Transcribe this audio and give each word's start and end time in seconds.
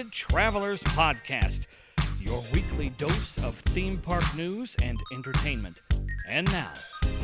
Twisted 0.00 0.12
Travelers 0.14 0.82
Podcast, 0.82 1.66
your 2.18 2.42
weekly 2.54 2.88
dose 2.96 3.36
of 3.44 3.54
theme 3.56 3.98
park 3.98 4.24
news 4.34 4.74
and 4.80 4.98
entertainment. 5.12 5.82
And 6.26 6.50
now, 6.50 6.72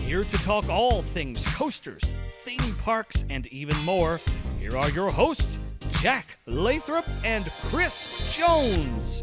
here 0.05 0.23
to 0.23 0.39
talk 0.45 0.69
all 0.69 1.01
things 1.01 1.43
coasters, 1.55 2.15
theme 2.43 2.75
parks, 2.83 3.25
and 3.31 3.47
even 3.47 3.79
more, 3.87 4.21
here 4.59 4.77
are 4.77 4.91
your 4.91 5.11
hosts, 5.11 5.59
Jack 6.03 6.37
Lathrop 6.45 7.07
and 7.25 7.47
Chris 7.63 8.37
Jones. 8.37 9.23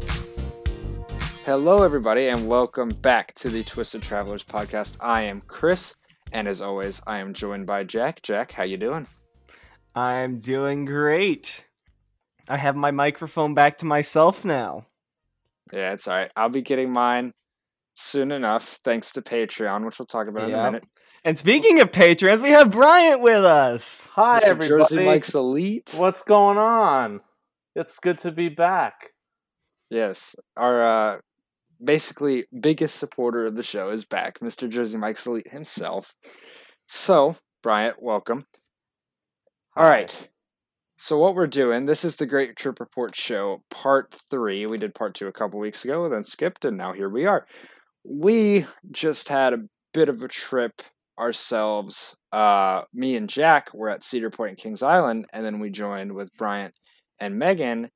Hello, 1.44 1.84
everybody, 1.84 2.26
and 2.26 2.48
welcome 2.48 2.88
back 2.88 3.34
to 3.34 3.50
the 3.50 3.62
Twisted 3.62 4.02
Travelers 4.02 4.42
podcast. 4.42 4.96
I 5.00 5.22
am 5.22 5.40
Chris, 5.42 5.94
and 6.32 6.48
as 6.48 6.60
always, 6.60 7.00
I 7.06 7.18
am 7.18 7.32
joined 7.32 7.66
by 7.66 7.84
Jack. 7.84 8.20
Jack, 8.22 8.50
how 8.50 8.64
you 8.64 8.78
doing? 8.78 9.06
I'm 9.94 10.40
doing 10.40 10.86
great. 10.86 11.64
I 12.48 12.56
have 12.56 12.76
my 12.76 12.90
microphone 12.90 13.54
back 13.54 13.78
to 13.78 13.86
myself 13.86 14.44
now. 14.44 14.86
Yeah, 15.72 15.92
it's 15.92 16.06
all 16.06 16.16
right. 16.16 16.30
I'll 16.36 16.50
be 16.50 16.62
getting 16.62 16.92
mine 16.92 17.32
soon 17.94 18.32
enough, 18.32 18.80
thanks 18.84 19.12
to 19.12 19.22
Patreon, 19.22 19.84
which 19.84 19.98
we'll 19.98 20.06
talk 20.06 20.28
about 20.28 20.48
in 20.48 20.54
a 20.54 20.62
minute. 20.62 20.84
And 21.24 21.38
speaking 21.38 21.80
of 21.80 21.90
patrons, 21.90 22.42
we 22.42 22.50
have 22.50 22.70
Bryant 22.70 23.22
with 23.22 23.44
us. 23.44 24.10
Hi, 24.12 24.40
Mr. 24.40 24.46
everybody. 24.46 24.68
Jersey 24.68 25.04
Mike's 25.04 25.34
Elite. 25.34 25.94
What's 25.96 26.22
going 26.22 26.58
on? 26.58 27.20
It's 27.74 27.98
good 27.98 28.18
to 28.20 28.30
be 28.30 28.50
back. 28.50 29.10
Yes, 29.88 30.36
our 30.56 30.82
uh, 30.82 31.18
basically 31.82 32.44
biggest 32.60 32.96
supporter 32.96 33.46
of 33.46 33.56
the 33.56 33.62
show 33.62 33.88
is 33.88 34.04
back, 34.04 34.40
Mr. 34.40 34.68
Jersey 34.68 34.98
Mike's 34.98 35.26
Elite 35.26 35.50
himself. 35.50 36.14
So, 36.88 37.36
Bryant, 37.62 38.02
welcome. 38.02 38.44
All 39.76 39.84
Hi. 39.84 39.90
right. 39.90 40.28
So 40.96 41.18
what 41.18 41.34
we're 41.34 41.48
doing, 41.48 41.86
this 41.86 42.04
is 42.04 42.16
the 42.16 42.26
Great 42.26 42.56
Trip 42.56 42.78
Report 42.78 43.16
show, 43.16 43.62
part 43.68 44.14
three. 44.30 44.66
We 44.66 44.78
did 44.78 44.94
part 44.94 45.14
two 45.14 45.26
a 45.26 45.32
couple 45.32 45.58
weeks 45.58 45.84
ago, 45.84 46.08
then 46.08 46.22
skipped, 46.22 46.64
and 46.64 46.76
now 46.76 46.92
here 46.92 47.08
we 47.08 47.26
are. 47.26 47.46
We 48.04 48.66
just 48.92 49.28
had 49.28 49.54
a 49.54 49.62
bit 49.92 50.08
of 50.08 50.22
a 50.22 50.28
trip 50.28 50.82
ourselves. 51.18 52.16
Uh, 52.30 52.82
me 52.92 53.16
and 53.16 53.28
Jack 53.28 53.74
were 53.74 53.90
at 53.90 54.04
Cedar 54.04 54.30
Point 54.30 54.56
Kings 54.58 54.82
Island, 54.82 55.26
and 55.32 55.44
then 55.44 55.58
we 55.58 55.70
joined 55.70 56.12
with 56.12 56.34
Bryant 56.36 56.74
and 57.20 57.38
Megan 57.38 57.90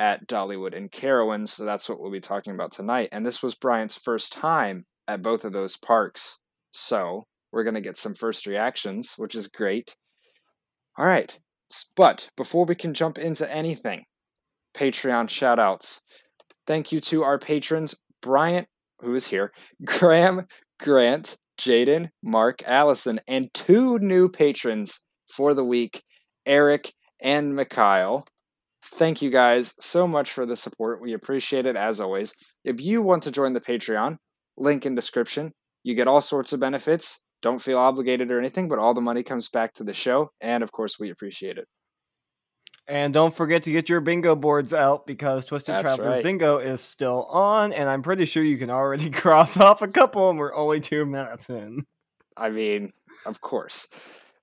at 0.00 0.26
Dollywood 0.26 0.76
and 0.76 0.90
Carowinds. 0.90 1.50
So 1.50 1.64
that's 1.64 1.88
what 1.88 2.00
we'll 2.00 2.10
be 2.10 2.20
talking 2.20 2.54
about 2.54 2.72
tonight. 2.72 3.10
And 3.12 3.24
this 3.24 3.44
was 3.44 3.54
Bryant's 3.54 3.98
first 3.98 4.32
time 4.32 4.84
at 5.06 5.22
both 5.22 5.44
of 5.44 5.52
those 5.52 5.76
parks. 5.76 6.40
So 6.72 7.26
we're 7.52 7.64
going 7.64 7.74
to 7.74 7.80
get 7.80 7.96
some 7.96 8.14
first 8.14 8.46
reactions, 8.46 9.14
which 9.16 9.36
is 9.36 9.46
great. 9.46 9.94
All 10.98 11.06
right. 11.06 11.38
But 11.96 12.28
before 12.36 12.64
we 12.64 12.74
can 12.74 12.94
jump 12.94 13.18
into 13.18 13.52
anything, 13.52 14.04
Patreon 14.74 15.28
shout 15.28 15.58
outs. 15.58 16.02
Thank 16.66 16.92
you 16.92 17.00
to 17.00 17.22
our 17.22 17.38
patrons, 17.38 17.94
Bryant, 18.22 18.68
who 19.00 19.14
is 19.14 19.26
here, 19.26 19.52
Graham, 19.84 20.46
Grant, 20.78 21.36
Jaden, 21.58 22.08
Mark, 22.22 22.62
Allison, 22.64 23.20
and 23.28 23.52
two 23.52 23.98
new 23.98 24.28
patrons 24.28 25.04
for 25.34 25.54
the 25.54 25.64
week, 25.64 26.02
Eric 26.46 26.92
and 27.20 27.54
Mikhail. 27.54 28.24
Thank 28.82 29.22
you 29.22 29.30
guys 29.30 29.74
so 29.78 30.06
much 30.06 30.32
for 30.32 30.46
the 30.46 30.56
support. 30.56 31.02
We 31.02 31.12
appreciate 31.12 31.66
it 31.66 31.76
as 31.76 32.00
always. 32.00 32.34
If 32.64 32.80
you 32.80 33.02
want 33.02 33.22
to 33.24 33.30
join 33.30 33.52
the 33.52 33.60
Patreon, 33.60 34.16
link 34.56 34.86
in 34.86 34.94
description. 34.94 35.52
You 35.82 35.94
get 35.94 36.08
all 36.08 36.20
sorts 36.20 36.52
of 36.52 36.60
benefits. 36.60 37.22
Don't 37.42 37.60
feel 37.60 37.78
obligated 37.78 38.30
or 38.30 38.38
anything, 38.38 38.68
but 38.68 38.78
all 38.78 38.94
the 38.94 39.00
money 39.00 39.22
comes 39.22 39.48
back 39.48 39.72
to 39.74 39.84
the 39.84 39.94
show, 39.94 40.30
and 40.40 40.62
of 40.62 40.72
course, 40.72 40.98
we 40.98 41.10
appreciate 41.10 41.58
it. 41.58 41.66
And 42.86 43.14
don't 43.14 43.34
forget 43.34 43.62
to 43.62 43.72
get 43.72 43.88
your 43.88 44.00
bingo 44.00 44.34
boards 44.34 44.74
out 44.74 45.06
because 45.06 45.46
Twisted 45.46 45.76
That's 45.76 45.84
Travelers 45.84 46.16
right. 46.16 46.24
Bingo 46.24 46.58
is 46.58 46.80
still 46.80 47.24
on, 47.26 47.72
and 47.72 47.88
I'm 47.88 48.02
pretty 48.02 48.24
sure 48.24 48.42
you 48.42 48.58
can 48.58 48.70
already 48.70 49.10
cross 49.10 49.56
off 49.56 49.80
a 49.80 49.88
couple, 49.88 50.28
and 50.28 50.38
we're 50.38 50.54
only 50.54 50.80
two 50.80 51.06
minutes 51.06 51.48
in. 51.48 51.84
I 52.36 52.48
mean, 52.48 52.92
of 53.26 53.40
course. 53.40 53.88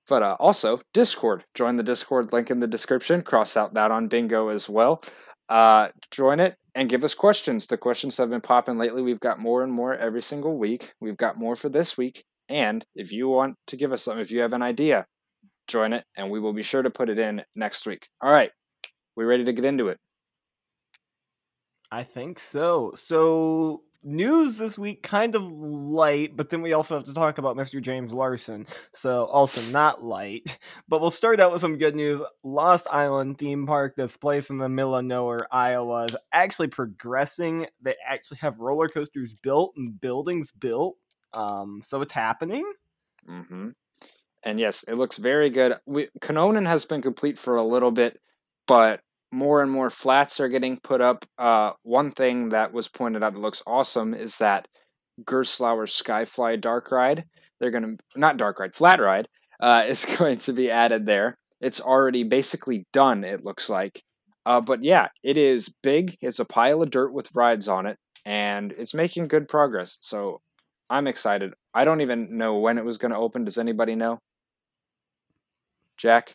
But 0.08 0.22
uh, 0.22 0.36
also, 0.40 0.80
Discord. 0.94 1.44
Join 1.54 1.76
the 1.76 1.82
Discord 1.82 2.32
link 2.32 2.50
in 2.50 2.60
the 2.60 2.66
description. 2.66 3.20
Cross 3.20 3.56
out 3.56 3.74
that 3.74 3.90
on 3.90 4.08
bingo 4.08 4.48
as 4.48 4.68
well. 4.68 5.02
Uh, 5.50 5.88
join 6.10 6.40
it 6.40 6.56
and 6.74 6.88
give 6.88 7.04
us 7.04 7.14
questions. 7.14 7.66
The 7.66 7.76
questions 7.76 8.16
have 8.16 8.30
been 8.30 8.40
popping 8.40 8.78
lately. 8.78 9.02
We've 9.02 9.20
got 9.20 9.38
more 9.38 9.62
and 9.62 9.72
more 9.72 9.94
every 9.94 10.22
single 10.22 10.56
week. 10.56 10.92
We've 11.00 11.16
got 11.16 11.36
more 11.36 11.56
for 11.56 11.68
this 11.68 11.98
week. 11.98 12.24
And 12.48 12.84
if 12.94 13.12
you 13.12 13.28
want 13.28 13.56
to 13.68 13.76
give 13.76 13.92
us 13.92 14.02
something, 14.02 14.22
if 14.22 14.30
you 14.30 14.40
have 14.40 14.52
an 14.52 14.62
idea, 14.62 15.06
join 15.66 15.92
it 15.92 16.04
and 16.16 16.30
we 16.30 16.40
will 16.40 16.52
be 16.52 16.62
sure 16.62 16.82
to 16.82 16.90
put 16.90 17.08
it 17.08 17.18
in 17.18 17.44
next 17.54 17.86
week. 17.86 18.08
All 18.20 18.32
right. 18.32 18.50
We 19.16 19.24
ready 19.24 19.44
to 19.44 19.52
get 19.52 19.64
into 19.64 19.88
it? 19.88 19.98
I 21.90 22.04
think 22.04 22.38
so. 22.38 22.92
So 22.94 23.82
news 24.02 24.58
this 24.58 24.78
week 24.78 25.02
kind 25.02 25.34
of 25.34 25.42
light, 25.42 26.36
but 26.36 26.50
then 26.50 26.62
we 26.62 26.72
also 26.72 26.96
have 26.96 27.04
to 27.04 27.14
talk 27.14 27.38
about 27.38 27.56
Mr. 27.56 27.82
James 27.82 28.12
Larson. 28.12 28.66
So 28.94 29.24
also 29.24 29.72
not 29.72 30.04
light. 30.04 30.58
But 30.88 31.00
we'll 31.00 31.10
start 31.10 31.40
out 31.40 31.52
with 31.52 31.60
some 31.60 31.78
good 31.78 31.96
news. 31.96 32.20
Lost 32.42 32.86
Island 32.90 33.38
theme 33.38 33.66
park 33.66 33.96
this 33.96 34.16
place 34.16 34.50
in 34.50 34.58
the 34.58 34.68
middle 34.68 34.94
of 34.94 35.04
nowhere, 35.04 35.48
Iowa 35.50 36.04
is 36.04 36.16
actually 36.32 36.68
progressing. 36.68 37.66
They 37.82 37.96
actually 38.06 38.38
have 38.38 38.60
roller 38.60 38.88
coasters 38.88 39.34
built 39.34 39.74
and 39.76 40.00
buildings 40.00 40.52
built. 40.52 40.96
Um, 41.34 41.82
so 41.84 42.00
it's 42.02 42.12
happening. 42.12 42.64
hmm 43.26 43.70
And 44.44 44.60
yes, 44.60 44.84
it 44.84 44.94
looks 44.94 45.18
very 45.18 45.50
good. 45.50 45.74
We, 45.86 46.08
Kanonen 46.20 46.66
has 46.66 46.84
been 46.84 47.02
complete 47.02 47.38
for 47.38 47.56
a 47.56 47.62
little 47.62 47.90
bit, 47.90 48.18
but 48.66 49.00
more 49.32 49.62
and 49.62 49.70
more 49.70 49.90
flats 49.90 50.40
are 50.40 50.48
getting 50.48 50.78
put 50.78 51.00
up. 51.00 51.24
Uh, 51.38 51.72
one 51.82 52.10
thing 52.10 52.50
that 52.50 52.72
was 52.72 52.88
pointed 52.88 53.22
out 53.22 53.34
that 53.34 53.40
looks 53.40 53.62
awesome 53.66 54.14
is 54.14 54.38
that 54.38 54.68
Gerstlauer 55.24 55.86
Skyfly 55.86 56.60
Dark 56.60 56.90
Ride. 56.90 57.24
They're 57.60 57.70
going 57.70 57.96
to, 57.96 58.04
not 58.16 58.36
Dark 58.36 58.60
Ride, 58.60 58.74
Flat 58.74 59.00
Ride, 59.00 59.28
uh, 59.60 59.84
is 59.88 60.04
going 60.04 60.38
to 60.38 60.52
be 60.52 60.70
added 60.70 61.06
there. 61.06 61.36
It's 61.60 61.80
already 61.80 62.22
basically 62.22 62.86
done, 62.92 63.24
it 63.24 63.44
looks 63.44 63.68
like. 63.68 64.02
Uh, 64.46 64.60
but 64.60 64.82
yeah, 64.82 65.08
it 65.22 65.36
is 65.36 65.68
big. 65.82 66.16
It's 66.22 66.38
a 66.38 66.44
pile 66.44 66.82
of 66.82 66.90
dirt 66.90 67.12
with 67.12 67.28
rides 67.34 67.68
on 67.68 67.84
it, 67.86 67.98
and 68.24 68.72
it's 68.78 68.94
making 68.94 69.28
good 69.28 69.48
progress. 69.48 69.98
So 70.00 70.40
I'm 70.90 71.06
excited. 71.06 71.54
I 71.74 71.84
don't 71.84 72.00
even 72.00 72.36
know 72.38 72.58
when 72.58 72.78
it 72.78 72.84
was 72.84 72.98
going 72.98 73.12
to 73.12 73.18
open. 73.18 73.44
Does 73.44 73.58
anybody 73.58 73.94
know? 73.94 74.18
Jack? 75.96 76.32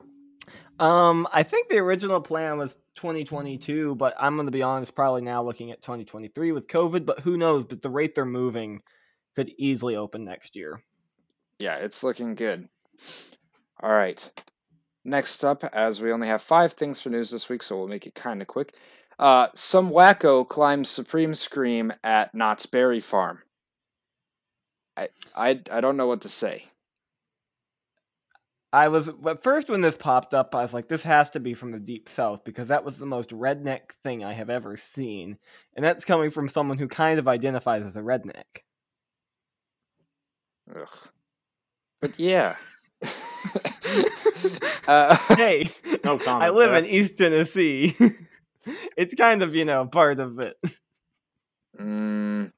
Um, 0.80 1.28
I 1.32 1.44
think 1.44 1.70
the 1.70 1.80
original 1.80 2.22
plan 2.22 2.58
was 2.58 2.76
2022, 2.96 3.96
but 3.96 4.14
I'm 4.20 4.36
going 4.36 4.48
to 4.48 4.52
be 4.52 4.64
honest, 4.64 4.96
probably 4.96 5.22
now 5.22 5.44
looking 5.44 5.72
at 5.72 5.82
2023 5.82 6.52
with 6.52 6.68
COVID, 6.68 7.06
but 7.06 7.22
who 7.22 7.38
knows? 7.38 7.66
But 7.66 7.82
the 7.82 7.90
rate 7.90 8.16
they're 8.16 8.26
moving 8.26 8.82
could 9.36 9.52
easily 9.58 9.96
open 9.96 10.26
next 10.26 10.56
year. 10.56 10.82
Yeah, 11.60 11.76
it's 11.78 12.04
looking 12.04 12.36
good. 12.36 12.68
All 13.82 13.92
right. 13.92 14.44
Next 15.06 15.44
up, 15.44 15.64
as 15.74 16.02
we 16.02 16.12
only 16.12 16.28
have 16.28 16.42
five 16.42 16.74
things 16.74 17.02
for 17.02 17.10
news 17.10 17.30
this 17.30 17.50
week, 17.50 17.62
so 17.62 17.78
we'll 17.78 17.88
make 17.88 18.08
it 18.08 18.16
kind 18.16 18.42
of 18.42 18.48
quick. 18.48 18.74
Uh, 19.20 19.48
some 19.54 19.90
wacko 19.90 20.48
climbs 20.48 20.90
Supreme 20.90 21.34
Scream 21.34 21.94
at 22.04 22.34
Knott's 22.34 22.66
Berry 22.66 23.00
Farm. 23.00 23.40
I, 24.98 25.10
I 25.36 25.60
I 25.72 25.82
don't 25.82 25.98
know 25.98 26.08
what 26.08 26.22
to 26.22 26.30
say. 26.30 26.66
I 28.72 28.88
was 28.88 29.08
at 29.08 29.44
first 29.44 29.70
when 29.70 29.82
this 29.82 29.96
popped 29.96 30.34
up, 30.34 30.56
I 30.56 30.64
was 30.64 30.74
like, 30.74 30.88
this 30.88 31.04
has 31.04 31.30
to 31.32 31.40
be 31.40 31.54
from 31.54 31.72
the 31.72 31.80
deep 31.80 32.10
south 32.10 32.44
because 32.44 32.70
that 32.70 32.84
was 32.84 32.98
the 32.98 33.06
most 33.06 33.30
redneck 33.30 33.92
thing 34.02 34.26
I 34.26 34.34
have 34.34 34.50
ever 34.50 34.78
seen. 34.78 35.38
And 35.76 35.86
that's 35.86 36.04
coming 36.06 36.32
from 36.32 36.50
someone 36.50 36.80
who 36.80 36.88
kind 36.88 37.20
of 37.20 37.28
identifies 37.28 37.86
as 37.86 37.96
a 37.96 38.02
redneck. 38.02 38.64
Ugh. 40.76 40.88
But 42.02 42.18
yeah. 42.20 42.56
uh, 44.88 45.16
hey, 45.36 45.70
No 46.04 46.18
comment 46.18 46.44
I 46.44 46.50
live 46.50 46.72
there. 46.72 46.80
in 46.80 46.86
East 46.86 47.18
Tennessee. 47.18 47.96
it's 48.98 49.14
kind 49.14 49.42
of, 49.44 49.56
you 49.56 49.66
know, 49.66 49.86
part 49.86 50.20
of 50.20 50.40
it. 50.40 50.58
Mm, 51.80 52.52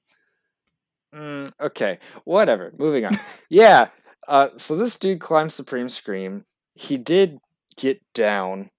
mm, 1.16 1.52
okay, 1.62 2.00
whatever. 2.26 2.74
Moving 2.78 3.06
on. 3.06 3.14
yeah. 3.50 3.88
Uh, 4.28 4.50
so 4.58 4.76
this 4.76 4.98
dude 4.98 5.20
climbed 5.20 5.52
Supreme 5.52 5.88
Scream. 5.90 6.44
He 6.74 6.98
did 6.98 7.38
get 7.78 8.02
down. 8.14 8.70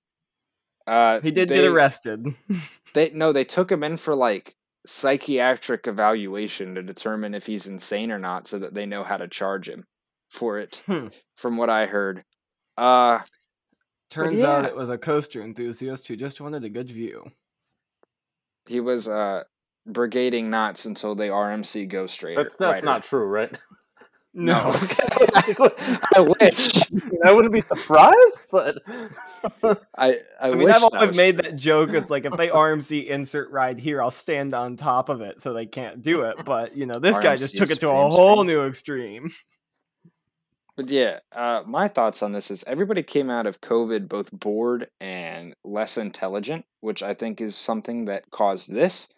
Uh, 0.87 1.21
He 1.21 1.31
did 1.31 1.49
they, 1.49 1.57
get 1.57 1.65
arrested. 1.65 2.27
They 2.95 3.11
no, 3.11 3.33
they 3.33 3.45
took 3.45 3.71
him 3.71 3.83
in 3.85 3.97
for 3.99 4.15
like 4.15 4.55
psychiatric 4.87 5.87
evaluation 5.87 6.75
to 6.77 6.83
determine 6.83 7.35
if 7.35 7.45
he's 7.45 7.67
insane 7.67 8.11
or 8.11 8.19
not, 8.19 8.49
so 8.49 8.59
that 8.61 8.73
they 8.73 8.87
know 8.87 9.05
how 9.05 9.19
to 9.19 9.29
charge 9.29 9.69
him 9.69 9.85
for 10.31 10.59
it. 10.59 10.83
Hmm. 10.87 11.09
From 11.37 11.57
what 11.59 11.69
I 11.69 11.85
heard. 11.87 12.25
Uh, 12.79 13.21
Turns 14.09 14.41
out 14.43 14.65
it 14.65 14.77
was 14.77 14.89
a 14.89 14.97
coaster 14.97 15.43
enthusiast 15.43 16.07
who 16.09 16.17
just 16.17 16.41
wanted 16.41 16.65
a 16.65 16.69
good 16.71 16.91
view. 16.91 17.25
he 18.69 18.81
was 18.81 19.09
uh 19.09 19.43
brigading 19.89 20.45
Knott's 20.45 20.85
until 20.87 21.15
they 21.15 21.29
RMC 21.29 21.91
GhostRider. 21.91 22.37
That's 22.37 22.57
that's 22.57 22.77
Rider. 22.77 22.87
not 22.87 23.05
true, 23.05 23.27
right? 23.27 23.59
No. 24.39 24.55
I 26.15 26.35
wish. 26.41 26.83
I 27.25 27.33
wouldn't 27.33 27.55
be 27.55 27.63
surprised, 27.63 28.47
but 28.51 28.77
I 28.87 29.77
I, 29.97 30.15
I 30.43 30.51
mean, 30.51 30.59
wish 30.59 30.77
I've 30.77 30.83
always 30.83 31.09
was 31.09 31.17
made 31.17 31.39
true. 31.39 31.43
that 31.43 31.57
joke. 31.57 31.95
It's 31.95 32.11
like 32.11 32.27
if 32.27 32.37
they 32.37 32.49
RMC 32.49 33.07
insert 33.07 33.51
ride 33.51 33.81
here, 33.81 34.03
I'll 34.03 34.11
stand 34.11 34.53
on 34.53 34.77
top 34.77 35.09
of 35.09 35.23
it 35.23 35.41
so 35.41 35.55
they 35.55 35.65
can't 35.65 36.03
do 36.03 36.21
it. 36.21 36.45
But 36.45 36.77
you 36.77 36.85
know, 36.85 36.99
this 36.99 37.17
guy 37.17 37.37
just 37.37 37.57
took 37.57 37.71
it 37.71 37.81
to 37.81 37.89
a 37.89 38.11
whole 38.11 38.37
Street. 38.37 38.47
new 38.47 38.67
extreme. 38.67 39.31
But 40.77 40.91
yeah, 40.91 41.21
uh, 41.33 41.63
my 41.67 41.89
thoughts 41.89 42.23
on 42.23 42.33
this 42.33 42.51
is 42.51 42.63
everybody 42.65 43.03
came 43.03 43.31
out 43.31 43.47
of 43.47 43.63
COVID 43.63 44.07
both 44.07 44.31
bored 44.31 44.89
and 45.01 45.55
less 45.65 45.97
intelligent, 45.97 46.67
which 46.81 47.03
I 47.03 47.15
think 47.15 47.41
is 47.41 47.57
something 47.57 48.05
that 48.05 48.31
caused 48.31 48.71
this. 48.71 49.09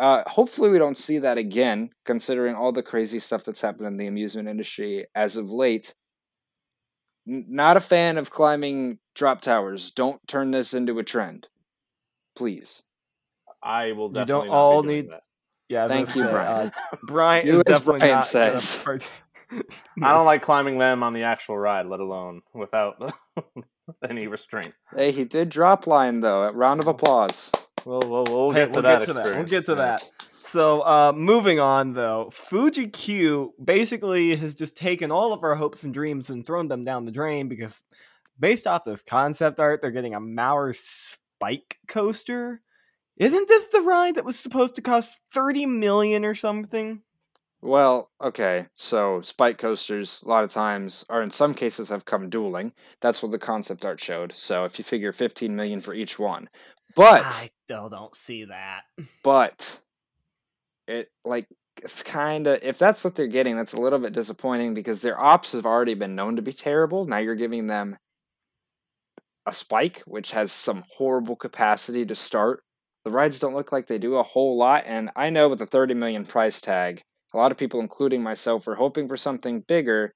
Uh, 0.00 0.22
hopefully, 0.26 0.70
we 0.70 0.78
don't 0.78 0.96
see 0.96 1.18
that 1.18 1.36
again, 1.38 1.90
considering 2.06 2.54
all 2.54 2.72
the 2.72 2.82
crazy 2.82 3.18
stuff 3.18 3.44
that's 3.44 3.60
happened 3.60 3.86
in 3.86 3.96
the 3.98 4.06
amusement 4.06 4.48
industry 4.48 5.04
as 5.14 5.36
of 5.36 5.50
late. 5.50 5.94
N- 7.28 7.44
not 7.48 7.76
a 7.76 7.80
fan 7.80 8.16
of 8.16 8.30
climbing 8.30 8.98
drop 9.14 9.42
towers. 9.42 9.90
Don't 9.90 10.18
turn 10.26 10.50
this 10.52 10.72
into 10.72 10.98
a 10.98 11.04
trend, 11.04 11.48
please. 12.34 12.82
I 13.62 13.92
will 13.92 14.08
definitely. 14.08 14.20
You 14.20 14.26
definitely 14.26 14.26
don't 14.26 14.46
not 14.48 14.54
all 14.54 14.82
be 14.82 14.86
doing 14.88 14.96
need- 15.04 15.10
that. 15.12 15.22
Yeah, 15.68 15.86
Thank 15.86 16.16
you, 16.16 16.24
Brian. 16.24 16.68
Uh, 16.68 16.96
Brian 17.04 17.46
You 17.46 17.58
is 17.58 17.62
definitely 17.64 17.98
Brian 18.00 18.14
not 18.16 18.24
says. 18.24 18.82
part- 18.82 19.08
I 20.02 20.14
don't 20.14 20.24
like 20.24 20.42
climbing 20.42 20.78
them 20.78 21.02
on 21.02 21.12
the 21.12 21.24
actual 21.24 21.58
ride, 21.58 21.86
let 21.86 22.00
alone 22.00 22.40
without 22.54 23.12
any 24.08 24.28
restraint. 24.28 24.72
Hey, 24.96 25.10
he 25.12 25.24
did 25.24 25.48
drop 25.50 25.86
line 25.86 26.20
though. 26.20 26.44
A 26.44 26.52
round 26.52 26.80
of 26.80 26.86
applause. 26.88 27.50
We'll, 27.84 28.00
we'll, 28.04 28.24
we'll 28.24 28.50
Hey, 28.50 28.66
get 28.66 28.72
to 28.74 28.80
we'll 28.80 28.82
that 28.82 28.98
get 28.98 29.06
to 29.06 29.12
that. 29.14 29.36
We'll 29.36 29.44
get 29.44 29.66
to 29.66 29.72
yeah. 29.72 29.76
that. 29.76 30.10
So, 30.32 30.80
uh, 30.80 31.12
moving 31.14 31.60
on 31.60 31.92
though, 31.92 32.30
Fuji 32.32 32.88
Q 32.88 33.54
basically 33.62 34.34
has 34.36 34.54
just 34.54 34.76
taken 34.76 35.12
all 35.12 35.32
of 35.32 35.44
our 35.44 35.54
hopes 35.54 35.84
and 35.84 35.94
dreams 35.94 36.30
and 36.30 36.44
thrown 36.44 36.68
them 36.68 36.84
down 36.84 37.04
the 37.04 37.12
drain 37.12 37.48
because, 37.48 37.84
based 38.38 38.66
off 38.66 38.84
this 38.84 39.02
concept 39.02 39.60
art, 39.60 39.80
they're 39.80 39.90
getting 39.90 40.14
a 40.14 40.20
Maurer 40.20 40.74
spike 40.74 41.78
coaster. 41.86 42.62
Isn't 43.16 43.48
this 43.48 43.66
the 43.66 43.82
ride 43.82 44.14
that 44.14 44.24
was 44.24 44.38
supposed 44.38 44.76
to 44.76 44.82
cost 44.82 45.20
thirty 45.32 45.66
million 45.66 46.24
or 46.24 46.34
something? 46.34 47.02
Well, 47.62 48.10
okay. 48.20 48.66
So 48.74 49.20
spike 49.20 49.58
coasters, 49.58 50.22
a 50.24 50.28
lot 50.28 50.44
of 50.44 50.50
times, 50.50 51.04
or 51.10 51.20
in 51.20 51.30
some 51.30 51.52
cases, 51.52 51.90
have 51.90 52.06
come 52.06 52.30
dueling. 52.30 52.72
That's 53.02 53.22
what 53.22 53.30
the 53.30 53.38
concept 53.38 53.84
art 53.84 54.00
showed. 54.00 54.32
So 54.32 54.64
if 54.64 54.78
you 54.78 54.84
figure 54.84 55.12
fifteen 55.12 55.54
million 55.54 55.80
for 55.80 55.94
each 55.94 56.18
one, 56.18 56.48
but 56.96 57.24
I 57.26 57.50
still 57.70 57.88
don't 57.88 58.14
see 58.16 58.44
that. 58.44 58.82
but 59.22 59.80
it 60.88 61.08
like 61.24 61.46
it's 61.82 62.02
kind 62.02 62.46
of 62.46 62.58
if 62.62 62.78
that's 62.78 63.04
what 63.04 63.14
they're 63.14 63.28
getting, 63.28 63.56
that's 63.56 63.74
a 63.74 63.80
little 63.80 63.98
bit 63.98 64.12
disappointing 64.12 64.74
because 64.74 65.00
their 65.00 65.20
ops 65.20 65.52
have 65.52 65.66
already 65.66 65.94
been 65.94 66.16
known 66.16 66.36
to 66.36 66.42
be 66.42 66.52
terrible. 66.52 67.06
Now 67.06 67.18
you're 67.18 67.36
giving 67.36 67.68
them 67.68 67.96
a 69.46 69.52
spike, 69.52 70.00
which 70.00 70.32
has 70.32 70.50
some 70.50 70.84
horrible 70.96 71.36
capacity 71.36 72.04
to 72.06 72.14
start. 72.14 72.62
The 73.04 73.10
rides 73.10 73.38
don't 73.38 73.54
look 73.54 73.72
like 73.72 73.86
they 73.86 73.98
do 73.98 74.16
a 74.16 74.22
whole 74.22 74.58
lot, 74.58 74.84
and 74.86 75.10
I 75.16 75.30
know 75.30 75.48
with 75.48 75.60
the 75.60 75.66
30 75.66 75.94
million 75.94 76.26
price 76.26 76.60
tag, 76.60 77.00
a 77.32 77.38
lot 77.38 77.50
of 77.50 77.56
people, 77.56 77.80
including 77.80 78.22
myself, 78.22 78.68
are 78.68 78.74
hoping 78.74 79.08
for 79.08 79.16
something 79.16 79.60
bigger, 79.60 80.12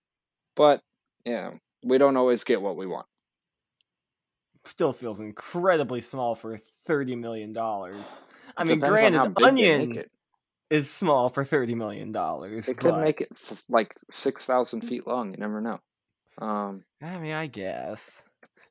but 0.54 0.80
yeah, 1.24 1.52
we 1.82 1.96
don't 1.96 2.18
always 2.18 2.44
get 2.44 2.60
what 2.60 2.76
we 2.76 2.86
want. 2.86 3.06
Still 4.64 4.93
feels 4.93 5.20
incredibly 5.20 6.00
small 6.00 6.34
for 6.34 6.58
thirty 6.87 7.14
million 7.16 7.52
dollars. 7.52 8.19
I 8.56 8.62
It 8.62 8.69
mean, 8.69 8.81
depends 8.81 9.00
granted, 9.00 9.34
big 9.34 9.37
they 9.37 9.44
make 9.44 9.49
Onion 9.49 10.05
is 10.70 10.90
small 10.90 11.28
for 11.28 11.44
thirty 11.44 11.75
million 11.75 12.12
dollars. 12.12 12.66
They 12.66 12.75
could 12.75 12.96
make 12.96 13.20
it 13.20 13.28
f- 13.32 13.64
like 13.69 13.94
6,000 14.11 14.81
feet 14.81 15.06
long. 15.06 15.32
You 15.32 15.37
never 15.37 15.61
know. 15.61 15.81
Um, 16.38 16.84
I 17.02 17.19
mean, 17.19 17.32
I 17.32 17.46
guess. 17.46 18.22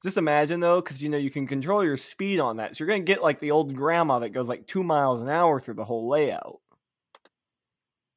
Just 0.01 0.18
imagine 0.18 0.60
though, 0.60 0.81
because 0.81 1.01
you 1.01 1.10
know 1.10 1.18
you 1.18 1.30
can 1.31 1.48
control 1.48 1.84
your 1.84 1.95
speed 1.98 2.40
on 2.40 2.57
that, 2.57 2.75
so 2.75 2.84
you're 2.84 2.90
gonna 2.94 3.04
get 3.04 3.22
like 3.22 3.40
the 3.40 3.51
old 3.51 3.75
grandma 3.75 4.19
that 4.19 4.30
goes 4.30 4.48
like 4.48 4.68
two 4.68 4.84
miles 4.84 5.22
an 5.22 5.30
hour 5.30 5.60
through 5.60 5.75
the 5.75 5.86
whole 5.86 6.10
layout. 6.10 6.60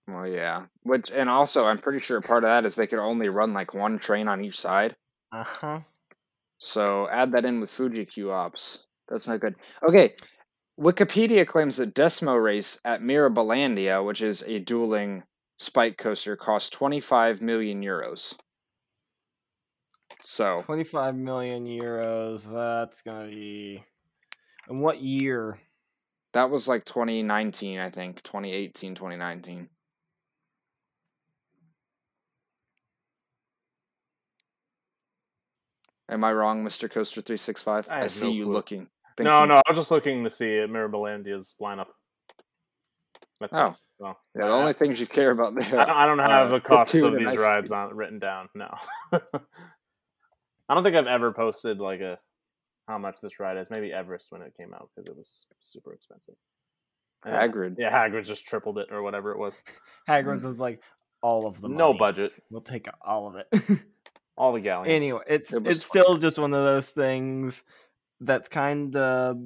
well, 0.08 0.26
yeah. 0.26 0.66
Which, 0.82 1.10
and 1.10 1.28
also, 1.28 1.64
I'm 1.64 1.78
pretty 1.78 2.00
sure 2.00 2.20
part 2.20 2.44
of 2.44 2.48
that 2.48 2.64
is 2.64 2.74
they 2.76 2.86
could 2.86 2.98
only 2.98 3.28
run 3.28 3.52
like 3.52 3.74
one 3.74 3.98
train 3.98 4.28
on 4.28 4.44
each 4.44 4.58
side. 4.58 4.96
Uh 5.32 5.44
huh. 5.44 5.80
So 6.58 7.08
add 7.10 7.32
that 7.32 7.44
in 7.44 7.60
with 7.60 7.70
Fuji 7.70 8.04
Q 8.06 8.32
ops. 8.32 8.86
That's 9.08 9.28
not 9.28 9.40
good. 9.40 9.56
Okay. 9.88 10.14
Wikipedia 10.78 11.46
claims 11.46 11.76
that 11.78 11.94
Desmo 11.94 12.42
Race 12.42 12.78
at 12.84 13.00
Mirabilandia, 13.00 14.04
which 14.04 14.20
is 14.20 14.42
a 14.42 14.58
dueling 14.58 15.22
spike 15.58 15.96
coaster, 15.96 16.36
cost 16.36 16.72
25 16.74 17.40
million 17.40 17.82
euros. 17.82 18.34
So, 20.22 20.62
Twenty-five 20.62 21.14
million 21.14 21.66
euros. 21.66 22.44
That's 22.52 23.00
gonna 23.02 23.28
be. 23.28 23.84
And 24.68 24.80
what 24.80 25.00
year? 25.00 25.58
that 26.36 26.50
was 26.50 26.68
like 26.68 26.84
2019, 26.84 27.78
I 27.78 27.88
think. 27.88 28.22
2018, 28.22 28.94
2019. 28.94 29.68
Am 36.08 36.22
I 36.24 36.32
wrong, 36.32 36.64
Mr. 36.64 36.90
Coaster 36.90 37.20
365? 37.20 37.88
I 37.90 38.02
I, 38.02 38.06
see 38.06 38.26
no 38.26 38.32
you 38.32 38.44
clue. 38.44 38.52
looking. 38.52 38.80
No, 39.18 39.32
thinking. 39.32 39.48
no, 39.48 39.54
I 39.56 39.62
was 39.68 39.76
just 39.76 39.90
looking 39.90 40.24
to 40.24 40.30
see 40.30 40.58
at 40.58 40.68
Mirabilandia's 40.68 41.54
lineup. 41.60 41.86
That's 43.40 43.56
Oh. 43.56 43.68
it. 43.68 43.74
So, 43.98 44.14
Yeah, 44.38 44.46
the 44.46 44.52
only 44.52 44.72
things 44.74 45.00
you 45.00 45.06
care 45.06 45.30
about 45.30 45.54
there. 45.54 45.80
I 45.80 45.86
don't, 45.86 45.96
I 45.96 46.06
don't 46.06 46.18
have 46.18 46.30
are 46.30 46.44
uh, 46.44 46.48
the 46.48 46.60
costs 46.60 46.92
Platoon 46.92 47.14
of 47.14 47.18
these 47.18 47.28
Ice 47.28 47.38
rides 47.38 47.72
on 47.72 47.96
written 47.96 48.18
down. 48.18 48.50
No, 48.54 48.68
I 49.12 50.74
don't 50.74 50.82
think 50.82 50.96
I've 50.96 51.06
ever 51.06 51.32
posted 51.32 51.78
like 51.78 52.00
a 52.00 52.18
how 52.88 52.98
much 52.98 53.20
this 53.22 53.40
ride 53.40 53.56
is. 53.56 53.68
Maybe 53.70 53.92
Everest 53.92 54.26
when 54.30 54.42
it 54.42 54.52
came 54.60 54.74
out 54.74 54.90
because 54.94 55.08
it 55.08 55.16
was 55.16 55.46
super 55.60 55.94
expensive. 55.94 56.34
And 57.24 57.34
then- 57.34 57.50
Hagrid. 57.50 57.76
Yeah, 57.78 57.90
Hagrid 57.90 58.26
just 58.26 58.46
tripled 58.46 58.78
it 58.78 58.88
or 58.90 59.02
whatever 59.02 59.32
it 59.32 59.38
was. 59.38 59.54
Hagrid's 60.08 60.42
mm. 60.42 60.48
was 60.48 60.60
like 60.60 60.82
all 61.22 61.46
of 61.46 61.60
the 61.60 61.68
no 61.68 61.94
budget, 61.94 62.32
We'll 62.50 62.60
take 62.60 62.86
all 63.04 63.28
of 63.28 63.36
it. 63.36 63.80
all 64.36 64.52
the 64.52 64.60
galleons. 64.60 64.92
anyway, 64.92 65.20
it's 65.28 65.52
It 65.52 65.66
it's 65.66 65.82
fun. 65.82 65.88
still 66.04 66.16
just 66.18 66.38
one 66.38 66.52
of 66.54 66.62
those 66.64 66.90
things 66.90 67.62
that's 68.20 68.48
kind 68.48 68.94
of 68.96 69.36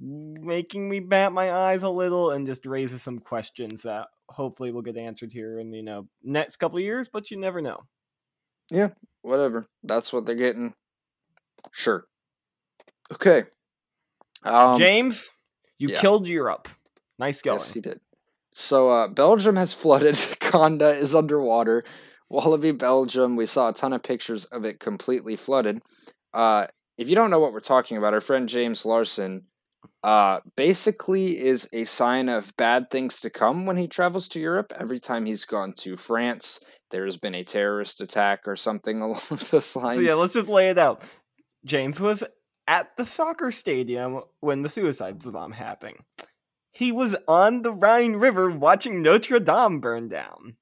making 0.00 0.88
me 0.88 1.00
bat 1.00 1.32
my 1.32 1.52
eyes 1.52 1.82
a 1.82 1.88
little 1.88 2.30
and 2.30 2.46
just 2.46 2.66
raises 2.66 3.02
some 3.02 3.18
questions 3.18 3.82
that 3.82 4.08
hopefully 4.28 4.72
will 4.72 4.82
get 4.82 4.96
answered 4.96 5.32
here 5.32 5.58
in 5.58 5.72
you 5.72 5.82
know 5.82 6.06
next 6.22 6.56
couple 6.56 6.78
of 6.78 6.84
years. 6.84 7.08
But 7.12 7.30
you 7.30 7.36
never 7.38 7.60
know. 7.60 7.84
Yeah, 8.70 8.90
whatever. 9.22 9.66
That's 9.82 10.12
what 10.12 10.26
they're 10.26 10.34
getting. 10.34 10.74
Sure. 11.72 12.04
Okay. 13.12 13.42
Um, 14.44 14.78
James, 14.78 15.28
you 15.78 15.88
yeah. 15.88 16.00
killed 16.00 16.26
Europe. 16.26 16.68
Nice 17.18 17.42
going. 17.42 17.58
Yes, 17.58 17.72
he 17.72 17.80
did. 17.80 18.00
So 18.52 18.90
uh, 18.90 19.08
Belgium 19.08 19.56
has 19.56 19.74
flooded. 19.74 20.14
Kondaa 20.40 20.96
is 20.96 21.14
underwater. 21.14 21.82
Walibi, 22.32 22.76
Belgium. 22.76 23.36
We 23.36 23.46
saw 23.46 23.68
a 23.68 23.72
ton 23.72 23.92
of 23.92 24.02
pictures 24.02 24.44
of 24.46 24.64
it 24.64 24.80
completely 24.80 25.36
flooded. 25.36 25.82
Uh, 26.32 26.66
if 26.96 27.08
you 27.08 27.14
don't 27.14 27.30
know 27.30 27.40
what 27.40 27.52
we're 27.52 27.60
talking 27.60 27.96
about, 27.96 28.14
our 28.14 28.20
friend 28.20 28.48
James 28.48 28.84
Larson 28.84 29.46
uh, 30.02 30.40
basically 30.56 31.38
is 31.38 31.68
a 31.72 31.84
sign 31.84 32.28
of 32.28 32.54
bad 32.56 32.90
things 32.90 33.20
to 33.20 33.30
come 33.30 33.66
when 33.66 33.76
he 33.76 33.88
travels 33.88 34.28
to 34.28 34.40
Europe. 34.40 34.72
Every 34.78 34.98
time 34.98 35.26
he's 35.26 35.44
gone 35.44 35.72
to 35.78 35.96
France, 35.96 36.60
there's 36.90 37.16
been 37.16 37.34
a 37.34 37.44
terrorist 37.44 38.00
attack 38.00 38.46
or 38.46 38.56
something 38.56 39.00
along 39.02 39.20
those 39.50 39.76
lines. 39.76 39.96
So 39.96 40.00
yeah, 40.00 40.14
let's 40.14 40.34
just 40.34 40.48
lay 40.48 40.70
it 40.70 40.78
out. 40.78 41.02
James 41.64 42.00
was 42.00 42.22
at 42.66 42.96
the 42.96 43.04
soccer 43.04 43.50
stadium 43.50 44.22
when 44.40 44.62
the 44.62 44.68
suicide 44.68 45.18
bomb 45.18 45.52
happened. 45.52 45.98
He 46.72 46.92
was 46.92 47.16
on 47.26 47.62
the 47.62 47.72
Rhine 47.72 48.14
River 48.14 48.50
watching 48.50 49.02
Notre 49.02 49.40
Dame 49.40 49.80
burn 49.80 50.08
down. 50.08 50.56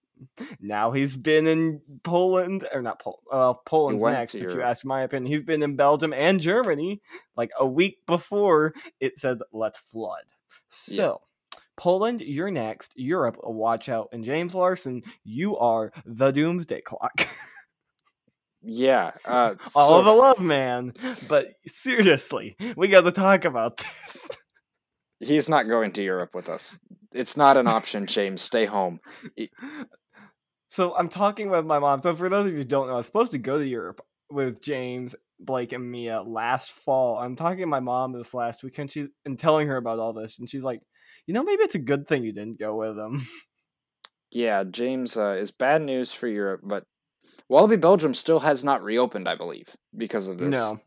Now 0.61 0.93
he's 0.93 1.17
been 1.17 1.47
in 1.47 1.81
Poland, 2.03 2.67
or 2.73 2.83
not 2.83 3.01
Poland. 3.01 3.23
Well, 3.31 3.63
Poland's 3.67 4.03
next, 4.03 4.35
if 4.35 4.43
you 4.53 4.63
ask 4.63 4.85
my 4.85 5.03
opinion. 5.03 5.33
He's 5.33 5.45
been 5.45 5.63
in 5.63 5.77
Belgium 5.77 6.13
and 6.13 6.41
Germany 6.41 7.01
like 7.37 7.51
a 7.59 7.67
week 7.67 7.99
before 8.07 8.75
it 9.01 9.19
said 9.19 9.39
let's 9.53 9.79
flood. 9.79 10.25
Yeah. 10.87 10.97
So, 10.97 11.21
Poland, 11.77 12.21
you're 12.21 12.51
next. 12.51 12.93
Europe, 12.97 13.37
watch 13.43 13.89
out. 13.89 14.09
And 14.13 14.25
James 14.25 14.55
Larson, 14.55 15.03
you 15.25 15.57
are 15.59 15.93
the 16.05 16.33
doomsday 16.33 16.81
clock. 16.81 17.29
yeah. 18.63 19.13
Uh, 19.25 19.55
all 19.75 19.89
so- 19.89 19.99
of 20.01 20.05
the 20.05 20.13
love, 20.13 20.41
man. 20.41 20.93
But 21.29 21.49
seriously, 21.67 22.57
we 22.77 22.89
got 22.89 23.03
to 23.03 23.13
talk 23.13 23.45
about 23.45 23.79
this. 23.79 24.31
He's 25.21 25.49
not 25.49 25.67
going 25.67 25.93
to 25.93 26.03
Europe 26.03 26.35
with 26.35 26.49
us. 26.49 26.79
It's 27.13 27.37
not 27.37 27.57
an 27.57 27.67
option, 27.67 28.07
James. 28.07 28.41
Stay 28.41 28.67
home. 28.67 29.01
So 30.71 30.95
I'm 30.95 31.09
talking 31.09 31.51
with 31.51 31.65
my 31.65 31.79
mom. 31.79 32.01
So 32.03 32.15
for 32.15 32.29
those 32.29 32.47
of 32.47 32.53
you 32.53 32.59
who 32.59 32.65
don't 32.65 32.89
know, 32.89 32.95
I 32.95 32.99
was 32.99 33.07
supposed 33.07 33.33
to 33.33 33.39
go 33.39 33.59
to 33.59 33.67
Europe 33.67 34.01
with 34.31 34.61
James, 34.61 35.15
Blake, 35.41 35.73
and 35.73 35.91
Mia 35.91 36.23
last 36.23 36.73
fall. 36.73 37.19
I'm 37.19 37.37
talking 37.37 37.61
to 37.61 37.67
my 37.67 37.81
mom 37.81 38.13
this 38.13 38.35
last 38.35 38.63
week, 38.63 38.79
and 38.79 38.91
she 38.91 39.09
and 39.25 39.39
telling 39.39 39.69
her 39.69 39.77
about 39.77 39.99
all 39.99 40.13
this, 40.13 40.39
and 40.39 40.49
she's 40.49 40.65
like, 40.65 40.81
"You 41.27 41.35
know, 41.35 41.43
maybe 41.43 41.63
it's 41.63 41.75
a 41.75 41.81
good 41.81 42.07
thing 42.07 42.25
you 42.25 42.33
didn't 42.33 42.59
go 42.59 42.77
with 42.77 42.97
them." 42.97 43.27
yeah, 44.31 44.65
James 44.65 45.17
uh, 45.17 45.37
is 45.39 45.51
bad 45.51 45.83
news 45.83 46.13
for 46.13 46.29
Europe, 46.29 46.61
but 46.63 46.85
Walibi 47.51 47.81
Belgium 47.81 48.15
still 48.15 48.41
has 48.41 48.65
not 48.65 48.83
reopened, 48.83 49.29
I 49.29 49.35
believe, 49.35 49.75
because 49.97 50.29
of 50.29 50.39
this. 50.39 50.51
No. 50.51 50.81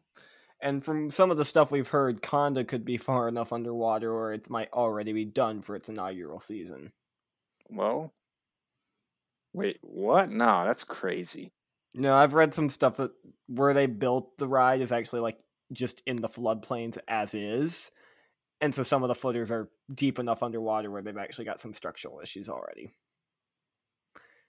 And 0.62 0.86
from 0.86 1.10
some 1.10 1.32
of 1.32 1.38
the 1.38 1.46
stuff 1.46 1.72
we've 1.72 1.88
heard, 1.88 2.22
Kondaa 2.22 2.68
could 2.68 2.86
be 2.86 2.98
far 2.98 3.28
enough 3.28 3.52
underwater 3.52 4.14
or 4.14 4.32
it 4.32 4.50
might 4.50 4.72
already 4.72 5.12
be 5.12 5.26
done 5.26 5.64
for 5.64 5.76
its 5.76 5.90
inaugural 5.90 6.40
season. 6.40 6.92
Well, 7.72 8.14
wait, 9.54 9.78
what? 9.82 10.30
No, 10.30 10.64
that's 10.66 10.84
crazy. 10.84 11.54
No, 11.94 12.16
I've 12.16 12.34
read 12.34 12.54
some 12.54 12.70
stuff 12.70 12.98
that 12.98 13.12
where 13.48 13.74
they 13.74 13.86
built 13.86 14.38
the 14.38 14.48
ride 14.48 14.82
is 14.82 14.92
actually 14.92 15.22
like 15.22 15.40
just 15.74 16.02
in 16.06 16.16
the 16.18 16.30
floodplains 16.30 16.98
as 17.08 17.34
is. 17.34 17.92
And 18.62 18.76
so 18.76 18.84
some 18.84 19.04
of 19.04 19.10
the 19.10 19.16
footers 19.16 19.52
are 19.52 19.72
deep 19.94 20.20
enough 20.20 20.44
underwater 20.44 20.92
where 20.92 21.02
they've 21.04 21.18
actually 21.18 21.46
got 21.46 21.62
some 21.62 21.74
structural 21.74 22.22
issues 22.22 22.50
already. 22.50 22.92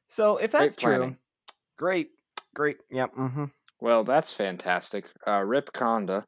So 0.08 0.36
if 0.36 0.52
Great 0.54 0.76
that's 0.76 0.76
true, 0.76 1.16
great, 1.78 2.12
great, 2.54 2.78
yep. 2.90 3.14
mm-hmm 3.16 3.44
Well, 3.80 4.04
that's 4.04 4.32
fantastic. 4.32 5.12
Uh, 5.26 5.42
Rip 5.44 5.72
Kondaa. 5.72 6.26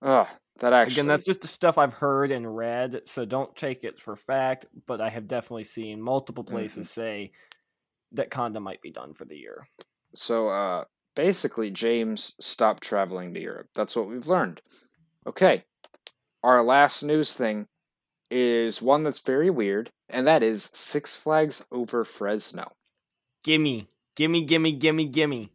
Ugh, 0.00 0.28
that 0.60 0.72
actually. 0.72 0.84
Again, 0.84 1.06
that's 1.06 1.24
just 1.24 1.40
the 1.40 1.48
stuff 1.48 1.78
I've 1.78 1.92
heard 1.94 2.30
and 2.30 2.56
read, 2.56 3.02
so 3.06 3.24
don't 3.24 3.56
take 3.56 3.82
it 3.82 4.00
for 4.00 4.14
fact. 4.14 4.66
But 4.86 5.00
I 5.00 5.08
have 5.10 5.26
definitely 5.26 5.64
seen 5.64 6.00
multiple 6.00 6.44
Mm-hmm. 6.48 6.82
places 6.84 6.88
say 6.88 7.32
that 8.12 8.30
Kondaa 8.30 8.62
might 8.62 8.82
be 8.82 8.90
done 8.90 9.14
for 9.14 9.24
the 9.24 9.36
year. 9.36 9.68
So, 10.14 10.48
uh, 10.48 10.84
basically, 11.14 11.70
James 11.70 12.34
stopped 12.40 12.82
traveling 12.82 13.34
to 13.34 13.40
Europe. 13.40 13.68
That's 13.74 13.96
what 13.96 14.08
we've 14.08 14.26
learned. 14.26 14.60
Okay. 15.26 15.64
Our 16.42 16.62
last 16.62 17.02
news 17.02 17.34
thing 17.34 17.66
is 18.30 18.80
one 18.80 19.02
that's 19.02 19.20
very 19.20 19.50
weird, 19.50 19.90
and 20.08 20.26
that 20.26 20.42
is 20.42 20.70
Six 20.72 21.16
Flags 21.16 21.66
over 21.72 22.04
Fresno. 22.04 22.70
Gimme, 23.44 23.88
gimme, 24.14 24.44
gimme, 24.44 24.72
gimme, 24.72 25.06
gimme. 25.06 25.50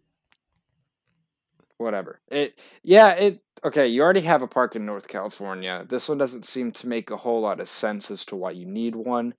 Whatever. 1.77 2.19
It, 2.29 2.59
yeah, 2.83 3.15
it, 3.15 3.41
okay, 3.63 3.87
you 3.87 4.01
already 4.01 4.21
have 4.21 4.41
a 4.41 4.47
park 4.47 4.75
in 4.75 4.85
North 4.85 5.07
California. 5.07 5.85
This 5.87 6.07
one 6.07 6.17
doesn't 6.17 6.45
seem 6.45 6.71
to 6.73 6.87
make 6.87 7.09
a 7.09 7.17
whole 7.17 7.41
lot 7.41 7.59
of 7.59 7.67
sense 7.67 8.11
as 8.11 8.23
to 8.25 8.35
why 8.35 8.51
you 8.51 8.65
need 8.65 8.95
one 8.95 9.33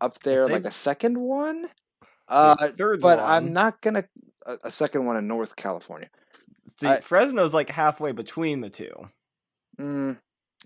up 0.00 0.18
there, 0.20 0.48
like 0.48 0.64
a 0.64 0.70
second 0.70 1.18
one. 1.18 1.64
Uh, 2.28 2.54
third 2.76 3.00
but 3.00 3.18
one. 3.18 3.28
I'm 3.30 3.52
not 3.52 3.80
gonna 3.80 4.04
a, 4.46 4.56
a 4.64 4.70
second 4.70 5.06
one 5.06 5.16
in 5.16 5.26
North 5.26 5.56
California. 5.56 6.08
See, 6.78 6.86
I- 6.86 7.00
Fresno's 7.00 7.54
like 7.54 7.70
halfway 7.70 8.12
between 8.12 8.60
the 8.60 8.70
two. 8.70 8.92
Mm, 9.80 10.18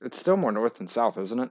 it's 0.02 0.18
still 0.18 0.36
more 0.36 0.52
north 0.52 0.78
than 0.78 0.88
south, 0.88 1.18
isn't 1.18 1.38
it? 1.38 1.50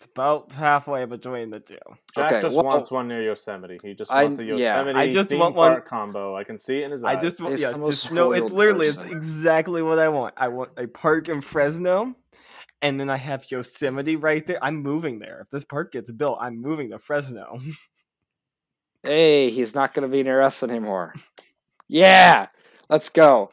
It's 0.00 0.08
about 0.14 0.52
halfway 0.52 1.04
between 1.06 1.50
the 1.50 1.58
two. 1.60 1.78
Jack 2.14 2.30
Okay, 2.30 2.42
just 2.42 2.54
well- 2.54 2.66
wants 2.66 2.90
one 2.90 3.08
near 3.08 3.22
Yosemite. 3.22 3.78
He 3.82 3.94
just 3.94 4.10
I- 4.12 4.24
wants 4.24 4.38
a 4.38 4.44
yeah. 4.44 4.78
Yosemite 4.78 4.98
I 4.98 5.10
just 5.10 5.28
theme 5.30 5.38
want 5.40 5.56
one- 5.56 5.72
park 5.72 5.88
combo. 5.88 6.36
I 6.36 6.44
can 6.44 6.58
see 6.58 6.78
it 6.80 6.84
in 6.84 6.90
his 6.92 7.02
eyes. 7.02 7.16
I 7.16 7.20
just 7.20 7.40
want, 7.40 7.54
It's 7.54 7.62
yeah, 7.64 7.72
just 7.84 8.12
no. 8.12 8.30
It's 8.32 8.44
spoiled 8.44 8.52
literally 8.52 8.86
it's 8.88 9.02
exactly 9.02 9.82
what 9.82 9.98
I 9.98 10.08
want. 10.08 10.34
I 10.36 10.48
want 10.48 10.70
a 10.76 10.86
park 10.86 11.28
in 11.28 11.40
Fresno, 11.40 12.14
and 12.82 13.00
then 13.00 13.10
I 13.10 13.16
have 13.16 13.50
Yosemite 13.50 14.16
right 14.16 14.46
there. 14.46 14.62
I'm 14.62 14.82
moving 14.82 15.18
there. 15.18 15.40
If 15.42 15.50
this 15.50 15.64
park 15.64 15.92
gets 15.92 16.10
built, 16.10 16.38
I'm 16.40 16.60
moving 16.60 16.90
to 16.90 16.98
Fresno. 16.98 17.58
Hey, 19.04 19.48
he's 19.50 19.76
not 19.76 19.94
gonna 19.94 20.08
be 20.08 20.24
near 20.24 20.40
us 20.40 20.62
anymore. 20.64 21.14
yeah, 21.88 22.48
let's 22.90 23.08
go. 23.08 23.52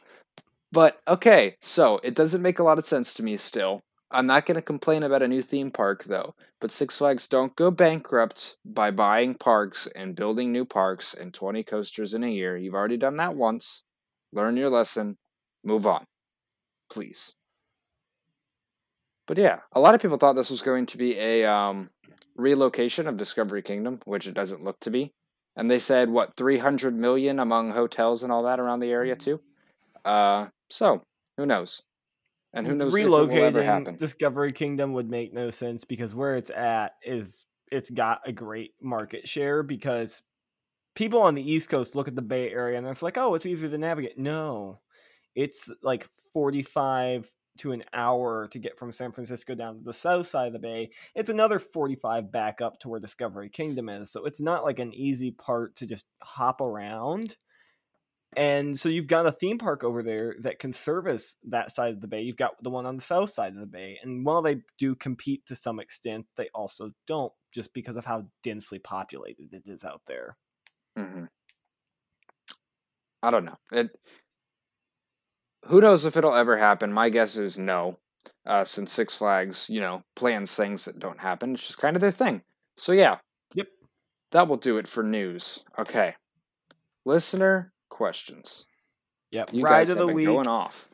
But 0.72 1.00
okay, 1.06 1.56
so 1.60 2.00
it 2.02 2.16
doesn't 2.16 2.42
make 2.42 2.58
a 2.58 2.64
lot 2.64 2.78
of 2.78 2.86
sense 2.86 3.14
to 3.14 3.22
me 3.22 3.36
still. 3.36 3.80
I'm 4.10 4.26
not 4.26 4.44
gonna 4.44 4.60
complain 4.60 5.02
about 5.04 5.22
a 5.22 5.28
new 5.28 5.40
theme 5.42 5.70
park 5.70 6.04
though. 6.04 6.34
But 6.60 6.72
Six 6.72 6.98
Flags 6.98 7.28
don't 7.28 7.54
go 7.56 7.70
bankrupt 7.70 8.56
by 8.64 8.90
buying 8.90 9.34
parks 9.34 9.86
and 9.86 10.16
building 10.16 10.52
new 10.52 10.64
parks 10.64 11.14
and 11.14 11.32
20 11.32 11.62
coasters 11.62 12.12
in 12.12 12.24
a 12.24 12.28
year. 12.28 12.56
You've 12.56 12.74
already 12.74 12.96
done 12.96 13.16
that 13.16 13.36
once. 13.36 13.84
Learn 14.32 14.56
your 14.56 14.70
lesson. 14.70 15.16
Move 15.64 15.86
on. 15.86 16.04
Please. 16.90 17.34
But 19.26 19.38
yeah, 19.38 19.60
a 19.72 19.80
lot 19.80 19.94
of 19.94 20.00
people 20.00 20.16
thought 20.16 20.34
this 20.34 20.50
was 20.50 20.62
going 20.62 20.86
to 20.86 20.98
be 20.98 21.18
a 21.18 21.44
um, 21.44 21.90
relocation 22.36 23.06
of 23.06 23.16
Discovery 23.16 23.62
Kingdom, 23.62 24.00
which 24.04 24.26
it 24.26 24.34
doesn't 24.34 24.62
look 24.62 24.78
to 24.80 24.90
be. 24.90 25.12
And 25.56 25.70
they 25.70 25.78
said 25.78 26.10
what 26.10 26.36
300 26.36 26.94
million 26.94 27.40
among 27.40 27.72
hotels 27.72 28.22
and 28.22 28.30
all 28.30 28.44
that 28.44 28.60
around 28.60 28.80
the 28.80 28.90
area 28.90 29.16
too. 29.16 29.40
Uh, 30.04 30.46
so 30.68 31.02
who 31.36 31.46
knows? 31.46 31.82
And 32.52 32.66
who 32.66 32.74
knows 32.74 32.94
if 32.94 33.00
it 33.00 33.08
will 33.08 33.44
ever 33.44 33.62
happen? 33.62 33.94
Relocating 33.94 33.98
Discovery 33.98 34.52
Kingdom 34.52 34.92
would 34.92 35.10
make 35.10 35.32
no 35.32 35.50
sense 35.50 35.84
because 35.84 36.14
where 36.14 36.36
it's 36.36 36.50
at 36.50 36.94
is 37.02 37.42
it's 37.72 37.90
got 37.90 38.20
a 38.24 38.32
great 38.32 38.74
market 38.80 39.26
share 39.26 39.62
because 39.62 40.22
people 40.94 41.20
on 41.20 41.34
the 41.34 41.52
East 41.52 41.68
Coast 41.68 41.94
look 41.94 42.08
at 42.08 42.14
the 42.14 42.22
Bay 42.22 42.50
Area 42.50 42.78
and 42.78 42.86
it's 42.86 43.02
like, 43.02 43.18
oh, 43.18 43.34
it's 43.34 43.46
easier 43.46 43.68
to 43.68 43.78
navigate. 43.78 44.18
No, 44.18 44.78
it's 45.34 45.70
like 45.82 46.08
45 46.32 47.30
to 47.58 47.72
an 47.72 47.82
hour 47.92 48.48
to 48.48 48.58
get 48.58 48.78
from 48.78 48.92
San 48.92 49.12
Francisco 49.12 49.54
down 49.54 49.78
to 49.78 49.84
the 49.84 49.92
south 49.92 50.28
side 50.28 50.48
of 50.48 50.52
the 50.52 50.58
bay. 50.58 50.90
It's 51.14 51.30
another 51.30 51.58
45 51.58 52.30
back 52.30 52.60
up 52.60 52.80
to 52.80 52.88
where 52.88 53.00
Discovery 53.00 53.48
Kingdom 53.48 53.88
is. 53.88 54.10
So 54.10 54.24
it's 54.24 54.40
not 54.40 54.64
like 54.64 54.78
an 54.78 54.94
easy 54.94 55.30
part 55.30 55.76
to 55.76 55.86
just 55.86 56.06
hop 56.22 56.60
around. 56.60 57.36
And 58.36 58.78
so 58.78 58.90
you've 58.90 59.06
got 59.06 59.26
a 59.26 59.32
theme 59.32 59.56
park 59.56 59.82
over 59.82 60.02
there 60.02 60.36
that 60.40 60.58
can 60.58 60.74
service 60.74 61.36
that 61.48 61.72
side 61.72 61.94
of 61.94 62.02
the 62.02 62.08
bay. 62.08 62.20
You've 62.20 62.36
got 62.36 62.62
the 62.62 62.70
one 62.70 62.84
on 62.84 62.96
the 62.96 63.02
south 63.02 63.30
side 63.30 63.54
of 63.54 63.60
the 63.60 63.66
bay. 63.66 63.98
And 64.02 64.26
while 64.26 64.42
they 64.42 64.58
do 64.78 64.94
compete 64.94 65.46
to 65.46 65.56
some 65.56 65.80
extent, 65.80 66.26
they 66.36 66.48
also 66.54 66.90
don't 67.06 67.32
just 67.52 67.72
because 67.72 67.96
of 67.96 68.04
how 68.04 68.24
densely 68.42 68.78
populated 68.78 69.54
it 69.54 69.62
is 69.64 69.84
out 69.84 70.02
there. 70.06 70.36
hmm 70.96 71.24
I 73.22 73.30
don't 73.30 73.46
know. 73.46 73.56
It. 73.72 73.90
Who 75.68 75.80
knows 75.80 76.04
if 76.04 76.16
it'll 76.16 76.34
ever 76.34 76.56
happen? 76.56 76.92
My 76.92 77.08
guess 77.10 77.36
is 77.36 77.58
no, 77.58 77.98
uh, 78.46 78.64
since 78.64 78.92
Six 78.92 79.18
Flags, 79.18 79.66
you 79.68 79.80
know, 79.80 80.02
plans 80.14 80.54
things 80.54 80.84
that 80.84 80.98
don't 80.98 81.18
happen. 81.20 81.54
It's 81.54 81.66
just 81.66 81.78
kind 81.78 81.96
of 81.96 82.00
their 82.00 82.10
thing. 82.10 82.42
So 82.76 82.92
yeah. 82.92 83.18
Yep. 83.54 83.66
That 84.32 84.48
will 84.48 84.56
do 84.56 84.78
it 84.78 84.86
for 84.88 85.02
news. 85.02 85.64
Okay. 85.78 86.14
Listener 87.04 87.72
questions. 87.88 88.66
Yep. 89.32 89.50
You 89.52 89.64
Ride 89.64 89.70
guys 89.70 89.90
of 89.90 89.98
have 89.98 90.06
the 90.06 90.06
been 90.08 90.16
week. 90.16 90.26
going 90.26 90.48
off. 90.48 90.88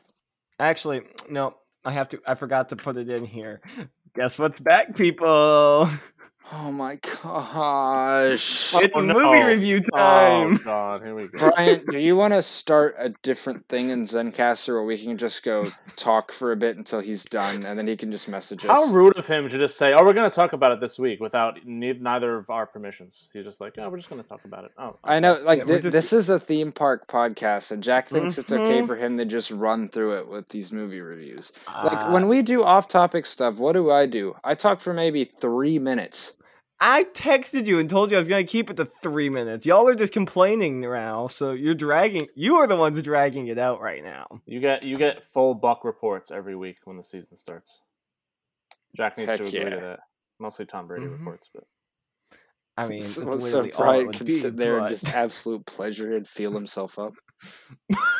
Actually, 0.59 1.01
no, 1.29 1.55
I 1.83 1.91
have 1.91 2.09
to. 2.09 2.21
I 2.25 2.35
forgot 2.35 2.69
to 2.69 2.75
put 2.75 2.97
it 2.97 3.09
in 3.09 3.25
here. 3.25 3.61
Guess 4.15 4.37
what's 4.37 4.59
back, 4.59 4.95
people? 4.95 5.89
Oh 6.51 6.71
my 6.71 6.97
gosh. 7.23 8.73
it's 8.75 8.91
Oh, 8.93 9.01
movie 9.01 9.19
no. 9.19 9.47
review 9.47 9.79
Oh 9.93 9.97
time. 9.97 10.57
God, 10.57 11.01
here 11.01 11.15
we 11.15 11.27
go. 11.27 11.37
Brian, 11.51 11.83
do 11.89 11.97
you 11.97 12.15
want 12.15 12.33
to 12.33 12.41
start 12.41 12.93
a 12.99 13.09
different 13.23 13.67
thing 13.69 13.89
in 13.89 14.03
Zencastr 14.03 14.73
where 14.73 14.83
we 14.83 14.97
can 14.97 15.17
just 15.17 15.43
go 15.43 15.67
talk 15.95 16.31
for 16.31 16.51
a 16.51 16.55
bit 16.55 16.75
until 16.77 16.99
he's 16.99 17.23
done, 17.25 17.63
and 17.65 17.79
then 17.79 17.87
he 17.87 17.95
can 17.95 18.11
just 18.11 18.27
message 18.29 18.65
us? 18.65 18.71
How 18.71 18.85
rude 18.93 19.17
of 19.17 19.25
him 19.25 19.47
to 19.49 19.57
just 19.57 19.77
say, 19.77 19.93
"Oh, 19.93 20.03
we're 20.03 20.13
going 20.13 20.29
to 20.29 20.35
talk 20.35 20.53
about 20.53 20.73
it 20.73 20.79
this 20.81 20.99
week" 20.99 21.19
without 21.21 21.65
ne- 21.65 21.93
neither 21.93 22.35
of 22.35 22.49
our 22.49 22.65
permissions. 22.65 23.29
He's 23.33 23.45
just 23.45 23.61
like, 23.61 23.75
"Oh, 23.77 23.89
we're 23.89 23.97
just 23.97 24.09
going 24.09 24.21
to 24.21 24.27
talk 24.27 24.43
about 24.45 24.65
it." 24.65 24.71
Oh, 24.77 24.97
I 25.03 25.19
know, 25.21 25.39
like 25.43 25.59
Yeah, 25.59 25.65
we're 25.65 25.79
just- 25.79 25.91
this 25.93 26.13
is 26.13 26.29
a 26.29 26.39
theme 26.39 26.71
park 26.73 27.07
podcast, 27.07 27.71
and 27.71 27.81
Jack 27.81 28.09
thinks 28.09 28.37
it's 28.37 28.51
okay 28.51 28.81
Mhm. 28.81 28.87
for 28.87 28.95
him 28.97 29.17
to 29.17 29.25
just 29.25 29.49
run 29.49 29.87
through 29.87 30.17
it 30.17 30.27
with 30.27 30.49
these 30.49 30.71
movie 30.73 31.01
reviews. 31.01 31.51
Like 31.83 31.97
Uh, 32.03 32.09
when 32.11 32.27
we 32.27 32.41
do 32.41 32.63
off-topic 32.63 33.25
stuff, 33.25 33.57
what 33.59 33.73
do 33.73 33.89
I 33.89 34.05
do? 34.05 34.35
I 34.43 34.55
talk 34.55 34.81
for 34.81 34.93
maybe 34.93 35.23
three 35.23 35.79
minutes. 35.79 36.32
I 36.79 37.05
texted 37.05 37.65
you 37.65 37.79
and 37.79 37.89
told 37.89 38.11
you 38.11 38.17
I 38.17 38.19
was 38.19 38.27
going 38.27 38.45
to 38.45 38.51
keep 38.51 38.69
it 38.69 38.75
to 38.77 38.85
three 38.85 39.29
minutes. 39.29 39.65
Y'all 39.65 39.87
are 39.87 39.95
just 39.95 40.11
complaining 40.11 40.81
now, 40.81 41.27
so 41.27 41.51
you're 41.51 41.75
dragging. 41.75 42.27
You 42.35 42.55
are 42.57 42.67
the 42.67 42.75
ones 42.75 43.01
dragging 43.01 43.47
it 43.47 43.57
out 43.57 43.79
right 43.79 44.03
now. 44.03 44.27
You 44.45 44.59
get 44.59 44.83
you 44.85 44.97
get 44.97 45.23
full 45.23 45.53
buck 45.53 45.85
reports 45.85 46.29
every 46.31 46.55
week 46.55 46.77
when 46.83 46.97
the 46.97 47.03
season 47.03 47.37
starts. 47.37 47.79
Jack 48.97 49.17
needs 49.17 49.29
Heck 49.29 49.41
to 49.41 49.47
agree 49.47 49.59
yeah. 49.61 49.69
to 49.69 49.75
that. 49.81 49.99
Mostly 50.39 50.65
Tom 50.65 50.87
Brady 50.87 51.05
Mhm. 51.05 51.19
reports, 51.19 51.49
but 51.53 51.63
I 52.75 52.87
mean, 52.87 52.97
it's 52.97 53.07
so, 53.07 53.21
so 53.37 53.59
literally 53.61 53.71
Brian 53.77 54.11
can 54.11 54.25
be, 54.25 54.33
sit 54.33 54.57
there 54.57 54.79
and 54.79 54.89
just 54.89 55.13
absolute 55.13 55.65
pleasure 55.65 56.15
and 56.17 56.27
feel 56.27 56.51
himself 56.51 56.99
up. 56.99 57.13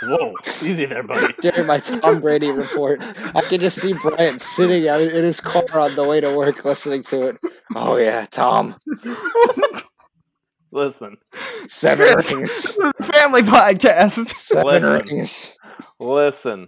Whoa, 0.04 0.36
easy 0.46 0.86
there, 0.86 1.04
buddy. 1.04 1.34
During 1.42 1.68
my 1.68 1.78
Tom 1.80 2.22
Brady 2.22 2.52
report, 2.52 3.02
I 3.36 3.42
can 3.42 3.60
just 3.60 3.80
see 3.80 3.94
Brian 4.02 4.40
sitting 4.40 4.84
in 4.84 5.24
his 5.24 5.40
car 5.40 5.64
on 5.80 5.96
the 5.96 6.04
way 6.04 6.20
to 6.22 6.36
work, 6.36 6.64
listening 6.66 7.04
to 7.04 7.28
it. 7.28 7.38
Oh 7.76 7.98
yeah, 7.98 8.26
Tom, 8.30 8.76
Listen, 10.72 11.18
seven 11.68 12.16
rings, 12.16 12.76
family 13.04 13.44
podcast. 13.44 14.28
seven 14.36 14.82
Listen. 14.84 15.08
rings. 15.08 15.58
listen. 16.00 16.68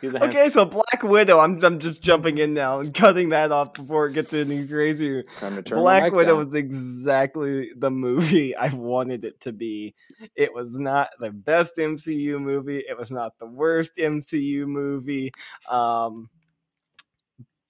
He's 0.00 0.14
a 0.14 0.24
Okay, 0.24 0.48
so 0.50 0.64
Black 0.64 1.02
Widow. 1.02 1.38
I'm 1.40 1.62
I'm 1.64 1.78
just 1.78 2.02
jumping 2.02 2.38
in 2.38 2.54
now 2.54 2.80
and 2.80 2.92
cutting 2.92 3.30
that 3.30 3.52
off 3.52 3.74
before 3.74 4.06
it 4.06 4.12
gets 4.12 4.32
any 4.32 4.66
crazier. 4.66 5.24
Time 5.36 5.56
to 5.56 5.62
turn 5.62 5.78
Black 5.78 6.12
Widow 6.12 6.36
down. 6.36 6.46
was 6.46 6.54
exactly 6.54 7.70
the 7.76 7.90
movie 7.90 8.56
I 8.56 8.68
wanted 8.74 9.24
it 9.24 9.40
to 9.42 9.52
be. 9.52 9.94
It 10.34 10.54
was 10.54 10.78
not 10.78 11.10
the 11.18 11.30
best 11.30 11.76
MCU 11.76 12.40
movie. 12.40 12.78
It 12.78 12.98
was 12.98 13.10
not 13.10 13.38
the 13.38 13.46
worst 13.46 13.96
MCU 13.96 14.66
movie. 14.66 15.32
Um, 15.68 16.30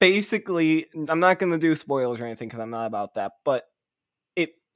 basically, 0.01 0.87
I'm 1.09 1.21
not 1.21 1.39
going 1.39 1.53
to 1.53 1.59
do 1.59 1.75
spoilers 1.75 2.21
or 2.21 2.27
anything 2.27 2.49
because 2.49 2.61
I'm 2.61 2.71
not 2.71 2.87
about 2.87 3.15
that, 3.15 3.33
but 3.45 3.65
it 3.65 3.70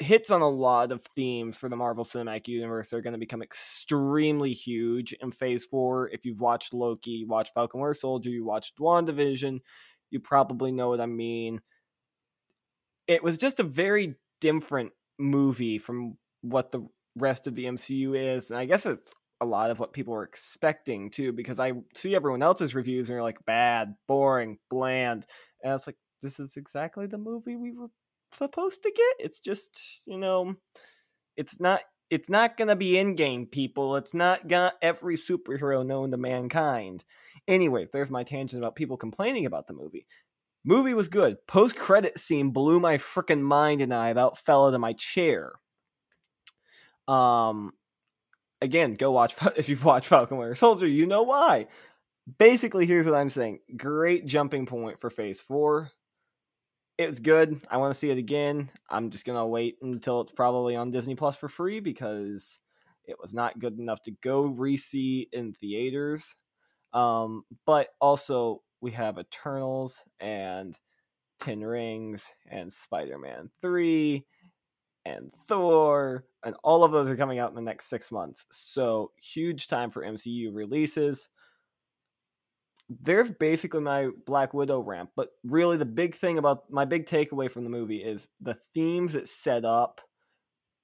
hits 0.04 0.30
on 0.30 0.40
a 0.40 0.49
lot 0.49 0.92
of 0.92 1.02
themes 1.16 1.56
for 1.56 1.68
the 1.68 1.76
Marvel 1.76 2.04
Cinematic 2.04 2.46
Universe. 2.49 2.90
They're 2.90 3.00
going 3.00 3.14
to 3.14 3.18
become 3.18 3.42
extremely 3.42 4.52
huge 4.52 5.12
in 5.14 5.32
Phase 5.32 5.64
4. 5.64 6.11
If 6.11 6.25
you've 6.25 6.40
watched 6.40 6.73
Loki, 6.73 7.11
you 7.11 7.26
watched 7.26 7.54
Falcon 7.54 7.80
Winter 7.80 7.94
Soldier, 7.94 8.30
you 8.30 8.44
watched 8.44 8.78
WandaVision, 8.78 9.61
you 10.11 10.20
probably 10.20 10.70
know 10.70 10.90
what 10.90 11.00
I 11.00 11.06
mean. 11.06 11.61
It 13.08 13.23
was 13.23 13.38
just 13.38 13.61
a 13.61 13.64
very 13.64 14.14
different 14.40 14.92
movie 15.18 15.78
from 15.78 16.18
what 16.42 16.70
the 16.70 16.87
rest 17.16 17.46
of 17.46 17.54
the 17.54 17.64
MCU 17.64 18.37
is, 18.37 18.50
and 18.50 18.58
I 18.58 18.64
guess 18.64 18.87
it's 18.87 19.12
a 19.40 19.46
lot 19.46 19.70
of 19.70 19.78
what 19.78 19.92
people 19.92 20.14
were 20.14 20.25
expecting 20.25 21.11
too, 21.11 21.32
because 21.32 21.58
I 21.58 21.73
see 21.94 22.14
everyone 22.14 22.42
else's 22.42 22.75
reviews 22.75 23.08
and 23.08 23.16
they're 23.16 23.23
like 23.23 23.44
bad, 23.44 23.94
boring, 24.06 24.58
bland, 24.70 25.26
and 25.62 25.75
it's 25.75 25.87
like 25.87 25.96
this 26.23 26.40
is 26.40 26.56
exactly 26.56 27.06
the 27.06 27.18
movie 27.18 27.56
we 27.56 27.73
were 27.73 27.88
supposed 28.35 28.83
to 28.83 28.93
get. 28.95 29.26
It's 29.26 29.38
just 29.38 30.03
you 30.07 30.19
know, 30.19 30.57
it's 31.37 31.61
not 31.61 31.83
it's 32.11 32.29
not 32.29 32.57
gonna 32.57 32.76
be 32.76 32.93
Endgame 32.93 33.50
people. 33.50 33.97
It's 33.97 34.14
not 34.14 34.49
got 34.49 34.75
every 34.83 35.17
superhero 35.17 35.85
known 35.85 36.11
to 36.11 36.17
mankind. 36.17 37.05
Anyway, 37.49 37.88
there's 37.93 38.11
my 38.11 38.23
tangent 38.23 38.62
about 38.62 38.76
people 38.76 38.97
complaining 38.97 39.47
about 39.47 39.67
the 39.67 39.75
movie. 39.75 40.07
Movie 40.64 40.95
was 40.95 41.09
good. 41.09 41.47
Post 41.47 41.76
credit 41.76 42.19
scene 42.19 42.50
blew 42.50 42.81
my 42.81 42.97
freaking 42.97 43.43
mind, 43.43 43.83
and 43.83 43.93
I 43.93 44.09
about 44.09 44.38
fell 44.38 44.67
out 44.67 44.75
of 44.75 44.81
my 44.81 44.95
chair. 44.95 45.53
Um, 47.07 47.73
again, 48.62 48.95
go 48.95 49.12
watch 49.12 49.35
if 49.57 49.69
you've 49.69 49.85
watched 49.85 50.09
Falcon 50.09 50.38
Winter 50.38 50.55
Soldier, 50.55 50.87
you 50.87 51.07
know 51.07 51.23
why. 51.23 51.67
Basically, 52.38 52.87
here's 52.87 53.07
what 53.07 53.14
I'm 53.14 53.29
saying: 53.29 53.61
great 53.76 54.26
jumping 54.26 54.64
point 54.67 54.99
for 55.00 55.11
Phase 55.11 55.41
Four. 55.41 55.91
It 56.96 57.10
was 57.10 57.18
good. 57.18 57.60
I 57.70 57.76
want 57.78 57.92
to 57.92 57.98
see 57.98 58.10
it 58.10 58.18
again. 58.18 58.70
I'm 58.88 59.10
just 59.10 59.24
gonna 59.24 59.46
wait 59.46 59.78
until 59.82 60.20
it's 60.20 60.30
probably 60.30 60.76
on 60.76 60.92
Disney 60.92 61.16
Plus 61.16 61.36
for 61.36 61.48
free 61.48 61.80
because 61.80 62.62
it 63.04 63.16
was 63.20 63.34
not 63.34 63.58
good 63.58 63.78
enough 63.78 64.00
to 64.02 64.12
go 64.22 64.42
re-see 64.42 65.28
in 65.32 65.52
theaters. 65.52 66.36
Um, 66.92 67.42
but 67.66 67.88
also 68.00 68.62
we 68.80 68.92
have 68.92 69.18
Eternals 69.18 70.04
and 70.20 70.78
Ten 71.40 71.60
Rings 71.60 72.28
and 72.48 72.72
Spider 72.72 73.18
Man 73.18 73.50
3 73.60 74.24
and 75.04 75.32
Thor, 75.48 76.24
and 76.44 76.54
all 76.62 76.84
of 76.84 76.92
those 76.92 77.08
are 77.08 77.16
coming 77.16 77.38
out 77.38 77.50
in 77.50 77.56
the 77.56 77.60
next 77.60 77.86
six 77.86 78.10
months. 78.12 78.46
So, 78.50 79.12
huge 79.20 79.68
time 79.68 79.90
for 79.90 80.02
MCU 80.02 80.54
releases. 80.54 81.28
There's 82.88 83.31
basically 83.31 83.81
my 83.81 84.11
Black 84.26 84.53
Widow 84.53 84.81
ramp, 84.81 85.11
but 85.17 85.31
really 85.45 85.76
the 85.76 85.87
big 85.87 86.14
thing 86.14 86.38
about 86.38 86.71
my 86.71 86.85
big 86.85 87.07
takeaway 87.07 87.50
from 87.50 87.64
the 87.64 87.71
movie 87.71 88.03
is 88.03 88.29
the 88.41 88.59
themes 88.75 89.14
it 89.14 89.29
set 89.29 89.64
up 89.64 90.00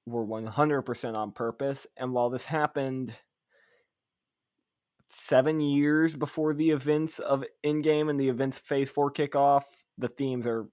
were 0.07 0.27
100% 0.27 1.15
on 1.15 1.33
purpose. 1.33 1.87
And 1.97 2.13
while 2.13 2.31
this 2.31 2.45
happened 2.45 3.15
seven 5.09 5.61
years 5.61 6.15
before 6.17 6.55
the 6.55 6.71
events 6.71 7.19
of 7.19 7.45
Endgame 7.65 8.09
and 8.09 8.19
the 8.19 8.29
events 8.29 8.59
Phase 8.59 8.91
4 8.91 9.13
kickoff, 9.13 9.65
the 9.99 10.09
themes 10.09 10.47
are 10.47 10.69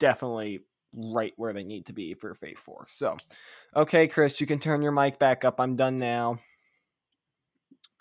definitely 0.00 0.60
right 0.92 1.32
where 1.36 1.52
they 1.52 1.64
need 1.64 1.86
to 1.86 1.92
be 1.92 2.14
for 2.14 2.34
Phase 2.34 2.58
4. 2.58 2.86
So, 2.88 3.16
okay, 3.74 4.08
Chris, 4.08 4.40
you 4.40 4.46
can 4.46 4.58
turn 4.58 4.82
your 4.82 4.92
mic 4.92 5.18
back 5.18 5.44
up. 5.44 5.60
I'm 5.60 5.74
done 5.74 5.94
now. 5.96 6.38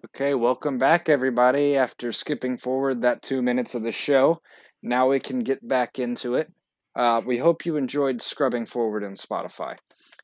Okay, 0.05 0.35
welcome 0.35 0.77
back, 0.77 1.09
everybody. 1.09 1.75
After 1.75 2.11
skipping 2.11 2.57
forward 2.57 3.01
that 3.01 3.23
two 3.23 3.41
minutes 3.41 3.73
of 3.73 3.81
the 3.81 3.91
show, 3.91 4.39
now 4.83 5.09
we 5.09 5.19
can 5.19 5.39
get 5.39 5.67
back 5.67 5.97
into 5.97 6.35
it. 6.35 6.51
Uh, 6.95 7.23
we 7.25 7.39
hope 7.39 7.65
you 7.65 7.75
enjoyed 7.75 8.21
scrubbing 8.21 8.67
forward 8.67 9.03
in 9.03 9.13
Spotify. 9.13 9.75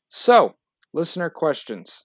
So, 0.06 0.54
listener 0.94 1.30
questions. 1.30 2.04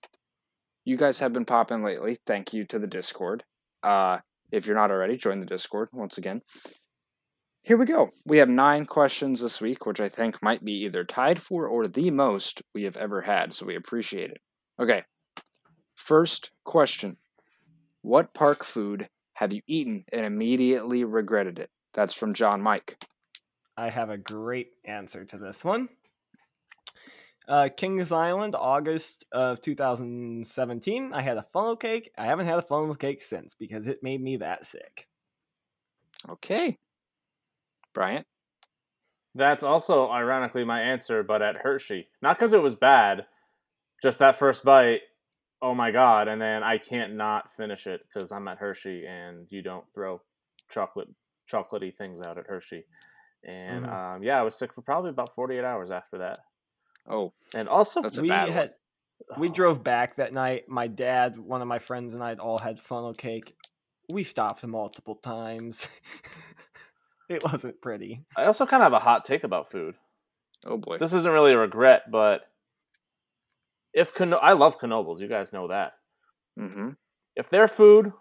You 0.86 0.98
guys 0.98 1.20
have 1.20 1.34
been 1.34 1.46
popping 1.46 1.84
lately. 1.84 2.18
Thank 2.26 2.52
you 2.52 2.66
to 2.66 2.80
the 2.80 2.88
Discord. 2.88 3.44
Uh, 3.84 4.20
if 4.52 4.66
you're 4.66 4.76
not 4.76 4.90
already, 4.90 5.16
join 5.16 5.40
the 5.40 5.46
Discord 5.46 5.90
once 5.94 6.18
again. 6.18 6.42
Here 7.62 7.78
we 7.78 7.86
go. 7.86 8.10
We 8.26 8.40
have 8.40 8.50
nine 8.50 8.88
questions 8.88 9.40
this 9.40 9.62
week, 9.62 9.86
which 9.86 10.00
I 10.00 10.10
think 10.10 10.42
might 10.42 10.66
be 10.66 10.86
either 10.86 11.04
tied 11.04 11.40
for 11.40 11.68
or 11.68 11.88
the 11.88 12.10
most 12.10 12.64
we 12.74 12.86
have 12.86 12.98
ever 12.98 13.22
had, 13.22 13.54
so 13.54 13.68
we 13.68 13.76
appreciate 13.76 14.32
it. 14.32 14.42
Okay. 14.80 15.04
First 15.94 16.52
question 16.64 17.18
What 18.08 18.34
park 18.34 18.64
food 18.64 19.10
have 19.34 19.52
you 19.52 19.62
eaten 19.68 20.06
and 20.14 20.26
immediately 20.26 21.04
regretted 21.04 21.60
it? 21.60 21.70
That's 21.94 22.14
from 22.14 22.34
John 22.34 22.62
Mike. 22.62 22.98
I 23.76 23.90
have 23.90 24.10
a 24.10 24.18
great 24.18 24.70
answer 24.86 25.20
to 25.20 25.38
this 25.38 25.62
one. 25.62 25.90
Uh, 27.50 27.68
Kings 27.76 28.14
Island, 28.14 28.56
August 28.56 29.26
of 29.34 29.60
2017. 29.60 31.12
I 31.14 31.22
had 31.22 31.36
a 31.36 31.46
funnel 31.52 31.76
cake. 31.76 32.14
I 32.18 32.28
haven't 32.28 32.46
had 32.46 32.60
a 32.60 32.62
funnel 32.62 32.96
cake 32.96 33.22
since 33.22 33.56
because 33.56 33.88
it 33.88 34.02
made 34.02 34.24
me 34.24 34.38
that 34.38 34.66
sick. 34.66 35.10
Okay. 36.30 36.78
Bryant? 37.94 38.26
That's 39.36 39.64
also 39.64 40.10
ironically 40.10 40.64
my 40.64 40.80
answer, 40.80 41.24
but 41.24 41.42
at 41.42 41.58
Hershey. 41.58 42.08
Not 42.22 42.40
because 42.40 42.54
it 42.54 42.62
was 42.62 42.76
bad, 42.76 43.26
just 44.02 44.20
that 44.20 44.38
first 44.38 44.64
bite. 44.64 45.02
Oh 45.62 45.74
my 45.74 45.92
god! 45.92 46.28
And 46.28 46.40
then 46.42 46.64
I 46.64 46.78
can't 46.78 47.16
not 47.16 47.54
finish 47.56 47.88
it 47.88 48.02
because 48.08 48.32
I'm 48.32 48.48
at 48.48 48.60
Hershey, 48.60 49.06
and 49.08 49.48
you 49.50 49.62
don't 49.64 49.86
throw 49.94 50.22
chocolate, 50.70 51.08
chocolatey 51.52 51.96
things 51.96 52.26
out 52.28 52.38
at 52.38 52.46
Hershey. 52.48 52.86
And 53.44 53.86
Mhm. 53.86 54.16
um, 54.18 54.24
yeah, 54.24 54.40
I 54.40 54.44
was 54.44 54.56
sick 54.56 54.74
for 54.74 54.82
probably 54.82 55.10
about 55.10 55.34
48 55.34 55.64
hours 55.64 55.90
after 55.92 56.20
that. 56.20 56.38
Oh, 57.10 57.34
And 57.54 57.70
also, 57.70 58.02
That's 58.02 58.18
a 58.18 58.22
we 58.22 58.28
bad 58.28 58.46
one. 58.46 58.54
had 58.54 58.74
we 59.38 59.48
Oh, 59.48 59.52
drove 59.54 59.84
back 59.84 60.18
that 60.18 60.34
night. 60.34 60.68
My 60.70 60.88
dad, 60.88 61.40
one 61.40 61.62
of 61.62 61.68
my 61.68 61.80
friends, 61.80 62.14
and 62.14 62.24
I 62.24 62.36
all 62.36 62.60
had 62.60 62.80
funnel 62.80 63.14
cake. 63.14 63.56
We 64.12 64.24
stopped 64.24 64.66
multiple 64.66 65.16
times. 65.16 65.88
it 67.30 67.44
wasn't 67.44 67.82
pretty. 67.82 68.24
I 68.36 68.46
also 68.46 68.66
kind 68.66 68.84
of 68.84 68.86
have 68.92 69.02
a 69.02 69.04
hot 69.04 69.26
take 69.26 69.44
about 69.44 69.72
food. 69.72 69.96
oh 70.66 70.78
boy. 70.78 70.98
This 70.98 71.14
isn't 71.14 71.32
really 71.32 71.54
a 71.54 71.58
regret, 71.58 72.12
but 72.12 72.42
if 73.98 74.14
Cano- 74.14 74.38
I 74.38 74.54
love 74.54 74.78
Knoebels, 74.80 75.20
you 75.20 75.28
guys 75.28 75.52
know 75.52 75.68
that. 75.70 75.94
Mm-hmm. 76.60 76.90
if 77.36 77.50
their 77.50 77.68
food 77.68 78.12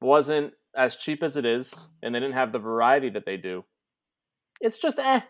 wasn't 0.00 0.54
as 0.76 0.96
cheap 0.96 1.22
as 1.22 1.36
it 1.36 1.44
is 1.46 1.90
and 2.02 2.12
they 2.14 2.18
didn't 2.20 2.34
have 2.34 2.52
the 2.52 2.58
variety 2.58 3.10
that 3.10 3.24
they 3.26 3.36
do, 3.36 3.64
it's 4.60 4.78
just 4.78 4.98
eh. 4.98 5.20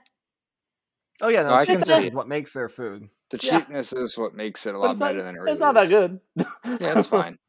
Oh 1.22 1.28
yeah, 1.28 1.42
no, 1.42 1.50
I 1.54 1.64
can 1.66 1.80
cheapness 1.80 1.88
see 1.98 2.06
is 2.06 2.14
what 2.14 2.28
makes 2.28 2.52
their 2.54 2.68
food. 2.68 3.08
The 3.30 3.38
Yeah. 3.42 3.50
cheapness 3.58 3.92
is 3.92 4.16
what 4.18 4.34
makes 4.34 4.64
it 4.66 4.74
a 4.74 4.78
lot 4.78 4.92
it's 4.92 5.00
not- 5.00 5.08
better 5.08 5.22
than 5.22 5.36
it 5.36 5.38
really 5.40 5.52
It's 5.52 5.60
not 5.60 5.74
that 5.74 5.88
good. 5.88 6.18
Yeah, 6.36 6.98
it's 6.98 7.08
fine. 7.08 7.36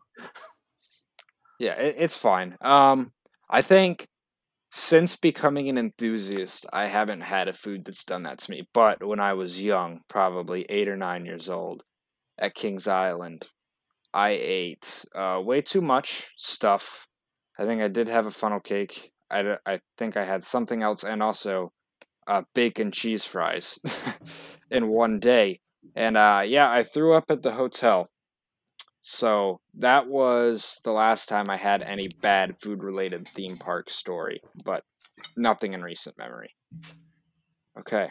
Yeah, 1.60 1.74
it, 1.74 1.96
it's 2.00 2.18
fine. 2.18 2.56
Um, 2.62 3.12
I 3.50 3.62
think 3.62 4.08
since 4.72 5.16
becoming 5.16 5.70
an 5.70 5.78
enthusiast, 5.78 6.66
I 6.74 6.88
haven't 6.88 7.22
had 7.22 7.48
a 7.48 7.54
food 7.54 7.86
that's 7.86 8.04
done 8.04 8.24
that 8.24 8.40
to 8.40 8.52
me. 8.52 8.68
But 8.74 9.04
when 9.04 9.20
I 9.20 9.34
was 9.34 9.62
young, 9.62 10.02
probably 10.08 10.66
eight 10.70 10.88
or 10.88 10.98
nine 10.98 11.26
years 11.26 11.50
old, 11.50 11.84
at 12.42 12.56
Kings 12.56 12.88
Island, 12.88 13.48
I 14.14 14.32
ate 14.32 15.06
uh, 15.16 15.40
way 15.44 15.62
too 15.62 15.82
much 15.82 16.32
stuff. 16.36 17.08
I 17.58 17.66
think 17.66 17.82
I 17.82 17.88
did 17.88 18.08
have 18.08 18.26
a 18.26 18.32
funnel 18.32 18.60
cake. 18.60 19.12
I, 19.30 19.58
I 19.66 19.80
think 19.98 20.18
I 20.18 20.26
had 20.26 20.44
something 20.44 20.84
else, 20.84 21.04
and 21.04 21.24
also 21.24 21.72
uh, 22.28 22.42
bacon 22.54 22.92
cheese 22.92 23.24
fries 23.24 23.80
in 24.72 24.90
one 24.90 25.20
day. 25.20 25.62
And 25.96 26.18
uh, 26.18 26.44
yeah, 26.46 26.70
I 26.70 26.84
threw 26.84 27.14
up 27.14 27.32
at 27.32 27.42
the 27.42 27.52
hotel. 27.52 28.10
So 29.00 29.62
that 29.76 30.08
was 30.08 30.80
the 30.84 30.92
last 30.92 31.28
time 31.28 31.50
I 31.50 31.58
had 31.58 31.82
any 31.82 32.08
bad 32.22 32.56
food 32.60 32.84
related 32.84 33.28
theme 33.28 33.58
park 33.58 33.90
story, 33.90 34.42
but 34.64 34.84
nothing 35.36 35.74
in 35.74 35.82
recent 35.82 36.18
memory. 36.18 36.56
Okay. 37.80 38.10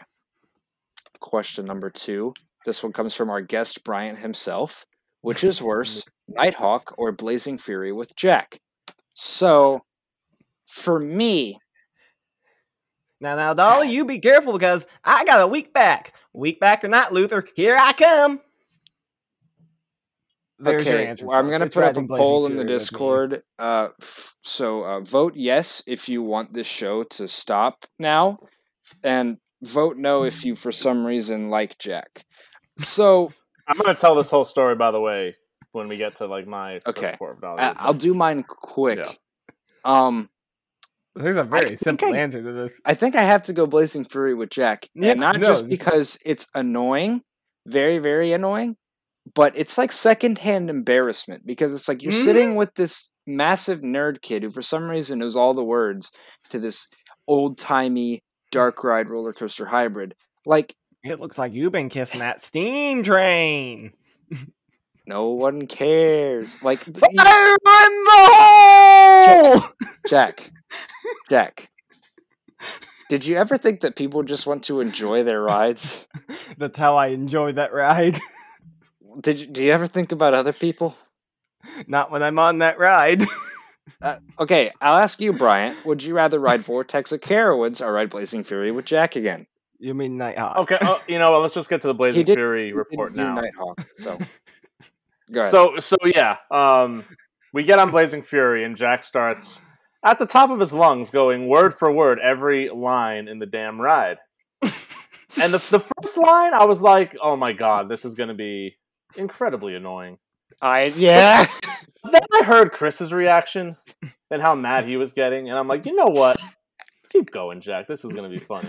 Question 1.21 1.66
number 1.66 1.90
two. 1.90 2.35
This 2.64 2.83
one 2.83 2.92
comes 2.92 3.14
from 3.14 3.31
our 3.31 3.40
guest 3.40 3.85
Bryant 3.85 4.18
himself. 4.18 4.85
Which 5.23 5.44
is 5.44 5.62
worse, 5.62 6.05
Nighthawk 6.29 6.94
or 6.99 7.12
Blazing 7.12 7.59
Fury 7.59 7.92
with 7.92 8.14
Jack? 8.16 8.59
So, 9.14 9.81
for 10.66 10.99
me, 10.99 11.59
Now, 13.20 13.37
now, 13.37 13.53
Dolly, 13.53 13.90
you 13.90 14.05
be 14.07 14.18
careful 14.18 14.53
because 14.55 14.87
I 15.05 15.25
got 15.25 15.40
a 15.40 15.46
week 15.46 15.75
back. 15.75 16.14
Week 16.33 16.59
back 16.59 16.85
or 16.85 16.88
not, 16.88 17.12
Luther, 17.12 17.44
here 17.55 17.77
I 17.79 17.92
come. 17.92 18.40
There's 20.59 20.87
your 20.87 20.96
okay, 20.96 21.07
answer. 21.07 21.27
well, 21.27 21.38
I'm 21.38 21.49
going 21.49 21.61
to 21.61 21.68
put 21.70 21.85
up 21.85 21.96
a 21.96 22.07
poll 22.07 22.46
in 22.46 22.57
the 22.57 22.64
Fury 22.64 22.64
with 22.64 22.68
me. 22.70 22.75
Discord. 22.75 23.42
Uh, 23.59 23.88
f- 24.01 24.35
so 24.42 24.85
uh, 24.85 25.01
vote 25.01 25.35
yes 25.35 25.83
if 25.87 26.09
you 26.09 26.23
want 26.23 26.53
this 26.53 26.66
show 26.66 27.03
to 27.05 27.27
stop 27.29 27.85
now, 27.99 28.38
and 29.03 29.38
vote 29.62 29.96
no 29.96 30.25
if 30.25 30.44
you, 30.44 30.55
for 30.55 30.70
some 30.73 31.07
reason, 31.07 31.49
like 31.49 31.79
Jack. 31.79 32.25
So 32.81 33.33
I'm 33.66 33.77
gonna 33.77 33.95
tell 33.95 34.14
this 34.16 34.31
whole 34.31 34.45
story, 34.45 34.75
by 34.75 34.90
the 34.90 35.01
way, 35.01 35.35
when 35.73 35.88
we 35.88 35.97
get 35.97 36.16
to 36.16 36.27
like 36.27 36.47
my 36.47 36.81
Okay. 36.87 37.12
report 37.12 37.38
of 37.43 37.59
I, 37.59 37.75
I'll 37.77 37.95
do 37.95 38.14
mine 38.14 38.43
quick. 38.43 38.99
Yeah. 38.99 39.12
Um, 39.85 40.29
There's 41.14 41.37
a 41.37 41.45
very 41.45 41.77
simple 41.77 42.14
I- 42.14 42.19
answer 42.19 42.43
to 42.43 42.53
this. 42.53 42.81
I 42.85 42.95
think 42.95 43.14
I 43.14 43.23
have 43.23 43.43
to 43.45 43.53
go 43.53 43.66
Blazing 43.66 44.05
Fury 44.05 44.35
with 44.35 44.51
Jack. 44.51 44.88
Yeah, 44.95 45.12
and 45.12 45.21
not 45.21 45.38
no, 45.38 45.47
just 45.47 45.69
because 45.69 46.19
it's 46.25 46.49
annoying, 46.55 47.23
very, 47.66 47.99
very 47.99 48.33
annoying, 48.33 48.77
but 49.35 49.53
it's 49.57 49.77
like 49.79 49.93
secondhand 49.93 50.71
embarrassment 50.71 51.47
because 51.47 51.73
it's 51.75 51.88
like 51.88 52.03
you're 52.03 52.12
Mhm. 52.12 52.25
sitting 52.25 52.55
with 52.57 52.75
this 52.75 53.11
massive 53.27 53.81
nerd 53.81 54.23
kid 54.23 54.43
who, 54.43 54.51
for 54.51 54.62
some 54.62 54.88
reason, 54.88 55.19
knows 55.21 55.37
all 55.37 55.55
the 55.55 55.64
words 55.64 56.11
to 56.51 56.59
this 56.59 56.88
old 57.29 57.59
timey 57.59 58.21
dark 58.51 58.83
ride 58.83 59.09
roller 59.09 59.33
coaster 59.33 59.64
hybrid. 59.66 60.14
Like, 60.47 60.75
It 61.03 61.19
looks 61.19 61.39
like 61.39 61.55
you've 61.55 61.73
been 61.73 61.89
kissing 61.89 62.21
that 62.21 62.45
steam 62.45 63.03
train. 63.03 63.93
no 65.07 65.29
one 65.29 65.67
cares. 65.67 66.63
Like, 66.63 66.81
Fire 66.81 66.91
in 66.93 68.05
the 68.05 68.29
hole! 68.31 69.63
Jack, 70.09 70.51
Jack, 71.31 71.71
did 73.09 73.27
you 73.27 73.37
ever 73.37 73.57
think 73.57 73.81
that 73.81 73.97
people 73.97 74.23
just 74.23 74.47
want 74.47 74.65
to 74.65 74.81
enjoy 74.81 75.25
their 75.25 75.43
rides? 75.43 76.07
That's 76.59 76.79
how 76.79 76.97
I 76.97 77.09
enjoy 77.09 77.53
that 77.53 77.73
ride. 77.73 78.19
Did 79.21 79.41
you, 79.41 79.47
do 79.47 79.65
you 79.65 79.73
ever 79.73 79.87
think 79.87 80.13
about 80.13 80.35
other 80.35 80.53
people? 80.53 80.95
Not 81.87 82.11
when 82.11 82.23
I'm 82.23 82.39
on 82.39 82.59
that 82.59 82.79
ride. 82.79 83.25
Uh, 84.01 84.17
okay, 84.39 84.71
I'll 84.81 84.99
ask 84.99 85.21
you, 85.21 85.33
Bryant. 85.33 85.85
Would 85.85 86.03
you 86.03 86.15
rather 86.15 86.39
ride 86.39 86.61
Vortex 86.61 87.11
of 87.11 87.21
Carowinds 87.21 87.85
or 87.85 87.93
ride 87.93 88.09
Blazing 88.09 88.45
Fury 88.45 88.71
with 88.71 88.85
Jack 88.85 89.17
again? 89.17 89.47
You 89.81 89.95
mean 89.95 90.16
Nighthawk? 90.16 90.57
Okay, 90.59 90.79
oh, 90.81 91.03
you 91.09 91.19
know? 91.19 91.33
Let's 91.40 91.55
just 91.55 91.69
get 91.69 91.81
to 91.83 91.88
the 91.88 91.95
Blazing 91.95 92.25
did- 92.25 92.35
Fury 92.35 92.73
report 92.73 93.14
now. 93.16 93.35
do 93.35 93.43
Nighthawk, 93.43 93.87
so 93.99 94.19
go 95.33 95.40
ahead. 95.40 95.51
So 95.51 95.81
so 95.81 95.97
yeah, 96.05 96.37
um, 96.51 97.05
we 97.53 97.64
get 97.64 97.79
on 97.79 97.90
Blazing 97.90 98.23
Fury, 98.23 98.64
and 98.64 98.77
Jack 98.77 99.05
starts 99.05 99.61
at 100.05 100.19
the 100.19 100.27
top 100.27 100.51
of 100.51 100.61
his 100.61 100.73
lungs, 100.73 101.11
going 101.11 101.49
word 101.49 101.75
for 101.75 101.90
word 101.90 102.19
every 102.21 102.69
line 102.69 103.27
in 103.27 103.38
the 103.38 103.47
damn 103.47 103.81
ride. 103.81 104.19
and 104.62 104.71
the 105.53 105.66
the 105.71 105.81
first 105.81 106.19
line, 106.19 106.55
I 106.55 106.64
was 106.66 106.83
like, 106.83 107.16
"Oh 107.23 107.37
my 107.37 107.53
god, 107.53 107.88
this 107.88 108.05
is 108.05 108.14
going 108.14 108.29
to 108.29 108.35
be 108.35 108.77
incredibly 109.16 109.75
annoying." 109.75 110.19
I 110.61 110.93
yeah. 110.97 111.45
Then 112.03 112.23
I 112.33 112.45
heard 112.45 112.73
Chris's 112.73 113.12
reaction 113.12 113.77
and 114.31 114.40
how 114.40 114.55
mad 114.55 114.85
he 114.85 114.97
was 114.97 115.12
getting, 115.12 115.51
and 115.51 115.59
I'm 115.59 115.69
like, 115.69 115.85
you 115.85 115.95
know 115.95 116.07
what? 116.07 116.40
Keep 117.11 117.31
going, 117.33 117.61
Jack. 117.61 117.87
This 117.87 118.05
is 118.05 118.12
going 118.12 118.31
to 118.31 118.38
be 118.38 118.42
funny. 118.44 118.68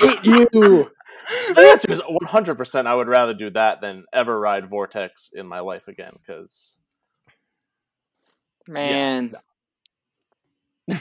hate 0.00 0.24
you. 0.24 0.90
The 1.54 1.60
answer 1.62 1.90
is 1.90 2.00
100%. 2.00 2.86
I 2.86 2.94
would 2.94 3.08
rather 3.08 3.32
do 3.32 3.48
that 3.50 3.80
than 3.80 4.04
ever 4.12 4.38
ride 4.38 4.68
Vortex 4.68 5.30
in 5.32 5.46
my 5.46 5.60
life 5.60 5.88
again 5.88 6.12
because 6.20 6.78
Man, 8.68 9.32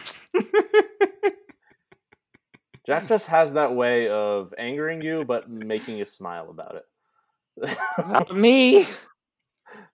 Jack 2.86 3.08
just 3.08 3.28
has 3.28 3.54
that 3.54 3.74
way 3.76 4.10
of 4.10 4.54
angering 4.58 5.02
you 5.02 5.24
but 5.26 5.50
making 5.50 5.98
you 5.98 6.06
smile 6.06 6.50
about 6.50 6.76
it. 6.76 7.78
not 8.08 8.36
me. 8.36 8.84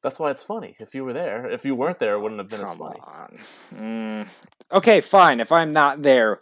That's 0.04 0.20
why 0.20 0.32
it's 0.32 0.44
funny. 0.44 0.76
If 0.80 0.96
you 0.96 1.04
were 1.04 1.14
there, 1.14 1.50
if 1.50 1.66
you 1.66 1.76
weren't 1.76 2.00
there, 2.00 2.14
it 2.14 2.20
wouldn't 2.20 2.40
have 2.40 2.50
been 2.50 2.62
as 2.62 2.74
funny. 2.74 3.00
on. 3.02 3.30
Mm. 3.76 4.28
Okay, 4.72 5.02
fine. 5.02 5.40
If 5.40 5.52
I'm 5.52 5.72
not 5.72 6.02
there 6.02 6.40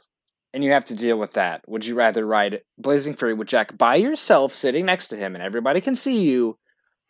and 0.54 0.64
you 0.64 0.72
have 0.72 0.86
to 0.86 0.96
deal 0.96 1.18
with 1.18 1.34
that, 1.34 1.68
would 1.68 1.86
you 1.86 1.96
rather 1.96 2.26
ride 2.26 2.62
Blazing 2.78 3.14
Fury 3.14 3.34
with 3.34 3.48
Jack 3.48 3.78
by 3.78 3.96
yourself, 3.96 4.54
sitting 4.54 4.86
next 4.86 5.10
to 5.10 5.16
him, 5.16 5.36
and 5.36 5.44
everybody 5.44 5.80
can 5.82 5.96
see 5.96 6.22
you, 6.24 6.58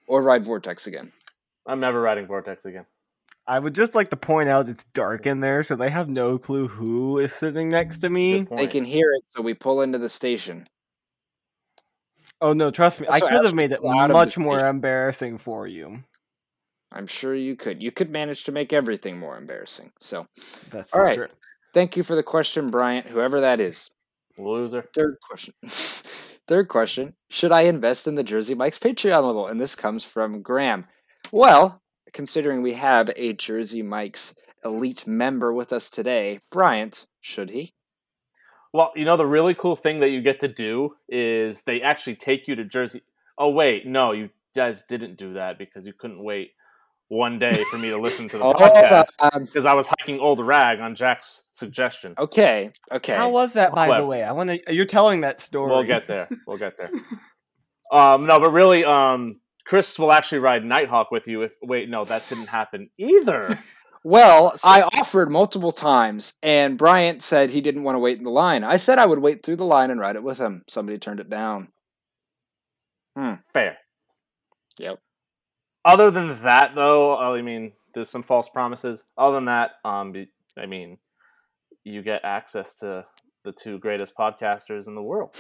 or 0.08 0.22
ride 0.22 0.44
Vortex 0.46 0.86
again? 0.88 1.12
I'm 1.66 1.80
never 1.80 2.00
riding 2.02 2.28
Vortex 2.28 2.66
again. 2.66 2.86
I 3.48 3.60
would 3.60 3.74
just 3.74 3.96
like 3.96 4.10
to 4.10 4.18
point 4.18 4.50
out 4.50 4.68
it's 4.68 4.84
dark 4.86 5.26
in 5.26 5.40
there, 5.40 5.64
so 5.64 5.76
they 5.76 5.90
have 5.90 6.10
no 6.10 6.38
clue 6.38 6.68
who 6.68 7.18
is 7.18 7.34
sitting 7.34 7.70
next 7.70 8.00
to 8.00 8.10
me. 8.10 8.42
They 8.44 8.68
can 8.68 8.84
hear 8.84 9.12
it, 9.14 9.24
so 9.34 9.42
we 9.42 9.54
pull 9.54 9.82
into 9.82 9.98
the 9.98 10.10
station. 10.10 10.68
Oh 12.42 12.54
no, 12.54 12.70
trust 12.70 13.02
me, 13.02 13.08
I 13.08 13.16
Also, 13.16 13.28
could 13.30 13.46
have 13.46 13.56
made 13.56 13.72
it 13.72 13.82
people 13.82 13.98
out 13.98 14.12
of 14.12 14.14
much 14.14 14.38
more 14.38 14.60
station. 14.60 14.76
embarrassing 14.76 15.38
for 15.40 15.66
you. 15.66 16.04
I'm 16.94 17.08
sure 17.08 17.36
you 17.36 17.56
could. 17.56 17.82
You 17.82 17.92
could 17.92 18.10
manage 18.10 18.46
to 18.46 18.52
make 18.52 18.74
everything 18.74 19.18
more 19.20 19.38
embarrassing. 19.38 19.92
So, 20.00 20.26
That's 20.72 20.94
All 20.94 21.02
right. 21.02 21.16
true. 21.16 21.28
thank 21.74 21.98
you 21.98 22.04
for 22.04 22.16
the 22.16 22.24
question, 22.24 22.68
Bryant, 22.70 23.06
whoever 23.06 23.42
that 23.42 23.60
is. 23.60 23.92
Loser. 24.38 24.86
Third 24.94 25.18
question. 25.22 25.54
Third 26.48 26.70
question 26.70 27.14
Should 27.30 27.52
I 27.52 27.62
invest 27.62 28.08
in 28.08 28.16
the 28.16 28.24
Jersey 28.24 28.56
Mike's 28.56 28.80
Patreon 28.80 29.24
level? 29.24 29.48
And 29.48 29.60
this 29.60 29.76
comes 29.76 30.04
from 30.06 30.42
Graham. 30.42 30.86
Well, 31.32 31.82
considering 32.14 32.62
we 32.62 32.74
have 32.74 33.10
a 33.18 33.34
Jersey 33.34 33.82
Mike's 33.82 34.36
elite 34.64 35.06
member 35.06 35.52
with 35.54 35.74
us 35.74 35.90
today, 35.90 36.40
Bryant, 36.52 37.06
should 37.20 37.50
he? 37.50 37.74
Well, 38.74 38.92
you 38.96 39.06
know 39.06 39.18
the 39.18 39.26
really 39.26 39.56
cool 39.56 39.76
thing 39.76 40.00
that 40.02 40.10
you 40.10 40.22
get 40.22 40.40
to 40.42 40.48
do 40.48 40.96
is 41.10 41.64
they 41.64 41.82
actually 41.82 42.16
take 42.16 42.48
you 42.48 42.56
to 42.56 42.64
Jersey. 42.64 43.02
Oh 43.38 43.50
wait, 43.50 43.86
no, 43.86 44.12
you 44.14 44.30
guys 44.56 44.84
didn't 44.84 45.18
do 45.18 45.34
that 45.34 45.58
because 45.58 45.86
you 45.86 45.94
couldn't 45.94 46.24
wait 46.24 46.52
one 47.10 47.40
day 47.40 47.54
for 47.72 47.78
me 47.78 47.90
to 47.90 47.98
listen 47.98 48.28
to 48.30 48.38
the 48.38 48.44
Hold 48.44 48.56
podcast 48.58 49.14
on. 49.20 49.44
because 49.44 49.66
I 49.66 49.74
was 49.74 49.88
hiking 49.88 50.20
Old 50.20 50.46
Rag 50.46 50.80
on 50.80 50.96
Jack's 50.96 51.44
suggestion. 51.52 52.14
Okay, 52.18 52.72
okay. 52.92 53.16
How 53.16 53.30
was 53.30 53.54
that, 53.54 53.74
by 53.74 53.90
Well- 53.90 54.02
the 54.02 54.06
way? 54.08 54.24
I 54.24 54.32
want 54.34 54.50
to. 54.50 54.74
You're 54.74 54.86
telling 54.86 55.22
that 55.22 55.40
story. 55.40 55.72
We'll 55.72 55.84
get 55.84 56.08
there. 56.08 56.28
We'll 56.46 56.58
get 56.58 56.78
there. 56.78 56.92
Um, 57.90 58.26
no, 58.26 58.38
but 58.38 58.52
really, 58.52 58.84
um, 58.84 59.40
Chris 59.66 59.98
will 59.98 60.12
actually 60.12 60.40
ride 60.40 60.66
Nighthawk 60.66 61.10
with 61.10 61.26
you. 61.26 61.44
If 61.44 61.54
wait, 61.64 61.88
no, 61.90 62.04
that 62.04 62.26
didn't 62.28 62.48
happen 62.50 62.90
either. 62.98 63.48
Well, 64.04 64.56
I 64.64 64.84
offered 64.84 65.30
multiple 65.32 65.72
times, 65.74 66.34
and 66.42 66.78
Bryant 66.78 67.22
said 67.22 67.50
he 67.50 67.60
didn't 67.60 67.84
want 67.84 67.96
to 67.96 68.00
wait 68.00 68.18
in 68.18 68.24
the 68.24 68.30
line. 68.30 68.64
I 68.64 68.78
said 68.78 69.00
I 69.00 69.06
would 69.06 69.20
wait 69.20 69.44
through 69.44 69.58
the 69.58 69.66
line 69.66 69.92
and 69.92 70.00
ride 70.00 70.16
it 70.16 70.24
with 70.24 70.38
him. 70.38 70.64
Somebody 70.70 70.98
turned 70.98 71.20
it 71.20 71.30
down. 71.30 71.70
Hmm. 73.18 73.34
Fair. 73.52 73.78
Yep. 74.80 75.00
Other 75.88 76.12
than 76.12 76.42
that, 76.44 76.76
though, 76.76 77.18
I 77.18 77.42
mean, 77.42 77.72
there's 77.94 78.10
some 78.10 78.22
false 78.22 78.50
promises. 78.50 79.04
Other 79.18 79.36
than 79.36 79.46
that, 79.46 79.72
um, 79.86 80.14
I 80.58 80.66
mean, 80.66 80.98
you 81.86 82.02
get 82.02 82.26
access 82.26 82.76
to 82.76 83.06
the 83.46 83.54
two 83.54 83.80
greatest 83.80 84.14
podcasters 84.14 84.88
in 84.88 84.96
the 84.96 85.02
world. 85.02 85.34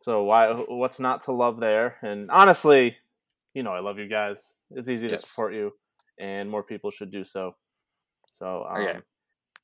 So 0.00 0.22
why? 0.22 0.52
What's 0.52 1.00
not 1.00 1.22
to 1.22 1.32
love 1.32 1.58
there? 1.58 1.96
And 2.02 2.30
honestly, 2.30 2.96
you 3.52 3.64
know, 3.64 3.72
I 3.72 3.80
love 3.80 3.98
you 3.98 4.08
guys. 4.08 4.60
It's 4.70 4.88
easy 4.88 5.08
to 5.08 5.18
support 5.18 5.52
you, 5.54 5.66
and 6.22 6.48
more 6.48 6.62
people 6.62 6.92
should 6.92 7.10
do 7.10 7.24
so. 7.24 7.56
So, 8.28 8.64
um, 8.70 8.80
Okay. 8.80 9.00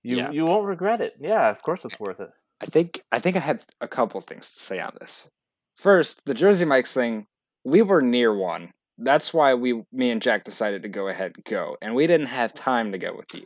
you 0.03 0.17
Yeah. 0.17 0.31
you 0.33 0.45
won't 0.45 0.67
regret 0.67 1.03
it. 1.03 1.15
Yeah, 1.21 1.49
of 1.51 1.63
course 1.63 1.85
it's 1.85 2.01
worth 2.01 2.19
it. 2.19 2.31
I 2.61 2.67
think 2.67 3.01
I 3.13 3.21
think 3.21 3.37
I 3.37 3.41
had 3.41 3.65
a 3.81 3.87
couple 3.87 4.21
things 4.21 4.51
to 4.55 4.59
say 4.61 4.81
on 4.81 4.97
this. 5.01 5.29
First, 5.77 6.27
the 6.27 6.35
Jersey 6.35 6.65
Mike's 6.65 6.93
thing, 6.93 7.29
we 7.63 7.83
were 7.83 8.03
near 8.03 8.35
one. 8.35 8.73
That's 8.99 9.35
why 9.35 9.55
we 9.55 9.83
me 9.93 10.11
and 10.11 10.23
Jack 10.23 10.45
decided 10.45 10.83
to 10.83 10.89
go 10.89 11.09
ahead 11.09 11.33
and 11.37 11.45
go. 11.45 11.77
And 11.83 11.95
we 11.95 12.07
didn't 12.07 12.27
have 12.29 12.55
time 12.55 12.93
to 12.93 12.99
go 12.99 13.15
with 13.17 13.35
you. 13.35 13.45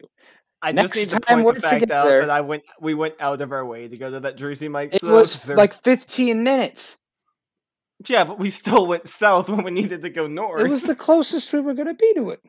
I 0.60 0.72
Next 0.72 0.94
just 0.96 1.12
need 1.12 1.20
to 1.20 1.26
time 1.26 1.42
point 1.44 1.54
the 1.54 1.60
we're 1.60 1.68
fact 1.68 1.74
out 1.74 1.80
together- 1.80 2.20
that 2.22 2.30
I 2.30 2.40
went. 2.40 2.64
We 2.80 2.94
went 2.94 3.14
out 3.20 3.40
of 3.40 3.52
our 3.52 3.64
way 3.64 3.88
to 3.88 3.96
go 3.96 4.10
to 4.10 4.20
that 4.20 4.36
Jersey 4.36 4.68
Mike's. 4.68 4.96
It 4.96 5.02
though, 5.02 5.12
was 5.14 5.34
'cause 5.36 5.44
there- 5.44 5.56
like 5.56 5.72
15 5.72 6.42
minutes. 6.42 7.00
yeah, 8.06 8.24
but 8.24 8.38
we 8.38 8.50
still 8.50 8.86
went 8.86 9.06
south 9.08 9.48
when 9.48 9.62
we 9.64 9.70
needed 9.70 10.02
to 10.02 10.10
go 10.10 10.26
north. 10.26 10.60
It 10.60 10.68
was 10.68 10.82
the 10.82 10.94
closest 10.96 11.52
we 11.52 11.60
were 11.60 11.74
going 11.74 11.88
to 11.88 11.94
be 11.94 12.12
to 12.14 12.30
it. 12.30 12.40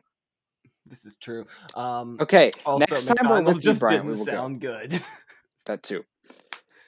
This 0.86 1.06
is 1.06 1.16
true. 1.16 1.46
Um, 1.74 2.16
Okay, 2.20 2.50
also, 2.66 2.78
next 2.78 3.04
time 3.06 3.16
we're 3.28 3.36
McDonald's 3.36 3.64
with 3.66 3.74
you, 3.74 3.80
Brian, 3.80 4.06
we 4.06 4.08
didn't 4.14 4.18
will 4.18 4.26
go. 4.26 4.32
sound 4.32 4.60
good. 4.60 5.00
That 5.66 5.82
too. 5.84 6.04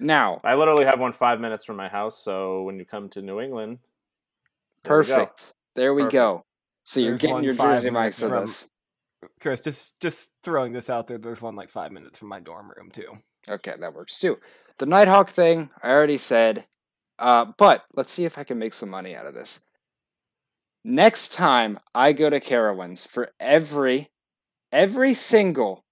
Now, 0.01 0.41
I 0.43 0.55
literally 0.57 0.87
have 0.87 0.99
one 0.99 1.13
five 1.13 1.39
minutes 1.41 1.63
from 1.65 1.77
my 1.77 1.89
house. 1.89 2.25
So 2.25 2.63
when 2.65 2.79
you 2.81 2.85
come 2.85 3.09
to 3.11 3.23
New 3.23 3.39
England, 3.41 3.79
there 4.83 4.99
we 4.99 5.05
go. 5.07 5.15
perfect. 5.17 5.55
There 5.75 5.95
we 5.95 6.03
Perfect. 6.03 6.13
go. 6.13 6.45
So 6.85 7.01
you're 7.01 7.11
There's 7.11 7.21
getting 7.23 7.45
your 7.45 7.55
Jersey 7.55 7.91
with 7.91 8.15
from- 8.19 8.33
us. 8.33 8.69
Chris, 9.41 9.61
just 9.61 9.95
just 10.01 10.31
throwing 10.43 10.73
this 10.73 10.91
out 10.91 11.07
there. 11.07 11.19
There's 11.19 11.41
one 11.41 11.55
like 11.55 11.71
five 11.71 11.93
minutes 11.93 12.19
from 12.19 12.29
my 12.29 12.41
dorm 12.41 12.73
room 12.77 12.91
too. 12.91 13.17
Okay, 13.49 13.75
that 13.79 13.95
works 13.95 14.19
too. 14.19 14.39
The 14.79 14.87
Nighthawk 14.87 15.31
thing, 15.31 15.71
I 15.83 15.91
already 15.91 16.19
said. 16.19 16.67
Uh, 17.19 17.47
but 17.57 17.85
let's 17.95 18.11
see 18.11 18.25
if 18.25 18.37
I 18.37 18.43
can 18.45 18.59
make 18.59 18.73
some 18.75 18.89
money 18.91 19.15
out 19.15 19.27
of 19.27 19.35
this. 19.35 19.63
Next 20.85 21.33
time 21.35 21.77
I 21.95 22.13
go 22.13 22.31
to 22.31 22.41
Carowinds, 22.41 23.07
for 23.07 23.31
every 23.39 24.09
every 24.73 25.15
single 25.15 25.85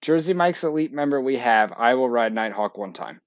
Jersey 0.00 0.32
Mike's 0.32 0.64
Elite 0.64 0.92
member 0.94 1.20
we 1.20 1.36
have, 1.36 1.72
I 1.76 1.94
will 1.94 2.08
ride 2.08 2.32
Nighthawk 2.32 2.78
one 2.78 2.94
time. 2.94 3.20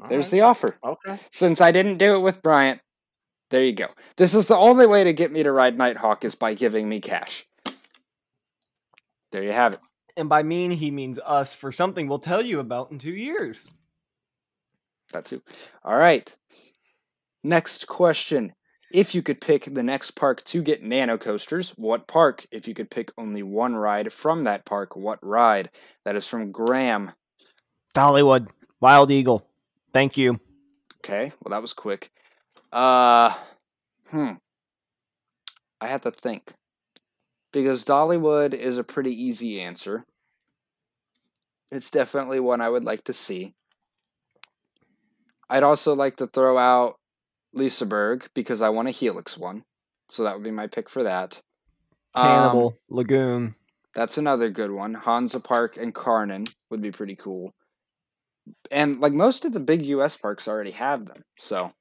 All 0.00 0.08
There's 0.08 0.26
right. 0.26 0.30
the 0.30 0.40
offer. 0.42 0.76
okay. 0.84 1.18
Since 1.32 1.60
I 1.60 1.72
didn't 1.72 1.98
do 1.98 2.14
it 2.14 2.20
with 2.20 2.42
Bryant, 2.42 2.80
there 3.52 3.62
you 3.62 3.72
go. 3.72 3.88
This 4.16 4.32
is 4.32 4.48
the 4.48 4.56
only 4.56 4.86
way 4.86 5.04
to 5.04 5.12
get 5.12 5.30
me 5.30 5.42
to 5.42 5.52
ride 5.52 5.76
Nighthawk 5.76 6.24
is 6.24 6.34
by 6.34 6.54
giving 6.54 6.88
me 6.88 7.00
cash. 7.00 7.44
There 9.30 9.42
you 9.42 9.52
have 9.52 9.74
it. 9.74 9.80
And 10.16 10.26
by 10.28 10.42
mean, 10.42 10.70
he 10.70 10.90
means 10.90 11.18
us 11.18 11.54
for 11.54 11.70
something 11.70 12.08
we'll 12.08 12.18
tell 12.18 12.40
you 12.40 12.60
about 12.60 12.90
in 12.90 12.98
two 12.98 13.12
years. 13.12 13.70
That 15.12 15.26
too. 15.26 15.42
All 15.84 15.98
right. 15.98 16.34
Next 17.44 17.86
question. 17.86 18.54
If 18.90 19.14
you 19.14 19.20
could 19.20 19.40
pick 19.40 19.64
the 19.64 19.82
next 19.82 20.12
park 20.12 20.42
to 20.44 20.62
get 20.62 20.82
nano 20.82 21.18
coasters, 21.18 21.70
what 21.76 22.06
park? 22.06 22.46
If 22.50 22.66
you 22.66 22.72
could 22.72 22.90
pick 22.90 23.12
only 23.18 23.42
one 23.42 23.76
ride 23.76 24.10
from 24.14 24.44
that 24.44 24.64
park, 24.64 24.96
what 24.96 25.18
ride? 25.22 25.68
That 26.06 26.16
is 26.16 26.26
from 26.26 26.52
Graham. 26.52 27.12
Dollywood, 27.94 28.48
Wild 28.80 29.10
Eagle. 29.10 29.46
Thank 29.92 30.16
you. 30.16 30.40
Okay, 31.04 31.32
well 31.44 31.50
that 31.50 31.60
was 31.60 31.74
quick. 31.74 32.10
Uh, 32.72 33.34
hmm. 34.08 34.32
I 35.80 35.88
have 35.88 36.02
to 36.02 36.10
think 36.10 36.52
because 37.52 37.84
Dollywood 37.84 38.54
is 38.54 38.78
a 38.78 38.84
pretty 38.84 39.10
easy 39.10 39.60
answer. 39.60 40.04
It's 41.70 41.90
definitely 41.90 42.40
one 42.40 42.60
I 42.60 42.68
would 42.68 42.84
like 42.84 43.04
to 43.04 43.12
see. 43.12 43.54
I'd 45.50 45.62
also 45.62 45.94
like 45.94 46.16
to 46.16 46.26
throw 46.26 46.56
out 46.56 46.96
Liseberg 47.54 48.28
because 48.34 48.62
I 48.62 48.70
want 48.70 48.88
a 48.88 48.92
Helix 48.92 49.36
one, 49.36 49.64
so 50.08 50.24
that 50.24 50.34
would 50.34 50.44
be 50.44 50.50
my 50.50 50.66
pick 50.66 50.88
for 50.88 51.02
that. 51.02 51.40
Um, 52.14 52.70
Lagoon. 52.90 53.54
that's 53.94 54.18
another 54.18 54.50
good 54.50 54.70
one. 54.70 54.94
Hansa 54.94 55.40
Park 55.40 55.76
and 55.76 55.94
Kärnan 55.94 56.52
would 56.70 56.80
be 56.80 56.90
pretty 56.90 57.16
cool. 57.16 57.52
And 58.70 59.00
like 59.00 59.12
most 59.12 59.44
of 59.44 59.52
the 59.52 59.60
big 59.60 59.82
US 59.82 60.16
parks 60.16 60.48
already 60.48 60.72
have 60.72 61.06
them. 61.06 61.22
So 61.38 61.72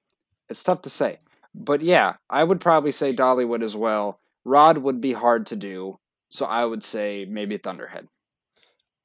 it's 0.52 0.64
tough 0.64 0.84
to 0.84 0.90
say. 0.90 1.18
But 1.56 1.82
yeah, 1.82 2.16
I 2.30 2.44
would 2.44 2.62
probably 2.62 2.92
say 2.92 3.14
Dollywood 3.14 3.64
as 3.64 3.76
well. 3.76 4.20
Rod 4.46 4.78
would 4.78 5.02
be 5.02 5.14
hard 5.14 5.48
to 5.48 5.56
do. 5.56 5.98
So 6.30 6.46
I 6.46 6.64
would 6.64 6.84
say 6.84 7.26
maybe 7.28 7.58
Thunderhead. 7.58 8.08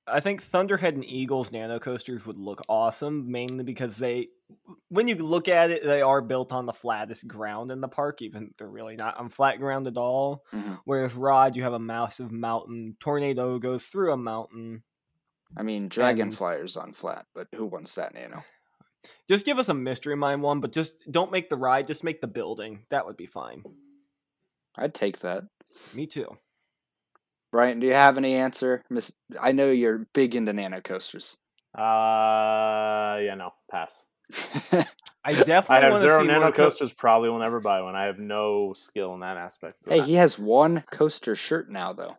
I 0.07 0.21
think 0.21 0.43
Thunderhead 0.43 0.95
and 0.95 1.05
Eagles 1.05 1.51
nano 1.51 1.81
coasters 1.81 2.25
would 2.25 2.39
look 2.39 2.63
awesome, 2.69 3.29
mainly 3.29 3.65
because 3.65 3.97
they, 3.97 4.29
when 4.89 5.09
you 5.09 5.17
look 5.17 5.49
at 5.49 5.73
it, 5.73 5.83
they 5.83 6.01
are 6.01 6.21
built 6.21 6.53
on 6.53 6.67
the 6.67 6.73
flattest 6.73 7.27
ground 7.27 7.73
in 7.73 7.81
the 7.81 7.89
park, 7.89 8.23
even 8.23 8.55
they're 8.57 8.69
really 8.69 8.95
not 8.95 9.19
on 9.19 9.29
flat 9.29 9.59
ground 9.59 9.89
at 9.89 9.97
all. 9.97 10.45
Mhm. 10.53 10.79
Whereas 10.85 11.15
Rod, 11.15 11.57
you 11.57 11.65
have 11.65 11.73
a 11.73 11.81
massive 11.81 12.31
mountain. 12.31 12.97
Tornado 13.01 13.59
goes 13.59 13.85
through 13.85 14.13
a 14.13 14.17
mountain. 14.17 14.85
I 15.57 15.65
mean, 15.65 15.89
Dragonflier's 15.89 16.77
on 16.77 16.93
flat, 16.93 17.27
but 17.35 17.49
who 17.57 17.67
wants 17.67 17.97
that 17.97 18.15
nano? 18.15 18.45
Just 19.29 19.47
give 19.47 19.59
us 19.59 19.69
a 19.69 19.75
Mystery 19.75 20.17
Mine 20.17 20.41
one, 20.41 20.61
but 20.61 20.73
just 20.73 20.95
don't 21.11 21.33
make 21.33 21.49
the 21.49 21.57
ride, 21.57 21.87
just 21.87 22.05
make 22.05 22.21
the 22.21 22.27
building. 22.27 22.81
That 22.91 23.07
would 23.07 23.17
be 23.17 23.27
fine. 23.27 23.63
I'd 24.77 24.95
take 24.95 25.21
that. 25.21 25.45
Me 25.95 26.07
too. 26.07 26.37
Brian, 27.53 27.81
do 27.81 27.87
you 27.87 27.93
have 27.95 28.19
any 28.19 28.35
answer? 28.35 28.83
Miss 28.91 29.13
I 29.41 29.53
know 29.53 29.71
you're 29.71 30.07
big 30.13 30.35
into 30.35 30.53
nano 30.53 30.81
coasters. 30.81 31.39
Uh, 31.77 33.19
yeah, 33.23 33.35
no, 33.37 33.53
pass. 33.71 34.05
I 35.25 35.33
definitely. 35.33 35.33
I 35.33 35.45
definitely 35.45 35.81
have 35.81 35.99
zero 36.01 36.21
see 36.21 36.27
nano 36.27 36.41
more 36.41 36.53
co- 36.53 36.65
coasters. 36.65 36.93
Probably 36.93 37.29
will 37.31 37.39
never 37.39 37.61
buy 37.61 37.81
one. 37.83 37.95
I 37.97 38.05
have 38.05 38.19
no 38.19 38.73
skill 38.75 39.15
in 39.15 39.21
that 39.21 39.37
aspect. 39.37 39.85
So 39.85 39.91
hey, 39.93 40.01
he 40.01 40.15
has 40.15 40.39
one 40.39 40.83
coaster 40.91 41.35
shirt 41.35 41.71
now, 41.71 41.93
though. 41.93 42.17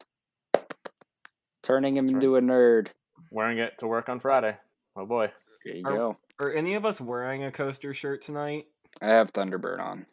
Turning 1.64 1.98
him 1.98 2.06
That's 2.06 2.14
into 2.16 2.36
a 2.38 2.42
nerd. 2.42 2.88
wearing 3.32 3.58
it 3.60 3.78
to 3.80 3.88
work 3.88 4.10
on 4.10 4.20
Friday. 4.20 4.56
Oh 4.96 5.06
boy. 5.06 5.32
There 5.66 5.76
you 5.76 5.86
Are- 5.86 5.96
go. 5.96 6.18
Are 6.40 6.52
any 6.52 6.76
of 6.76 6.86
us 6.86 7.02
wearing 7.02 7.44
a 7.44 7.52
coaster 7.52 7.94
shirt 7.94 8.22
tonight? 8.22 8.66
I 9.02 9.08
have 9.08 9.34
Thunderbird 9.34 9.80
on 9.80 10.06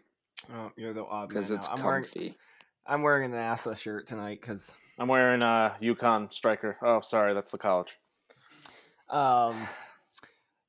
Oh, 0.52 0.72
you're 0.76 0.92
the 0.92 1.04
odd 1.04 1.28
because 1.28 1.50
it's 1.50 1.68
out. 1.68 1.78
I'm 1.78 1.84
wearing, 1.84 2.02
comfy. 2.02 2.36
I'm 2.86 3.02
wearing 3.02 3.32
a 3.32 3.36
NASA 3.36 3.76
shirt 3.76 4.06
tonight 4.06 4.40
because 4.40 4.74
I'm 4.98 5.08
wearing 5.08 5.42
a 5.42 5.76
Yukon 5.80 6.30
Striker. 6.30 6.76
Oh, 6.82 7.00
sorry, 7.00 7.34
that's 7.34 7.50
the 7.50 7.58
college. 7.58 7.96
Um, 9.08 9.66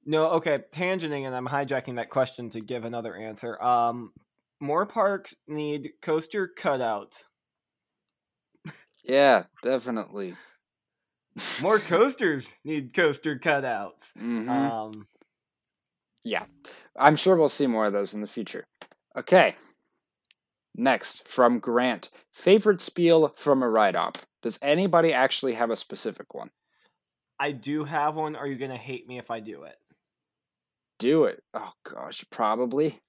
no, 0.06 0.32
okay, 0.32 0.58
tangenting, 0.72 1.26
and 1.26 1.36
I'm 1.36 1.48
hijacking 1.48 1.96
that 1.96 2.10
question 2.10 2.50
to 2.52 2.60
give 2.62 2.86
another 2.86 3.16
answer. 3.16 3.62
Um, 3.62 4.14
more 4.60 4.86
parks 4.86 5.36
need 5.48 5.92
coaster 6.02 6.50
cutouts. 6.58 7.24
Yeah, 9.04 9.44
definitely. 9.62 10.36
More 11.62 11.80
coasters 11.80 12.52
need 12.64 12.94
coaster 12.94 13.38
cutouts. 13.38 14.14
Mhm. 14.18 14.50
Um, 14.50 15.08
yeah, 16.26 16.44
I'm 16.98 17.16
sure 17.16 17.38
we'll 17.38 17.48
see 17.48 17.68
more 17.68 17.86
of 17.86 17.94
those 17.94 18.14
in 18.14 18.22
the 18.22 18.28
future. 18.28 18.66
Okay. 19.16 19.56
Next, 20.76 21.26
from 21.28 21.60
Grant. 21.60 22.10
Favorite 22.34 22.82
spiel 22.82 23.30
from 23.38 23.64
a 23.64 23.70
ride 23.70 23.96
op. 23.96 24.18
Does 24.42 24.60
anybody 24.62 25.14
actually 25.14 25.54
have 25.54 25.70
a 25.70 25.76
specific 25.78 26.34
one? 26.34 26.50
I 27.40 27.52
do 27.52 27.86
have 27.86 28.16
one. 28.16 28.36
Are 28.36 28.48
you 28.48 28.56
gonna 28.56 28.76
hate 28.76 29.08
me 29.08 29.18
if 29.18 29.32
I 29.32 29.40
do 29.40 29.64
it? 29.64 29.76
Do 31.00 31.26
it. 31.26 31.42
Oh 31.54 31.72
gosh, 31.84 32.26
probably. 32.30 33.00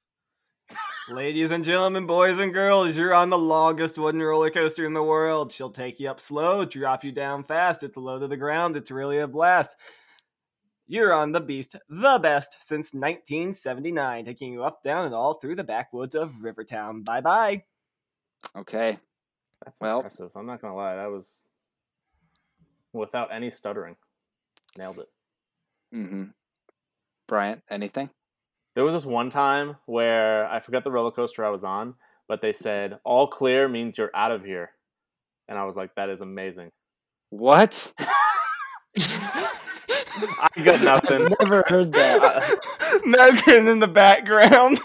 Ladies 1.09 1.53
and 1.53 1.65
gentlemen, 1.65 2.07
boys 2.07 2.39
and 2.39 2.53
girls, 2.53 2.99
you're 2.99 3.15
on 3.15 3.31
the 3.31 3.39
longest 3.39 3.99
wooden 3.99 4.21
roller 4.21 4.51
coaster 4.51 4.85
in 4.85 4.93
the 4.93 5.03
world. 5.03 5.53
She'll 5.53 5.71
take 5.71 6.01
you 6.01 6.11
up 6.11 6.21
slow, 6.21 6.65
drop 6.65 7.05
you 7.05 7.13
down 7.13 7.45
fast. 7.45 7.85
It's 7.85 7.97
low 7.97 8.19
to 8.19 8.27
the 8.27 8.37
ground. 8.37 8.75
It's 8.77 8.91
really 8.91 9.19
a 9.19 9.29
blast. 9.29 9.77
You're 10.89 11.13
on 11.13 11.33
the 11.33 11.41
Beast, 11.41 11.75
the 11.89 12.19
best 12.23 12.59
since 12.61 12.93
1979, 12.95 14.25
taking 14.25 14.53
you 14.53 14.63
up, 14.63 14.83
down, 14.83 15.05
and 15.05 15.15
all 15.15 15.35
through 15.35 15.57
the 15.57 15.65
backwoods 15.65 16.15
of 16.15 16.43
Rivertown. 16.43 17.03
Bye 17.03 17.21
bye. 17.21 17.65
Okay. 18.57 18.97
That's 19.65 19.81
Well- 19.81 19.97
impressive. 19.99 20.31
I'm 20.37 20.47
not 20.47 20.61
gonna 20.61 20.77
lie, 20.77 20.97
that 20.97 21.11
was 21.11 21.35
without 22.93 23.33
any 23.33 23.51
stuttering. 23.51 23.97
Nailed 24.79 25.01
it. 25.01 25.09
Mm-hmm. 25.95 26.25
Bryant, 27.27 27.63
anything? 27.71 28.09
There 28.75 28.85
was 28.85 28.95
this 28.95 29.05
one 29.07 29.31
time 29.31 29.77
where 29.87 30.47
I 30.51 30.61
forgot 30.61 30.85
the 30.85 30.91
roller 30.93 31.11
coaster 31.11 31.45
I 31.45 31.51
was 31.51 31.65
on, 31.65 31.95
but 32.29 32.41
they 32.43 32.53
said 32.53 32.99
all 33.05 33.27
clear 33.27 33.69
means 33.69 33.97
you're 33.99 34.15
out 34.15 34.31
of 34.33 34.45
here, 34.45 34.71
and 35.49 35.59
I 35.59 35.65
was 35.65 35.77
like, 35.77 35.95
that 35.97 36.11
is 36.11 36.21
amazing. 36.21 36.71
What? 37.31 37.93
I 40.57 40.63
got 40.63 40.83
nothing. 40.83 41.27
I've 41.27 41.35
never 41.41 41.65
heard 41.69 41.93
that. 41.93 42.23
Uh, 42.23 42.99
Megan 43.05 43.69
in 43.69 43.79
the 43.81 43.89
background. 43.89 44.81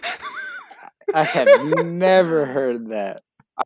I 1.13 1.23
have 1.23 1.85
never 1.85 2.45
heard 2.45 2.89
that. 2.89 3.23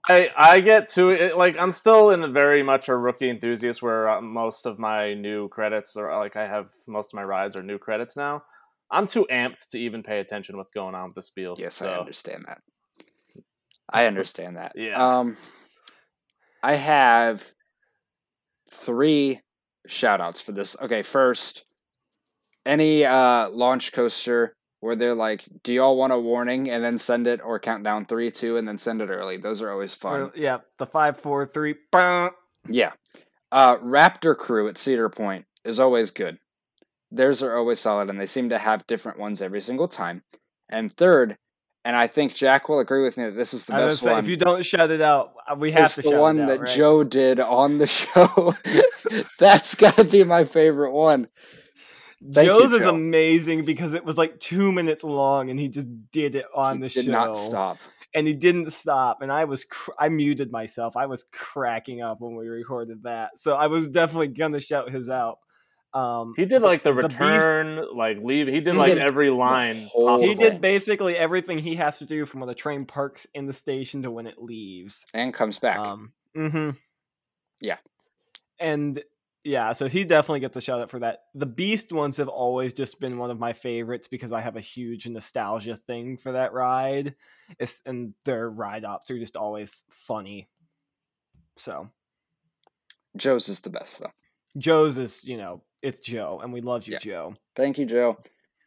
I 0.07 0.29
I 0.35 0.59
get 0.59 0.89
to 0.89 1.09
it 1.09 1.37
like 1.37 1.55
I'm 1.59 1.71
still 1.71 2.09
in 2.09 2.23
a 2.23 2.27
very 2.27 2.63
much 2.63 2.89
a 2.89 2.95
rookie 2.95 3.29
enthusiast 3.29 3.81
where 3.81 4.09
uh, 4.09 4.21
most 4.21 4.65
of 4.65 4.79
my 4.79 5.13
new 5.13 5.47
credits 5.49 5.95
are 5.95 6.17
like 6.19 6.35
I 6.35 6.47
have 6.47 6.69
most 6.87 7.09
of 7.09 7.13
my 7.13 7.23
rides 7.23 7.55
are 7.55 7.63
new 7.63 7.77
credits 7.77 8.15
now. 8.15 8.43
I'm 8.91 9.07
too 9.07 9.25
amped 9.31 9.69
to 9.71 9.79
even 9.79 10.03
pay 10.03 10.19
attention 10.19 10.53
to 10.53 10.57
what's 10.57 10.71
going 10.71 10.95
on 10.95 11.05
with 11.05 11.15
the 11.15 11.21
spiel. 11.21 11.55
Yes, 11.57 11.81
I 11.81 11.95
understand 11.95 12.45
that. 12.47 12.61
I 13.89 14.07
understand 14.07 14.57
that. 14.57 14.73
Yeah. 14.75 15.19
Um 15.19 15.37
I 16.61 16.73
have 16.73 17.47
three 18.69 19.39
shout 19.87 20.21
outs 20.21 20.41
for 20.41 20.51
this. 20.51 20.75
Okay, 20.81 21.01
first, 21.01 21.65
any 22.65 23.05
uh 23.05 23.49
launch 23.49 23.93
coaster 23.93 24.55
where 24.81 24.95
they're 24.95 25.15
like, 25.15 25.43
Do 25.63 25.73
y'all 25.73 25.97
want 25.97 26.13
a 26.13 26.19
warning 26.19 26.69
and 26.69 26.83
then 26.83 26.97
send 26.97 27.25
it 27.27 27.41
or 27.43 27.59
count 27.59 27.83
down 27.83 28.05
three, 28.05 28.29
two, 28.29 28.57
and 28.57 28.67
then 28.67 28.77
send 28.77 29.01
it 29.01 29.09
early. 29.09 29.37
Those 29.37 29.61
are 29.61 29.71
always 29.71 29.95
fun. 29.95 30.21
Or- 30.21 30.31
yeah, 30.35 30.59
the 30.77 30.85
five, 30.85 31.17
four, 31.19 31.45
three. 31.47 31.75
bah. 31.91 32.29
Yeah. 32.67 32.91
Uh, 33.51 33.77
Raptor 33.77 34.35
Crew 34.37 34.67
at 34.67 34.77
Cedar 34.77 35.09
Point 35.09 35.45
is 35.63 35.79
always 35.79 36.11
good. 36.11 36.37
Theirs 37.11 37.41
are 37.41 37.55
always 37.57 37.79
solid, 37.79 38.09
and 38.09 38.19
they 38.19 38.25
seem 38.25 38.49
to 38.49 38.57
have 38.57 38.85
different 38.87 39.17
ones 39.19 39.41
every 39.41 39.61
single 39.61 39.87
time. 39.87 40.23
And 40.69 40.91
third, 40.91 41.37
and 41.85 41.95
I 41.95 42.07
think 42.07 42.33
Jack 42.35 42.67
will 42.67 42.79
agree 42.79 43.03
with 43.03 43.17
me 43.17 43.25
that 43.25 43.35
this 43.35 43.53
is 43.53 43.65
the 43.65 43.75
I 43.75 43.77
best 43.77 44.01
say, 44.01 44.11
one. 44.11 44.19
if 44.19 44.27
you 44.27 44.35
don't 44.35 44.65
shut 44.65 44.91
it 44.91 45.01
out, 45.01 45.33
uh, 45.49 45.55
we 45.55 45.71
have 45.71 45.93
to 45.95 46.01
the 46.01 46.11
one 46.19 46.37
it 46.39 46.41
out, 46.43 46.47
that 46.49 46.59
right? 46.61 46.75
Joe 46.75 47.03
did 47.03 47.39
on 47.39 47.77
the 47.77 47.87
show. 47.87 48.53
That's 49.39 49.75
got 49.75 49.95
to 49.95 50.03
be 50.03 50.23
my 50.23 50.45
favorite 50.45 50.93
one. 50.93 51.27
Thank 52.33 52.47
you, 52.47 52.59
Joe's 52.59 52.71
is 52.73 52.79
Joe. 52.79 52.89
amazing 52.89 53.65
because 53.65 53.93
it 53.93 54.03
was 54.05 54.17
like 54.17 54.39
two 54.39 54.71
minutes 54.71 55.03
long, 55.03 55.49
and 55.49 55.59
he 55.59 55.69
just 55.69 55.87
did 56.11 56.35
it 56.35 56.45
on 56.55 56.77
He 56.77 56.81
the 56.83 56.89
did 56.89 57.05
show. 57.05 57.11
not 57.11 57.37
stop. 57.37 57.77
and 58.15 58.25
he 58.25 58.33
didn't 58.33 58.71
stop. 58.71 59.21
And 59.21 59.31
I 59.31 59.43
was, 59.45 59.63
cr- 59.65 59.91
I 59.99 60.09
muted 60.09 60.51
myself. 60.51 60.95
I 60.97 61.05
was 61.05 61.25
cracking 61.31 62.01
up 62.01 62.21
when 62.21 62.35
we 62.35 62.47
recorded 62.47 63.03
that, 63.03 63.37
so 63.39 63.53
I 63.55 63.67
was 63.67 63.87
definitely 63.89 64.29
gonna 64.29 64.59
shout 64.59 64.89
his 64.91 65.09
out. 65.09 65.37
Um, 65.93 66.33
He 66.35 66.45
did 66.45 66.61
like 66.61 66.83
the 66.83 66.93
the 66.93 67.03
Beast- 67.07 67.19
return, 67.21 67.85
like 67.95 68.17
leave. 68.21 68.47
He 68.47 68.59
did 68.59 68.73
He 68.73 68.79
like 68.79 68.93
did 68.93 68.97
every 69.03 69.29
line. 69.29 69.75
possible. 69.93 70.19
he 70.19 70.35
did 70.35 70.59
basically 70.61 71.15
everything 71.15 71.59
he 71.59 71.75
has 71.75 71.99
to 71.99 72.05
do 72.05 72.25
from 72.25 72.39
when 72.41 72.47
the 72.47 72.55
train 72.55 72.85
parks 72.85 73.27
in 73.33 73.45
the 73.45 73.53
station 73.53 74.01
to 74.03 74.09
when 74.11 74.25
it 74.27 74.41
leaves. 74.41 75.05
And 75.13 75.33
comes 75.33 75.59
back. 75.59 75.79
Um, 75.79 76.11
mm-hmm. 76.35 76.71
Yeah. 77.61 77.77
And 78.59 79.01
yeah, 79.43 79.73
so 79.73 79.87
he 79.87 80.05
definitely 80.05 80.39
gets 80.39 80.57
a 80.57 80.61
shout 80.61 80.81
out 80.81 80.89
for 80.89 80.99
that. 80.99 81.25
The 81.35 81.45
Beast 81.45 81.93
ones 81.93 82.17
have 82.17 82.27
always 82.27 82.73
just 82.73 82.99
been 82.99 83.17
one 83.17 83.29
of 83.29 83.39
my 83.39 83.53
favorites 83.53 84.07
because 84.07 84.31
I 84.31 84.41
have 84.41 84.55
a 84.55 84.61
huge 84.61 85.07
nostalgia 85.07 85.75
thing 85.75 86.17
for 86.17 86.31
that 86.31 86.51
ride. 86.53 87.15
It's, 87.59 87.81
and 87.85 88.13
their 88.23 88.49
ride 88.49 88.85
ops 88.85 89.11
are 89.11 89.19
just 89.19 89.37
always 89.37 89.71
funny. 89.89 90.49
So 91.57 91.89
Joe's 93.15 93.47
is 93.47 93.59
the 93.59 93.69
best, 93.69 93.99
though. 93.99 94.11
Joe's 94.57 94.97
is, 94.97 95.23
you 95.23 95.37
know, 95.37 95.61
it's 95.83 95.99
Joe, 95.99 96.39
and 96.41 96.51
we 96.51 96.61
love 96.61 96.87
you, 96.87 96.93
Yeah. 96.93 96.99
Joe. 96.99 97.33
Thank 97.55 97.77
you, 97.77 97.85
Joe. 97.85 98.17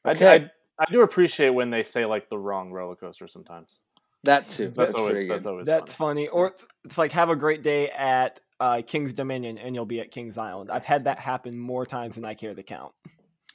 I, 0.05 0.11
Okay. 0.13 0.51
I, 0.79 0.85
I 0.85 0.93
do 0.93 1.03
appreciate 1.03 1.51
when 1.51 1.71
they 1.71 1.83
say 1.83 2.05
like 2.05 2.29
the 2.31 2.39
wrong 2.39 2.71
roller 2.71 2.95
coaster 2.95 3.27
sometimes. 3.27 3.81
That 4.25 4.49
too. 4.49 4.67
That's, 4.69 4.89
That's, 4.89 4.99
always 4.99 5.29
that's 5.29 5.47
always 5.47 5.67
That's 5.67 5.93
funny. 5.93 6.27
funny. 6.27 6.29
Or 6.29 6.49
it's, 6.49 6.65
it's 6.85 6.99
like 6.99 7.13
have 7.13 7.31
a 7.31 7.37
great 7.37 7.63
day 7.63 7.91
at 7.91 8.41
uh, 8.61 8.83
King's 8.87 9.13
Dominion 9.13 9.59
and 9.59 9.75
you'll 9.75 9.87
be 9.87 10.01
at 10.01 10.11
King's 10.11 10.39
Island. 10.39 10.71
I've 10.71 10.85
had 10.85 11.05
that 11.05 11.19
happen 11.19 11.59
more 11.59 11.87
times 11.87 12.17
than 12.17 12.25
I 12.25 12.35
care 12.35 12.55
to 12.55 12.63
count. 12.63 12.93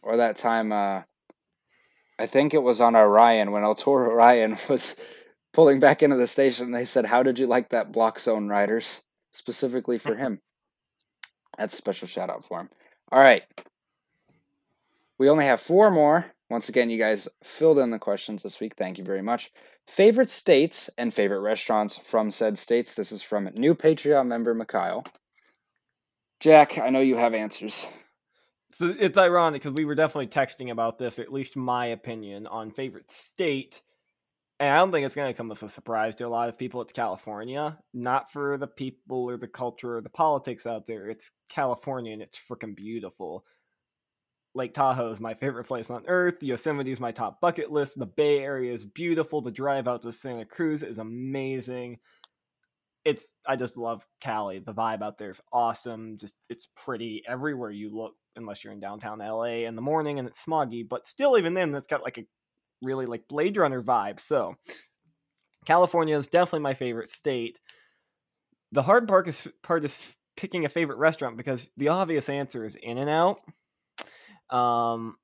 Or 0.01 0.17
that 0.17 0.35
time, 0.35 0.71
uh, 0.71 1.03
I 2.19 2.25
think 2.25 2.53
it 2.53 2.61
was 2.61 2.81
on 2.81 2.95
Orion 2.95 3.51
when 3.51 3.63
El 3.63 3.75
Toro 3.75 4.11
Orion 4.11 4.51
was 4.69 4.95
pulling 5.53 5.79
back 5.79 6.03
into 6.03 6.15
the 6.15 6.27
station. 6.27 6.71
They 6.71 6.85
said, 6.85 7.05
"How 7.05 7.23
did 7.23 7.39
you 7.39 7.47
like 7.47 7.69
that 7.69 7.91
block 7.91 8.19
zone 8.19 8.47
riders 8.47 9.03
specifically 9.31 9.97
for 9.97 10.15
him?" 10.15 10.39
That's 11.57 11.73
a 11.73 11.77
special 11.77 12.07
shout 12.07 12.29
out 12.29 12.43
for 12.43 12.59
him. 12.59 12.69
All 13.11 13.21
right, 13.21 13.43
we 15.17 15.29
only 15.29 15.45
have 15.45 15.61
four 15.61 15.89
more. 15.91 16.25
Once 16.53 16.69
again, 16.69 16.87
you 16.87 16.99
guys 16.99 17.27
filled 17.43 17.79
in 17.79 17.89
the 17.89 17.97
questions 17.97 18.43
this 18.43 18.59
week. 18.59 18.75
Thank 18.75 18.99
you 18.99 19.03
very 19.03 19.23
much. 19.23 19.49
Favorite 19.87 20.29
states 20.29 20.87
and 20.99 21.11
favorite 21.11 21.39
restaurants 21.39 21.97
from 21.97 22.29
said 22.29 22.59
states. 22.59 22.93
This 22.93 23.11
is 23.11 23.23
from 23.23 23.49
new 23.57 23.73
Patreon 23.73 24.27
member 24.27 24.53
Mikhail. 24.53 25.03
Jack, 26.39 26.77
I 26.77 26.91
know 26.91 26.99
you 26.99 27.15
have 27.15 27.33
answers. 27.33 27.89
So 28.71 28.93
it's 28.99 29.17
ironic 29.17 29.63
because 29.63 29.75
we 29.75 29.85
were 29.85 29.95
definitely 29.95 30.27
texting 30.27 30.69
about 30.69 30.99
this, 30.99 31.17
at 31.17 31.33
least 31.33 31.57
my 31.57 31.87
opinion, 31.87 32.45
on 32.45 32.69
favorite 32.69 33.09
state. 33.09 33.81
And 34.59 34.69
I 34.69 34.77
don't 34.77 34.91
think 34.91 35.07
it's 35.07 35.15
going 35.15 35.33
to 35.33 35.35
come 35.35 35.51
as 35.51 35.63
a 35.63 35.69
surprise 35.69 36.13
to 36.17 36.27
a 36.27 36.29
lot 36.29 36.49
of 36.49 36.57
people. 36.59 36.83
It's 36.83 36.93
California. 36.93 37.79
Not 37.95 38.31
for 38.31 38.59
the 38.59 38.67
people 38.67 39.27
or 39.27 39.37
the 39.37 39.47
culture 39.47 39.97
or 39.97 40.01
the 40.01 40.09
politics 40.09 40.67
out 40.67 40.85
there. 40.85 41.09
It's 41.09 41.31
California 41.49 42.13
and 42.13 42.21
it's 42.21 42.37
freaking 42.37 42.75
beautiful. 42.75 43.43
Lake 44.55 44.73
Tahoe 44.73 45.11
is 45.11 45.19
my 45.19 45.33
favorite 45.33 45.65
place 45.65 45.89
on 45.89 46.03
earth. 46.07 46.43
Yosemite 46.43 46.91
is 46.91 46.99
my 46.99 47.11
top 47.11 47.41
bucket 47.41 47.71
list. 47.71 47.97
The 47.97 48.05
Bay 48.05 48.39
Area 48.39 48.71
is 48.71 48.85
beautiful. 48.85 49.41
The 49.41 49.51
drive 49.51 49.87
out 49.87 50.03
to 50.03 50.13
Santa 50.13 50.45
Cruz 50.45 50.83
is 50.83 50.99
amazing. 50.99 51.97
It's 53.03 53.33
I 53.45 53.55
just 53.55 53.77
love 53.77 54.05
Cali. 54.21 54.59
The 54.59 54.73
vibe 54.73 55.01
out 55.01 55.17
there 55.17 55.31
is 55.31 55.41
awesome. 55.51 56.17
Just 56.17 56.35
it's 56.49 56.67
pretty 56.75 57.23
everywhere 57.27 57.71
you 57.71 57.89
look, 57.95 58.13
unless 58.35 58.63
you're 58.63 58.73
in 58.73 58.79
downtown 58.79 59.19
LA 59.19 59.65
in 59.65 59.75
the 59.75 59.81
morning 59.81 60.19
and 60.19 60.27
it's 60.27 60.45
smoggy. 60.45 60.87
But 60.87 61.07
still, 61.07 61.37
even 61.37 61.53
then, 61.53 61.71
that's 61.71 61.87
got 61.87 62.03
like 62.03 62.19
a 62.19 62.25
really 62.81 63.05
like 63.05 63.27
Blade 63.27 63.57
Runner 63.57 63.81
vibe. 63.81 64.19
So 64.19 64.55
California 65.65 66.17
is 66.17 66.27
definitely 66.27 66.59
my 66.59 66.75
favorite 66.75 67.09
state. 67.09 67.59
The 68.71 68.83
hard 68.83 69.07
part 69.07 69.27
is 69.27 69.47
part 69.63 69.83
is 69.83 70.15
picking 70.37 70.65
a 70.65 70.69
favorite 70.69 70.97
restaurant 70.97 71.37
because 71.37 71.67
the 71.77 71.89
obvious 71.89 72.29
answer 72.29 72.65
is 72.65 72.75
In 72.75 72.97
and 72.97 73.09
Out. 73.09 73.41
Um, 74.53 75.17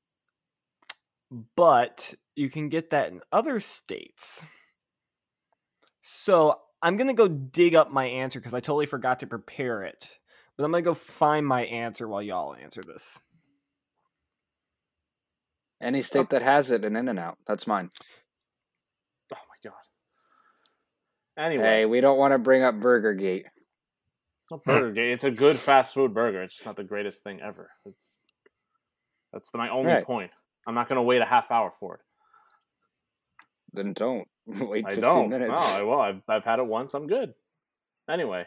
but 1.56 2.14
you 2.36 2.50
can 2.50 2.70
get 2.70 2.90
that 2.90 3.12
in 3.12 3.22
other 3.32 3.60
states. 3.60 4.44
So 6.02 6.60
I'm 6.82 6.98
gonna 6.98 7.14
go 7.14 7.28
dig 7.28 7.76
up 7.76 7.92
my 7.92 8.06
answer 8.06 8.40
because 8.40 8.54
I 8.54 8.60
totally 8.60 8.88
forgot 8.88 9.20
to 9.20 9.28
prepare 9.28 9.84
it. 9.84 10.10
But 10.58 10.64
I'm 10.64 10.72
gonna 10.72 10.82
go 10.82 10.94
find 10.96 11.46
my 11.46 11.66
answer 11.66 12.08
while 12.08 12.24
y'all 12.24 12.56
answer 12.56 12.82
this. 12.82 13.20
Any 15.82 16.02
state 16.02 16.30
that 16.30 16.42
has 16.42 16.72
it, 16.72 16.84
an 16.84 16.96
In 16.96 17.08
and 17.08 17.20
Out. 17.20 17.38
That's 17.46 17.68
mine. 17.68 17.90
Oh 19.34 19.38
my 19.38 19.70
god. 19.70 19.78
Anyway, 21.38 21.64
Hey, 21.64 21.86
we 21.86 22.02
don't 22.02 22.18
want 22.18 22.34
to 22.34 22.40
bring 22.40 22.64
up 22.64 22.80
Burger 22.80 23.14
Gate. 23.14 23.46
it's 23.46 24.52
not 24.52 24.64
Burger 24.64 24.92
Gate. 24.92 25.12
It's 25.12 25.24
a 25.24 25.32
good 25.32 25.56
fast 25.56 25.94
food 25.94 26.14
burger. 26.14 26.42
It's 26.42 26.56
just 26.56 26.66
not 26.66 26.76
the 26.76 26.84
greatest 26.84 27.24
thing 27.24 27.40
ever. 27.42 27.70
It's 27.86 28.09
that's 29.34 29.54
my 29.54 29.70
only 29.70 29.92
Right. 29.94 30.04
point. 30.06 30.32
I'm 30.68 30.76
not 30.76 30.88
gonna 30.90 31.04
wait 31.04 31.22
a 31.22 31.26
half 31.26 31.52
hour 31.52 31.72
for 31.80 31.96
it. 31.96 32.02
Then 33.74 33.94
don't 33.94 34.28
wait 34.48 34.86
I 34.86 34.90
15 34.90 35.02
don't. 35.02 35.30
minutes. 35.30 35.74
No, 35.74 35.80
I 35.80 35.84
will. 35.84 36.00
I've, 36.02 36.22
I've 36.28 36.44
had 36.44 36.60
it 36.60 36.66
once. 36.66 36.94
I'm 36.94 37.08
good. 37.08 37.34
Anyway, 38.10 38.46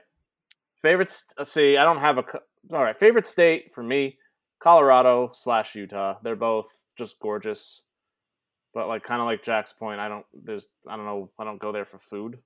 favorite. 0.81 1.11
st- 1.11 1.33
Let's 1.39 1.51
uh, 1.51 1.53
see. 1.55 1.77
I 1.77 1.85
don't 1.85 2.01
have 2.01 2.19
a. 2.19 2.23
co- 2.25 2.41
All 2.73 2.83
right, 2.83 2.99
favorite 2.99 3.27
state 3.27 3.73
for 3.75 3.83
me, 3.83 4.19
Colorado 4.61 5.31
slash 5.33 5.75
Utah. 5.75 6.19
They're 6.23 6.35
both 6.37 6.85
just 6.99 7.19
gorgeous, 7.21 7.83
but 8.75 8.89
like 8.89 9.03
kind 9.05 9.21
of 9.21 9.27
like 9.27 9.43
Jack's 9.45 9.73
point. 9.73 10.01
I 10.01 10.09
don't. 10.09 10.27
There's. 10.35 10.67
I 10.89 10.97
don't 10.97 11.07
know. 11.07 11.31
I 11.39 11.45
don't 11.45 11.61
go 11.61 11.71
there 11.73 11.85
for 11.85 11.99
food. 11.99 12.39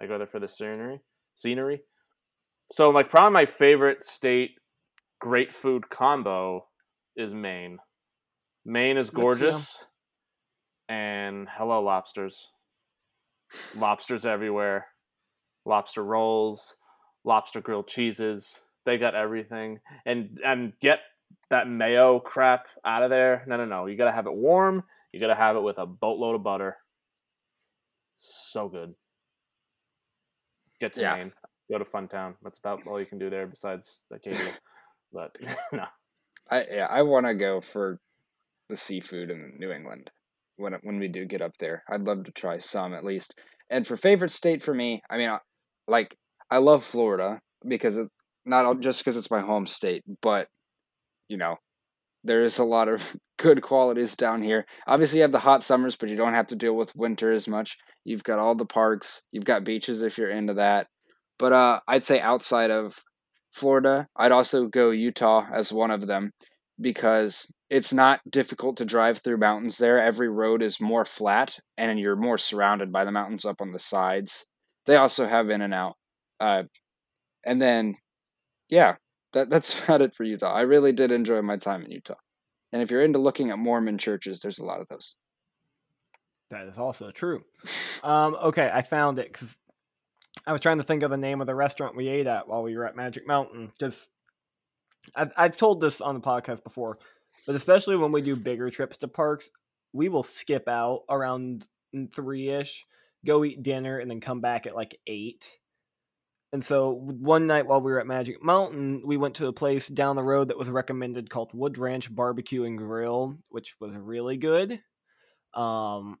I 0.00 0.06
go 0.06 0.18
there 0.18 0.26
for 0.26 0.40
the 0.40 0.48
scenery. 0.48 1.00
Scenery. 1.36 1.82
So 2.72 2.90
like 2.90 3.08
probably 3.08 3.34
my 3.34 3.46
favorite 3.46 4.02
state, 4.04 4.52
great 5.20 5.52
food 5.52 5.88
combo, 5.90 6.66
is 7.16 7.34
Maine. 7.34 7.78
Maine 8.64 8.96
is 8.96 9.10
Good 9.10 9.14
to 9.14 9.18
know. 9.18 9.22
gorgeous, 9.24 9.84
and 10.88 11.48
hello 11.50 11.82
lobsters. 11.82 12.50
Lobsters 13.76 14.24
everywhere. 14.26 14.86
Lobster 15.64 16.04
rolls 16.04 16.76
lobster 17.24 17.60
grilled 17.60 17.86
cheeses. 17.88 18.62
They 18.86 18.96
got 18.98 19.14
everything. 19.14 19.80
And 20.06 20.40
and 20.44 20.72
get 20.80 21.00
that 21.50 21.68
mayo 21.68 22.18
crap 22.20 22.66
out 22.84 23.02
of 23.02 23.10
there. 23.10 23.44
No 23.46 23.56
no 23.56 23.64
no. 23.64 23.86
You 23.86 23.96
gotta 23.96 24.12
have 24.12 24.26
it 24.26 24.34
warm. 24.34 24.84
You 25.12 25.20
gotta 25.20 25.34
have 25.34 25.56
it 25.56 25.60
with 25.62 25.78
a 25.78 25.86
boatload 25.86 26.36
of 26.36 26.42
butter. 26.42 26.76
So 28.16 28.68
good. 28.68 28.94
Get 30.80 30.92
to 30.94 31.00
Yeah. 31.00 31.16
maine. 31.16 31.32
Go 31.70 31.78
to 31.78 31.84
funtown 31.84 32.34
that's 32.42 32.58
about 32.58 32.86
all 32.86 32.98
you 32.98 33.06
can 33.06 33.18
do 33.18 33.30
there 33.30 33.46
besides 33.46 34.00
acadia. 34.12 34.38
But 35.12 35.36
no 35.72 35.86
I 36.50 36.66
yeah, 36.70 36.86
I 36.90 37.02
want 37.02 37.26
to 37.26 37.34
go 37.34 37.60
for 37.60 37.98
the 38.68 38.76
seafood 38.76 39.30
in 39.30 39.56
New 39.58 39.72
England 39.72 40.10
when 40.56 40.74
when 40.82 40.98
we 40.98 41.08
do 41.08 41.24
get 41.24 41.42
up 41.42 41.56
there. 41.58 41.82
I'd 41.88 42.06
love 42.06 42.24
to 42.24 42.32
try 42.32 42.58
some 42.58 42.94
at 42.94 43.04
least. 43.04 43.40
And 43.70 43.86
for 43.86 43.96
favorite 43.96 44.30
state 44.32 44.62
for 44.62 44.74
me, 44.74 45.00
I 45.08 45.16
mean, 45.16 45.30
I, 45.30 45.38
like 45.86 46.16
I 46.50 46.58
love 46.58 46.84
Florida 46.84 47.40
because 47.66 47.96
it, 47.96 48.08
not 48.44 48.80
just 48.80 49.00
because 49.00 49.16
it's 49.16 49.30
my 49.30 49.40
home 49.40 49.66
state, 49.66 50.02
but 50.22 50.48
you 51.28 51.36
know, 51.36 51.56
there 52.24 52.42
is 52.42 52.58
a 52.58 52.64
lot 52.64 52.88
of 52.88 53.16
good 53.38 53.62
qualities 53.62 54.16
down 54.16 54.42
here. 54.42 54.66
Obviously, 54.86 55.18
you 55.18 55.22
have 55.22 55.32
the 55.32 55.38
hot 55.38 55.62
summers, 55.62 55.96
but 55.96 56.08
you 56.08 56.16
don't 56.16 56.34
have 56.34 56.48
to 56.48 56.56
deal 56.56 56.74
with 56.74 56.94
winter 56.96 57.32
as 57.32 57.48
much. 57.48 57.76
You've 58.04 58.24
got 58.24 58.38
all 58.38 58.54
the 58.54 58.66
parks, 58.66 59.22
you've 59.32 59.44
got 59.44 59.64
beaches 59.64 60.02
if 60.02 60.18
you're 60.18 60.30
into 60.30 60.54
that. 60.54 60.86
But 61.38 61.52
uh, 61.52 61.80
I'd 61.88 62.02
say 62.02 62.20
outside 62.20 62.70
of 62.70 62.98
Florida, 63.52 64.06
I'd 64.16 64.32
also 64.32 64.66
go 64.66 64.90
Utah 64.90 65.46
as 65.52 65.72
one 65.72 65.90
of 65.90 66.06
them 66.06 66.32
because 66.80 67.52
it's 67.68 67.92
not 67.92 68.20
difficult 68.28 68.76
to 68.78 68.84
drive 68.84 69.18
through 69.18 69.36
mountains 69.36 69.78
there. 69.78 70.02
Every 70.02 70.28
road 70.28 70.62
is 70.62 70.80
more 70.80 71.04
flat 71.04 71.58
and 71.76 71.98
you're 71.98 72.16
more 72.16 72.38
surrounded 72.38 72.92
by 72.92 73.04
the 73.04 73.12
mountains 73.12 73.44
up 73.44 73.60
on 73.60 73.72
the 73.72 73.78
sides. 73.78 74.46
They 74.86 74.96
also 74.96 75.26
have 75.26 75.50
In 75.50 75.62
and 75.62 75.74
Out. 75.74 75.96
Uh, 76.38 76.64
and 77.44 77.60
then, 77.60 77.94
yeah, 78.68 78.96
that, 79.32 79.50
that's 79.50 79.84
about 79.84 80.02
it 80.02 80.14
for 80.14 80.24
Utah. 80.24 80.52
I 80.52 80.62
really 80.62 80.92
did 80.92 81.12
enjoy 81.12 81.42
my 81.42 81.56
time 81.56 81.84
in 81.84 81.90
Utah. 81.90 82.14
And 82.72 82.82
if 82.82 82.90
you're 82.90 83.02
into 83.02 83.18
looking 83.18 83.50
at 83.50 83.58
Mormon 83.58 83.98
churches, 83.98 84.40
there's 84.40 84.60
a 84.60 84.64
lot 84.64 84.80
of 84.80 84.88
those. 84.88 85.16
That 86.50 86.66
is 86.66 86.78
also 86.78 87.10
true. 87.10 87.42
Um, 88.02 88.34
okay, 88.36 88.70
I 88.72 88.80
found 88.80 89.18
it 89.18 89.30
because 89.30 89.58
I 90.46 90.52
was 90.52 90.60
trying 90.60 90.78
to 90.78 90.84
think 90.84 91.02
of 91.02 91.10
the 91.10 91.16
name 91.16 91.40
of 91.40 91.46
the 91.46 91.54
restaurant 91.54 91.96
we 91.96 92.08
ate 92.08 92.26
at 92.26 92.48
while 92.48 92.62
we 92.62 92.76
were 92.76 92.86
at 92.86 92.96
Magic 92.96 93.26
Mountain. 93.26 93.70
Because 93.78 94.08
I've, 95.14 95.32
I've 95.36 95.56
told 95.56 95.80
this 95.80 96.00
on 96.00 96.14
the 96.14 96.20
podcast 96.20 96.64
before, 96.64 96.98
but 97.46 97.54
especially 97.54 97.96
when 97.96 98.12
we 98.12 98.22
do 98.22 98.36
bigger 98.36 98.70
trips 98.70 98.96
to 98.98 99.08
parks, 99.08 99.50
we 99.92 100.08
will 100.08 100.22
skip 100.22 100.68
out 100.68 101.02
around 101.08 101.66
three 102.14 102.48
ish, 102.48 102.82
go 103.26 103.44
eat 103.44 103.62
dinner, 103.62 103.98
and 103.98 104.10
then 104.10 104.20
come 104.20 104.40
back 104.40 104.66
at 104.66 104.76
like 104.76 104.98
eight. 105.06 105.50
And 106.52 106.64
so 106.64 106.92
one 106.92 107.46
night 107.46 107.66
while 107.66 107.80
we 107.80 107.92
were 107.92 108.00
at 108.00 108.06
Magic 108.06 108.42
Mountain, 108.42 109.02
we 109.04 109.16
went 109.16 109.36
to 109.36 109.46
a 109.46 109.52
place 109.52 109.86
down 109.86 110.16
the 110.16 110.22
road 110.22 110.48
that 110.48 110.58
was 110.58 110.68
recommended 110.68 111.30
called 111.30 111.50
Wood 111.54 111.78
Ranch 111.78 112.12
Barbecue 112.12 112.64
and 112.64 112.76
Grill, 112.76 113.38
which 113.50 113.76
was 113.80 113.94
really 113.94 114.36
good. 114.36 114.80
Um, 115.54 116.18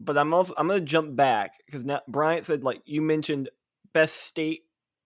but 0.00 0.18
I'm 0.18 0.32
also 0.34 0.54
I'm 0.56 0.68
gonna 0.68 0.80
jump 0.80 1.16
back 1.16 1.52
because 1.64 1.84
now 1.84 2.00
Bryant 2.08 2.46
said 2.46 2.62
like 2.64 2.82
you 2.84 3.02
mentioned 3.02 3.50
best 3.92 4.16
state 4.16 4.64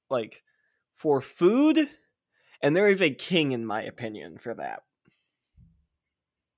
like 0.08 0.42
for 0.94 1.20
food, 1.20 1.88
and 2.62 2.74
there 2.74 2.88
is 2.88 3.00
a 3.00 3.10
king 3.10 3.52
in 3.52 3.64
my 3.64 3.82
opinion 3.82 4.38
for 4.38 4.54
that. 4.54 4.82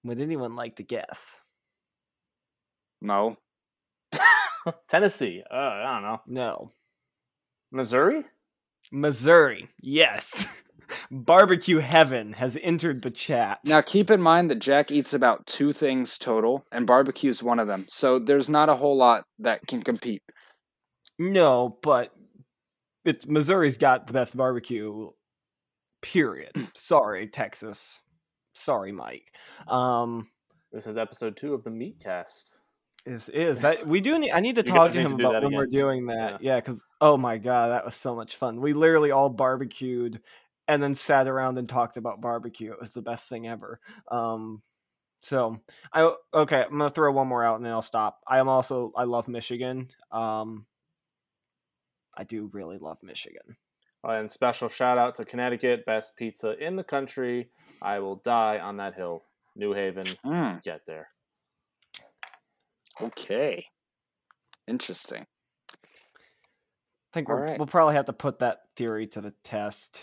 Would 0.04 0.20
anyone 0.20 0.56
like 0.56 0.76
to 0.76 0.82
guess? 0.82 1.40
No. 3.00 3.36
tennessee 4.88 5.42
uh, 5.50 5.56
i 5.56 5.92
don't 5.94 6.02
know 6.02 6.20
No, 6.26 6.72
missouri 7.72 8.24
Missouri. 8.92 9.70
Yes, 9.80 10.46
barbecue 11.10 11.78
heaven 11.78 12.32
has 12.34 12.58
entered 12.62 13.02
the 13.02 13.10
chat. 13.10 13.60
Now, 13.64 13.80
keep 13.80 14.10
in 14.10 14.20
mind 14.20 14.50
that 14.50 14.58
Jack 14.58 14.90
eats 14.90 15.14
about 15.14 15.46
two 15.46 15.72
things 15.72 16.18
total, 16.18 16.64
and 16.72 16.86
barbecue 16.86 17.30
is 17.30 17.42
one 17.42 17.58
of 17.58 17.68
them. 17.68 17.86
So 17.88 18.18
there's 18.18 18.48
not 18.48 18.68
a 18.68 18.74
whole 18.74 18.96
lot 18.96 19.24
that 19.38 19.66
can 19.66 19.82
compete. 19.82 20.22
No, 21.18 21.78
but 21.82 22.12
it's 23.04 23.26
Missouri's 23.26 23.78
got 23.78 24.06
the 24.06 24.12
best 24.12 24.36
barbecue. 24.36 25.10
Period. 26.00 26.52
Sorry, 26.74 27.28
Texas. 27.28 28.00
Sorry, 28.54 28.92
Mike. 28.92 29.32
Um, 29.68 30.28
this 30.72 30.86
is 30.86 30.96
episode 30.96 31.36
two 31.36 31.54
of 31.54 31.64
the 31.64 31.70
meatcast 31.70 32.50
This 33.04 33.28
is 33.28 33.60
that 33.60 33.86
we 33.86 34.00
do 34.00 34.18
need. 34.18 34.32
I 34.32 34.40
need 34.40 34.56
to 34.56 34.62
You 34.66 34.72
talk 34.72 34.92
to 34.92 34.98
him 34.98 35.08
to 35.10 35.14
about 35.14 35.32
that 35.32 35.42
when 35.44 35.54
we're 35.54 35.66
doing 35.66 36.06
that. 36.06 36.42
Yeah, 36.42 36.56
because 36.56 36.80
oh 37.00 37.16
my 37.16 37.38
god, 37.38 37.70
that 37.70 37.84
was 37.84 37.94
so 37.94 38.14
much 38.14 38.36
fun. 38.36 38.60
We 38.60 38.72
literally 38.72 39.10
all 39.10 39.28
barbecued 39.28 40.20
and 40.72 40.82
then 40.82 40.94
sat 40.94 41.28
around 41.28 41.58
and 41.58 41.68
talked 41.68 41.98
about 41.98 42.22
barbecue. 42.22 42.72
It 42.72 42.80
was 42.80 42.92
the 42.94 43.02
best 43.02 43.28
thing 43.28 43.46
ever. 43.46 43.78
Um, 44.10 44.62
so 45.18 45.60
I 45.92 46.14
okay, 46.32 46.62
I'm 46.64 46.78
gonna 46.78 46.88
throw 46.90 47.12
one 47.12 47.28
more 47.28 47.44
out 47.44 47.56
and 47.56 47.64
then 47.66 47.72
I'll 47.72 47.82
stop. 47.82 48.20
I 48.26 48.38
am 48.38 48.48
also 48.48 48.90
I 48.96 49.04
love 49.04 49.28
Michigan. 49.28 49.88
Um, 50.10 50.64
I 52.16 52.24
do 52.24 52.48
really 52.52 52.78
love 52.78 52.96
Michigan. 53.02 53.56
And 54.02 54.32
special 54.32 54.68
shout 54.68 54.98
out 54.98 55.14
to 55.16 55.24
Connecticut, 55.26 55.84
best 55.86 56.16
pizza 56.16 56.56
in 56.58 56.74
the 56.76 56.82
country. 56.84 57.50
I 57.82 57.98
will 57.98 58.16
die 58.16 58.58
on 58.58 58.78
that 58.78 58.94
hill. 58.94 59.24
New 59.54 59.74
Haven, 59.74 60.06
Hmm, 60.24 60.54
get 60.64 60.80
there. 60.86 61.08
okay. 63.00 63.66
Interesting. 64.66 65.26
I 65.72 65.76
think 67.12 67.28
we're, 67.28 67.42
right. 67.42 67.58
we'll 67.58 67.66
probably 67.66 67.94
have 67.94 68.06
to 68.06 68.12
put 68.14 68.38
that 68.38 68.60
theory 68.74 69.06
to 69.08 69.20
the 69.20 69.34
test. 69.44 70.02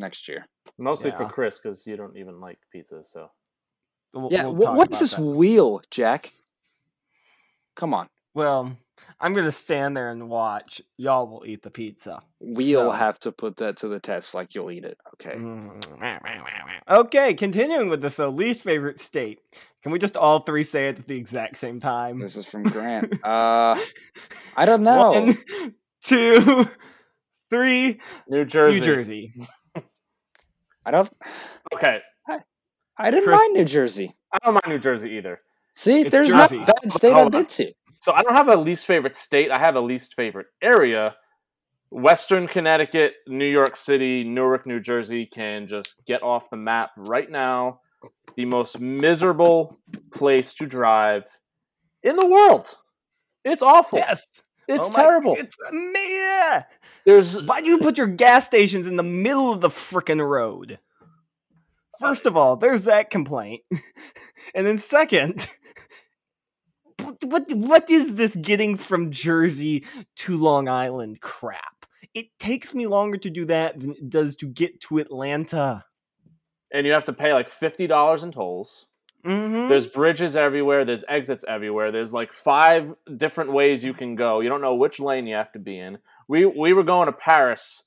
Next 0.00 0.26
year. 0.28 0.46
Mostly 0.78 1.10
for 1.12 1.26
Chris 1.26 1.60
because 1.62 1.86
you 1.86 1.96
don't 1.96 2.16
even 2.16 2.40
like 2.40 2.58
pizza. 2.72 3.04
So 3.04 3.30
We'll- 4.12 4.28
Yeah. 4.32 4.46
we'll 4.46 4.74
what's 4.74 4.98
this 4.98 5.14
that. 5.14 5.22
wheel, 5.22 5.80
Jack? 5.90 6.32
Come 7.76 7.94
on. 7.94 8.08
Well, 8.34 8.76
I'm 9.20 9.34
gonna 9.34 9.52
stand 9.52 9.96
there 9.96 10.10
and 10.10 10.28
watch. 10.28 10.80
Y'all 10.96 11.26
will 11.28 11.44
eat 11.46 11.62
the 11.62 11.70
pizza. 11.70 12.20
We'll 12.40 12.86
So- 12.86 12.90
have 12.90 13.18
to 13.20 13.32
put 13.32 13.58
that 13.58 13.76
to 13.78 13.88
the 13.88 14.00
test 14.00 14.34
like 14.34 14.54
you'll 14.54 14.70
eat 14.70 14.84
it. 14.84 14.98
Okay. 15.14 15.36
Mm. 15.36 16.80
Okay, 16.88 17.34
continuing 17.34 17.88
with 17.88 18.02
this 18.02 18.16
though, 18.16 18.30
least 18.30 18.62
favorite 18.62 18.98
state. 18.98 19.38
Can 19.82 19.92
we 19.92 19.98
just 19.98 20.16
all 20.16 20.40
three 20.40 20.64
say 20.64 20.88
it 20.88 20.98
at 20.98 21.06
the 21.06 21.16
exact 21.16 21.56
same 21.58 21.78
time? 21.80 22.18
This 22.18 22.36
is 22.36 22.46
from 22.46 22.64
Grant. 22.64 23.12
uh 23.24 23.78
I 24.56 24.64
don't 24.66 24.82
know. 24.82 25.10
One, 25.12 25.36
two, 26.02 26.66
three. 27.50 28.00
New 28.28 28.44
Jersey. 28.44 28.78
New 28.80 28.84
Jersey. 28.84 29.32
I 30.94 30.96
don't 30.96 31.10
Okay, 31.74 32.00
I 32.98 33.10
didn't 33.10 33.24
Chris- 33.24 33.38
mind 33.38 33.54
New 33.54 33.64
Jersey. 33.64 34.12
I 34.32 34.38
don't 34.44 34.54
mind 34.54 34.64
New 34.68 34.78
Jersey 34.80 35.10
either. 35.12 35.40
See, 35.76 36.00
It's 36.00 36.10
there's 36.10 36.30
not 36.30 36.50
Jersey. 36.50 36.62
a 36.62 36.66
bad 36.66 36.92
state 36.92 37.12
I've 37.14 37.30
been 37.30 37.46
to. 37.46 37.72
So 38.00 38.12
I 38.12 38.22
don't 38.22 38.34
have 38.34 38.48
a 38.48 38.56
least 38.56 38.86
favorite 38.86 39.14
state. 39.14 39.50
I 39.52 39.58
have 39.58 39.76
a 39.76 39.80
least 39.80 40.14
favorite 40.14 40.46
area. 40.60 41.14
Western 41.92 42.46
Connecticut, 42.48 43.14
New 43.28 43.46
York 43.48 43.76
City, 43.76 44.24
Newark, 44.24 44.66
New 44.66 44.80
Jersey 44.80 45.26
can 45.26 45.66
just 45.66 46.02
get 46.06 46.22
off 46.22 46.50
the 46.50 46.56
map 46.56 46.90
right 46.96 47.30
now. 47.30 47.80
The 48.36 48.44
most 48.46 48.78
miserable 48.80 49.78
place 50.12 50.54
to 50.54 50.66
drive 50.66 51.24
in 52.02 52.16
the 52.16 52.26
world. 52.26 52.76
It's 53.44 53.62
awful. 53.62 53.98
Yes. 53.98 54.24
It's 54.68 54.86
Oh 54.86 54.90
my- 54.92 55.02
terrible. 55.02 55.36
It's 55.36 55.56
yeah. 55.72 56.64
There's 57.10 57.42
Why 57.42 57.60
do 57.60 57.68
you 57.68 57.78
put 57.78 57.98
your 57.98 58.06
gas 58.06 58.46
stations 58.46 58.86
in 58.86 58.94
the 58.94 59.02
middle 59.02 59.50
of 59.50 59.60
the 59.60 59.68
frickin' 59.68 60.24
road? 60.24 60.78
First 61.98 62.24
of 62.24 62.36
all, 62.36 62.54
there's 62.54 62.84
that 62.84 63.10
complaint, 63.10 63.62
and 64.54 64.64
then 64.64 64.78
second, 64.78 65.48
what 67.02 67.16
what 67.24 67.52
what 67.52 67.90
is 67.90 68.14
this 68.14 68.36
getting 68.36 68.76
from 68.76 69.10
Jersey 69.10 69.84
to 70.18 70.36
Long 70.36 70.68
Island 70.68 71.20
crap? 71.20 71.84
It 72.14 72.26
takes 72.38 72.74
me 72.74 72.86
longer 72.86 73.18
to 73.18 73.28
do 73.28 73.44
that 73.46 73.80
than 73.80 73.90
it 73.90 74.08
does 74.08 74.36
to 74.36 74.46
get 74.46 74.80
to 74.82 74.98
Atlanta. 74.98 75.84
and 76.72 76.86
you 76.86 76.92
have 76.92 77.06
to 77.06 77.12
pay 77.12 77.32
like 77.32 77.48
fifty 77.48 77.88
dollars 77.88 78.22
in 78.22 78.30
tolls. 78.30 78.86
Mm-hmm. 79.26 79.68
There's 79.68 79.88
bridges 79.88 80.36
everywhere. 80.36 80.84
There's 80.84 81.04
exits 81.08 81.44
everywhere. 81.48 81.90
There's 81.90 82.12
like 82.12 82.32
five 82.32 82.94
different 83.16 83.52
ways 83.52 83.82
you 83.82 83.94
can 83.94 84.14
go. 84.14 84.38
You 84.38 84.48
don't 84.48 84.62
know 84.62 84.76
which 84.76 85.00
lane 85.00 85.26
you 85.26 85.34
have 85.34 85.50
to 85.52 85.58
be 85.58 85.76
in. 85.76 85.98
We 86.30 86.46
we 86.46 86.72
were 86.74 86.84
going 86.84 87.06
to 87.06 87.12
Paris, 87.12 87.82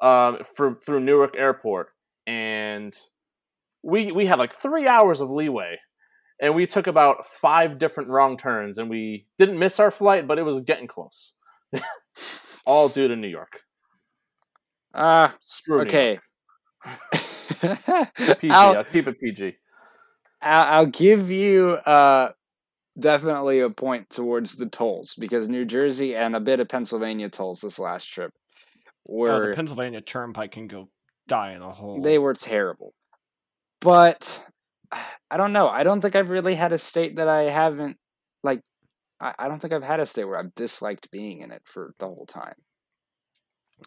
um, 0.00 0.38
for 0.56 0.72
through 0.72 1.00
Newark 1.00 1.36
Airport, 1.36 1.88
and 2.26 2.96
we 3.82 4.10
we 4.10 4.24
had 4.24 4.38
like 4.38 4.54
three 4.54 4.88
hours 4.88 5.20
of 5.20 5.30
leeway, 5.30 5.80
and 6.40 6.54
we 6.54 6.66
took 6.66 6.86
about 6.86 7.26
five 7.26 7.76
different 7.76 8.08
wrong 8.08 8.38
turns, 8.38 8.78
and 8.78 8.88
we 8.88 9.26
didn't 9.36 9.58
miss 9.58 9.78
our 9.78 9.90
flight, 9.90 10.26
but 10.26 10.38
it 10.38 10.44
was 10.44 10.62
getting 10.62 10.86
close. 10.86 11.32
All 12.66 12.88
due 12.88 13.06
to 13.06 13.16
New 13.16 13.28
York. 13.28 13.60
Ah, 14.94 15.36
Screw 15.42 15.76
New 15.76 15.82
okay. 15.82 16.18
PG. 17.60 18.50
I'll, 18.50 18.78
I'll 18.78 18.84
keep 18.84 19.08
it 19.08 19.20
PG. 19.20 19.56
I'll, 20.40 20.78
I'll 20.78 20.86
give 20.86 21.30
you 21.30 21.76
uh, 21.84 22.30
definitely 22.98 23.60
a 23.60 23.70
point 23.70 24.10
towards 24.10 24.56
the 24.56 24.66
tolls 24.66 25.14
because 25.18 25.48
New 25.48 25.64
Jersey 25.64 26.14
and 26.14 26.34
a 26.36 26.40
bit 26.40 26.60
of 26.60 26.68
Pennsylvania 26.68 27.28
tolls 27.28 27.60
this 27.60 27.78
last 27.78 28.06
trip 28.06 28.32
Oh, 29.06 29.12
were 29.16 29.48
the 29.50 29.56
Pennsylvania 29.56 30.00
Turnpike 30.00 30.52
can 30.52 30.66
go 30.66 30.88
die 31.28 31.52
in 31.52 31.62
a 31.62 31.70
hole. 31.72 32.00
they 32.00 32.18
were 32.18 32.34
terrible. 32.34 32.94
But 33.80 34.42
I 35.30 35.36
don't 35.36 35.52
know. 35.52 35.68
I 35.68 35.82
don't 35.84 36.00
think 36.00 36.16
I've 36.16 36.30
really 36.30 36.54
had 36.54 36.72
a 36.72 36.78
state 36.78 37.16
that 37.16 37.28
I 37.28 37.42
haven't 37.42 37.96
like. 38.42 38.62
I, 39.20 39.34
I 39.38 39.48
don't 39.48 39.58
think 39.60 39.72
I've 39.74 39.84
had 39.84 40.00
a 40.00 40.06
state 40.06 40.24
where 40.24 40.38
I've 40.38 40.54
disliked 40.54 41.10
being 41.10 41.40
in 41.40 41.50
it 41.50 41.62
for 41.66 41.92
the 41.98 42.06
whole 42.06 42.26
time. 42.26 42.54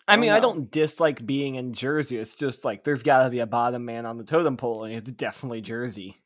I 0.08 0.14
don't 0.14 0.22
mean, 0.22 0.32
I 0.32 0.40
don't 0.40 0.70
dislike 0.70 1.26
being 1.26 1.56
in 1.56 1.74
Jersey. 1.74 2.18
It's 2.18 2.36
just 2.36 2.64
like 2.64 2.84
there's 2.84 3.04
got 3.04 3.24
to 3.24 3.30
be 3.30 3.40
a 3.40 3.48
bottom 3.48 3.86
man 3.86 4.06
on 4.06 4.18
the 4.18 4.24
totem 4.24 4.58
pole, 4.58 4.84
and 4.84 4.94
it's 4.94 5.12
definitely 5.14 5.62
Jersey. 5.62 6.22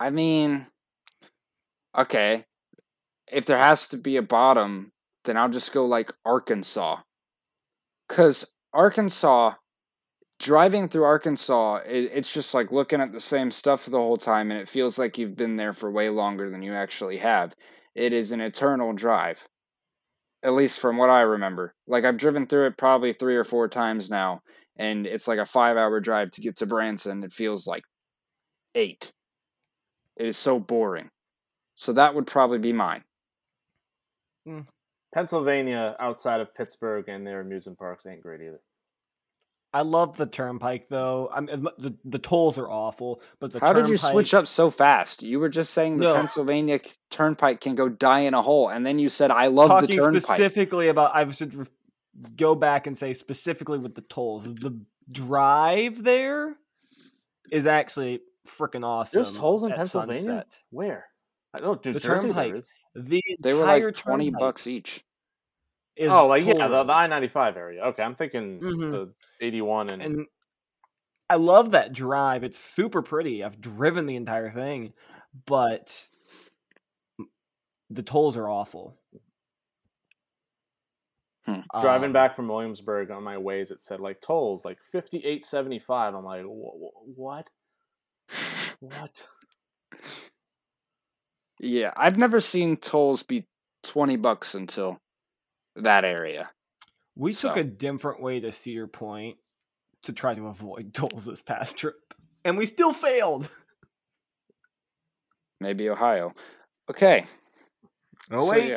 I 0.00 0.10
mean, 0.10 0.66
okay, 1.96 2.44
if 3.32 3.46
there 3.46 3.58
has 3.58 3.88
to 3.88 3.96
be 3.96 4.16
a 4.16 4.22
bottom, 4.22 4.92
then 5.24 5.36
I'll 5.36 5.48
just 5.48 5.72
go 5.72 5.86
like 5.86 6.12
Arkansas. 6.24 6.98
Because 8.08 8.52
Arkansas, 8.72 9.54
driving 10.38 10.88
through 10.88 11.04
Arkansas, 11.04 11.76
it, 11.86 12.10
it's 12.12 12.32
just 12.32 12.54
like 12.54 12.70
looking 12.72 13.00
at 13.00 13.12
the 13.12 13.20
same 13.20 13.50
stuff 13.50 13.86
the 13.86 13.96
whole 13.98 14.16
time, 14.16 14.50
and 14.50 14.60
it 14.60 14.68
feels 14.68 14.98
like 14.98 15.18
you've 15.18 15.36
been 15.36 15.56
there 15.56 15.72
for 15.72 15.90
way 15.90 16.08
longer 16.08 16.50
than 16.50 16.62
you 16.62 16.72
actually 16.72 17.18
have. 17.18 17.54
It 17.94 18.12
is 18.12 18.32
an 18.32 18.40
eternal 18.40 18.92
drive, 18.92 19.48
at 20.42 20.52
least 20.52 20.78
from 20.80 20.98
what 20.98 21.10
I 21.10 21.22
remember. 21.22 21.74
Like, 21.86 22.04
I've 22.04 22.18
driven 22.18 22.46
through 22.46 22.66
it 22.66 22.78
probably 22.78 23.12
three 23.12 23.36
or 23.36 23.44
four 23.44 23.68
times 23.68 24.10
now, 24.10 24.40
and 24.76 25.06
it's 25.06 25.26
like 25.26 25.38
a 25.38 25.46
five 25.46 25.76
hour 25.76 25.98
drive 26.00 26.30
to 26.32 26.42
get 26.42 26.56
to 26.56 26.66
Branson. 26.66 27.24
It 27.24 27.32
feels 27.32 27.66
like 27.66 27.82
eight. 28.74 29.10
It 30.16 30.26
is 30.26 30.36
so 30.36 30.60
boring. 30.60 31.10
So 31.76 31.92
that 31.92 32.14
would 32.14 32.26
probably 32.26 32.58
be 32.58 32.72
mine. 32.72 33.04
Hmm. 34.44 34.60
Pennsylvania, 35.14 35.96
outside 36.00 36.40
of 36.40 36.54
Pittsburgh 36.54 37.08
and 37.08 37.26
their 37.26 37.40
amusement 37.40 37.78
parks, 37.78 38.06
ain't 38.06 38.22
great 38.22 38.40
either. 38.40 38.60
I 39.72 39.82
love 39.82 40.16
the 40.16 40.26
Turnpike 40.26 40.88
though. 40.88 41.30
I'm 41.34 41.46
the 41.46 41.94
the 42.04 42.18
tolls 42.18 42.56
are 42.56 42.68
awful, 42.68 43.20
but 43.40 43.52
the 43.52 43.60
How 43.60 43.74
did 43.74 43.88
you 43.88 43.98
switch 43.98 44.32
up 44.32 44.46
so 44.46 44.70
fast? 44.70 45.22
You 45.22 45.38
were 45.38 45.50
just 45.50 45.74
saying 45.74 45.98
the 45.98 46.04
No. 46.04 46.14
Pennsylvania 46.14 46.80
Turnpike 47.10 47.60
can 47.60 47.74
go 47.74 47.88
die 47.88 48.20
in 48.20 48.32
a 48.32 48.40
hole, 48.40 48.68
and 48.68 48.86
then 48.86 48.98
you 48.98 49.08
said 49.10 49.30
I 49.30 49.48
love 49.48 49.82
the 49.82 49.88
Turnpike. 49.88 50.22
specifically 50.22 50.88
about, 50.88 51.14
I 51.14 51.28
should 51.30 51.54
re- 51.54 51.66
go 52.36 52.54
back 52.54 52.86
and 52.86 52.96
say 52.96 53.12
specifically 53.12 53.78
with 53.78 53.94
the 53.94 54.02
tolls. 54.02 54.44
The 54.54 54.82
drive 55.10 56.02
there 56.02 56.56
is 57.52 57.66
actually 57.66 58.20
freaking 58.46 58.84
awesome. 58.84 59.22
There's 59.22 59.32
tolls 59.32 59.62
in 59.62 59.72
Pennsylvania. 59.72 60.22
Sunset. 60.22 60.58
Where? 60.70 61.06
I 61.56 61.60
don't 61.60 61.82
do 61.82 61.92
The 61.92 62.00
Jersey. 62.00 62.28
Turnpike. 62.28 62.48
There 62.48 62.56
is. 62.56 62.70
The 62.94 63.22
They 63.40 63.54
were 63.54 63.60
entire 63.60 63.86
like 63.86 63.94
twenty 63.94 64.30
bucks 64.30 64.66
each. 64.66 65.04
Oh, 66.00 66.26
like 66.26 66.44
yeah, 66.44 66.68
the, 66.68 66.84
the 66.84 66.92
I 66.92 67.06
ninety 67.06 67.28
five 67.28 67.56
area. 67.56 67.82
Okay, 67.86 68.02
I'm 68.02 68.14
thinking 68.14 68.60
Mhm. 68.60 68.90
the 68.90 69.12
eighty 69.40 69.62
one 69.62 69.88
and, 69.90 70.02
and 70.02 70.26
I 71.28 71.36
love 71.36 71.72
that 71.72 71.92
drive. 71.92 72.44
It's 72.44 72.58
super 72.58 73.02
pretty. 73.02 73.42
I've 73.42 73.60
driven 73.60 74.06
the 74.06 74.16
entire 74.16 74.50
thing, 74.50 74.92
but 75.46 76.08
the 77.90 78.02
tolls 78.02 78.36
are 78.36 78.48
awful. 78.48 78.96
Hmm. 81.46 81.60
driving 81.80 82.06
Um, 82.08 82.12
back 82.12 82.34
from 82.34 82.48
Williamsburg 82.48 83.10
on 83.12 83.22
my 83.22 83.38
ways. 83.38 83.70
It 83.70 83.80
said 83.82 84.00
like 84.00 84.20
tolls 84.20 84.64
like 84.64 84.78
fifty 84.82 85.18
eight 85.24 85.46
seventy 85.46 85.78
five. 85.78 86.14
I'm 86.14 86.24
like, 86.24 86.42
"Wh- 86.42 86.76
wh- 86.76 87.18
what? 87.18 87.50
What? 88.80 89.26
Yeah, 91.60 91.92
I've 91.96 92.18
never 92.18 92.40
seen 92.40 92.76
tolls 92.76 93.22
be 93.22 93.44
twenty 93.82 94.16
bucks 94.16 94.54
until 94.54 94.98
that 95.76 96.04
area. 96.04 96.50
we 97.14 97.32
took 97.32 97.56
a 97.56 97.64
different 97.64 98.20
way 98.22 98.40
to 98.40 98.52
Cedar 98.52 98.86
Point 98.86 99.36
to 100.02 100.12
try 100.12 100.34
to 100.34 100.46
avoid 100.48 100.92
tolls 100.94 101.24
this 101.24 101.42
past 101.42 101.76
trip, 101.76 101.96
and 102.44 102.56
we 102.58 102.66
still 102.66 102.92
failed. 102.92 103.48
Maybe 105.60 105.88
Ohio. 105.88 106.30
Okay, 106.90 107.24
Oh 108.30 108.46
So, 108.50 108.56
yeah. 108.56 108.76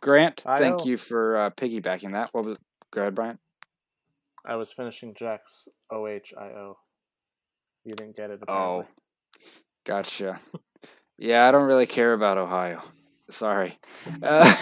Grant, 0.00 0.42
I 0.46 0.58
thank 0.58 0.78
know. 0.80 0.84
you 0.84 0.96
for 0.96 1.36
uh, 1.36 1.50
piggybacking 1.50 2.12
that. 2.12 2.30
What 2.32 2.44
was? 2.44 2.58
Go 2.92 3.02
ahead, 3.02 3.14
Brian. 3.14 3.38
I 4.44 4.56
was 4.56 4.70
finishing 4.72 5.14
Jack's 5.14 5.68
O 5.90 6.06
H 6.06 6.32
I 6.38 6.46
O. 6.46 6.76
You 7.84 7.94
didn't 7.94 8.16
get 8.16 8.30
it. 8.30 8.40
Oh, 8.48 8.84
gotcha. 9.84 10.38
Yeah, 11.18 11.48
I 11.48 11.50
don't 11.50 11.66
really 11.66 11.86
care 11.86 12.12
about 12.12 12.38
Ohio. 12.38 12.82
Sorry. 13.30 13.74
Uh, 14.22 14.52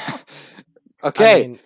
okay. 1.05 1.45
I 1.45 1.47
mean, 1.47 1.61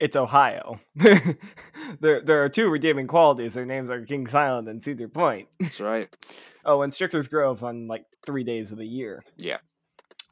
it's 0.00 0.16
Ohio. 0.16 0.80
there, 0.94 2.20
there 2.20 2.44
are 2.44 2.48
two 2.48 2.68
redeeming 2.68 3.06
qualities. 3.06 3.54
Their 3.54 3.64
names 3.64 3.90
are 3.90 4.04
Kings 4.04 4.34
Island 4.34 4.68
and 4.68 4.82
Cedar 4.82 5.08
Point. 5.08 5.48
That's 5.60 5.80
right. 5.80 6.08
Oh, 6.66 6.80
and 6.80 6.90
Stricker's 6.90 7.28
Grove 7.28 7.62
on 7.62 7.88
like 7.88 8.06
three 8.24 8.42
days 8.42 8.72
of 8.72 8.78
the 8.78 8.86
year. 8.86 9.22
Yeah. 9.36 9.58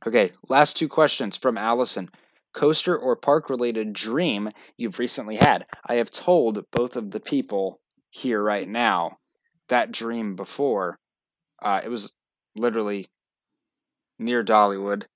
Okay, 0.06 0.30
last 0.48 0.78
two 0.78 0.88
questions 0.88 1.36
from 1.36 1.58
Allison. 1.58 2.08
Coaster 2.54 2.96
or 2.96 3.16
park 3.16 3.50
related 3.50 3.92
dream 3.92 4.48
you've 4.78 4.98
recently 4.98 5.36
had? 5.36 5.66
I 5.84 5.96
have 5.96 6.10
told 6.10 6.64
both 6.70 6.96
of 6.96 7.10
the 7.10 7.20
people 7.20 7.82
here 8.08 8.42
right 8.42 8.66
now 8.66 9.18
that 9.68 9.92
dream 9.92 10.34
before. 10.34 10.98
Uh, 11.60 11.82
it 11.84 11.90
was 11.90 12.14
literally 12.56 13.08
near 14.22 14.44
Dollywood. 14.44 15.06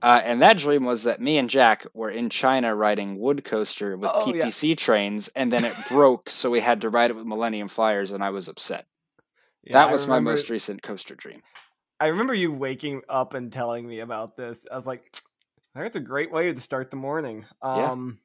Uh, 0.00 0.20
and 0.22 0.40
that 0.42 0.58
dream 0.58 0.84
was 0.84 1.02
that 1.02 1.20
me 1.20 1.38
and 1.38 1.50
Jack 1.50 1.84
were 1.92 2.10
in 2.10 2.30
China 2.30 2.74
riding 2.74 3.18
wood 3.18 3.44
coaster 3.44 3.96
with 3.96 4.10
Oh, 4.14 4.32
yeah. 4.32 4.46
PTC 4.46 4.76
trains, 4.76 5.28
and 5.28 5.52
then 5.52 5.64
it 5.64 5.74
broke, 5.88 6.30
so 6.30 6.50
we 6.50 6.60
had 6.60 6.82
to 6.82 6.88
ride 6.88 7.10
it 7.10 7.16
with 7.16 7.26
Millennium 7.26 7.66
Flyers, 7.66 8.12
and 8.12 8.22
I 8.22 8.30
was 8.30 8.46
upset. 8.46 8.86
Yeah, 9.64 9.72
that 9.72 9.90
was 9.90 10.06
my 10.06 10.20
most 10.20 10.50
recent 10.50 10.82
coaster 10.82 11.16
dream. 11.16 11.42
I 12.00 12.06
remember 12.06 12.32
you 12.32 12.52
waking 12.52 13.02
up 13.08 13.34
and 13.34 13.52
telling 13.52 13.86
me 13.86 14.00
about 14.00 14.36
this. 14.36 14.64
I 14.70 14.76
was 14.76 14.86
like, 14.86 15.02
that's 15.74 15.96
a 15.96 16.00
great 16.00 16.30
way 16.30 16.52
to 16.52 16.60
start 16.60 16.90
the 16.90 16.96
morning. 16.96 17.44
Yeah. 17.62 17.90
Um 17.90 18.18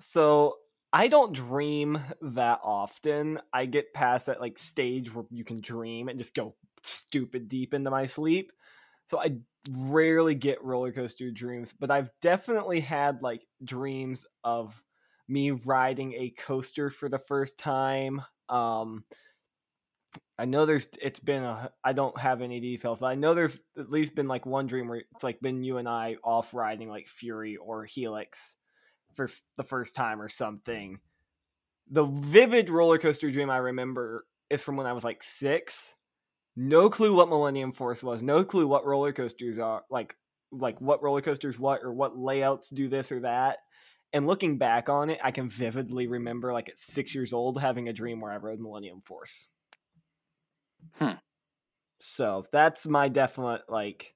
so 0.00 0.58
I 0.92 1.08
don't 1.08 1.32
dream 1.32 1.98
that 2.22 2.60
often. 2.62 3.40
I 3.52 3.66
get 3.66 3.92
past 3.94 4.26
that 4.26 4.40
like 4.40 4.58
stage 4.58 5.12
where 5.12 5.24
you 5.30 5.44
can 5.44 5.60
dream 5.60 6.08
and 6.08 6.18
just 6.18 6.34
go 6.34 6.54
stupid 6.82 7.48
deep 7.48 7.74
into 7.74 7.90
my 7.90 8.06
sleep. 8.06 8.52
So 9.10 9.20
I 9.20 9.38
rarely 9.70 10.34
get 10.34 10.62
roller 10.64 10.92
coaster 10.92 11.30
dreams, 11.30 11.74
but 11.78 11.90
I've 11.90 12.10
definitely 12.20 12.80
had 12.80 13.22
like 13.22 13.46
dreams 13.64 14.26
of 14.42 14.82
me 15.28 15.52
riding 15.52 16.12
a 16.14 16.30
coaster 16.30 16.90
for 16.90 17.08
the 17.08 17.18
first 17.18 17.58
time. 17.58 18.22
Um 18.48 19.04
I 20.38 20.46
know 20.46 20.66
there's 20.66 20.88
it's 21.00 21.20
been 21.20 21.44
a 21.44 21.70
I 21.82 21.92
don't 21.92 22.18
have 22.18 22.42
any 22.42 22.60
details, 22.60 22.98
but 22.98 23.06
I 23.06 23.14
know 23.14 23.34
there's 23.34 23.60
at 23.78 23.90
least 23.90 24.14
been 24.14 24.28
like 24.28 24.46
one 24.46 24.66
dream 24.66 24.88
where 24.88 25.02
it's 25.14 25.22
like 25.22 25.40
been 25.40 25.62
you 25.62 25.78
and 25.78 25.86
I 25.88 26.16
off 26.24 26.54
riding 26.54 26.88
like 26.88 27.06
Fury 27.06 27.56
or 27.56 27.84
Helix 27.84 28.56
for 29.14 29.28
the 29.56 29.62
first 29.62 29.94
time 29.94 30.20
or 30.20 30.28
something. 30.28 30.98
The 31.88 32.04
vivid 32.04 32.68
roller 32.70 32.98
coaster 32.98 33.30
dream 33.30 33.50
I 33.50 33.58
remember 33.58 34.26
is 34.50 34.62
from 34.62 34.76
when 34.76 34.86
I 34.86 34.92
was 34.92 35.04
like 35.04 35.22
six. 35.22 35.94
No 36.56 36.88
clue 36.88 37.14
what 37.14 37.28
Millennium 37.28 37.72
Force 37.72 38.02
was. 38.02 38.22
No 38.22 38.44
clue 38.44 38.66
what 38.66 38.86
roller 38.86 39.12
coasters 39.12 39.58
are 39.58 39.82
like 39.90 40.16
like 40.52 40.80
what 40.80 41.02
roller 41.02 41.20
coasters 41.20 41.58
what 41.58 41.80
or 41.82 41.92
what 41.92 42.16
layouts 42.16 42.70
do 42.70 42.88
this 42.88 43.10
or 43.10 43.20
that. 43.20 43.58
And 44.12 44.26
looking 44.28 44.58
back 44.58 44.88
on 44.88 45.10
it, 45.10 45.18
I 45.24 45.32
can 45.32 45.50
vividly 45.50 46.06
remember 46.06 46.52
like 46.52 46.68
at 46.68 46.78
six 46.78 47.14
years 47.14 47.32
old 47.32 47.60
having 47.60 47.88
a 47.88 47.92
dream 47.92 48.20
where 48.20 48.30
I 48.30 48.36
rode 48.36 48.60
Millennium 48.60 49.02
Force. 49.04 49.48
Hmm. 50.98 51.14
So 51.98 52.44
that's 52.52 52.86
my 52.86 53.08
definite 53.08 53.62
like 53.68 54.14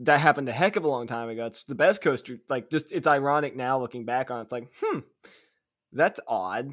that 0.00 0.18
happened 0.18 0.48
a 0.48 0.52
heck 0.52 0.76
of 0.76 0.84
a 0.84 0.88
long 0.88 1.06
time 1.06 1.28
ago. 1.28 1.46
It's 1.46 1.64
the 1.64 1.74
best 1.74 2.02
coaster. 2.02 2.38
Like 2.48 2.70
just 2.70 2.90
it's 2.90 3.06
ironic 3.06 3.54
now 3.54 3.78
looking 3.78 4.04
back 4.04 4.30
on 4.30 4.40
it. 4.40 4.42
It's 4.44 4.52
like, 4.52 4.68
hmm, 4.82 5.00
that's 5.92 6.18
odd. 6.26 6.70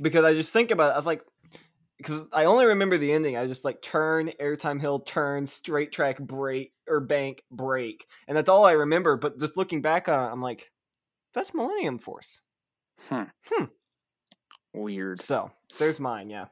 Because 0.00 0.24
I 0.24 0.34
just 0.34 0.52
think 0.52 0.72
about 0.72 0.90
it, 0.90 0.94
I 0.94 0.96
was 0.96 1.06
like 1.06 1.22
because 1.98 2.22
I 2.32 2.44
only 2.44 2.66
remember 2.66 2.98
the 2.98 3.12
ending. 3.12 3.36
I 3.36 3.46
just 3.46 3.64
like 3.64 3.82
turn, 3.82 4.32
airtime 4.40 4.80
hill, 4.80 5.00
turn, 5.00 5.46
straight 5.46 5.92
track, 5.92 6.18
break 6.18 6.72
or 6.88 7.00
bank, 7.00 7.42
break. 7.50 8.06
And 8.26 8.36
that's 8.36 8.48
all 8.48 8.64
I 8.64 8.72
remember. 8.72 9.16
But 9.16 9.38
just 9.38 9.56
looking 9.56 9.82
back 9.82 10.08
on 10.08 10.28
it, 10.28 10.32
I'm 10.32 10.42
like, 10.42 10.70
that's 11.32 11.54
Millennium 11.54 11.98
Force. 11.98 12.40
Hmm. 13.08 13.24
Hmm. 13.46 13.64
Weird. 14.72 15.20
So 15.20 15.50
there's 15.78 16.00
mine, 16.00 16.30
yeah. 16.30 16.46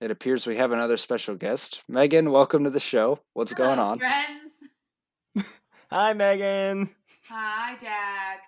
It 0.00 0.10
appears 0.10 0.46
we 0.46 0.56
have 0.56 0.72
another 0.72 0.96
special 0.96 1.36
guest. 1.36 1.82
Megan, 1.88 2.30
welcome 2.32 2.64
to 2.64 2.70
the 2.70 2.80
show. 2.80 3.18
What's 3.34 3.52
going 3.52 3.78
on? 3.78 3.98
friends? 3.98 5.46
Hi 5.90 6.12
Megan. 6.12 6.90
Hi, 7.28 7.76
Jack. 7.80 8.40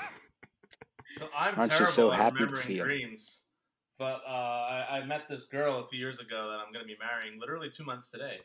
So 1.16 1.26
I'm 1.36 1.58
Aren't 1.58 1.80
you 1.80 1.86
so 1.86 2.12
at 2.12 2.16
happy 2.18 2.36
to 2.36 2.44
remembering 2.44 2.62
see 2.62 2.78
him? 2.78 3.16
But 3.98 4.22
uh, 4.26 4.30
I, 4.30 5.00
I 5.02 5.04
met 5.06 5.28
this 5.28 5.46
girl 5.46 5.80
a 5.80 5.88
few 5.88 5.98
years 5.98 6.20
ago 6.20 6.48
that 6.50 6.58
I'm 6.64 6.72
going 6.72 6.84
to 6.84 6.88
be 6.88 6.96
marrying 7.00 7.40
literally 7.40 7.68
two 7.68 7.84
months 7.84 8.10
today. 8.10 8.38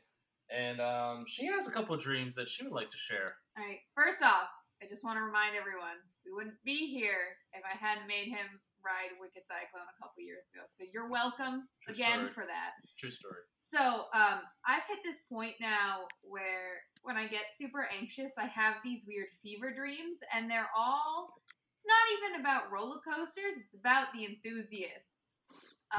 And 0.49 0.81
um, 0.81 1.25
she 1.27 1.45
has 1.45 1.67
a 1.67 1.71
couple 1.71 1.95
dreams 1.97 2.35
that 2.35 2.49
she 2.49 2.63
would 2.63 2.73
like 2.73 2.89
to 2.89 2.97
share. 2.97 3.37
All 3.57 3.65
right. 3.65 3.79
First 3.95 4.23
off, 4.23 4.49
I 4.81 4.87
just 4.89 5.03
want 5.03 5.17
to 5.17 5.23
remind 5.23 5.55
everyone 5.55 6.01
we 6.25 6.33
wouldn't 6.33 6.57
be 6.65 6.89
here 6.89 7.37
if 7.53 7.63
I 7.63 7.77
hadn't 7.77 8.07
made 8.07 8.27
him 8.27 8.59
ride 8.83 9.15
Wicked 9.19 9.47
Cyclone 9.47 9.87
a 9.87 9.97
couple 10.01 10.21
years 10.23 10.51
ago. 10.53 10.67
So 10.67 10.83
you're 10.91 11.07
welcome 11.07 11.69
True 11.87 11.95
again 11.95 12.27
story. 12.27 12.33
for 12.35 12.43
that. 12.43 12.75
True 12.99 13.11
story. 13.11 13.47
So 13.59 14.11
um, 14.11 14.43
I've 14.67 14.83
hit 14.87 14.99
this 15.03 15.23
point 15.31 15.55
now 15.61 16.11
where 16.21 16.83
when 17.03 17.15
I 17.15 17.27
get 17.27 17.55
super 17.55 17.87
anxious, 17.87 18.35
I 18.37 18.45
have 18.45 18.75
these 18.83 19.05
weird 19.07 19.31
fever 19.41 19.71
dreams, 19.73 20.19
and 20.35 20.51
they're 20.51 20.69
all. 20.75 21.39
It's 21.77 21.87
not 21.87 22.07
even 22.15 22.39
about 22.39 22.71
roller 22.71 22.99
coasters. 23.03 23.59
It's 23.59 23.75
about 23.75 24.07
the 24.13 24.23
enthusiasts. 24.23 25.22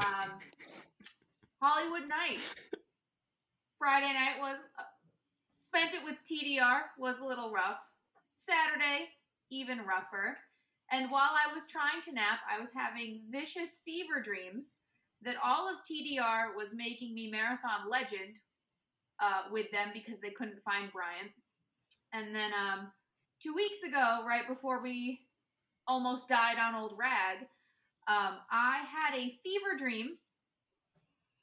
Um, 0.03 0.31
Holiwood 1.63 2.07
Nights. 2.07 2.53
Friday 3.77 4.13
night 4.13 4.39
was 4.39 4.57
uh, 4.79 4.83
spent 5.57 5.93
it 5.93 6.03
with 6.03 6.15
TDR 6.29 6.81
was 6.97 7.19
a 7.19 7.25
little 7.25 7.51
rough. 7.51 7.79
Saturday 8.29 9.09
even 9.51 9.79
rougher. 9.79 10.37
And 10.91 11.09
while 11.09 11.31
I 11.31 11.53
was 11.53 11.63
trying 11.67 12.01
to 12.05 12.11
nap, 12.11 12.39
I 12.49 12.59
was 12.59 12.71
having 12.75 13.21
vicious 13.31 13.81
fever 13.85 14.21
dreams 14.21 14.75
that 15.23 15.35
all 15.43 15.67
of 15.67 15.77
TDR 15.89 16.55
was 16.55 16.75
making 16.75 17.15
me 17.15 17.31
marathon 17.31 17.89
legend 17.89 18.37
uh, 19.19 19.43
with 19.51 19.71
them 19.71 19.87
because 19.93 20.19
they 20.19 20.29
couldn't 20.29 20.61
find 20.63 20.91
Brian. 20.91 21.31
And 22.13 22.35
then 22.35 22.51
um, 22.53 22.91
two 23.41 23.53
weeks 23.53 23.83
ago, 23.83 24.23
right 24.27 24.47
before 24.47 24.81
we 24.81 25.21
almost 25.87 26.29
died 26.29 26.57
on 26.59 26.75
Old 26.75 26.93
Rag, 26.97 27.47
um, 28.07 28.35
I 28.51 28.83
had 28.87 29.15
a 29.15 29.37
fever 29.43 29.75
dream 29.77 30.17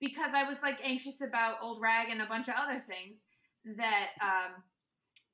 because 0.01 0.33
I 0.35 0.45
was 0.45 0.59
like 0.63 0.79
anxious 0.83 1.21
about 1.21 1.57
Old 1.63 1.81
Rag 1.81 2.09
and 2.11 2.23
a 2.23 2.27
bunch 2.27 2.49
of 2.49 2.55
other 2.57 2.83
things 2.89 3.25
that 3.77 4.09
um, 4.25 4.63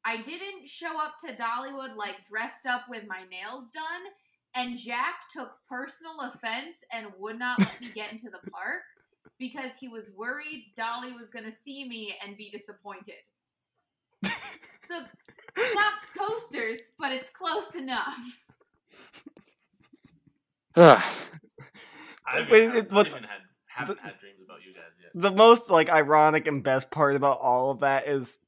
I 0.05 0.22
didn't 0.22 0.66
show 0.66 0.99
up 1.01 1.14
to 1.24 1.35
Dollywood 1.35 1.97
like 1.97 2.26
dressed 2.29 2.66
up 2.66 2.83
with 2.89 3.05
my 3.07 3.22
nails 3.31 3.70
done, 3.70 4.12
and 4.55 4.79
Jack 4.79 5.29
took 5.33 5.51
personal 5.68 6.20
offense 6.20 6.85
and 6.93 7.07
would 7.18 7.39
not 7.39 7.59
let 7.61 7.81
me 7.81 7.89
get 7.95 8.12
into 8.12 8.31
the 8.31 8.51
park 8.51 8.83
because 9.39 9.79
he 9.79 9.89
was 9.89 10.11
worried 10.16 10.72
Dolly 10.76 11.12
was 11.12 11.31
going 11.31 11.45
to 11.45 11.53
see 11.53 11.89
me 11.89 12.14
and 12.24 12.37
be 12.37 12.51
disappointed. 12.51 13.14
so, 14.24 15.01
not 15.57 15.93
coasters, 16.16 16.79
but 16.99 17.12
it's 17.12 17.31
close 17.31 17.74
enough. 17.74 18.18
Ugh. 20.79 21.03
I 22.26 22.47
Wait, 22.51 22.64
haven't, 22.64 22.76
it- 22.87 22.93
what's- 22.93 23.12
even 23.12 23.24
had, 23.24 23.39
haven't 23.66 24.01
had 24.01 24.18
dreams 24.18 24.39
about 24.45 24.59
you 24.66 24.72
guys 24.74 24.93
yet. 25.01 25.11
the 25.14 25.31
most 25.31 25.70
like 25.70 25.89
ironic 25.91 26.47
and 26.47 26.62
best 26.62 26.91
part 26.91 27.16
about 27.16 27.39
all 27.41 27.70
of 27.70 27.81
that 27.81 28.07
is 28.09 28.39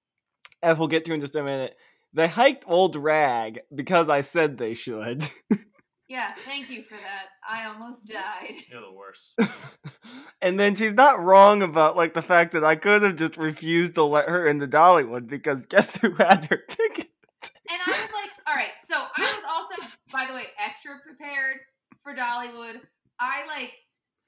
as 0.63 0.79
we'll 0.79 0.89
get 0.89 1.05
to 1.07 1.13
in 1.15 1.21
just 1.21 1.35
a 1.37 1.43
minute 1.43 1.77
they 2.13 2.27
hiked 2.29 2.65
old 2.67 2.97
rag 2.97 3.61
because 3.75 4.09
i 4.09 4.21
said 4.21 4.59
they 4.59 4.75
should 4.75 5.29
Yeah, 6.09 6.33
thank 6.45 6.69
you 6.71 6.83
for 6.83 6.97
that. 6.97 7.27
I 7.49 7.67
almost 7.67 8.09
died. 8.09 8.55
You're 8.69 8.81
the 8.81 8.93
worst. 8.93 9.33
and 10.43 10.59
then 10.59 10.75
she's 10.75 10.93
not 10.95 11.23
wrong 11.23 11.63
about 11.63 11.97
like 11.97 12.15
the 12.15 12.21
fact 12.23 12.51
that 12.55 12.65
i 12.65 12.75
could 12.75 13.03
have 13.03 13.15
just 13.15 13.37
refused 13.37 13.95
to 13.95 14.03
let 14.03 14.29
her 14.29 14.45
into 14.49 14.67
dollywood 14.67 15.29
because 15.29 15.65
guess 15.67 15.97
who 15.99 16.11
had 16.15 16.47
her 16.47 16.57
ticket 16.69 17.11
And 17.71 17.81
I 17.87 17.91
was 17.91 18.13
like, 18.13 18.31
all 18.49 18.57
right. 18.57 18.73
So 18.85 18.97
I 18.97 19.21
was 19.23 19.45
also, 19.49 19.89
by 20.13 20.27
the 20.27 20.35
way, 20.35 20.47
extra 20.59 20.99
prepared 21.07 21.59
for 22.11 22.17
Dollywood. 22.17 22.81
I 23.19 23.47
like 23.47 23.73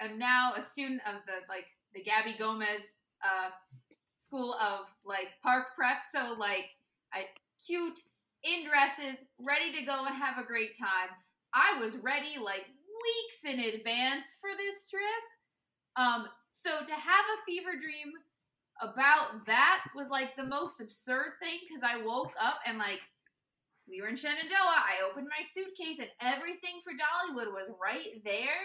am 0.00 0.18
now 0.18 0.52
a 0.56 0.62
student 0.62 1.00
of 1.06 1.22
the 1.26 1.32
like 1.48 1.66
the 1.94 2.02
Gabby 2.02 2.34
Gomez 2.38 2.96
uh, 3.24 3.50
school 4.16 4.54
of 4.54 4.86
like 5.04 5.28
park 5.42 5.66
prep. 5.76 6.02
So 6.10 6.34
like 6.38 6.66
I 7.12 7.26
cute 7.66 7.98
in 8.44 8.66
dresses, 8.66 9.24
ready 9.38 9.72
to 9.72 9.84
go 9.84 10.04
and 10.04 10.14
have 10.14 10.38
a 10.38 10.46
great 10.46 10.76
time. 10.78 11.10
I 11.54 11.78
was 11.80 11.96
ready 11.98 12.38
like 12.42 12.66
weeks 13.02 13.52
in 13.52 13.60
advance 13.60 14.36
for 14.40 14.50
this 14.56 14.86
trip. 14.88 15.02
Um, 15.96 16.26
so 16.46 16.70
to 16.70 16.92
have 16.92 17.24
a 17.24 17.44
fever 17.46 17.72
dream 17.72 18.12
about 18.80 19.46
that 19.46 19.84
was 19.94 20.08
like 20.08 20.34
the 20.34 20.46
most 20.46 20.80
absurd 20.80 21.32
thing 21.40 21.58
because 21.68 21.82
I 21.82 22.02
woke 22.04 22.32
up 22.40 22.58
and 22.66 22.78
like 22.78 23.00
we 23.88 24.00
were 24.00 24.08
in 24.08 24.16
Shenandoah. 24.16 24.82
I 24.82 25.02
opened 25.08 25.28
my 25.28 25.42
suitcase 25.44 25.98
and 25.98 26.10
everything 26.20 26.80
for 26.84 26.92
Dollywood 26.92 27.52
was 27.52 27.68
right 27.82 28.22
there. 28.24 28.62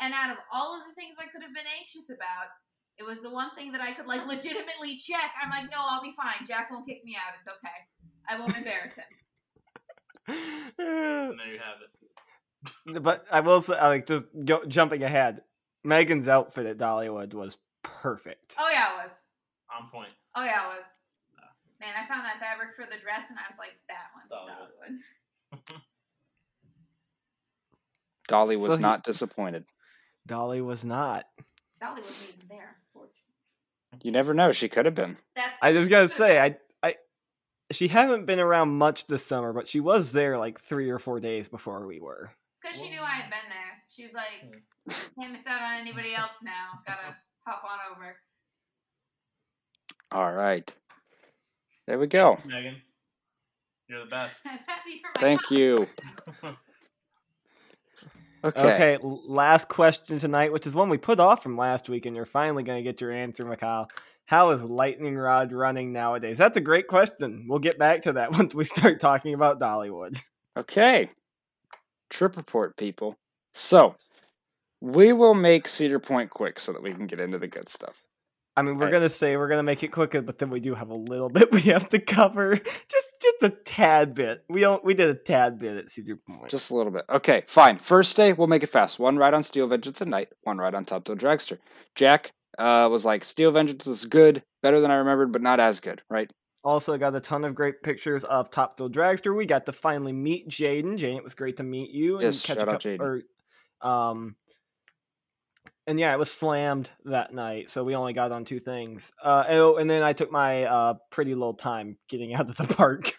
And 0.00 0.14
out 0.14 0.30
of 0.30 0.38
all 0.52 0.74
of 0.74 0.82
the 0.88 0.94
things 0.94 1.16
I 1.18 1.26
could 1.30 1.42
have 1.42 1.54
been 1.54 1.68
anxious 1.78 2.08
about, 2.10 2.48
It 2.98 3.04
was 3.04 3.20
the 3.22 3.30
one 3.30 3.50
thing 3.56 3.72
that 3.72 3.80
I 3.80 3.92
could 3.92 4.06
like 4.06 4.26
legitimately 4.26 4.96
check. 4.96 5.32
I'm 5.42 5.50
like, 5.50 5.70
no, 5.70 5.78
I'll 5.80 6.02
be 6.02 6.14
fine. 6.16 6.46
Jack 6.46 6.70
won't 6.70 6.86
kick 6.86 7.04
me 7.04 7.16
out. 7.16 7.34
It's 7.40 7.48
okay. 7.48 7.78
I 8.28 8.38
won't 8.38 8.56
embarrass 8.56 8.94
him. 8.96 9.04
And 10.28 10.78
there 10.78 11.52
you 11.52 11.58
have 11.58 11.78
it. 12.94 13.02
but 13.02 13.24
I 13.30 13.40
will 13.40 13.60
say, 13.60 13.74
like, 13.80 14.06
just 14.06 14.24
go, 14.44 14.64
jumping 14.66 15.02
ahead, 15.02 15.40
Megan's 15.84 16.28
outfit 16.28 16.66
at 16.66 16.78
Dollywood 16.78 17.34
was 17.34 17.58
perfect. 17.82 18.54
Oh 18.58 18.68
yeah, 18.70 18.92
it 18.94 19.04
was. 19.04 19.12
On 19.76 19.90
point. 19.90 20.14
Oh 20.36 20.44
yeah, 20.44 20.66
it 20.72 20.76
was. 20.76 20.84
Man, 21.82 21.94
I 21.96 22.06
found 22.06 22.24
that 22.24 22.38
fabric 22.40 22.70
for 22.76 22.84
the 22.84 23.00
dress, 23.02 23.24
and 23.28 23.38
I 23.38 23.42
was 23.50 23.58
like, 23.58 23.74
that 23.88 24.06
one, 24.14 24.28
Dollywood. 24.30 25.66
Dollywood. 25.74 25.80
Dolly 28.28 28.56
was 28.56 28.70
So 28.72 28.76
he- 28.76 28.82
not 28.82 29.02
disappointed. 29.04 29.64
Dolly 30.26 30.60
was 30.62 30.84
not. 30.84 31.26
Dolly 31.80 31.96
wasn't 32.00 32.36
even 32.44 32.48
there. 32.56 32.76
You 34.02 34.10
never 34.12 34.32
know; 34.32 34.52
she 34.52 34.68
could 34.68 34.86
have 34.86 34.94
been. 34.94 35.16
That's. 35.36 35.58
I 35.60 35.72
was 35.72 35.88
gonna 35.88 36.08
say, 36.08 36.40
I, 36.40 36.56
I, 36.82 36.94
she 37.72 37.88
hasn't 37.88 38.24
been 38.26 38.40
around 38.40 38.70
much 38.70 39.06
this 39.06 39.24
summer, 39.26 39.52
but 39.52 39.68
she 39.68 39.80
was 39.80 40.12
there 40.12 40.38
like 40.38 40.60
three 40.60 40.88
or 40.88 40.98
four 40.98 41.20
days 41.20 41.48
before 41.48 41.86
we 41.86 42.00
were. 42.00 42.30
It's 42.54 42.60
because 42.62 42.80
she 42.80 42.90
knew 42.90 43.02
I 43.02 43.10
had 43.10 43.28
been 43.30 43.48
there. 43.50 43.82
She 43.90 44.04
was 44.04 44.12
like, 44.14 44.54
Hmm. 44.88 45.20
can't 45.20 45.32
miss 45.32 45.46
out 45.46 45.60
on 45.60 45.80
anybody 45.80 46.14
else 46.16 46.36
now. 46.42 46.80
Gotta 46.86 47.16
hop 47.46 47.62
on 47.64 47.78
over. 47.96 48.16
All 50.12 50.32
right, 50.32 50.72
there 51.92 51.98
we 51.98 52.06
go. 52.06 52.38
Megan, 52.46 52.76
you're 53.86 54.00
the 54.00 54.06
best. 54.06 54.40
I'm 54.46 54.58
happy 54.66 55.02
for 55.02 55.10
my 55.14 55.20
Thank 55.20 55.50
you. 55.50 55.86
Okay. 58.44 58.96
Okay, 58.96 58.98
last 59.00 59.68
question 59.68 60.18
tonight, 60.18 60.52
which 60.52 60.66
is 60.66 60.74
one 60.74 60.88
we 60.88 60.98
put 60.98 61.20
off 61.20 61.44
from 61.44 61.56
last 61.56 61.88
week, 61.88 62.06
and 62.06 62.16
you're 62.16 62.26
finally 62.26 62.64
going 62.64 62.76
to 62.76 62.82
get 62.82 63.00
your 63.00 63.12
answer, 63.12 63.44
Mikhail. 63.44 63.86
How 64.24 64.50
is 64.50 64.64
Lightning 64.64 65.16
Rod 65.16 65.52
running 65.52 65.92
nowadays? 65.92 66.38
That's 66.38 66.56
a 66.56 66.60
great 66.60 66.88
question. 66.88 67.46
We'll 67.48 67.60
get 67.60 67.78
back 67.78 68.02
to 68.02 68.14
that 68.14 68.32
once 68.36 68.52
we 68.52 68.64
start 68.64 68.98
talking 68.98 69.34
about 69.34 69.60
Dollywood. 69.60 70.20
Okay. 70.56 71.08
Trip 72.10 72.36
report, 72.36 72.76
people. 72.76 73.16
So, 73.52 73.92
we 74.80 75.12
will 75.12 75.34
make 75.34 75.68
Cedar 75.68 76.00
Point 76.00 76.30
quick 76.30 76.58
so 76.58 76.72
that 76.72 76.82
we 76.82 76.92
can 76.92 77.06
get 77.06 77.20
into 77.20 77.38
the 77.38 77.46
good 77.46 77.68
stuff. 77.68 78.02
I 78.56 78.62
mean, 78.62 78.76
we're 78.76 78.84
Right. 78.86 78.92
gonna 78.92 79.08
say 79.08 79.36
we're 79.36 79.48
gonna 79.48 79.62
make 79.62 79.82
it 79.82 79.88
quicker, 79.88 80.20
but 80.20 80.38
then 80.38 80.50
we 80.50 80.60
do 80.60 80.74
have 80.74 80.90
a 80.90 80.94
little 80.94 81.28
bit 81.30 81.50
we 81.52 81.60
have 81.62 81.88
to 81.90 81.98
cover. 81.98 82.56
Just, 82.56 83.10
just 83.20 83.42
a 83.42 83.50
tad 83.50 84.14
bit. 84.14 84.44
We 84.48 84.60
don't. 84.60 84.84
We 84.84 84.94
did 84.94 85.08
a 85.08 85.14
tad 85.14 85.58
bit 85.58 85.76
at 85.76 85.88
Cedar 85.90 86.16
Point. 86.16 86.50
Just 86.50 86.70
a 86.70 86.74
little 86.74 86.92
bit. 86.92 87.04
Okay, 87.08 87.44
fine. 87.46 87.78
First 87.78 88.16
day, 88.16 88.32
we'll 88.32 88.48
make 88.48 88.62
it 88.62 88.68
fast. 88.68 88.98
One 88.98 89.16
ride 89.16 89.32
on 89.34 89.42
Steel 89.42 89.66
Vengeance 89.66 90.02
at 90.02 90.08
night, 90.08 90.28
one 90.42 90.58
ride 90.58 90.74
on 90.74 90.84
Top 90.84 91.04
Thrill 91.06 91.16
Dragster. 91.16 91.58
Jack 91.94 92.32
uh, 92.58 92.88
was 92.90 93.04
like, 93.04 93.24
Steel 93.24 93.50
Vengeance 93.52 93.86
is 93.86 94.04
good, 94.04 94.42
better 94.62 94.80
than 94.80 94.90
I 94.90 94.96
remembered, 94.96 95.32
but 95.32 95.40
not 95.42 95.58
as 95.60 95.80
good, 95.80 96.02
right? 96.10 96.30
Also 96.64 96.96
got 96.98 97.16
a 97.16 97.20
ton 97.20 97.44
of 97.44 97.54
great 97.54 97.82
pictures 97.82 98.22
of 98.24 98.50
Top 98.50 98.76
Thrill 98.76 98.90
Dragster. 98.90 99.34
We 99.34 99.46
got 99.46 99.66
to 99.66 99.72
finally 99.72 100.12
meet 100.12 100.48
Jaden. 100.48 100.98
Jaden, 100.98 101.16
it 101.16 101.24
was 101.24 101.34
great 101.34 101.56
to 101.56 101.62
meet 101.62 101.90
you. 101.90 102.20
Yes, 102.20 102.44
catch 102.44 102.58
shout 102.58 102.68
a 102.68 102.72
out 102.72 102.80
Jaden. 102.82 103.22
Um, 103.80 104.36
and 105.86 105.98
yeah, 105.98 106.12
it 106.12 106.18
was 106.18 106.30
slammed 106.30 106.90
that 107.04 107.32
night, 107.34 107.70
so 107.70 107.82
we 107.82 107.94
only 107.94 108.12
got 108.12 108.32
on 108.32 108.44
two 108.44 108.60
things. 108.60 109.10
Uh, 109.22 109.44
oh, 109.48 109.76
and 109.76 109.88
then 109.88 110.02
I 110.02 110.12
took 110.12 110.30
my 110.30 110.64
uh 110.64 110.94
pretty 111.10 111.34
little 111.34 111.54
time 111.54 111.96
getting 112.08 112.34
out 112.34 112.48
of 112.48 112.56
the 112.56 112.72
park. 112.74 113.18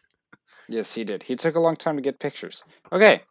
Yes, 0.70 0.94
he 0.94 1.04
did. 1.04 1.24
He 1.24 1.36
took 1.36 1.56
a 1.56 1.60
long 1.60 1.76
time 1.76 1.96
to 1.98 2.02
get 2.02 2.20
pictures. 2.20 2.64
Okay, 2.92 3.22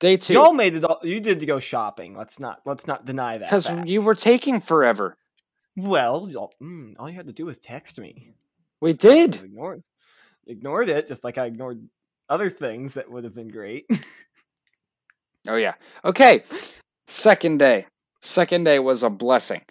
day 0.00 0.16
two. 0.16 0.34
Y'all 0.34 0.52
made 0.52 0.74
it. 0.74 0.84
All, 0.84 0.98
you 1.02 1.20
did 1.20 1.40
to 1.40 1.46
go 1.46 1.60
shopping. 1.60 2.16
Let's 2.16 2.40
not. 2.40 2.60
Let's 2.66 2.86
not 2.86 3.04
deny 3.04 3.38
that. 3.38 3.46
Because 3.48 3.70
you 3.86 4.02
were 4.02 4.14
taking 4.16 4.60
forever. 4.60 5.16
Well, 5.76 6.28
y'all- 6.28 6.52
mm, 6.60 6.94
all 6.98 7.08
you 7.08 7.14
had 7.14 7.28
to 7.28 7.32
do 7.32 7.46
was 7.46 7.58
text 7.58 7.98
me. 7.98 8.34
We 8.80 8.92
did. 8.92 9.36
Ignored, 9.36 9.82
ignored 10.46 10.88
it, 10.88 11.06
just 11.06 11.22
like 11.22 11.38
I 11.38 11.46
ignored 11.46 11.86
other 12.28 12.50
things 12.50 12.94
that 12.94 13.10
would 13.10 13.24
have 13.24 13.34
been 13.34 13.48
great. 13.48 13.86
Oh 15.48 15.56
yeah. 15.56 15.74
Okay. 16.04 16.42
Second 17.06 17.58
day. 17.58 17.86
Second 18.20 18.64
day 18.64 18.78
was 18.78 19.02
a 19.02 19.10
blessing. 19.10 19.62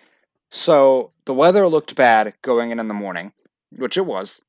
So 0.52 1.14
the 1.26 1.34
weather 1.34 1.68
looked 1.68 1.95
bad 1.95 2.34
going 2.41 2.72
in 2.72 2.80
in 2.80 2.88
the 2.88 2.93
morning, 2.93 3.34
which 3.78 3.97
it 3.97 4.06
was. 4.06 4.41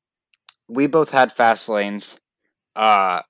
We 0.67 0.87
both 0.87 1.11
had 1.11 1.31
fast 1.31 1.69
lanes, 1.69 2.19
uh, 2.75 3.21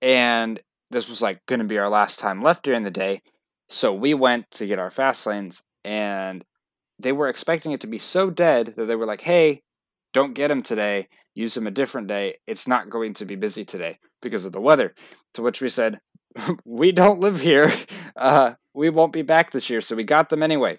and 0.00 0.60
this 0.90 1.08
was 1.08 1.20
like 1.20 1.44
going 1.46 1.58
to 1.58 1.66
be 1.66 1.78
our 1.78 1.88
last 1.88 2.18
time 2.18 2.42
left 2.42 2.62
during 2.62 2.84
the 2.84 2.90
day. 2.90 3.22
So 3.68 3.92
we 3.92 4.14
went 4.14 4.50
to 4.52 4.66
get 4.66 4.78
our 4.78 4.90
fast 4.90 5.26
lanes, 5.26 5.62
and 5.84 6.44
they 6.98 7.12
were 7.12 7.28
expecting 7.28 7.72
it 7.72 7.82
to 7.82 7.86
be 7.86 7.98
so 7.98 8.30
dead 8.30 8.74
that 8.76 8.86
they 8.86 8.96
were 8.96 9.06
like, 9.06 9.20
"Hey, 9.20 9.62
don't 10.14 10.34
get 10.34 10.48
them 10.48 10.62
today. 10.62 11.08
Use 11.34 11.54
them 11.54 11.66
a 11.66 11.70
different 11.70 12.08
day. 12.08 12.36
It's 12.46 12.66
not 12.66 12.88
going 12.88 13.14
to 13.14 13.26
be 13.26 13.36
busy 13.36 13.64
today 13.64 13.98
because 14.22 14.46
of 14.46 14.52
the 14.52 14.60
weather." 14.60 14.94
To 15.34 15.42
which 15.42 15.60
we 15.60 15.68
said, 15.68 16.00
we 16.64 16.92
don't 16.92 17.20
live 17.20 17.40
here. 17.40 17.70
Uh, 18.16 18.54
we 18.74 18.90
won't 18.90 19.12
be 19.12 19.22
back 19.22 19.50
this 19.50 19.70
year, 19.70 19.80
so 19.80 19.96
we 19.96 20.04
got 20.04 20.28
them 20.28 20.42
anyway. 20.42 20.78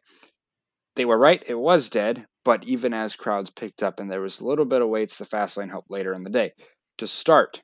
They 0.95 1.05
were 1.05 1.17
right, 1.17 1.43
it 1.47 1.57
was 1.57 1.89
dead, 1.89 2.25
but 2.43 2.65
even 2.65 2.93
as 2.93 3.15
crowds 3.15 3.49
picked 3.49 3.83
up 3.83 3.99
and 3.99 4.11
there 4.11 4.21
was 4.21 4.39
a 4.41 4.47
little 4.47 4.65
bit 4.65 4.81
of 4.81 4.89
waits, 4.89 5.17
the 5.17 5.25
fast 5.25 5.57
lane 5.57 5.69
helped 5.69 5.91
later 5.91 6.13
in 6.13 6.23
the 6.23 6.29
day. 6.29 6.51
To 6.97 7.07
start, 7.07 7.61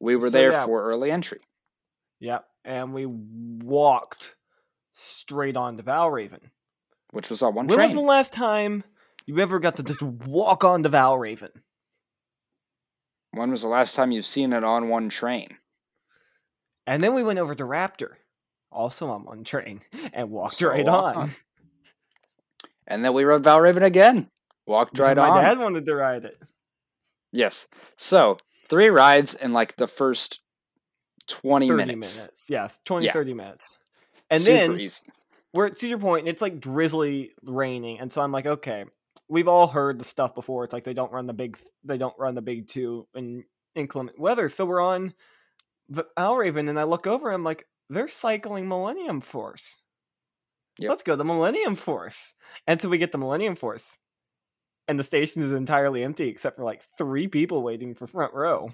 we 0.00 0.16
were 0.16 0.28
So, 0.28 0.30
there 0.30 0.52
yeah. 0.52 0.64
for 0.64 0.84
early 0.84 1.10
entry. 1.10 1.40
yep, 2.20 2.46
and 2.64 2.94
we 2.94 3.04
walked 3.06 4.36
straight 4.94 5.56
on 5.56 5.76
to 5.76 5.82
Valraven. 5.82 6.40
Which 7.10 7.28
was 7.30 7.42
on 7.42 7.54
one 7.54 7.66
when 7.66 7.78
was 7.78 7.92
the 7.92 8.00
last 8.00 8.32
time 8.32 8.84
you 9.26 9.38
ever 9.40 9.58
got 9.58 9.76
to 9.76 9.82
just 9.82 10.02
walk 10.02 10.64
on 10.64 10.82
to 10.84 10.88
Valraven? 10.88 11.50
When 13.32 13.50
was 13.50 13.62
the 13.62 13.68
last 13.68 13.94
time 13.94 14.10
you've 14.12 14.24
seen 14.24 14.52
it 14.52 14.64
on 14.64 14.88
one 14.88 15.08
train? 15.08 15.58
And 16.86 17.02
then 17.02 17.14
we 17.14 17.22
went 17.22 17.38
over 17.38 17.54
to 17.54 17.64
Raptor, 17.64 18.12
also 18.70 19.08
on 19.08 19.24
one 19.24 19.44
train, 19.44 19.80
and 20.12 20.30
walked 20.30 20.56
So 20.56 20.68
right 20.68 20.86
on. 20.86 21.16
on. 21.16 21.30
And 22.86 23.04
then 23.04 23.14
we 23.14 23.24
rode 23.24 23.42
Valraven 23.44 23.82
again. 23.82 24.30
Walked 24.66 24.98
right 24.98 25.16
My 25.16 25.28
on. 25.28 25.34
My 25.36 25.42
dad 25.42 25.58
wanted 25.58 25.86
to 25.86 25.94
ride 25.94 26.24
it. 26.24 26.38
Yes. 27.32 27.68
So, 27.96 28.36
three 28.68 28.88
rides 28.90 29.34
in 29.34 29.52
like 29.52 29.76
the 29.76 29.86
first 29.86 30.40
20 31.28 31.68
30 31.68 31.76
minutes. 31.76 32.18
minutes. 32.18 32.44
Yeah, 32.48 32.68
20, 32.84 33.06
Yeah. 33.06 33.12
30 33.12 33.34
minutes. 33.34 33.66
And 34.30 34.40
Super 34.42 34.56
then 34.72 34.80
easy. 34.80 35.00
we're 35.52 35.66
at 35.66 35.78
Cedar 35.78 35.98
Point 35.98 36.20
and 36.20 36.28
it's 36.28 36.42
like 36.42 36.60
drizzly 36.60 37.32
raining. 37.44 38.00
And 38.00 38.10
so 38.12 38.20
I'm 38.20 38.32
like, 38.32 38.46
okay, 38.46 38.84
we've 39.28 39.48
all 39.48 39.66
heard 39.66 39.98
the 39.98 40.04
stuff 40.04 40.34
before. 40.34 40.64
It's 40.64 40.72
like 40.72 40.84
they 40.84 40.94
don't 40.94 41.12
run 41.12 41.26
the 41.26 41.32
big 41.32 41.58
they 41.84 41.98
don't 41.98 42.14
run 42.18 42.34
the 42.34 42.42
big 42.42 42.68
two 42.68 43.06
in 43.14 43.44
inclement 43.74 44.18
weather. 44.18 44.48
So 44.48 44.64
we're 44.66 44.80
on 44.82 45.14
Valraven 45.92 46.68
and 46.68 46.78
I 46.78 46.84
look 46.84 47.06
over, 47.06 47.30
I'm 47.30 47.44
like, 47.44 47.66
they're 47.90 48.08
cycling 48.08 48.68
Millennium 48.68 49.20
Force. 49.20 49.76
Yep. 50.78 50.88
Let's 50.88 51.02
go 51.02 51.16
to 51.16 51.24
Millennium 51.24 51.74
Force. 51.74 52.32
And 52.66 52.80
so 52.80 52.88
we 52.88 52.98
get 52.98 53.12
the 53.12 53.18
Millennium 53.18 53.54
Force. 53.54 53.96
And 54.88 54.98
the 54.98 55.04
station 55.04 55.42
is 55.42 55.52
entirely 55.52 56.02
empty 56.02 56.28
except 56.28 56.56
for 56.56 56.64
like 56.64 56.82
three 56.98 57.28
people 57.28 57.62
waiting 57.62 57.94
for 57.94 58.06
front 58.06 58.34
row. 58.34 58.70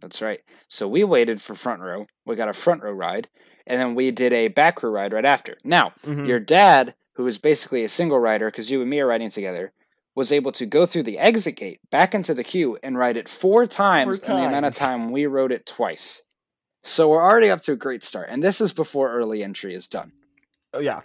That's 0.00 0.22
right. 0.22 0.40
So 0.68 0.88
we 0.88 1.04
waited 1.04 1.40
for 1.42 1.54
front 1.54 1.82
row. 1.82 2.06
We 2.24 2.34
got 2.36 2.48
a 2.48 2.54
front 2.54 2.82
row 2.82 2.92
ride, 2.92 3.28
and 3.66 3.78
then 3.78 3.94
we 3.94 4.10
did 4.10 4.32
a 4.32 4.48
back 4.48 4.82
row 4.82 4.90
ride 4.90 5.12
right 5.12 5.26
after. 5.26 5.58
Now, 5.64 5.90
Mhm. 6.04 6.26
your 6.26 6.40
dad, 6.40 6.94
who 7.14 7.26
is 7.26 7.36
basically 7.36 7.84
a 7.84 7.88
single 7.90 8.18
rider 8.18 8.46
because 8.46 8.70
you 8.70 8.80
and 8.80 8.88
me 8.88 9.00
are 9.00 9.06
riding 9.06 9.28
together, 9.28 9.72
was 10.14 10.32
able 10.32 10.52
to 10.52 10.64
go 10.64 10.86
through 10.86 11.02
the 11.02 11.18
exit 11.18 11.56
gate 11.56 11.80
back 11.90 12.14
into 12.14 12.32
the 12.32 12.44
queue 12.44 12.78
and 12.82 12.96
ride 12.96 13.18
it 13.18 13.28
four 13.28 13.66
times 13.66 14.20
in 14.20 14.36
the 14.36 14.46
amount 14.46 14.64
of 14.66 14.74
time 14.74 15.10
we 15.10 15.26
rode 15.26 15.52
it 15.52 15.66
twice. 15.66 16.22
So 16.82 17.08
we're 17.08 17.22
already 17.22 17.50
up 17.50 17.60
to 17.62 17.72
a 17.72 17.76
great 17.76 18.02
start, 18.02 18.28
and 18.30 18.42
this 18.42 18.60
is 18.60 18.72
before 18.72 19.10
early 19.12 19.42
entry 19.44 19.74
is 19.74 19.86
done. 19.88 20.12
Oh 20.72 20.78
yeah. 20.80 21.02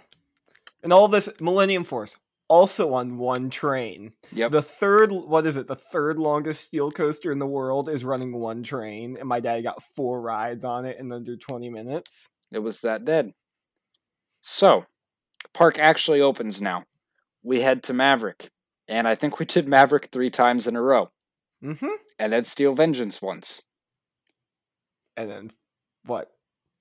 And 0.82 0.92
all 0.92 1.08
this 1.08 1.28
Millennium 1.40 1.84
Force 1.84 2.16
also 2.48 2.94
on 2.94 3.18
one 3.18 3.50
train. 3.50 4.12
Yep. 4.32 4.52
The 4.52 4.62
third 4.62 5.10
what 5.12 5.46
is 5.46 5.56
it? 5.56 5.66
The 5.66 5.74
third 5.76 6.18
longest 6.18 6.62
steel 6.62 6.90
coaster 6.90 7.32
in 7.32 7.38
the 7.38 7.46
world 7.46 7.88
is 7.88 8.04
running 8.04 8.32
one 8.32 8.62
train 8.62 9.16
and 9.18 9.28
my 9.28 9.40
dad 9.40 9.62
got 9.62 9.82
four 9.96 10.20
rides 10.20 10.64
on 10.64 10.84
it 10.86 10.98
in 10.98 11.10
under 11.12 11.36
20 11.36 11.68
minutes. 11.70 12.28
It 12.52 12.60
was 12.60 12.80
that 12.82 13.04
dead. 13.04 13.32
So, 14.40 14.84
park 15.52 15.78
actually 15.80 16.20
opens 16.20 16.62
now. 16.62 16.84
We 17.42 17.60
head 17.60 17.82
to 17.84 17.92
Maverick, 17.92 18.48
and 18.86 19.08
I 19.08 19.16
think 19.16 19.38
we 19.40 19.46
did 19.46 19.68
Maverick 19.68 20.06
three 20.06 20.30
times 20.30 20.68
in 20.68 20.76
a 20.76 20.82
row, 20.82 21.08
Mhm. 21.62 21.90
and 22.20 22.32
then 22.32 22.44
Steel 22.44 22.72
Vengeance 22.74 23.20
once. 23.20 23.64
And 25.16 25.28
then 25.30 25.50
what? 26.06 26.30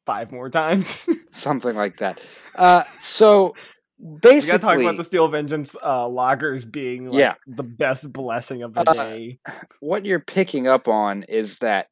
Five 0.05 0.32
more 0.32 0.49
times. 0.49 1.07
something 1.32 1.76
like 1.76 1.97
that. 1.97 2.21
Uh, 2.55 2.84
so 2.99 3.53
we 3.99 4.19
got 4.21 4.41
to 4.41 4.59
talk 4.59 4.80
about 4.80 4.97
the 4.97 5.03
Steel 5.03 5.28
Vengeance 5.30 5.76
uh 5.84 6.07
loggers 6.07 6.65
being 6.65 7.05
like 7.09 7.17
Yeah. 7.17 7.34
the 7.47 7.63
best 7.63 8.11
blessing 8.13 8.61
of 8.61 8.73
the 8.73 8.82
Uh, 8.89 8.93
day. 8.93 9.39
what 9.80 10.05
you're 10.05 10.19
picking 10.19 10.67
up 10.67 10.88
on 10.88 11.23
is 11.23 11.57
that 11.59 11.88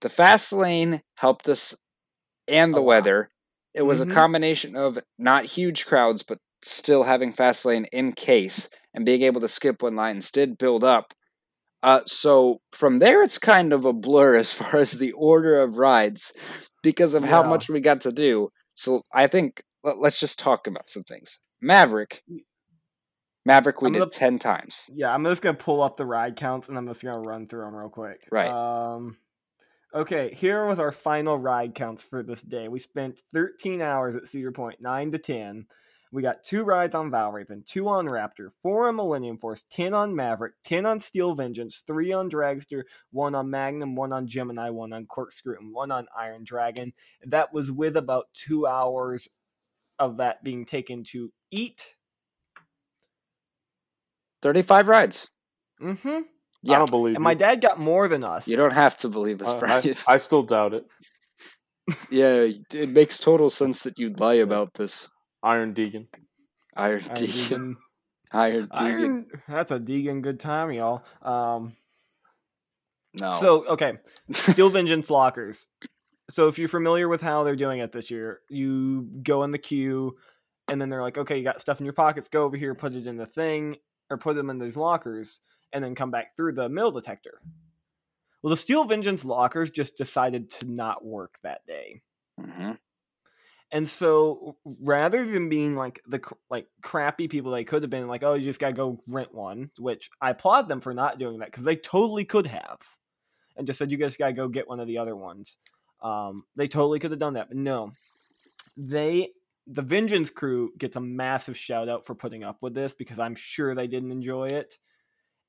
the 0.00 0.08
fast 0.08 0.52
lane 0.52 1.00
helped 1.18 1.48
us, 1.48 1.74
and 2.48 2.74
the 2.74 2.80
lot. 2.80 2.86
weather. 2.86 3.30
It 3.72 3.82
was 3.82 4.02
Mhm. 4.02 4.10
a 4.10 4.14
combination 4.14 4.76
of 4.76 4.98
not 5.18 5.44
huge 5.46 5.86
crowds, 5.86 6.22
but 6.22 6.38
still 6.62 7.02
having 7.04 7.32
fast 7.32 7.64
lane 7.64 7.86
in 7.92 8.12
case, 8.12 8.68
and 8.92 9.06
being 9.06 9.22
able 9.22 9.40
to 9.40 9.48
skip 9.48 9.82
when 9.82 9.96
lines 9.96 10.30
did 10.30 10.58
build 10.58 10.84
up. 10.84 11.14
Uh, 11.84 12.00
so 12.06 12.60
from 12.72 12.98
there, 12.98 13.22
it's 13.22 13.38
kind 13.38 13.72
of 13.74 13.84
a 13.84 13.92
blur 13.92 14.36
as 14.36 14.52
far 14.60 14.76
as 14.80 14.92
the 14.92 15.12
order 15.12 15.60
of 15.60 15.76
rides 15.76 16.70
because 16.82 17.12
of 17.14 17.22
how 17.22 17.42
much 17.42 17.68
we 17.68 17.78
got 17.80 18.00
to 18.00 18.10
do. 18.12 18.48
So 18.72 19.02
I 19.14 19.26
think 19.26 19.62
let, 19.84 19.98
let's 19.98 20.18
just 20.18 20.38
talk 20.38 20.66
about 20.66 20.88
some 20.88 21.02
things. 21.02 21.40
Maverick, 21.60 22.22
Maverick, 23.44 23.82
we 23.82 23.88
I'm 23.88 23.92
did 23.92 23.98
gonna- 24.00 24.10
ten 24.10 24.38
times. 24.38 24.88
Yeah, 24.92 25.12
I'm 25.14 25.24
just 25.24 25.42
gonna 25.42 25.56
pull 25.56 25.82
up 25.82 25.96
the 25.96 26.06
ride 26.06 26.36
counts 26.36 26.68
and 26.68 26.78
I'm 26.78 26.86
just 26.88 27.02
gonna 27.02 27.20
run 27.20 27.46
through 27.46 27.64
them 27.66 27.74
real 27.74 27.90
quick. 27.90 28.26
Right. 28.32 28.48
Um. 28.48 29.16
Okay, 29.94 30.34
here 30.34 30.66
was 30.66 30.80
our 30.80 30.90
final 30.90 31.38
ride 31.38 31.74
counts 31.74 32.02
for 32.02 32.22
this 32.24 32.42
day. 32.42 32.66
We 32.66 32.80
spent 32.80 33.20
13 33.32 33.80
hours 33.80 34.16
at 34.16 34.26
Cedar 34.26 34.50
Point, 34.50 34.80
nine 34.80 35.12
to 35.12 35.18
10. 35.18 35.66
We 36.14 36.22
got 36.22 36.44
two 36.44 36.62
rides 36.62 36.94
on 36.94 37.10
Valraven, 37.10 37.66
two 37.66 37.88
on 37.88 38.06
Raptor, 38.06 38.50
four 38.62 38.86
on 38.86 38.94
Millennium 38.94 39.36
Force, 39.36 39.64
10 39.72 39.94
on 39.94 40.14
Maverick, 40.14 40.52
10 40.62 40.86
on 40.86 41.00
Steel 41.00 41.34
Vengeance, 41.34 41.82
three 41.88 42.12
on 42.12 42.30
Dragster, 42.30 42.84
one 43.10 43.34
on 43.34 43.50
Magnum, 43.50 43.96
one 43.96 44.12
on 44.12 44.28
Gemini, 44.28 44.70
one 44.70 44.92
on 44.92 45.06
Corkscrew, 45.06 45.56
and 45.58 45.74
one 45.74 45.90
on 45.90 46.06
Iron 46.16 46.44
Dragon. 46.44 46.92
That 47.26 47.52
was 47.52 47.72
with 47.72 47.96
about 47.96 48.26
two 48.32 48.64
hours 48.64 49.26
of 49.98 50.18
that 50.18 50.44
being 50.44 50.64
taken 50.66 51.02
to 51.10 51.32
eat. 51.50 51.92
Thirty-five 54.40 54.86
rides. 54.86 55.32
Mm-hmm. 55.82 56.08
I 56.08 56.78
don't 56.78 56.90
believe 56.90 57.16
And 57.16 57.24
my 57.24 57.32
you. 57.32 57.38
dad 57.38 57.60
got 57.60 57.80
more 57.80 58.06
than 58.06 58.22
us. 58.22 58.46
You 58.46 58.56
don't 58.56 58.72
have 58.72 58.96
to 58.98 59.08
believe 59.08 59.42
us, 59.42 59.60
Uh, 59.60 60.04
I, 60.08 60.14
I 60.14 60.16
still 60.18 60.44
doubt 60.44 60.74
it. 60.74 60.86
yeah, 62.08 62.46
it 62.72 62.90
makes 62.90 63.18
total 63.18 63.50
sense 63.50 63.82
that 63.82 63.98
you'd 63.98 64.20
lie 64.20 64.34
about 64.34 64.74
this. 64.74 65.10
Iron 65.44 65.74
Deegan. 65.74 66.06
Iron 66.76 67.00
Iron 67.08 67.16
Deegan. 67.16 67.16
Deegan. 67.16 67.74
Iron 68.32 68.66
Deegan. 68.68 68.78
Iron, 68.80 69.26
that's 69.48 69.70
a 69.70 69.78
Deegan 69.78 70.22
good 70.22 70.40
time, 70.40 70.72
y'all. 70.72 71.04
Um, 71.22 71.76
No. 73.14 73.38
So 73.40 73.66
okay, 73.66 73.98
Steel 74.30 74.70
Vengeance 74.70 75.10
lockers. 75.10 75.68
So 76.30 76.48
if 76.48 76.58
you're 76.58 76.68
familiar 76.68 77.06
with 77.08 77.20
how 77.20 77.44
they're 77.44 77.54
doing 77.54 77.78
it 77.80 77.92
this 77.92 78.10
year, 78.10 78.40
you 78.48 79.08
go 79.22 79.44
in 79.44 79.50
the 79.52 79.58
queue, 79.58 80.16
and 80.68 80.80
then 80.80 80.88
they're 80.88 81.02
like, 81.02 81.18
okay, 81.18 81.36
you 81.36 81.44
got 81.44 81.60
stuff 81.60 81.78
in 81.80 81.84
your 81.86 81.92
pockets. 81.92 82.28
Go 82.28 82.44
over 82.44 82.56
here, 82.56 82.74
put 82.74 82.94
it 82.94 83.06
in 83.06 83.16
the 83.18 83.26
thing, 83.26 83.76
or 84.10 84.16
put 84.16 84.34
them 84.34 84.48
in 84.50 84.58
these 84.58 84.76
lockers, 84.76 85.40
and 85.72 85.84
then 85.84 85.94
come 85.94 86.10
back 86.10 86.34
through 86.36 86.52
the 86.54 86.68
mill 86.68 86.90
detector. 86.90 87.40
Well, 88.42 88.50
the 88.50 88.56
Steel 88.56 88.84
Vengeance 88.84 89.24
lockers 89.24 89.70
just 89.70 89.96
decided 89.98 90.50
to 90.52 90.66
not 90.70 91.04
work 91.04 91.36
that 91.42 91.64
day. 91.66 92.00
Mhm. 92.40 92.78
And 93.74 93.88
so 93.88 94.56
rather 94.64 95.26
than 95.26 95.48
being 95.48 95.74
like 95.74 96.00
the 96.06 96.20
like 96.48 96.68
crappy 96.80 97.26
people 97.26 97.50
they 97.50 97.64
could 97.64 97.82
have 97.82 97.90
been 97.90 98.06
like, 98.06 98.22
oh, 98.22 98.34
you 98.34 98.46
just 98.46 98.60
gotta 98.60 98.72
go 98.72 99.02
rent 99.08 99.34
one, 99.34 99.68
which 99.78 100.10
I 100.20 100.30
applaud 100.30 100.68
them 100.68 100.80
for 100.80 100.94
not 100.94 101.18
doing 101.18 101.40
that 101.40 101.50
because 101.50 101.64
they 101.64 101.74
totally 101.74 102.24
could 102.24 102.46
have, 102.46 102.78
and 103.56 103.66
just 103.66 103.80
said 103.80 103.90
you 103.90 103.98
guys 103.98 104.16
gotta 104.16 104.32
go 104.32 104.46
get 104.46 104.68
one 104.68 104.78
of 104.78 104.86
the 104.86 104.98
other 104.98 105.16
ones. 105.16 105.56
Um, 106.00 106.44
they 106.54 106.68
totally 106.68 107.00
could 107.00 107.10
have 107.10 107.18
done 107.18 107.34
that, 107.34 107.48
but 107.48 107.56
no, 107.56 107.90
they 108.76 109.30
the 109.66 109.82
Vengeance 109.82 110.30
crew 110.30 110.70
gets 110.78 110.94
a 110.94 111.00
massive 111.00 111.56
shout 111.56 111.88
out 111.88 112.06
for 112.06 112.14
putting 112.14 112.44
up 112.44 112.58
with 112.60 112.74
this 112.74 112.94
because 112.94 113.18
I'm 113.18 113.34
sure 113.34 113.74
they 113.74 113.88
didn't 113.88 114.12
enjoy 114.12 114.46
it. 114.46 114.78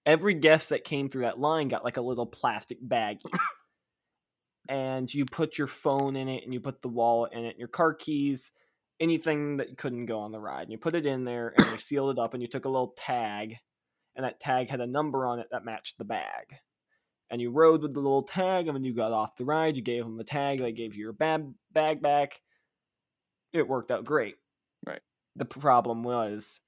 Every 0.04 0.34
guest 0.34 0.70
that 0.70 0.84
came 0.84 1.10
through 1.10 1.24
that 1.24 1.40
line 1.40 1.68
got 1.68 1.84
like 1.84 1.98
a 1.98 2.02
little 2.02 2.26
plastic 2.26 2.82
baggie 2.82 3.22
and 4.70 5.14
you 5.14 5.26
put 5.26 5.58
your 5.58 5.68
phone 5.68 6.16
in 6.16 6.28
it 6.28 6.44
and 6.44 6.54
you 6.54 6.60
put 6.60 6.82
the 6.82 6.90
wallet 6.90 7.34
in 7.34 7.46
it 7.46 7.50
and 7.50 7.60
your 7.60 7.68
car 7.68 7.94
keys 7.94 8.52
anything 9.00 9.58
that 9.58 9.78
couldn't 9.78 10.06
go 10.06 10.20
on 10.20 10.32
the 10.32 10.40
ride 10.40 10.64
and 10.64 10.72
you 10.72 10.78
put 10.78 10.96
it 10.96 11.06
in 11.06 11.26
there 11.26 11.54
and 11.58 11.66
you 11.68 11.78
sealed 11.78 12.18
it 12.18 12.22
up 12.22 12.34
and 12.34 12.42
you 12.42 12.48
took 12.48 12.66
a 12.66 12.70
little 12.70 12.94
tag 12.98 13.58
and 14.16 14.24
that 14.26 14.40
tag 14.40 14.70
had 14.70 14.82
a 14.82 14.88
number 14.88 15.26
on 15.26 15.40
it 15.40 15.48
that 15.52 15.66
matched 15.66 15.98
the 15.98 16.06
bag. 16.06 16.56
And 17.30 17.42
you 17.42 17.52
rode 17.52 17.82
with 17.82 17.94
the 17.94 18.00
little 18.00 18.24
tag 18.24 18.68
and 18.68 18.76
when 18.76 18.84
you 18.84 18.94
got 18.94 19.12
off 19.12 19.36
the 19.36 19.46
ride 19.46 19.76
you 19.76 19.82
gave 19.82 20.04
them 20.04 20.18
the 20.18 20.24
tag 20.24 20.60
they 20.60 20.72
gave 20.72 20.96
you 20.96 21.04
your 21.04 21.14
bag, 21.14 21.46
bag 21.72 22.02
back. 22.02 22.42
It 23.52 23.68
worked 23.68 23.92
out 23.92 24.06
great. 24.06 24.36
Right. 24.86 25.02
the 25.36 25.46
problem 25.46 26.04
was 26.04 26.60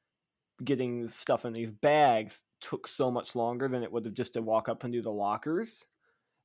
getting 0.64 1.08
stuff 1.08 1.46
in 1.46 1.54
these 1.54 1.70
bags 1.70 2.42
took 2.62 2.88
so 2.88 3.12
much 3.12 3.36
longer 3.36 3.68
than 3.68 3.84
it 3.84 3.92
would 3.92 4.06
have 4.06 4.16
just 4.16 4.34
to 4.34 4.42
walk 4.42 4.68
up 4.68 4.84
and 4.84 4.92
do 4.92 5.02
the 5.02 5.12
lockers 5.12 5.86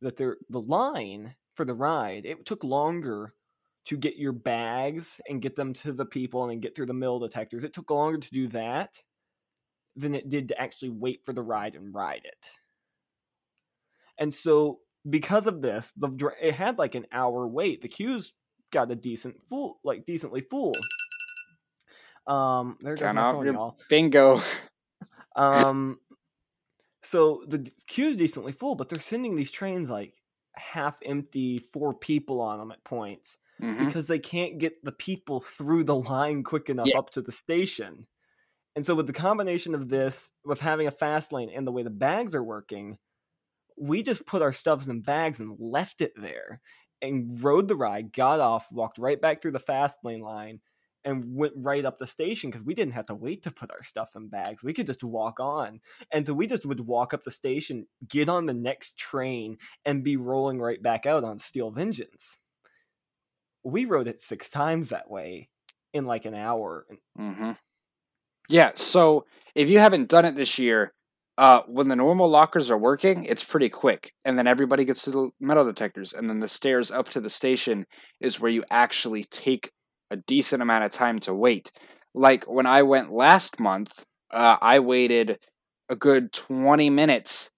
that 0.02 0.16
there 0.16 0.36
the 0.50 0.60
line 0.60 1.34
for 1.54 1.64
the 1.64 1.74
ride 1.74 2.24
it 2.26 2.44
took 2.46 2.64
longer 2.64 3.34
to 3.84 3.96
get 3.96 4.16
your 4.16 4.32
bags 4.32 5.20
and 5.28 5.42
get 5.42 5.56
them 5.56 5.72
to 5.72 5.92
the 5.92 6.04
people 6.06 6.48
and 6.48 6.62
get 6.62 6.74
through 6.76 6.86
the 6.86 6.94
mill 6.94 7.18
detectors. 7.18 7.64
It 7.64 7.72
took 7.72 7.90
longer 7.90 8.18
to 8.18 8.30
do 8.30 8.46
that 8.48 9.02
than 9.96 10.14
it 10.14 10.28
did 10.28 10.48
to 10.48 10.60
actually 10.60 10.90
wait 10.90 11.24
for 11.24 11.32
the 11.32 11.42
ride 11.42 11.74
and 11.74 11.92
ride 11.94 12.22
it. 12.24 12.46
And 14.18 14.32
so 14.32 14.78
because 15.10 15.46
of 15.48 15.60
this 15.62 15.92
the 15.96 16.08
it 16.40 16.54
had 16.54 16.78
like 16.78 16.94
an 16.94 17.06
hour 17.12 17.46
wait. 17.46 17.82
The 17.82 17.88
queues 17.88 18.32
got 18.70 18.90
a 18.92 18.94
decent 18.94 19.42
full 19.48 19.80
like 19.82 20.06
decently 20.06 20.42
full. 20.42 20.76
Um 22.26 22.76
there 22.80 22.94
goes 22.94 23.00
Count 23.02 23.16
my 23.16 23.22
off 23.22 23.34
phone, 23.34 23.44
your- 23.46 23.54
y'all. 23.54 23.78
Bingo. 23.88 24.40
um, 25.34 25.98
so 27.02 27.42
the 27.48 27.68
queue's 27.88 28.14
decently 28.16 28.52
full, 28.52 28.76
but 28.76 28.88
they're 28.88 29.00
sending 29.00 29.34
these 29.34 29.50
trains 29.50 29.90
like 29.90 30.14
half 30.56 30.98
empty, 31.04 31.58
four 31.58 31.94
people 31.94 32.40
on 32.40 32.58
them 32.58 32.72
at 32.72 32.84
points 32.84 33.38
Mhm. 33.60 33.86
because 33.86 34.06
they 34.08 34.18
can't 34.18 34.58
get 34.58 34.82
the 34.84 34.92
people 34.92 35.40
through 35.40 35.84
the 35.84 35.96
line 35.96 36.42
quick 36.44 36.68
enough 36.70 36.88
Yeah. 36.88 36.98
up 36.98 37.10
to 37.10 37.22
the 37.22 37.32
station. 37.32 38.06
And 38.76 38.86
so, 38.86 38.94
with 38.94 39.06
the 39.06 39.12
combination 39.14 39.74
of 39.74 39.88
this, 39.88 40.32
with 40.44 40.60
having 40.60 40.86
a 40.86 40.90
fast 40.92 41.32
lane 41.32 41.50
and 41.50 41.66
the 41.66 41.72
way 41.72 41.82
the 41.82 41.90
bags 41.90 42.34
are 42.34 42.44
working, 42.44 42.98
we 43.76 44.02
just 44.02 44.26
put 44.26 44.42
our 44.42 44.52
stuffs 44.52 44.88
in 44.88 45.02
bags 45.02 45.40
and 45.40 45.56
left 45.58 46.00
it 46.00 46.12
there 46.16 46.60
and 47.02 47.42
rode 47.42 47.68
the 47.68 47.76
ride, 47.76 48.12
got 48.12 48.40
off, 48.40 48.70
walked 48.72 48.98
right 48.98 49.20
back 49.20 49.42
through 49.42 49.50
the 49.52 49.58
fast 49.60 49.98
lane 50.04 50.20
line, 50.20 50.60
and 51.04 51.24
went 51.34 51.54
right 51.56 51.84
up 51.84 51.98
the 51.98 52.06
station 52.06 52.50
because 52.50 52.64
we 52.64 52.74
didn't 52.74 52.94
have 52.94 53.06
to 53.06 53.14
wait 53.14 53.42
to 53.42 53.50
put 53.50 53.70
our 53.70 53.82
stuff 53.82 54.12
in 54.16 54.28
bags. 54.28 54.62
We 54.62 54.72
could 54.72 54.86
just 54.86 55.04
walk 55.04 55.40
on. 55.40 55.80
And 56.12 56.26
so 56.26 56.34
we 56.34 56.46
just 56.46 56.66
would 56.66 56.80
walk 56.80 57.12
up 57.14 57.22
the 57.22 57.30
station, 57.30 57.86
get 58.08 58.28
on 58.28 58.46
the 58.46 58.54
next 58.54 58.96
train, 58.98 59.58
and 59.84 60.04
be 60.04 60.16
rolling 60.16 60.60
right 60.60 60.82
back 60.82 61.06
out 61.06 61.24
on 61.24 61.38
Steel 61.38 61.70
Vengeance. 61.70 62.38
We 63.64 63.84
rode 63.84 64.06
it 64.08 64.20
six 64.20 64.50
times 64.50 64.90
that 64.90 65.10
way 65.10 65.48
in 65.92 66.04
like 66.06 66.24
an 66.24 66.34
hour. 66.34 66.86
And 66.88 66.98
hmm 67.16 67.52
Yeah, 68.48 68.72
so 68.74 69.26
if 69.54 69.68
you 69.68 69.78
haven't 69.78 70.08
done 70.08 70.24
it 70.24 70.36
this 70.36 70.58
year, 70.58 70.92
uh, 71.38 71.62
when 71.66 71.88
the 71.88 71.96
normal 71.96 72.28
lockers 72.28 72.70
are 72.70 72.78
working, 72.78 73.24
it's 73.24 73.44
pretty 73.44 73.68
quick, 73.68 74.12
and 74.24 74.38
then 74.38 74.46
everybody 74.46 74.84
gets 74.84 75.02
to 75.04 75.10
the 75.10 75.30
metal 75.40 75.64
detectors, 75.64 76.12
and 76.12 76.28
then 76.28 76.40
the 76.40 76.48
stairs 76.48 76.90
up 76.90 77.08
to 77.10 77.20
the 77.20 77.30
station 77.30 77.86
is 78.20 78.40
where 78.40 78.50
you 78.50 78.64
actually 78.70 79.24
take 79.24 79.72
a 80.12 80.16
decent 80.16 80.62
amount 80.62 80.84
of 80.84 80.90
time 80.90 81.18
to 81.20 81.34
wait. 81.34 81.72
Like 82.14 82.44
when 82.44 82.66
I 82.66 82.82
went 82.82 83.12
last 83.12 83.60
month, 83.60 84.04
uh, 84.30 84.58
I 84.60 84.78
waited 84.80 85.38
a 85.88 85.96
good 85.96 86.32
twenty 86.32 86.90
minutes 86.90 87.50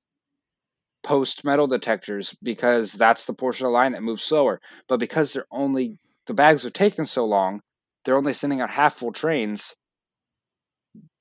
post 1.03 1.45
metal 1.45 1.67
detectors 1.67 2.35
because 2.43 2.93
that's 2.95 3.27
the 3.27 3.35
portion 3.35 3.67
of 3.67 3.71
the 3.71 3.75
line 3.75 3.93
that 3.93 4.03
moves 4.03 4.23
slower. 4.23 4.61
But 4.89 5.01
because 5.01 5.33
they're 5.33 5.47
only 5.51 5.99
the 6.27 6.35
bags 6.35 6.65
are 6.65 6.71
taking 6.71 7.05
so 7.05 7.27
long, 7.27 7.61
they're 8.05 8.17
only 8.17 8.33
sending 8.33 8.61
out 8.61 8.71
half 8.71 8.95
full 8.95 9.13
trains 9.13 9.75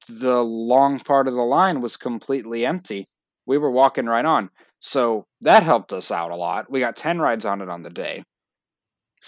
the 0.08 0.44
long 0.44 1.00
part 1.00 1.28
of 1.28 1.34
the 1.34 1.42
line 1.42 1.82
was 1.82 1.98
completely 1.98 2.66
empty. 2.66 3.08
We 3.46 3.58
were 3.58 3.72
walking 3.72 4.06
right 4.06 4.26
on. 4.26 4.50
So 4.80 5.26
that 5.42 5.64
helped 5.64 5.94
us 5.94 6.12
out 6.12 6.32
a 6.32 6.36
lot. 6.36 6.70
We 6.70 6.80
got 6.80 6.96
10 6.96 7.20
rides 7.20 7.46
on 7.46 7.62
it 7.62 7.70
on 7.70 7.84
the 7.84 7.90
day. 7.90 8.24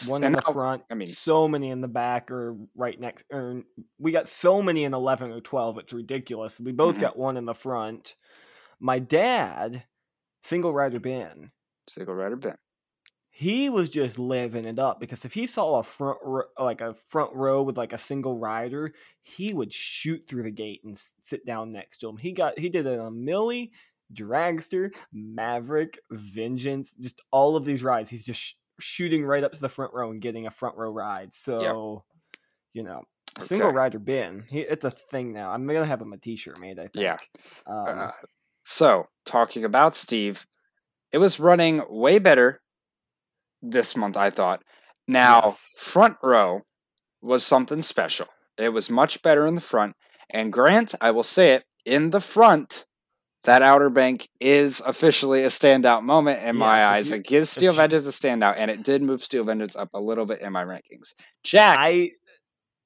One 0.08 0.24
in 0.24 0.34
the 0.34 0.42
front, 0.42 0.84
I 0.92 0.96
mean- 0.96 1.08
so 1.08 1.48
many 1.48 1.70
in 1.70 1.82
the 1.82 1.88
back 1.88 2.30
or 2.32 2.58
right 2.76 3.00
next. 3.00 3.26
Or 3.32 3.64
we 3.98 4.12
got 4.12 4.28
so 4.28 4.62
many 4.62 4.84
in 4.84 4.94
11 4.94 5.32
or 5.32 5.42
12. 5.42 5.78
It's 5.78 5.94
ridiculous. 5.94 6.60
We 6.60 6.72
both 6.72 6.98
Mhm. 6.98 7.02
got 7.02 7.18
one 7.18 7.38
in 7.38 7.46
the 7.46 7.54
front. 7.54 8.16
My 8.80 9.00
dad, 9.00 9.86
single 10.44 10.74
rider 10.74 11.00
Ben, 11.00 11.52
Single 11.88 12.16
rider 12.16 12.36
Ben. 12.36 12.58
he 13.32 13.70
was 13.70 13.90
just 13.90 14.20
living 14.20 14.66
it 14.66 14.80
up 14.80 15.00
because 15.00 15.24
if 15.26 15.34
he 15.34 15.46
saw 15.48 15.80
a 15.80 15.84
front 15.84 16.20
ro- 16.24 16.44
like 16.60 16.82
a 16.82 16.94
front 16.94 17.34
row 17.34 17.62
with 17.64 17.78
like 17.78 17.94
a 17.94 17.98
single 17.98 18.38
rider, 18.38 18.94
he 19.22 19.54
would 19.54 19.74
shoot 19.74 20.26
through 20.28 20.44
the 20.44 20.52
gate 20.52 20.82
and 20.84 20.98
sit 21.22 21.46
down 21.46 21.72
next 21.72 22.00
to 22.00 22.10
him. 22.10 22.18
He 22.22 22.32
got 22.32 22.58
he 22.60 22.70
did 22.70 22.86
it 22.86 23.00
on 23.00 23.24
Millie, 23.26 23.72
Dragster, 24.14 24.94
Maverick, 25.12 26.00
Vengeance, 26.12 26.94
just 26.96 27.22
all 27.32 27.56
of 27.56 27.66
these 27.66 27.84
rides. 27.84 28.10
He's 28.10 28.26
just 28.26 28.56
shooting 28.80 29.26
right 29.26 29.44
up 29.44 29.54
to 29.54 29.60
the 29.60 29.70
front 29.70 29.94
row 29.94 30.12
and 30.12 30.22
getting 30.22 30.48
a 30.48 30.52
front 30.52 30.78
row 30.78 30.90
ride. 30.92 31.32
So, 31.34 31.62
you 32.74 32.84
know, 32.84 33.04
single 33.40 33.72
rider 33.72 34.00
Ben, 34.00 34.44
he, 34.50 34.60
it's 34.62 34.86
a 34.86 34.92
thing 34.92 35.34
now. 35.34 35.52
I'm 35.52 35.66
gonna 35.68 35.86
have 35.86 36.02
him 36.02 36.14
a 36.14 36.18
T-shirt 36.18 36.60
made. 36.60 36.80
I 36.80 36.84
think. 36.88 36.96
Yeah. 36.96 37.18
Um, 37.68 37.86
Uh, 37.88 38.12
so, 38.64 39.08
talking 39.26 39.64
about 39.64 39.94
Steve, 39.96 40.46
it 41.12 41.20
was 41.20 41.40
running 41.40 41.84
way 41.90 42.20
better 42.20 42.62
this 43.62 43.96
month, 43.96 44.18
I 44.18 44.30
thought. 44.30 44.64
Now, 45.08 45.42
Yes. 45.46 45.74
front 45.78 46.18
row 46.24 46.62
was 47.22 47.46
something 47.46 47.82
special. 47.82 48.28
It 48.58 48.70
was 48.70 48.90
much 48.90 49.22
better 49.22 49.46
in 49.46 49.56
the 49.56 49.62
front. 49.62 49.96
And 50.32 50.52
Grant, 50.52 50.96
I 51.02 51.12
will 51.12 51.24
say 51.24 51.54
it, 51.54 51.64
in 51.86 52.10
the 52.10 52.20
front, 52.20 52.86
that 53.46 53.62
Outer 53.62 53.90
Bank 53.90 54.28
is 54.40 54.82
officially 54.82 55.44
a 55.44 55.48
standout 55.48 56.04
moment 56.04 56.44
in 56.44 56.56
my 56.56 56.78
Yes, 56.78 56.84
if 56.86 56.92
eyes. 56.92 57.10
you- 57.10 57.16
it 57.18 57.24
gives 57.26 57.50
Steel 57.50 57.74
Vengeance 57.74 58.06
a 58.08 58.10
standout, 58.12 58.56
and 58.58 58.70
it 58.70 58.84
did 58.84 59.02
move 59.02 59.24
Steel 59.24 59.44
Vengeance 59.44 59.76
up 59.76 59.90
a 59.94 60.00
little 60.00 60.26
bit 60.26 60.42
in 60.42 60.52
my 60.52 60.64
rankings. 60.64 61.14
Jack, 61.44 61.78
I 61.80 62.12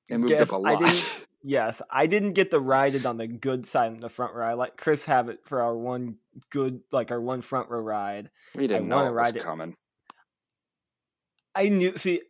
it 0.10 0.18
moved 0.18 0.34
up 0.34 0.52
a 0.52 0.56
I 0.56 0.58
lot. 0.58 0.80
didn't- 0.86 1.28
yes, 1.44 1.82
I 1.90 2.08
didn't 2.08 2.32
get 2.34 2.52
the 2.52 2.60
ride 2.60 2.96
it 2.96 3.06
on 3.06 3.18
the 3.18 3.28
good 3.28 3.66
side 3.66 3.92
in 3.94 4.00
the 4.00 4.10
front 4.10 4.34
row. 4.34 4.46
I 4.48 4.54
let 4.54 4.78
Chris 4.78 5.06
have 5.06 5.30
it 5.30 5.40
for 5.46 5.62
our 5.62 5.76
one 5.78 6.18
good, 6.50 6.82
like 6.92 7.12
our 7.12 7.22
one 7.22 7.42
front 7.42 7.70
row 7.70 7.80
ride. 7.82 8.30
we 8.56 8.68
didn't 8.68 8.88
know 8.88 8.98
wanna 8.98 9.10
it 9.12 9.16
was 9.16 9.36
it. 9.36 9.42
coming. 9.44 9.76
I 11.56 11.70
knew. 11.70 11.98
See, 11.98 12.22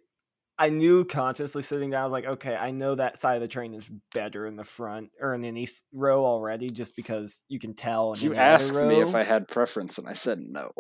I 0.61 0.69
knew 0.69 1.05
consciously 1.05 1.61
sitting 1.61 1.91
down. 1.91 2.01
I 2.01 2.03
was 2.03 2.11
like, 2.11 2.25
okay, 2.25 2.53
I 2.53 2.71
know 2.71 2.93
that 2.95 3.17
side 3.17 3.35
of 3.35 3.41
the 3.41 3.47
train 3.47 3.73
is 3.73 3.89
better 4.13 4.45
in 4.45 4.57
the 4.57 4.65
front 4.65 5.11
or 5.21 5.33
in 5.33 5.45
any 5.45 5.69
row 5.93 6.25
already, 6.25 6.67
just 6.67 6.97
because 6.97 7.37
you 7.47 7.59
can 7.59 7.73
tell. 7.73 8.13
You 8.17 8.35
asked 8.35 8.73
me 8.73 8.99
if. 8.99 9.15
I 9.15 9.23
had 9.23 9.47
preference, 9.47 9.97
and 9.97 10.07
I 10.07 10.13
said 10.13 10.41
no. 10.41 10.71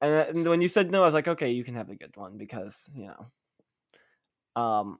And, 0.00 0.12
and 0.12 0.48
when 0.48 0.60
you 0.60 0.66
said 0.66 0.90
no, 0.90 1.02
I 1.02 1.06
was 1.06 1.14
like, 1.14 1.28
okay, 1.28 1.52
you 1.52 1.62
can 1.62 1.76
have 1.76 1.88
a 1.88 1.94
good 1.94 2.16
one 2.16 2.36
because 2.36 2.90
you 2.96 3.06
know. 3.06 4.60
Um, 4.60 4.98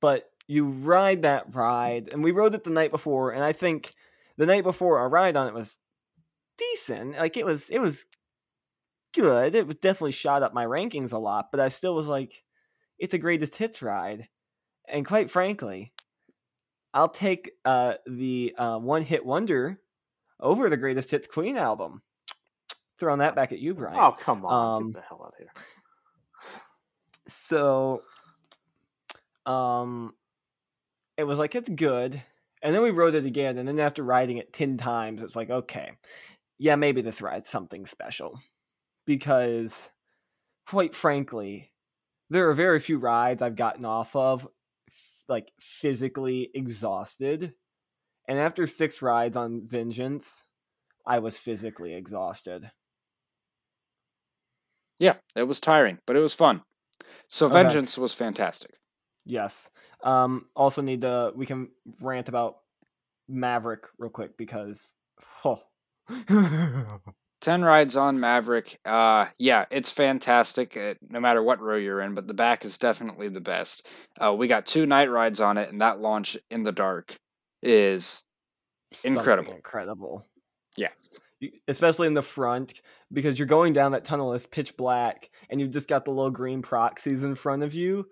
but 0.00 0.28
you 0.48 0.66
ride 0.66 1.22
that 1.22 1.54
ride, 1.54 2.12
and 2.12 2.24
we 2.24 2.32
rode 2.32 2.54
it 2.54 2.64
the 2.64 2.70
night 2.70 2.90
before, 2.90 3.30
and 3.30 3.44
I 3.44 3.52
think 3.52 3.92
the 4.36 4.46
night 4.46 4.64
before 4.64 4.98
our 4.98 5.08
ride 5.08 5.36
on 5.36 5.46
it 5.46 5.54
was 5.54 5.78
decent. 6.58 7.16
Like 7.16 7.36
it 7.36 7.46
was, 7.46 7.70
it 7.70 7.78
was 7.78 8.06
good. 9.14 9.54
It 9.54 9.80
definitely 9.80 10.12
shot 10.12 10.42
up 10.42 10.52
my 10.52 10.64
rankings 10.64 11.12
a 11.12 11.18
lot, 11.18 11.52
but 11.52 11.60
I 11.60 11.68
still 11.68 11.94
was 11.94 12.08
like, 12.08 12.42
it's 12.98 13.14
a 13.14 13.18
greatest 13.18 13.56
hits 13.56 13.82
ride, 13.82 14.28
and 14.92 15.06
quite 15.06 15.30
frankly, 15.30 15.92
I'll 16.94 17.08
take 17.08 17.52
uh 17.64 17.94
the 18.06 18.54
uh, 18.58 18.78
one 18.78 19.02
hit 19.02 19.24
wonder 19.24 19.80
over 20.40 20.68
the 20.70 20.76
greatest 20.76 21.10
hits 21.10 21.26
Queen 21.26 21.56
album. 21.56 22.02
Throwing 22.98 23.20
that 23.20 23.36
back 23.36 23.52
at 23.52 23.58
you, 23.60 23.74
Brian. 23.74 23.98
Oh 23.98 24.12
come 24.18 24.44
on, 24.44 24.76
Um, 24.82 24.90
get 24.92 25.00
the 25.02 25.06
hell 25.08 25.22
out 25.24 25.32
of 25.34 25.38
here. 25.38 25.52
so 27.26 28.00
um 29.46 30.14
it 31.16 31.24
was 31.24 31.38
like 31.38 31.54
it's 31.54 31.68
good 31.70 32.22
and 32.62 32.74
then 32.74 32.82
we 32.82 32.90
wrote 32.90 33.14
it 33.14 33.24
again 33.24 33.58
and 33.58 33.66
then 33.68 33.78
after 33.78 34.02
writing 34.02 34.36
it 34.38 34.52
10 34.52 34.76
times 34.76 35.22
it's 35.22 35.36
like 35.36 35.50
okay 35.50 35.92
yeah 36.58 36.76
maybe 36.76 37.02
this 37.02 37.22
ride's 37.22 37.48
something 37.48 37.86
special 37.86 38.38
because 39.06 39.88
quite 40.66 40.94
frankly 40.94 41.70
there 42.30 42.48
are 42.48 42.54
very 42.54 42.80
few 42.80 42.98
rides 42.98 43.42
i've 43.42 43.56
gotten 43.56 43.84
off 43.84 44.14
of 44.16 44.46
like 45.28 45.52
physically 45.60 46.50
exhausted 46.54 47.54
and 48.26 48.38
after 48.38 48.66
six 48.66 49.02
rides 49.02 49.36
on 49.36 49.62
vengeance 49.66 50.44
i 51.06 51.18
was 51.18 51.36
physically 51.38 51.94
exhausted 51.94 52.70
Yeah, 54.98 55.14
it 55.36 55.44
was 55.44 55.60
tiring, 55.60 55.98
but 56.06 56.16
it 56.16 56.20
was 56.20 56.34
fun. 56.34 56.62
So 57.28 57.46
Okay. 57.46 57.62
Vengeance 57.62 57.96
was 57.96 58.12
fantastic. 58.14 58.72
Yes. 59.24 59.70
Um 60.02 60.48
also 60.56 60.82
need 60.82 61.02
to 61.02 61.32
we 61.34 61.46
can 61.46 61.68
rant 62.00 62.28
about 62.28 62.56
Maverick 63.28 63.84
real 63.98 64.10
quick 64.10 64.36
because 64.36 64.94
oh. 65.44 65.62
10 67.48 67.62
rides 67.62 67.96
on 67.96 68.20
Maverick. 68.20 68.78
Uh 68.84 69.24
yeah, 69.38 69.64
it's 69.70 69.90
fantastic 69.90 70.76
uh, 70.76 70.92
no 71.08 71.18
matter 71.18 71.42
what 71.42 71.62
row 71.62 71.76
you're 71.76 72.02
in, 72.02 72.12
but 72.12 72.28
the 72.28 72.34
back 72.34 72.66
is 72.66 72.76
definitely 72.76 73.28
the 73.30 73.40
best. 73.40 73.88
Uh 74.20 74.34
we 74.34 74.48
got 74.48 74.66
two 74.66 74.84
night 74.84 75.10
rides 75.10 75.40
on 75.40 75.56
it 75.56 75.70
and 75.70 75.80
that 75.80 75.98
launch 75.98 76.36
in 76.50 76.62
the 76.62 76.72
dark 76.72 77.16
is 77.62 78.22
Something 78.92 79.16
Incredible. 79.16 79.54
Incredible. 79.54 80.26
Yeah. 80.76 80.90
Especially 81.66 82.06
in 82.06 82.12
the 82.12 82.20
front 82.20 82.82
because 83.10 83.38
you're 83.38 83.46
going 83.48 83.72
down 83.72 83.92
that 83.92 84.04
tunnel 84.04 84.34
it's 84.34 84.44
pitch 84.44 84.76
black 84.76 85.30
and 85.48 85.58
you've 85.58 85.70
just 85.70 85.88
got 85.88 86.04
the 86.04 86.10
little 86.10 86.30
green 86.30 86.60
proxies 86.60 87.24
in 87.24 87.34
front 87.34 87.62
of 87.62 87.72
you. 87.72 88.04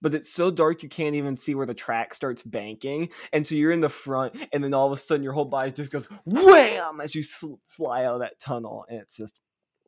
But 0.00 0.14
it's 0.14 0.32
so 0.32 0.50
dark 0.50 0.82
you 0.82 0.88
can't 0.88 1.16
even 1.16 1.36
see 1.36 1.54
where 1.54 1.66
the 1.66 1.74
track 1.74 2.14
starts 2.14 2.42
banking, 2.42 3.10
and 3.32 3.46
so 3.46 3.54
you're 3.54 3.72
in 3.72 3.80
the 3.80 3.88
front, 3.88 4.36
and 4.52 4.62
then 4.62 4.74
all 4.74 4.86
of 4.86 4.92
a 4.92 5.00
sudden 5.00 5.24
your 5.24 5.32
whole 5.32 5.44
body 5.44 5.72
just 5.72 5.90
goes 5.90 6.06
wham 6.24 7.00
as 7.00 7.14
you 7.14 7.22
sl- 7.22 7.54
fly 7.66 8.04
out 8.04 8.14
of 8.14 8.20
that 8.20 8.38
tunnel, 8.38 8.84
and 8.88 9.00
it's 9.00 9.16
just 9.16 9.38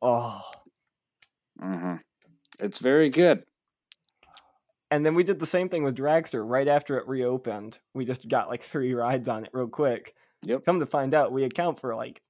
oh. 0.01 0.41
mhm. 1.61 1.99
It's 2.59 2.79
very 2.79 3.09
good. 3.09 3.43
And 4.91 5.05
then 5.05 5.15
we 5.15 5.23
did 5.23 5.39
the 5.39 5.45
same 5.45 5.69
thing 5.69 5.83
with 5.83 5.95
Dragster 5.95 6.43
right 6.45 6.67
after 6.67 6.97
it 6.97 7.07
reopened. 7.07 7.79
We 7.93 8.03
just 8.03 8.27
got 8.27 8.49
like 8.49 8.61
three 8.61 8.93
rides 8.93 9.29
on 9.29 9.45
it 9.45 9.51
real 9.53 9.69
quick. 9.69 10.13
Yep. 10.43 10.65
Come 10.65 10.81
to 10.81 10.85
find 10.85 11.13
out, 11.13 11.31
we 11.31 11.45
account 11.45 11.79
for 11.79 11.95
like 11.95 12.21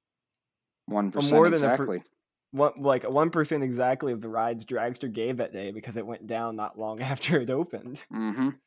1% 0.90 1.32
more 1.32 1.50
than 1.50 1.56
a 1.56 1.76
per- 1.76 1.84
exactly. 1.84 2.04
One 2.52 2.74
like 2.78 3.04
one 3.04 3.30
percent 3.30 3.64
exactly 3.64 4.14
of 4.14 4.22
the 4.22 4.30
rides 4.30 4.66
Dragster 4.66 5.12
gave 5.12 5.38
that 5.38 5.54
day 5.54 5.72
because 5.72 5.96
it 5.98 6.06
went 6.06 6.28
down 6.28 6.56
not 6.56 6.78
long 6.78 7.02
after 7.02 7.40
it 7.40 7.50
opened. 7.50 8.04
Mhm. 8.12 8.60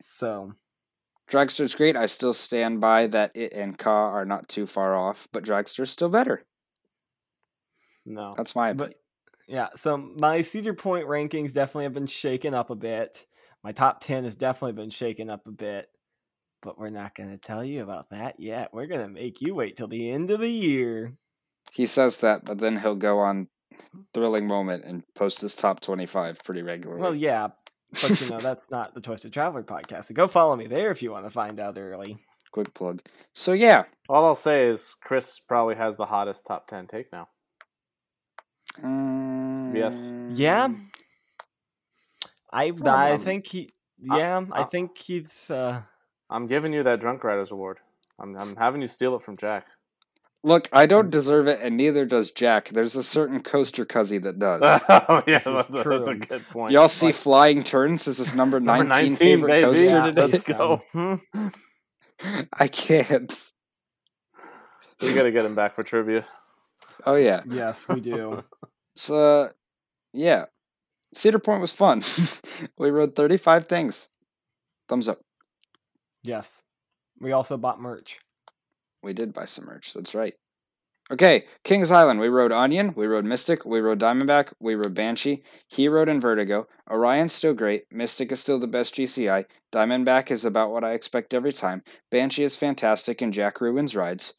So 0.00 0.52
Dragster's 1.28 1.74
great. 1.74 1.96
I 1.96 2.04
still 2.04 2.34
stand 2.34 2.80
by 2.82 3.06
that 3.06 3.30
it 3.34 3.54
and 3.54 3.78
Ka 3.78 4.10
are 4.10 4.26
not 4.26 4.48
too 4.50 4.66
far 4.66 4.94
off, 4.94 5.28
but 5.32 5.44
Dragster's 5.44 5.90
still 5.90 6.10
better. 6.10 6.44
No. 8.04 8.34
That's 8.36 8.54
my 8.56 8.72
but 8.72 8.94
yeah, 9.46 9.68
so 9.74 9.96
my 9.96 10.42
Cedar 10.42 10.74
Point 10.74 11.06
rankings 11.06 11.52
definitely 11.52 11.84
have 11.84 11.94
been 11.94 12.06
shaken 12.06 12.54
up 12.54 12.70
a 12.70 12.76
bit. 12.76 13.26
My 13.64 13.72
top 13.72 14.00
ten 14.00 14.24
has 14.24 14.36
definitely 14.36 14.74
been 14.74 14.90
shaken 14.90 15.30
up 15.30 15.46
a 15.46 15.50
bit. 15.52 15.88
But 16.62 16.78
we're 16.78 16.90
not 16.90 17.14
gonna 17.14 17.38
tell 17.38 17.64
you 17.64 17.82
about 17.82 18.10
that 18.10 18.40
yet. 18.40 18.72
We're 18.74 18.86
gonna 18.86 19.08
make 19.08 19.40
you 19.40 19.54
wait 19.54 19.76
till 19.76 19.88
the 19.88 20.10
end 20.10 20.30
of 20.30 20.40
the 20.40 20.50
year. 20.50 21.16
He 21.72 21.86
says 21.86 22.20
that, 22.20 22.44
but 22.44 22.58
then 22.58 22.78
he'll 22.78 22.96
go 22.96 23.18
on 23.18 23.48
Thrilling 24.14 24.46
Moment 24.46 24.84
and 24.84 25.02
post 25.14 25.40
his 25.40 25.54
top 25.54 25.80
25 25.80 26.42
pretty 26.44 26.62
regularly. 26.62 27.00
Well, 27.00 27.14
yeah, 27.14 27.48
but 27.92 28.20
you 28.20 28.30
know 28.30 28.38
that's 28.42 28.70
not 28.70 28.94
the 28.94 29.00
Twisted 29.00 29.32
Traveler 29.32 29.62
podcast. 29.62 30.06
So 30.06 30.14
go 30.14 30.26
follow 30.26 30.56
me 30.56 30.66
there 30.66 30.90
if 30.90 31.02
you 31.02 31.10
want 31.12 31.26
to 31.26 31.30
find 31.30 31.60
out 31.60 31.78
early. 31.78 32.18
Quick 32.52 32.74
plug. 32.74 33.00
So, 33.32 33.52
yeah. 33.52 33.84
All 34.08 34.24
I'll 34.24 34.34
say 34.34 34.68
is 34.68 34.96
Chris 35.00 35.38
probably 35.38 35.76
has 35.76 35.96
the 35.96 36.06
hottest 36.06 36.46
top 36.46 36.66
ten 36.66 36.86
take 36.86 37.12
now. 37.12 37.28
Yes. 39.72 40.02
Yeah, 40.32 40.68
Mm, 40.68 40.86
I 42.52 43.12
I 43.14 43.18
think 43.18 43.46
he. 43.46 43.70
Uh, 44.10 44.16
Yeah, 44.16 44.44
I 44.52 44.62
uh, 44.62 44.64
think 44.64 44.98
he's. 44.98 45.50
uh 45.50 45.82
I'm 46.28 46.46
giving 46.46 46.72
you 46.72 46.82
that 46.84 47.00
drunk 47.00 47.24
riders 47.24 47.50
award. 47.50 47.78
I'm 48.18 48.36
I'm 48.36 48.56
having 48.56 48.80
you 48.80 48.88
steal 48.88 49.14
it 49.16 49.22
from 49.22 49.36
Jack. 49.36 49.66
Look, 50.42 50.68
I 50.72 50.86
don't 50.86 51.10
deserve 51.10 51.48
it, 51.48 51.58
and 51.62 51.76
neither 51.76 52.06
does 52.06 52.30
Jack. 52.30 52.70
There's 52.70 52.96
a 52.96 53.02
certain 53.02 53.42
coaster 53.42 53.84
cuzzy 53.84 54.22
that 54.22 54.38
does. 54.38 54.60
oh 54.62 55.22
yeah, 55.26 55.38
This 55.38 55.44
that's, 55.44 55.68
a- 55.68 55.82
that's 55.88 56.08
a 56.08 56.14
good 56.14 56.48
point. 56.48 56.72
Y'all 56.72 56.88
see 56.88 57.06
Like, 57.06 57.14
Flying 57.14 57.62
Turns 57.62 58.08
as 58.08 58.18
his 58.18 58.34
number 58.36 58.58
19, 58.58 58.88
Number 58.88 58.94
19, 58.94 59.14
favorite 59.16 59.48
baby. 59.48 59.62
coaster 59.62 59.86
Yeah, 59.86 60.06
today? 60.06 60.26
let's 60.26 60.40
go. 60.46 60.82
mhm. 60.94 61.20
I 62.58 62.68
can't. 62.68 63.52
we 65.02 65.14
gotta 65.14 65.30
get 65.30 65.44
him 65.44 65.54
back 65.54 65.74
for 65.74 65.82
trivia. 65.82 66.26
Oh, 67.06 67.16
yeah. 67.16 67.42
Yes, 67.46 67.86
we 67.88 68.00
do. 68.00 68.42
So, 68.94 69.48
yeah. 70.12 70.46
Cedar 71.14 71.38
Point 71.38 71.60
was 71.62 71.72
fun. 71.72 72.02
we 72.78 72.90
rode 72.90 73.16
35 73.16 73.64
things. 73.64 74.08
Thumbs 74.88 75.08
up. 75.08 75.18
yes, 76.22 76.62
we 77.20 77.32
also 77.32 77.56
bought 77.56 77.80
merch. 77.80 78.18
We 79.02 79.12
did 79.12 79.32
buy 79.32 79.44
some 79.46 79.66
merch. 79.66 79.94
That's 79.94 80.14
right. 80.14 80.34
Okay, 81.10 81.46
Kings 81.64 81.90
Island. 81.90 82.20
We 82.20 82.28
rode 82.28 82.52
Orion. 82.52 82.94
We 82.94 83.06
rode 83.08 83.24
Mystic. 83.24 83.64
We 83.64 83.80
rode 83.80 83.98
Diamondback. 83.98 84.52
We 84.60 84.76
rode 84.76 84.94
Banshee. 84.94 85.42
He 85.66 85.88
rode 85.88 86.08
in 86.08 86.20
Vertigo. 86.20 86.68
Orion's 86.88 87.32
still 87.32 87.52
great. 87.52 87.84
Mystic 87.90 88.30
is 88.30 88.38
still 88.40 88.60
the 88.60 88.68
best 88.68 88.94
GCI. 88.94 89.44
Diamondback 89.72 90.30
is 90.30 90.44
about 90.44 90.70
what 90.70 90.84
I 90.84 90.92
expect 90.92 91.34
every 91.34 91.52
time. 91.52 91.82
Banshee 92.10 92.44
is 92.44 92.56
fantastic, 92.56 93.20
and 93.22 93.34
Jack 93.34 93.60
ruins 93.60 93.96
rides. 93.96 94.34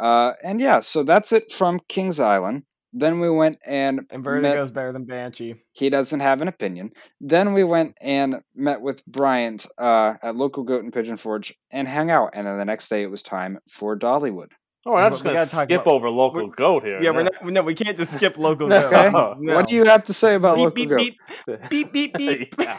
Uh, 0.00 0.32
and 0.42 0.60
yeah, 0.60 0.80
so 0.80 1.04
that's 1.04 1.32
it 1.32 1.52
from 1.52 1.78
Kings 1.88 2.18
Island. 2.18 2.64
Then 2.98 3.20
we 3.20 3.28
went 3.28 3.58
and 3.66 4.00
And 4.10 4.22
met- 4.22 4.56
Vertigo's 4.56 4.70
better 4.70 4.90
than 4.92 5.04
Banshee. 5.04 5.54
he 5.72 5.90
doesn't 5.90 6.20
have 6.20 6.40
an 6.40 6.48
opinion. 6.48 6.92
Then 7.20 7.52
we 7.52 7.62
went 7.62 7.94
and 8.02 8.36
met 8.54 8.80
with 8.80 9.04
Bryant 9.06 9.66
uh, 9.76 10.14
at 10.22 10.34
local 10.34 10.62
Goat 10.64 10.82
and 10.82 10.92
Pigeon 10.92 11.18
Forge 11.18 11.54
and 11.70 11.86
hung 11.86 12.10
out. 12.10 12.30
And 12.32 12.46
then 12.46 12.56
the 12.56 12.64
next 12.64 12.88
day 12.88 13.02
it 13.02 13.10
was 13.10 13.22
time 13.22 13.58
for 13.70 13.98
Dollywood. 13.98 14.52
Oh, 14.86 14.94
I'm 14.94 15.10
just 15.10 15.24
gonna 15.24 15.44
skip 15.44 15.82
about- 15.82 15.86
over 15.94 16.08
local 16.08 16.42
we're- 16.44 16.52
goat 16.56 16.84
here. 16.84 17.02
Yeah, 17.02 17.10
no. 17.10 17.16
we're 17.16 17.22
not. 17.24 17.44
No, 17.44 17.62
we 17.62 17.74
can't 17.74 17.96
just 17.98 18.14
skip 18.14 18.38
local. 18.46 18.68
Goat. 18.68 18.84
Okay. 18.92 19.10
No. 19.10 19.54
What 19.56 19.66
do 19.68 19.74
you 19.74 19.84
have 19.84 20.04
to 20.04 20.14
say 20.14 20.36
about 20.36 20.54
beep, 20.56 20.64
local 20.64 20.96
beep, 20.96 21.18
Goat? 21.46 21.60
beep, 21.68 21.92
beep, 21.92 22.12
beep, 22.14 22.14
beep. 22.38 22.54
Yeah. 22.58 22.78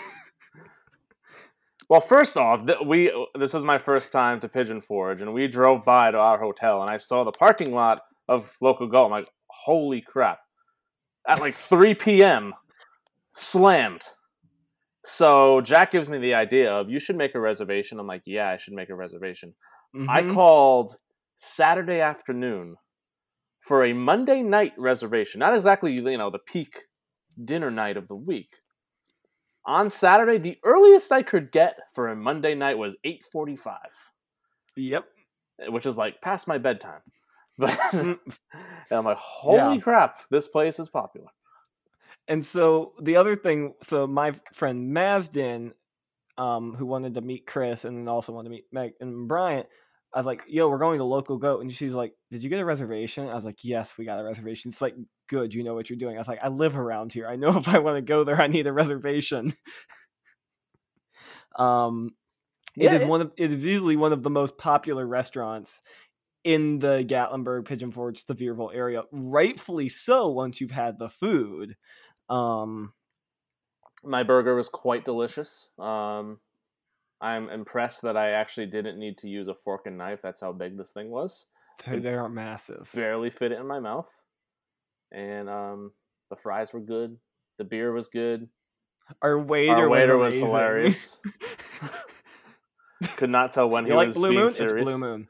Well, 1.89 2.01
first 2.01 2.35
off, 2.37 2.65
th- 2.65 2.79
we 2.85 3.11
this 3.39 3.53
was 3.53 3.63
my 3.63 3.77
first 3.77 4.11
time 4.11 4.39
to 4.41 4.49
Pigeon 4.49 4.81
Forge, 4.81 5.21
and 5.21 5.33
we 5.33 5.47
drove 5.47 5.85
by 5.85 6.11
to 6.11 6.17
our 6.17 6.37
hotel, 6.39 6.81
and 6.81 6.89
I 6.89 6.97
saw 6.97 7.23
the 7.23 7.31
parking 7.31 7.73
lot 7.73 8.01
of 8.27 8.51
Local 8.61 8.87
goat. 8.87 9.05
I'm 9.05 9.11
like, 9.11 9.27
holy 9.67 9.99
crap! 10.01 10.39
At 11.27 11.41
like 11.41 11.55
3 11.55 11.93
p.m., 11.93 12.53
slammed. 13.35 14.03
So 15.03 15.61
Jack 15.61 15.91
gives 15.91 16.09
me 16.09 16.17
the 16.19 16.33
idea 16.33 16.71
of 16.71 16.89
you 16.89 16.99
should 16.99 17.17
make 17.17 17.35
a 17.35 17.39
reservation. 17.39 17.99
I'm 17.99 18.07
like, 18.07 18.23
yeah, 18.25 18.49
I 18.49 18.57
should 18.57 18.73
make 18.73 18.89
a 18.89 18.95
reservation. 18.95 19.53
I 20.09 20.21
Mhm. 20.21 20.33
called 20.33 20.97
Saturday 21.35 21.99
afternoon 21.99 22.77
for 23.59 23.83
a 23.83 23.93
Monday 23.93 24.41
night 24.41 24.73
reservation. 24.77 25.39
Not 25.39 25.53
exactly, 25.53 25.91
you 25.93 26.17
know, 26.17 26.29
the 26.29 26.39
peak 26.39 26.87
dinner 27.43 27.69
night 27.71 27.97
of 27.97 28.07
the 28.07 28.15
week. 28.15 28.49
On 29.65 29.89
Saturday, 29.89 30.37
the 30.37 30.57
earliest 30.63 31.11
I 31.11 31.23
could 31.23 31.51
get 31.51 31.75
for 31.93 32.07
a 32.07 32.15
Monday 32.15 32.55
night 32.55 32.77
was 32.77 32.95
8:45, 33.03 34.13
Yep. 34.77 35.05
which 35.69 35.85
is 35.85 35.97
like 35.97 36.21
past 36.21 36.47
my 36.47 36.57
bedtime. 36.57 37.01
But 37.57 37.77
and 37.93 38.19
I'm 38.91 39.05
like, 39.05 39.17
holy 39.17 39.77
Yeah. 39.77 39.79
crap, 39.79 40.19
this 40.29 40.47
place 40.47 40.79
is 40.79 40.89
popular. 40.89 41.27
And 42.27 42.45
so 42.45 42.93
the 43.01 43.15
other 43.15 43.35
thing, 43.35 43.73
so 43.83 44.07
my 44.07 44.33
friend 44.53 44.95
Mazden, 44.95 45.73
um, 46.37 46.75
who 46.75 46.85
wanted 46.85 47.15
to 47.15 47.21
meet 47.21 47.47
Chris 47.47 47.85
and 47.85 47.97
then 47.97 48.09
also 48.09 48.33
wanted 48.33 48.49
to 48.49 48.55
meet 48.55 48.65
Meg 48.71 48.93
and 48.99 49.27
Bryant, 49.27 49.67
I 50.13 50.19
was 50.19 50.25
like, 50.27 50.43
"Yo, 50.47 50.69
we're 50.69 50.79
going 50.79 50.99
to 50.99 51.05
Local 51.05 51.37
Goat," 51.37 51.61
and 51.61 51.73
she's 51.73 51.93
like, 51.93 52.13
"Did 52.31 52.43
you 52.43 52.49
get 52.49 52.59
a 52.61 52.65
reservation?" 52.65 53.29
I 53.29 53.35
was 53.35 53.45
like, 53.45 53.63
"Yes, 53.63 53.97
we 53.97 54.05
got 54.05 54.19
a 54.19 54.23
reservation." 54.23 54.71
It's 54.71 54.81
like, 54.81 54.95
"Good, 55.29 55.53
you 55.53 55.63
know 55.63 55.75
what 55.75 55.89
you're 55.89 55.99
doing." 55.99 56.15
I 56.17 56.19
was 56.19 56.27
like, 56.27 56.43
"I 56.43 56.49
live 56.49 56.77
around 56.77 57.13
here. 57.13 57.27
I 57.27 57.35
know 57.37 57.57
if 57.57 57.67
I 57.69 57.79
want 57.79 57.97
to 57.97 58.01
go 58.03 58.23
there, 58.23 58.41
I 58.41 58.47
need 58.47 58.67
a 58.67 58.73
reservation." 58.73 59.53
um, 61.57 62.15
it 62.79 62.91
Yeah, 62.91 62.93
is 62.93 63.03
it- 63.03 63.05
one 63.05 63.21
of 63.21 63.33
it 63.37 63.51
is 63.51 63.65
easily 63.65 63.95
one 63.97 64.13
of 64.13 64.23
the 64.23 64.29
most 64.29 64.57
popular 64.57 65.07
restaurants 65.07 65.81
in 66.47 66.79
the 66.79 67.03
Gatlinburg, 67.05 67.65
Pigeon 67.65 67.91
Forge, 67.91 68.23
Sevierville 68.23 68.73
area. 68.73 69.03
Rightfully 69.11 69.89
so. 69.89 70.29
Once 70.29 70.61
you've 70.61 70.71
had 70.71 70.97
the 70.97 71.09
food, 71.09 71.75
um, 72.29 72.93
My 74.03 74.23
burger 74.23 74.55
was 74.55 74.69
quite 74.69 75.03
delicious. 75.03 75.69
Um, 75.77 76.39
I'm 77.19 77.49
impressed 77.49 78.03
that 78.03 78.15
I 78.15 78.31
actually 78.31 78.67
didn't 78.67 78.97
need 78.97 79.17
to 79.19 79.27
use 79.27 79.49
a 79.49 79.55
fork 79.65 79.87
and 79.87 79.97
knife. 79.97 80.19
That's 80.23 80.39
how 80.39 80.53
big 80.53 80.77
this 80.77 80.91
thing 80.91 81.09
was. 81.09 81.47
they, 81.85 81.99
they 81.99 82.13
are 82.13 82.29
massive. 82.29 82.89
Barely 82.95 83.29
fit 83.29 83.51
it 83.51 83.59
in 83.59 83.67
my 83.67 83.79
mouth. 83.81 84.07
And 85.11 85.49
um, 85.49 85.91
the 86.29 86.35
fries 86.37 86.71
were 86.71 86.79
good. 86.79 87.15
The 87.57 87.63
beer 87.65 87.91
was 87.91 88.07
good. 88.09 88.47
Our 89.21 89.37
waiter, 89.39 89.73
Our 89.73 89.89
waiter 89.89 90.17
was, 90.17 90.33
amazing. 90.33 90.47
hilarious. 90.47 91.17
Could 93.17 93.29
not 93.29 93.51
tell 93.51 93.69
when 93.69 93.85
you 93.85 93.91
he 93.91 93.97
like 93.97 94.07
was 94.07 94.15
Blue 94.15 94.29
being 94.29 94.41
Moon? 94.41 94.49
serious. 94.49 94.73
It's 94.73 94.81
Blue 94.83 94.97
Moon. 94.97 95.27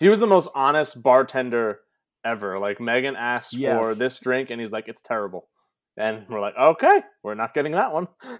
He 0.00 0.08
was 0.08 0.20
the 0.20 0.26
most 0.26 0.48
honest 0.54 1.02
bartender 1.02 1.80
ever. 2.24 2.58
Like 2.58 2.80
Megan 2.80 3.16
asked 3.16 3.56
for 3.56 3.94
this 3.94 4.18
drink, 4.18 4.50
and 4.50 4.60
he's 4.60 4.72
like, 4.72 4.88
"It's 4.88 5.00
terrible," 5.00 5.48
and 5.96 6.26
we're 6.28 6.40
like, 6.40 6.56
"Okay, 6.56 7.02
we're 7.22 7.34
not 7.34 7.54
getting 7.54 7.72
that 7.72 7.92
one." 7.92 8.08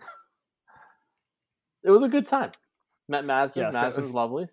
it 1.82 1.90
was 1.90 2.02
a 2.02 2.08
good 2.08 2.26
time. 2.26 2.50
Met 3.08 3.24
Mazin. 3.24 3.62
Yes, 3.62 3.72
Mazin's 3.72 4.06
was- 4.06 4.14
lovely. 4.14 4.48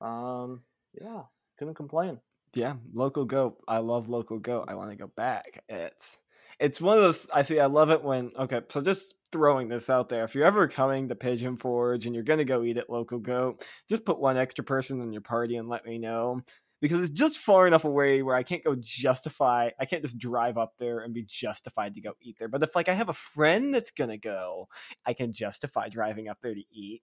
Um, 0.00 0.62
yeah, 1.00 1.22
couldn't 1.58 1.74
complain. 1.74 2.20
Yeah, 2.54 2.74
local 2.92 3.24
goat. 3.24 3.56
I 3.66 3.78
love 3.78 4.08
local 4.08 4.38
goat. 4.38 4.66
I 4.68 4.74
want 4.74 4.90
to 4.90 4.96
go 4.96 5.10
back. 5.16 5.64
It's 5.68 6.18
it's 6.58 6.80
one 6.80 6.96
of 6.96 7.02
those. 7.02 7.26
I 7.32 7.42
see. 7.42 7.60
I 7.60 7.66
love 7.66 7.90
it 7.90 8.02
when. 8.02 8.32
Okay, 8.38 8.60
so 8.68 8.80
just 8.80 9.14
throwing 9.32 9.68
this 9.68 9.90
out 9.90 10.08
there. 10.08 10.24
If 10.24 10.34
you're 10.34 10.46
ever 10.46 10.68
coming 10.68 11.08
to 11.08 11.14
Pigeon 11.14 11.56
Forge 11.56 12.06
and 12.06 12.14
you're 12.14 12.24
gonna 12.24 12.44
go 12.44 12.62
eat 12.62 12.76
at 12.76 12.90
local 12.90 13.18
goat, 13.18 13.66
just 13.88 14.04
put 14.04 14.20
one 14.20 14.36
extra 14.36 14.64
person 14.64 15.00
in 15.00 15.12
your 15.12 15.22
party 15.22 15.56
and 15.56 15.68
let 15.68 15.84
me 15.84 15.98
know 15.98 16.40
because 16.80 17.00
it's 17.00 17.10
just 17.10 17.38
far 17.38 17.66
enough 17.66 17.84
away 17.84 18.22
where 18.22 18.36
I 18.36 18.42
can't 18.42 18.62
go 18.62 18.76
justify. 18.78 19.70
I 19.80 19.86
can't 19.86 20.02
just 20.02 20.18
drive 20.18 20.58
up 20.58 20.74
there 20.78 21.00
and 21.00 21.14
be 21.14 21.24
justified 21.24 21.94
to 21.94 22.00
go 22.00 22.12
eat 22.20 22.36
there. 22.38 22.48
But 22.48 22.62
if 22.62 22.76
like 22.76 22.88
I 22.88 22.94
have 22.94 23.08
a 23.08 23.14
friend 23.14 23.72
that's 23.74 23.90
gonna 23.90 24.18
go, 24.18 24.68
I 25.06 25.14
can 25.14 25.32
justify 25.32 25.88
driving 25.88 26.28
up 26.28 26.38
there 26.42 26.54
to 26.54 26.64
eat. 26.70 27.02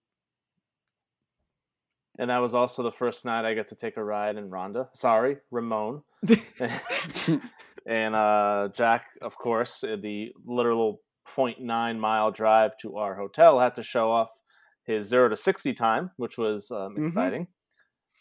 And 2.22 2.30
that 2.30 2.38
was 2.38 2.54
also 2.54 2.84
the 2.84 2.92
first 2.92 3.26
night 3.26 3.46
I 3.46 3.56
got 3.56 3.70
to 3.70 3.76
take 3.76 3.98
a 3.98 4.04
ride 4.04 4.38
in 4.38 4.52
Rhonda. 4.52 4.90
Sorry, 4.94 5.38
Ramon. 5.50 6.04
and 7.88 8.16
uh, 8.16 8.70
Jack, 8.74 9.06
of 9.24 9.36
course, 9.40 9.84
uh, 9.84 9.98
the 10.00 10.32
literal 10.46 11.02
0.9 11.36 11.98
mile 11.98 12.30
drive 12.30 12.78
to 12.82 12.98
our 12.98 13.16
hotel, 13.16 13.60
had 13.60 13.74
to 13.74 13.82
show 13.82 14.12
off 14.12 14.30
his 14.84 15.08
zero 15.08 15.30
to 15.30 15.36
60 15.36 15.74
time, 15.74 16.12
which 16.18 16.38
was 16.38 16.70
um, 16.70 16.96
Mhm. 16.96 17.08
exciting. 17.08 17.48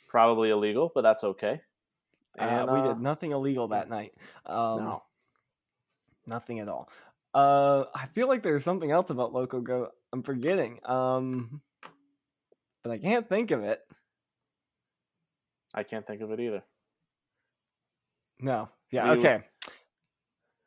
Probably 0.08 0.48
illegal, 0.48 0.90
but 0.94 1.02
that's 1.02 1.22
okay. 1.22 1.60
Uh, 2.38 2.66
we 2.72 2.80
uh, 2.80 2.88
did 2.88 3.00
nothing 3.00 3.32
illegal 3.32 3.68
that 3.68 3.90
night. 3.90 4.14
Um, 4.46 4.78
no. 4.78 5.02
Nothing 6.26 6.60
at 6.60 6.70
all. 6.70 6.88
Uh, 7.34 7.84
I 7.94 8.06
feel 8.06 8.28
like 8.28 8.42
there's 8.42 8.64
something 8.64 8.90
else 8.90 9.10
about 9.10 9.34
Loco 9.34 9.60
Go. 9.60 9.90
I'm 10.10 10.22
forgetting. 10.22 10.80
Um, 10.86 11.60
but 12.82 12.90
I 12.92 12.98
can't 12.98 13.28
think 13.28 13.50
of 13.50 13.62
it. 13.62 13.80
I 15.74 15.82
can't 15.82 16.06
think 16.06 16.20
of 16.22 16.30
it 16.32 16.40
either. 16.40 16.62
No. 18.40 18.68
Yeah. 18.90 19.12
We- 19.12 19.18
okay. 19.18 19.42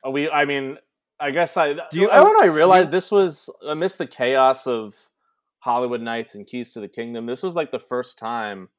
Oh, 0.03 0.11
we, 0.11 0.29
I 0.29 0.45
mean, 0.45 0.77
I 1.19 1.31
guess 1.31 1.55
I. 1.57 1.73
Do 1.73 1.81
you- 1.93 2.09
I 2.09 2.21
when 2.21 2.39
I 2.41 2.45
you- 2.45 2.51
realized 2.51 2.91
this 2.91 3.11
was 3.11 3.49
amidst 3.65 3.97
the 3.97 4.07
chaos 4.07 4.67
of 4.67 4.95
Holiwood 5.65 6.01
Nights 6.01 6.35
and 6.35 6.45
Keys 6.45 6.73
to 6.73 6.79
the 6.81 6.87
Kingdom. 6.89 7.25
This 7.25 7.41
was 7.43 7.55
like 7.55 7.71
the 7.71 7.79
first 7.79 8.17
time 8.17 8.69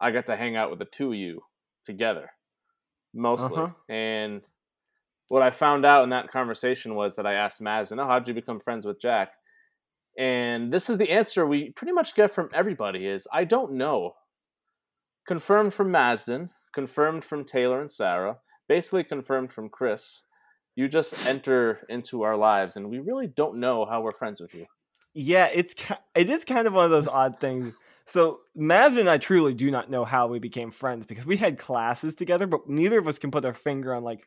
I 0.00 0.10
got 0.10 0.26
to 0.26 0.36
hang 0.36 0.56
out 0.56 0.70
with 0.70 0.78
the 0.78 0.84
two 0.86 1.08
of 1.12 1.14
you 1.18 1.42
together, 1.84 2.30
mostly. 3.14 3.56
Uh-huh. 3.62 3.72
And 3.88 4.48
what 5.28 5.42
I 5.42 5.50
found 5.50 5.84
out 5.84 6.04
in 6.04 6.10
that 6.10 6.30
conversation 6.32 6.94
was 6.94 7.16
that 7.16 7.26
I 7.26 7.34
asked 7.34 7.60
Mazin, 7.60 8.00
"Oh, 8.00 8.06
how'd 8.06 8.26
you 8.26 8.34
become 8.34 8.60
friends 8.60 8.86
with 8.86 9.00
Jack?" 9.00 9.32
And 10.18 10.72
this 10.72 10.90
is 10.90 10.98
the 10.98 11.10
answer 11.10 11.46
we 11.46 11.70
pretty 11.70 11.92
much 11.92 12.14
get 12.14 12.34
from 12.34 12.50
everybody: 12.52 13.06
is 13.06 13.26
I 13.32 13.44
don't 13.44 13.72
know. 13.72 14.12
Confirmed 15.26 15.72
from 15.72 15.90
Mazin, 15.90 16.50
confirmed 16.74 17.24
from 17.24 17.44
Taylor 17.44 17.80
and 17.80 17.90
Sarah, 17.90 18.38
basically 18.68 19.04
confirmed 19.04 19.52
from 19.52 19.68
Chris. 19.68 20.22
You 20.74 20.88
just 20.88 21.28
enter 21.28 21.80
into 21.88 22.22
our 22.22 22.36
lives, 22.36 22.76
and 22.76 22.88
we 22.88 22.98
really 22.98 23.26
don't 23.26 23.58
know 23.58 23.84
how 23.84 24.00
we're 24.00 24.12
friends 24.12 24.40
with 24.40 24.54
you. 24.54 24.66
Yeah, 25.14 25.48
it's 25.52 25.74
it 26.14 26.30
is 26.30 26.44
kind 26.44 26.66
of 26.66 26.72
one 26.72 26.86
of 26.86 26.90
those 26.90 27.08
odd 27.08 27.38
things. 27.38 27.74
So 28.06 28.40
Maz 28.58 28.98
and 28.98 29.08
I 29.08 29.18
truly 29.18 29.54
do 29.54 29.70
not 29.70 29.90
know 29.90 30.04
how 30.04 30.26
we 30.26 30.38
became 30.38 30.70
friends 30.70 31.06
because 31.06 31.26
we 31.26 31.36
had 31.36 31.58
classes 31.58 32.14
together, 32.14 32.46
but 32.46 32.68
neither 32.68 32.98
of 32.98 33.06
us 33.06 33.18
can 33.18 33.30
put 33.30 33.44
our 33.44 33.54
finger 33.54 33.94
on 33.94 34.02
like, 34.02 34.26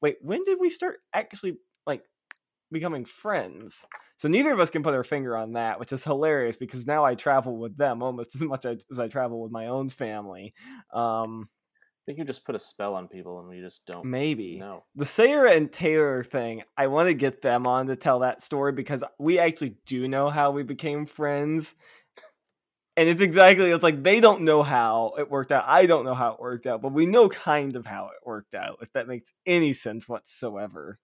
wait, 0.00 0.16
when 0.20 0.44
did 0.44 0.58
we 0.60 0.70
start 0.70 0.98
actually 1.12 1.58
becoming 2.70 3.04
friends? 3.04 3.84
So 4.18 4.28
neither 4.28 4.52
of 4.52 4.60
us 4.60 4.70
can 4.70 4.82
put 4.82 4.94
our 4.94 5.04
finger 5.04 5.36
on 5.36 5.52
that, 5.52 5.78
which 5.78 5.92
is 5.92 6.02
hilarious 6.02 6.56
because 6.56 6.86
now 6.86 7.04
I 7.04 7.14
travel 7.14 7.56
with 7.56 7.76
them 7.76 8.02
almost 8.02 8.34
as 8.34 8.42
much 8.42 8.66
as 8.66 8.98
I 8.98 9.08
travel 9.08 9.40
with 9.40 9.52
my 9.52 9.66
own 9.66 9.88
family. 9.88 10.52
Um, 10.92 11.48
I 11.80 12.12
think 12.12 12.18
you 12.18 12.24
just 12.24 12.46
put 12.46 12.54
a 12.54 12.58
spell 12.58 12.94
on 12.94 13.06
people, 13.06 13.38
and 13.38 13.48
we 13.50 13.60
just 13.60 13.84
don't 13.84 14.06
maybe 14.06 14.58
know. 14.58 14.84
the 14.96 15.04
Sarah 15.04 15.52
and 15.52 15.70
Taylor 15.70 16.24
thing, 16.24 16.62
I 16.74 16.86
want 16.86 17.08
to 17.08 17.14
get 17.14 17.42
them 17.42 17.66
on 17.66 17.88
to 17.88 17.96
tell 17.96 18.20
that 18.20 18.42
story 18.42 18.72
because 18.72 19.04
we 19.18 19.38
actually 19.38 19.76
do 19.84 20.08
know 20.08 20.30
how 20.30 20.50
we 20.50 20.62
became 20.62 21.04
friends. 21.04 21.74
And 22.96 23.08
it's 23.08 23.20
exactly, 23.20 23.70
it's 23.70 23.82
like 23.82 24.02
they 24.02 24.20
don't 24.20 24.40
know 24.40 24.62
how 24.62 25.14
it 25.18 25.30
worked 25.30 25.52
out. 25.52 25.64
I 25.66 25.84
don't 25.84 26.04
know 26.04 26.14
how 26.14 26.32
it 26.32 26.40
worked 26.40 26.66
out, 26.66 26.80
but 26.80 26.92
we 26.92 27.04
know 27.04 27.28
kind 27.28 27.76
of 27.76 27.84
how 27.84 28.06
it 28.06 28.26
worked 28.26 28.54
out, 28.54 28.78
if 28.80 28.90
that 28.94 29.06
makes 29.06 29.30
any 29.46 29.74
sense 29.74 30.08
whatsoever. 30.08 30.98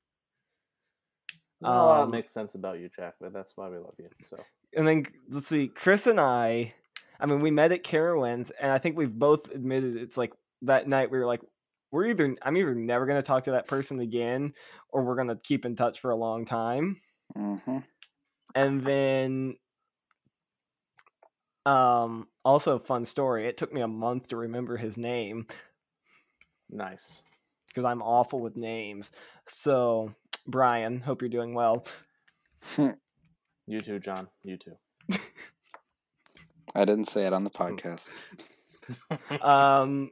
Not 1.65 1.83
a 1.83 1.85
lot 1.85 2.03
Um, 2.05 2.11
makes 2.11 2.33
sense 2.33 2.55
about 2.55 2.79
you, 2.79 2.91
Jack, 2.95 3.15
but 3.21 3.33
that's 3.33 3.53
why 3.57 3.69
we 3.69 3.79
love 3.79 3.95
you. 3.99 4.09
So 4.29 4.37
And 4.77 4.87
then 4.87 5.07
let's 5.31 5.49
see, 5.49 5.69
Chris 5.69 6.07
and 6.07 6.21
I, 6.21 6.71
I 7.19 7.27
mean, 7.27 7.39
we 7.41 7.51
met 7.51 7.73
at 7.73 7.85
Carowinds, 7.85 8.51
and 8.61 8.71
I 8.71 8.79
think 8.79 8.97
we've 8.97 9.12
both 9.12 9.51
admitted 9.51 9.97
it's 9.97 10.17
like 10.17 10.33
that 10.62 10.89
night 10.89 11.11
we 11.11 11.19
were 11.19 11.27
like, 11.27 11.41
we're 11.91 12.07
either, 12.07 12.37
I'm 12.43 12.57
either 12.57 12.75
never 12.75 13.07
going 13.07 13.19
to 13.19 13.23
talk 13.27 13.45
to 13.45 13.53
that 13.53 13.69
person 13.69 14.01
again, 14.01 14.53
or 14.89 15.05
we're 15.05 15.15
going 15.17 15.29
to 15.29 15.37
keep 15.37 15.65
in 15.65 15.77
touch 15.77 16.01
for 16.01 16.11
a 16.11 16.17
long 16.17 16.45
time. 16.45 17.01
hmm 17.35 17.79
and 18.55 18.83
then 18.83 19.57
um 21.67 22.29
also 22.45 22.79
fun 22.79 23.05
story 23.05 23.47
it 23.47 23.57
took 23.57 23.73
me 23.73 23.81
a 23.81 23.89
month 23.89 24.29
to 24.29 24.37
remember 24.37 24.77
his 24.77 24.97
name 24.97 25.47
nice. 26.71 27.23
because 27.69 27.85
i'm 27.85 28.03
awful 28.03 28.41
with 28.41 28.57
names 28.57 29.12
so 29.47 30.15
brian 30.47 31.01
hope 31.01 31.22
you're 31.22 31.28
doing 31.28 31.55
well 31.55 31.86
You 33.66 33.80
too, 33.80 33.99
John. 33.99 34.28
You 34.42 34.59
too. 34.59 34.74
I 36.74 36.84
didn't 36.84 37.07
say 37.07 37.26
it 37.26 37.32
on 37.32 37.45
the 37.45 37.51
podcast. 37.51 38.09
um 39.42 40.11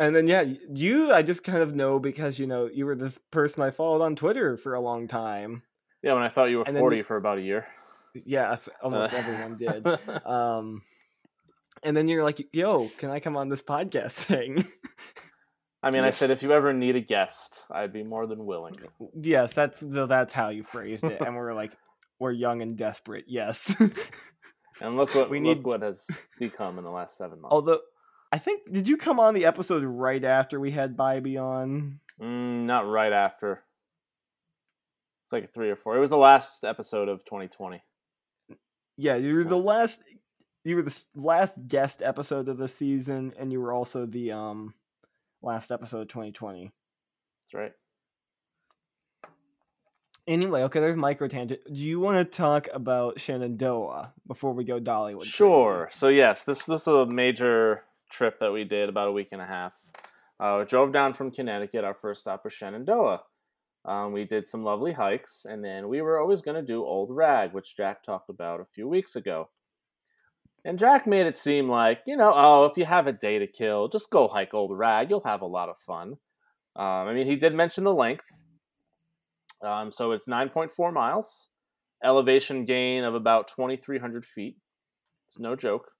and 0.00 0.16
then 0.16 0.26
yeah 0.26 0.40
you 0.40 1.12
i 1.12 1.22
just 1.22 1.44
kind 1.44 1.58
of 1.62 1.74
know 1.76 2.00
because 2.00 2.38
you 2.40 2.46
know 2.48 2.66
you 2.72 2.84
were 2.86 2.96
this 2.96 3.16
person 3.30 3.62
i 3.62 3.70
followed 3.70 4.02
on 4.02 4.16
twitter 4.16 4.56
for 4.56 4.74
a 4.74 4.80
long 4.80 5.06
time 5.06 5.62
Yeah, 6.02 6.14
when 6.14 6.24
I 6.24 6.28
thought 6.28 6.46
you 6.46 6.58
were 6.58 6.64
And 6.66 6.76
forty 6.76 6.96
the- 6.98 7.02
for 7.04 7.16
about 7.16 7.38
a 7.38 7.42
year. 7.42 7.66
yes 8.14 8.68
almost 8.82 9.12
Uh, 9.12 9.16
everyone 9.18 9.56
did 9.58 9.86
um 10.26 10.82
and 11.84 11.96
then 11.96 12.08
you're 12.08 12.24
like 12.24 12.44
yo 12.52 12.84
can 12.98 13.10
i 13.10 13.20
come 13.20 13.36
on 13.36 13.48
this 13.48 13.62
podcast 13.62 14.12
thing 14.12 14.64
I 15.82 15.90
mean, 15.92 16.02
I 16.02 16.10
said 16.10 16.30
if 16.30 16.42
you 16.42 16.52
ever 16.52 16.72
need 16.72 16.96
a 16.96 17.00
guest, 17.00 17.60
I'd 17.70 17.92
be 17.92 18.02
more 18.02 18.26
than 18.26 18.44
willing. 18.46 18.74
Yes, 19.20 19.52
that's 19.52 19.80
that's 19.86 20.32
how 20.32 20.48
you 20.48 20.62
phrased 20.64 21.04
it, 21.04 21.20
and 21.20 21.36
we're 21.36 21.54
like, 21.54 21.72
we're 22.18 22.32
young 22.32 22.62
and 22.62 22.76
desperate. 22.76 23.26
Yes, 23.28 23.74
And 24.80 24.96
look 24.96 25.14
what 25.14 25.28
We 25.30 25.38
look 25.40 25.58
need- 25.58 25.64
what 25.66 25.82
has 25.82 26.06
become 26.38 26.78
in 26.78 26.84
the 26.84 26.90
last 26.90 27.16
seven 27.16 27.40
months. 27.40 27.52
although 27.52 27.80
I 28.32 28.38
think 28.38 28.70
did 28.72 28.88
you 28.88 28.96
come 28.96 29.18
on 29.20 29.34
the 29.34 29.44
episode 29.46 29.82
right 29.84 30.22
after 30.24 30.60
we 30.60 30.70
had 30.70 30.96
Bybee 30.96 31.40
on? 31.42 32.00
Mm, 32.20 32.64
not 32.66 32.88
right 32.88 33.12
after. 33.12 33.62
It's 35.24 35.32
like 35.32 35.52
three 35.52 35.70
or 35.70 35.76
four. 35.76 35.96
It 35.96 36.00
was 36.00 36.10
the 36.10 36.16
last 36.16 36.64
episode 36.64 37.08
of 37.08 37.24
2020. 37.24 37.82
Yeah, 38.96 39.16
you 39.16 39.34
were 39.34 39.44
the 39.44 39.56
last. 39.56 40.02
You 40.64 40.76
were 40.76 40.82
the 40.82 41.04
last 41.14 41.54
guest 41.68 42.02
episode 42.02 42.48
of 42.48 42.58
the 42.58 42.68
season, 42.68 43.32
and 43.38 43.52
you 43.52 43.60
were 43.60 43.72
also 43.72 44.06
the 44.06 44.32
um 44.32 44.74
last 45.42 45.70
episode 45.70 46.02
of 46.02 46.08
2020. 46.08 46.70
That's 47.42 47.54
right. 47.54 47.72
Anyway, 50.26 50.62
okay, 50.64 50.80
there's 50.80 50.96
micro 50.96 51.26
tangent. 51.26 51.60
Do 51.72 51.80
you 51.80 52.00
want 52.00 52.18
to 52.18 52.24
talk 52.24 52.68
about 52.74 53.18
Shenandoah 53.18 54.12
before 54.26 54.52
we 54.52 54.62
go 54.62 54.78
Dollywood? 54.78 55.20
crazy? 55.20 55.30
Sure. 55.30 55.88
So 55.90 56.08
yes, 56.08 56.42
this 56.42 56.64
this 56.64 56.86
was 56.86 57.08
a 57.08 57.10
major 57.10 57.84
trip 58.10 58.38
that 58.40 58.52
we 58.52 58.64
did 58.64 58.90
about 58.90 59.08
a 59.08 59.12
week 59.12 59.28
and 59.32 59.40
a 59.40 59.46
half. 59.46 59.72
Uh, 60.38 60.56
we 60.58 60.66
drove 60.66 60.92
down 60.92 61.14
from 61.14 61.30
Connecticut. 61.30 61.82
Our 61.82 61.94
first 61.94 62.20
stop 62.20 62.44
was 62.44 62.52
Shenandoah. 62.52 63.22
Um, 63.86 64.12
we 64.12 64.24
did 64.24 64.46
some 64.46 64.64
lovely 64.64 64.92
hikes, 64.92 65.46
and 65.48 65.64
then 65.64 65.88
we 65.88 66.02
were 66.02 66.18
always 66.20 66.42
going 66.42 66.56
to 66.56 66.62
do 66.62 66.84
Old 66.84 67.10
Rag, 67.10 67.54
which 67.54 67.74
Jack 67.74 68.04
talked 68.04 68.28
about 68.28 68.60
a 68.60 68.66
few 68.66 68.86
weeks 68.86 69.16
ago. 69.16 69.48
And 70.68 70.78
Jack 70.78 71.06
made 71.06 71.26
it 71.26 71.38
seem 71.38 71.66
like, 71.66 72.02
you 72.06 72.14
know, 72.14 72.30
oh, 72.36 72.66
if 72.66 72.76
you 72.76 72.84
have 72.84 73.06
a 73.06 73.12
day 73.12 73.38
to 73.38 73.46
kill, 73.46 73.88
just 73.88 74.10
go 74.10 74.28
hike 74.28 74.52
Old 74.52 74.76
Rag. 74.76 75.08
You'll 75.08 75.24
have 75.24 75.40
a 75.40 75.46
lot 75.46 75.70
of 75.70 75.78
fun. 75.78 76.18
Um, 76.76 77.08
I 77.08 77.14
mean, 77.14 77.26
he 77.26 77.36
did 77.36 77.54
mention 77.54 77.84
the 77.84 77.94
length. 77.94 78.26
Um, 79.62 79.90
so 79.90 80.12
it's 80.12 80.28
9.4 80.28 80.92
miles, 80.92 81.48
elevation 82.04 82.66
gain 82.66 83.04
of 83.04 83.14
about 83.14 83.48
2,300 83.48 84.26
feet. 84.26 84.58
It's 85.26 85.38
no 85.38 85.56
joke. 85.56 85.90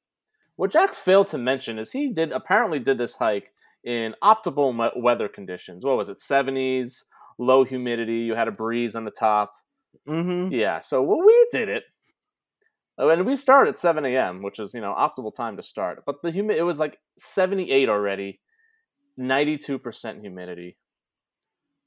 What 0.56 0.70
Jack 0.70 0.92
failed 0.92 1.28
to 1.28 1.38
mention 1.38 1.78
is 1.78 1.90
he 1.90 2.12
did 2.12 2.32
apparently 2.32 2.78
did 2.78 2.98
this 2.98 3.14
hike 3.14 3.50
in 3.84 4.14
optimal 4.22 4.92
weather 5.00 5.28
conditions. 5.28 5.82
What 5.82 5.96
was 5.96 6.10
it? 6.10 6.18
70s, 6.18 7.04
low 7.38 7.64
humidity. 7.64 8.18
You 8.18 8.34
had 8.34 8.48
a 8.48 8.52
breeze 8.52 8.94
on 8.94 9.06
the 9.06 9.10
top. 9.10 9.50
Mhm. 10.06 10.52
Yeah. 10.52 10.80
So 10.80 11.02
well, 11.02 11.24
we 11.24 11.48
did 11.52 11.70
it, 11.70 11.84
Oh, 12.98 13.10
and 13.10 13.24
we 13.24 13.36
start 13.36 13.68
at 13.68 13.78
7 13.78 14.04
a.m., 14.04 14.42
which 14.42 14.58
is 14.58 14.74
you 14.74 14.80
know 14.80 14.94
optimal 14.96 15.34
time 15.34 15.56
to 15.56 15.62
start. 15.62 16.02
But 16.04 16.22
the 16.22 16.30
humi- 16.30 16.56
it 16.58 16.62
was 16.62 16.78
like 16.78 16.98
78 17.16 17.88
already, 17.88 18.40
92% 19.18 20.20
humidity. 20.20 20.76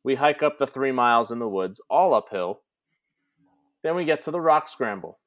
We 0.03 0.15
hike 0.15 0.41
up 0.41 0.57
the 0.57 0.67
three 0.67 0.91
miles 0.91 1.31
in 1.31 1.39
the 1.39 1.47
woods, 1.47 1.81
all 1.89 2.13
uphill. 2.13 2.61
Then 3.83 3.95
we 3.95 4.05
get 4.05 4.21
to 4.23 4.31
the 4.31 4.41
rock 4.41 4.67
scramble. 4.67 5.19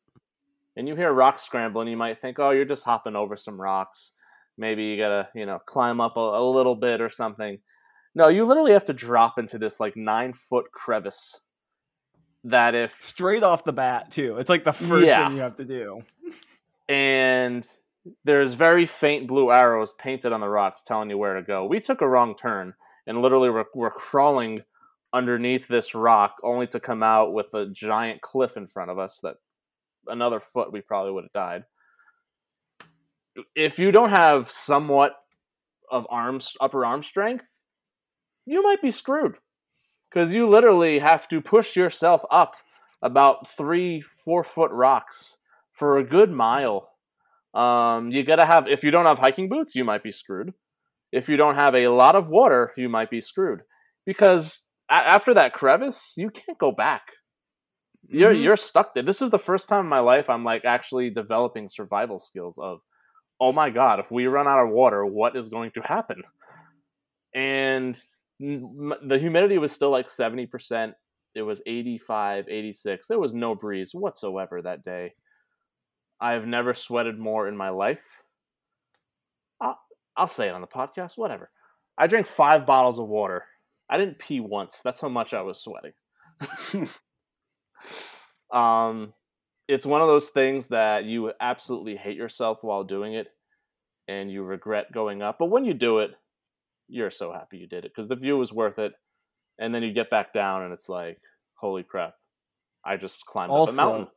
And 0.77 0.89
you 0.89 0.97
hear 0.97 1.13
rock 1.13 1.39
scramble, 1.39 1.81
and 1.81 1.91
you 1.91 1.97
might 1.97 2.21
think, 2.21 2.39
oh, 2.39 2.51
you're 2.51 2.65
just 2.65 2.85
hopping 2.85 3.15
over 3.15 3.37
some 3.37 3.61
rocks. 3.61 4.13
Maybe 4.57 4.85
you 4.85 4.97
gotta, 4.97 5.29
you 5.35 5.47
know, 5.47 5.61
climb 5.67 6.01
up 6.01 6.17
a, 6.17 6.21
a 6.21 6.45
little 6.51 6.75
bit 6.75 7.01
or 7.01 7.11
something. 7.11 7.59
No, 8.15 8.29
you 8.29 8.45
literally 8.45 8.73
have 8.73 8.85
to 8.87 8.93
drop 8.93 9.39
into 9.39 9.59
this 9.59 9.81
like 9.81 9.97
nine 9.97 10.33
foot 10.33 10.67
crevice. 10.73 11.41
That 12.45 12.75
if 12.75 13.03
Straight 13.05 13.43
off 13.43 13.65
the 13.65 13.73
bat, 13.73 14.11
too. 14.11 14.37
It's 14.39 14.51
like 14.51 14.65
the 14.65 14.73
first 14.73 15.07
Yeah. 15.07 15.27
thing 15.27 15.37
you 15.37 15.43
have 15.43 15.55
to 15.57 15.65
do. 15.65 16.03
and 16.89 17.67
there's 18.25 18.53
very 18.53 18.85
faint 18.85 19.27
blue 19.27 19.51
arrows 19.51 19.95
painted 19.95 20.31
on 20.33 20.41
the 20.41 20.49
rocks 20.49 20.83
telling 20.83 21.09
you 21.09 21.17
where 21.17 21.35
to 21.37 21.43
go. 21.43 21.65
We 21.65 21.81
took 21.81 22.03
a 22.03 22.09
wrong 22.09 22.35
turn 22.37 22.75
and 23.07 23.23
literally 23.23 23.49
were, 23.49 23.65
were 23.75 23.91
crawling 23.91 24.63
underneath 25.15 25.67
this 25.69 25.95
rock 25.95 26.37
only 26.43 26.67
to 26.67 26.81
come 26.81 27.03
out 27.03 27.33
with 27.33 27.55
a 27.55 27.67
giant 27.67 28.21
cliff 28.21 28.59
in 28.59 28.67
front 28.67 28.91
of 28.91 28.99
us 28.99 29.21
that 29.23 29.37
another 30.07 30.39
foot 30.41 30.71
we 30.71 30.83
probably 30.83 31.13
would 31.13 31.25
have 31.25 31.33
died. 31.33 31.65
If 33.57 33.79
you 33.79 33.91
don't 33.91 34.11
have 34.11 34.51
somewhat 34.51 35.13
of 35.91 36.07
arms 36.11 36.55
upper 36.61 36.85
arm 36.85 37.03
strength, 37.03 37.47
you 38.45 38.63
might 38.63 38.83
be 38.83 38.91
screwed. 38.91 39.37
Because 40.15 40.33
you 40.33 40.49
literally 40.49 41.01
have 41.01 41.27
to 41.29 41.41
push 41.41 41.75
yourself 41.75 42.25
up 42.31 42.55
about 43.03 43.49
three, 43.49 44.01
four 44.01 44.45
foot 44.45 44.71
rocks 44.71 45.39
for 45.73 45.99
a 45.99 46.05
good 46.05 46.31
mile. 46.31 46.89
Um, 47.53 48.11
you 48.13 48.23
gotta 48.23 48.47
have 48.47 48.69
if 48.69 48.85
you 48.85 48.93
don't 48.93 49.07
have 49.07 49.19
hiking 49.19 49.49
boots, 49.49 49.75
you 49.75 49.83
might 49.83 50.05
be 50.05 50.13
screwed. 50.13 50.55
If 51.11 51.29
you 51.29 51.37
don't 51.37 51.57
have 51.57 51.75
a 51.75 51.89
lot 51.89 52.15
of 52.15 52.29
water, 52.29 52.73
you 52.77 52.89
might 52.89 53.11
be 53.11 53.21
screwed 53.21 53.63
because 54.07 54.63
a- 54.89 54.95
after 54.95 55.35
that 55.35 55.53
crevice, 55.53 56.15
you 56.17 56.31
can't 56.31 56.59
go 56.59 56.71
back. 56.71 57.13
You're 58.09 58.35
Mhm. 58.35 58.43
you're 58.43 58.57
stuck 58.57 58.95
there. 58.95 59.03
This 59.03 59.21
is 59.21 59.31
the 59.31 59.39
first 59.39 59.69
time 59.69 59.81
in 59.81 59.89
my 59.89 60.01
life 60.01 60.31
I'm 60.31 60.45
like 60.45 60.65
actually 60.65 61.11
developing 61.11 61.69
survival 61.69 62.21
skills 62.21 62.57
of, 62.59 62.83
oh 63.41 63.53
my 63.53 63.71
god, 63.71 63.99
if 63.99 64.13
we 64.13 64.27
run 64.27 64.47
out 64.47 64.65
of 64.65 64.71
water, 64.71 65.05
what 65.05 65.35
is 65.37 65.49
going 65.49 65.73
to 65.73 65.81
happen? 65.81 66.23
And 67.35 68.01
the 68.41 69.19
humidity 69.19 69.59
was 69.59 69.73
still 69.73 69.91
like 69.91 70.09
70%. 70.09 70.93
It 71.35 71.43
was 71.43 71.63
85, 71.67 72.49
86. 72.49 73.07
There 73.07 73.19
was 73.19 73.35
no 73.35 73.55
breeze 73.55 73.95
whatsoever 73.95 74.63
that 74.63 74.83
day. 74.83 75.15
I've 76.21 76.47
never 76.47 76.75
sweated 76.75 77.19
more 77.19 77.49
in 77.49 77.57
my 77.57 77.71
life. 77.71 78.23
I'll, 79.61 79.79
I'll 80.17 80.29
say 80.29 80.49
it 80.49 80.55
on 80.55 80.61
the 80.61 80.67
podcast, 80.67 81.17
whatever. 81.17 81.51
I 81.99 82.07
drank 82.07 82.27
five 82.27 82.67
bottles 82.67 82.99
of 82.99 83.09
water. 83.09 83.45
I 83.91 83.99
didn't 83.99 84.19
pee 84.19 84.41
once. 84.41 84.81
That's 84.83 85.01
how 85.01 85.09
much 85.09 85.35
I 85.35 85.43
was 85.43 85.63
sweating. 85.63 85.93
Um, 88.55 89.13
it's 89.67 89.85
one 89.85 90.01
of 90.01 90.07
those 90.09 90.29
things 90.29 90.69
that 90.69 91.05
you 91.05 91.33
absolutely 91.41 91.97
hate 91.97 92.17
yourself 92.17 92.59
while 92.63 92.85
doing 92.85 93.15
it, 93.15 93.27
and 94.07 94.31
you 94.31 94.45
regret 94.45 94.93
going 94.93 95.23
up. 95.23 95.37
But 95.39 95.47
when 95.51 95.65
you 95.65 95.75
do 95.75 95.99
it, 95.99 96.13
you're 96.89 97.11
so 97.11 97.33
happy 97.33 97.59
you 97.59 97.67
did 97.67 97.85
it 97.85 97.93
because 97.95 98.09
the 98.09 98.17
view 98.17 98.37
was 98.39 98.53
worth 98.53 98.79
it. 98.79 98.93
And 99.59 99.75
then 99.75 99.83
you 99.83 99.93
get 99.93 100.11
back 100.11 100.33
down, 100.33 100.63
and 100.65 100.73
it's 100.73 100.89
like, 100.89 101.21
holy 101.55 101.85
crap! 101.85 102.15
I 102.85 102.97
just 102.97 103.27
climbed 103.27 103.57
up 103.57 103.69
a 103.69 103.73
mountain. 103.73 104.09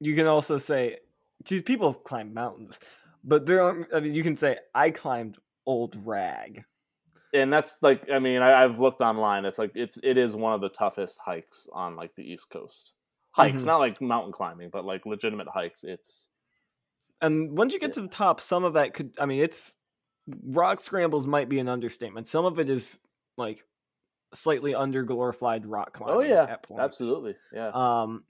You 0.00 0.14
can 0.14 0.26
also 0.26 0.58
say, 0.58 0.98
geez, 1.44 1.62
people 1.62 1.92
have 1.92 2.04
climbed 2.04 2.34
mountains, 2.34 2.78
but 3.22 3.46
there 3.46 3.62
are, 3.62 3.88
I 3.94 4.00
mean, 4.00 4.14
you 4.14 4.22
can 4.22 4.36
say, 4.36 4.58
I 4.74 4.90
climbed 4.90 5.38
Old 5.66 5.96
Rag. 6.06 6.64
and 7.32 7.52
that's 7.52 7.78
like 7.82 8.08
i 8.10 8.18
mean 8.18 8.42
I, 8.42 8.64
i've 8.64 8.78
looked 8.78 9.00
online 9.00 9.44
it's 9.44 9.58
like 9.58 9.72
it's 9.74 9.98
it 10.02 10.16
is 10.16 10.34
one 10.36 10.52
of 10.54 10.60
the 10.60 10.68
toughest 10.68 11.18
hikes 11.24 11.68
on 11.72 11.96
like 11.96 12.14
the 12.14 12.22
east 12.22 12.50
coast 12.50 12.92
hikes 13.32 13.64
Mhm. 13.64 13.64
not 13.64 13.78
like 13.78 14.00
mountain 14.00 14.32
climbing 14.32 14.70
but 14.70 14.84
like 14.84 15.06
legitimate 15.06 15.48
hikes 15.48 15.84
it's 15.84 16.30
And 17.20 17.56
once 17.56 17.72
you 17.72 17.80
get 17.80 17.92
Yeah. 17.92 17.94
to 17.94 18.02
the 18.02 18.08
top, 18.08 18.40
some 18.40 18.64
of 18.64 18.74
that 18.74 18.94
could, 18.94 19.16
I 19.18 19.26
mean, 19.26 19.40
it's 19.42 19.76
rock 20.46 20.80
scrambles 20.80 21.26
might 21.26 21.48
be 21.48 21.58
an 21.58 21.68
understatement. 21.68 22.28
Some 22.28 22.44
of 22.44 22.58
it 22.58 22.68
is 22.70 22.98
like 23.36 23.64
slightly 24.32 24.74
under 24.74 25.02
glorified 25.02 25.64
rock 25.66 25.92
climbing. 25.92 26.16
oh 26.16 26.20
yeah 26.20 26.46
absolutely 26.80 27.36
yeah 27.52 27.68
Um, 27.72 28.24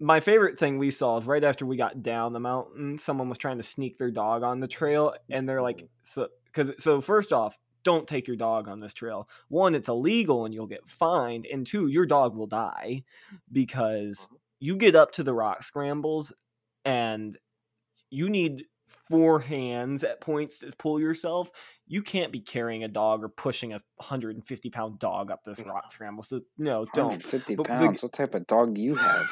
my 0.00 0.18
favorite 0.18 0.58
thing 0.58 0.78
we 0.78 0.90
saw 0.90 1.18
is 1.18 1.24
right 1.26 1.44
after 1.44 1.64
we 1.64 1.76
got 1.76 2.02
down 2.02 2.32
the 2.32 2.40
mountain, 2.40 2.98
someone 2.98 3.28
was 3.28 3.38
trying 3.38 3.58
to 3.58 3.62
sneak 3.62 3.96
their 3.96 4.10
dog 4.10 4.42
on 4.42 4.58
the 4.58 4.66
trail, 4.66 5.14
and 5.30 5.48
they're 5.48 5.62
like, 5.62 5.88
so 6.02 6.28
because 6.46 6.72
so 6.82 7.00
first 7.00 7.32
off, 7.32 7.56
don't 7.84 8.08
take 8.08 8.26
your 8.26 8.36
dog 8.36 8.66
on 8.66 8.80
this 8.80 8.94
trail. 8.94 9.28
One, 9.48 9.74
it's 9.76 9.88
illegal 9.88 10.44
and 10.44 10.52
you'll 10.52 10.66
get 10.66 10.88
fined, 10.88 11.46
and 11.50 11.64
two, 11.66 11.86
your 11.86 12.06
dog 12.06 12.34
will 12.36 12.48
die 12.48 13.04
because 13.52 14.28
you 14.58 14.76
get 14.76 14.96
up 14.96 15.12
to 15.12 15.22
the 15.22 15.34
rock 15.34 15.62
scrambles 15.62 16.32
and 16.84 17.38
you 18.10 18.28
need 18.28 18.64
four 19.08 19.40
hands 19.40 20.04
at 20.04 20.20
points 20.20 20.58
to 20.58 20.72
pull 20.78 21.00
yourself. 21.00 21.50
You 21.86 22.02
can't 22.02 22.32
be 22.32 22.40
carrying 22.40 22.84
a 22.84 22.88
dog 22.88 23.22
or 23.22 23.28
pushing 23.28 23.72
a 23.72 23.80
150 23.96 24.70
pound 24.70 24.98
dog 24.98 25.30
up 25.30 25.44
this 25.44 25.60
rock 25.60 25.92
scramble. 25.92 26.22
So 26.22 26.40
no, 26.58 26.86
don't. 26.94 27.06
150 27.08 27.56
But 27.56 27.62
the- 27.66 27.68
pounds. 27.68 28.02
What 28.02 28.12
type 28.12 28.34
of 28.34 28.46
dog 28.46 28.74
do 28.74 28.82
you 28.82 28.94
have? 28.94 29.26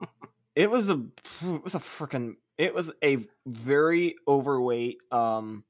It 0.56 0.70
was 0.70 0.88
a 0.88 1.02
it 1.42 1.64
was 1.64 1.74
a 1.74 1.80
freaking 1.80 2.34
it 2.58 2.72
was 2.72 2.88
a 3.02 3.26
very 3.44 4.14
overweight 4.28 4.98
um 5.10 5.64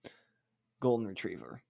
golden 0.83 1.07
retriever. 1.07 1.63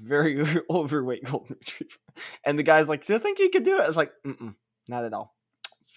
Very 0.00 0.40
overweight 0.70 1.24
golden 1.24 1.56
retriever. 1.58 1.96
And 2.44 2.56
the 2.56 2.62
guy's 2.62 2.88
like, 2.88 3.04
"Do 3.04 3.14
you 3.14 3.18
think 3.18 3.40
you 3.40 3.50
could 3.50 3.64
do 3.64 3.78
it?" 3.78 3.82
I 3.82 3.88
was 3.88 3.96
like, 3.96 4.12
Mm-mm, 4.24 4.54
"Not 4.86 5.04
at 5.04 5.12
all." 5.12 5.34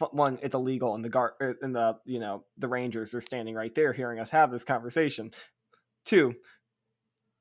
F- 0.01 0.13
One, 0.13 0.39
it's 0.41 0.55
illegal, 0.55 0.95
and 0.95 1.03
the 1.03 1.09
guard 1.09 1.31
and 1.61 1.75
the 1.75 1.97
you 2.05 2.19
know 2.19 2.43
the 2.57 2.67
rangers 2.67 3.13
are 3.13 3.21
standing 3.21 3.55
right 3.55 3.73
there 3.75 3.93
hearing 3.93 4.19
us 4.19 4.29
have 4.29 4.51
this 4.51 4.63
conversation. 4.63 5.31
Two, 6.05 6.35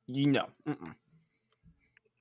you 0.07 0.31
know, 0.31 0.47
mm-mm. 0.69 0.95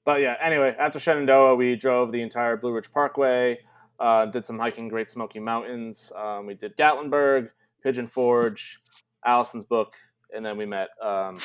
but 0.05 0.21
yeah 0.21 0.35
anyway 0.41 0.75
after 0.77 0.99
shenandoah 0.99 1.55
we 1.55 1.75
drove 1.75 2.11
the 2.11 2.21
entire 2.21 2.57
blue 2.57 2.71
ridge 2.71 2.91
parkway 2.91 3.57
uh, 3.99 4.25
did 4.25 4.45
some 4.45 4.59
hiking 4.59 4.87
great 4.87 5.11
smoky 5.11 5.39
mountains 5.39 6.11
um, 6.15 6.45
we 6.45 6.53
did 6.53 6.75
gatlinburg 6.77 7.49
pigeon 7.81 8.07
forge 8.07 8.79
allison's 9.25 9.65
book 9.65 9.93
and 10.35 10.45
then 10.45 10.57
we 10.57 10.65
met 10.65 10.89
um, 11.01 11.35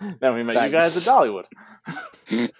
then 0.20 0.34
we 0.34 0.42
met 0.42 0.56
you 0.56 0.70
guys 0.70 0.96
at 0.96 1.12
dollywood 1.12 1.46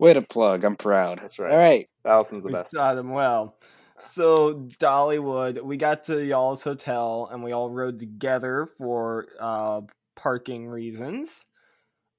Way 0.00 0.12
to 0.12 0.22
plug. 0.22 0.62
I'm 0.62 0.76
proud. 0.76 1.18
That's 1.18 1.40
right. 1.40 1.50
All 1.50 1.56
right. 1.56 1.88
allison's 2.04 2.44
the 2.44 2.48
we 2.48 2.52
best 2.52 2.70
saw 2.70 2.94
them 2.94 3.10
well. 3.10 3.56
So 4.00 4.54
Dollywood, 4.54 5.62
we 5.62 5.76
got 5.76 6.04
to 6.04 6.24
y'all's 6.24 6.62
hotel 6.62 7.28
and 7.32 7.42
we 7.42 7.52
all 7.52 7.68
rode 7.68 7.98
together 7.98 8.68
for 8.78 9.26
uh, 9.40 9.80
parking 10.14 10.68
reasons. 10.68 11.44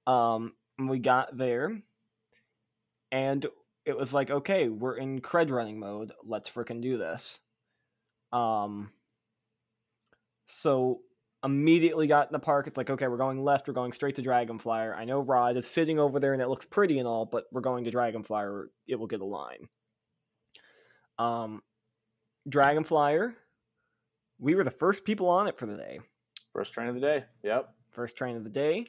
Um, 0.05 0.53
we 0.77 0.99
got 0.99 1.37
there, 1.37 1.81
and 3.11 3.45
it 3.85 3.97
was 3.97 4.13
like, 4.13 4.29
okay, 4.31 4.67
we're 4.67 4.97
in 4.97 5.21
cred 5.21 5.51
running 5.51 5.79
mode. 5.79 6.11
Let's 6.25 6.49
freaking 6.49 6.81
do 6.81 6.97
this. 6.97 7.39
Um, 8.31 8.91
so 10.47 11.01
immediately 11.43 12.07
got 12.07 12.27
in 12.27 12.33
the 12.33 12.39
park. 12.39 12.67
It's 12.67 12.77
like, 12.77 12.89
okay, 12.89 13.07
we're 13.07 13.17
going 13.17 13.43
left. 13.43 13.67
We're 13.67 13.73
going 13.73 13.93
straight 13.93 14.15
to 14.15 14.21
Dragonflier. 14.21 14.95
I 14.95 15.05
know 15.05 15.21
Rod 15.21 15.57
is 15.57 15.67
sitting 15.67 15.99
over 15.99 16.19
there, 16.19 16.33
and 16.33 16.41
it 16.41 16.49
looks 16.49 16.65
pretty 16.65 16.99
and 16.99 17.07
all, 17.07 17.25
but 17.25 17.45
we're 17.51 17.61
going 17.61 17.85
to 17.85 17.91
Dragonflier. 17.91 18.69
It 18.87 18.95
will 18.95 19.07
get 19.07 19.21
a 19.21 19.25
line. 19.25 19.69
Um, 21.17 21.61
Dragonflier. 22.49 23.33
We 24.39 24.55
were 24.55 24.63
the 24.63 24.71
first 24.71 25.03
people 25.05 25.29
on 25.29 25.47
it 25.47 25.57
for 25.57 25.65
the 25.65 25.75
day. 25.77 25.99
First 26.53 26.73
train 26.73 26.87
of 26.87 26.95
the 26.95 27.01
day. 27.01 27.25
Yep. 27.43 27.69
First 27.91 28.17
train 28.17 28.35
of 28.35 28.43
the 28.43 28.49
day. 28.49 28.87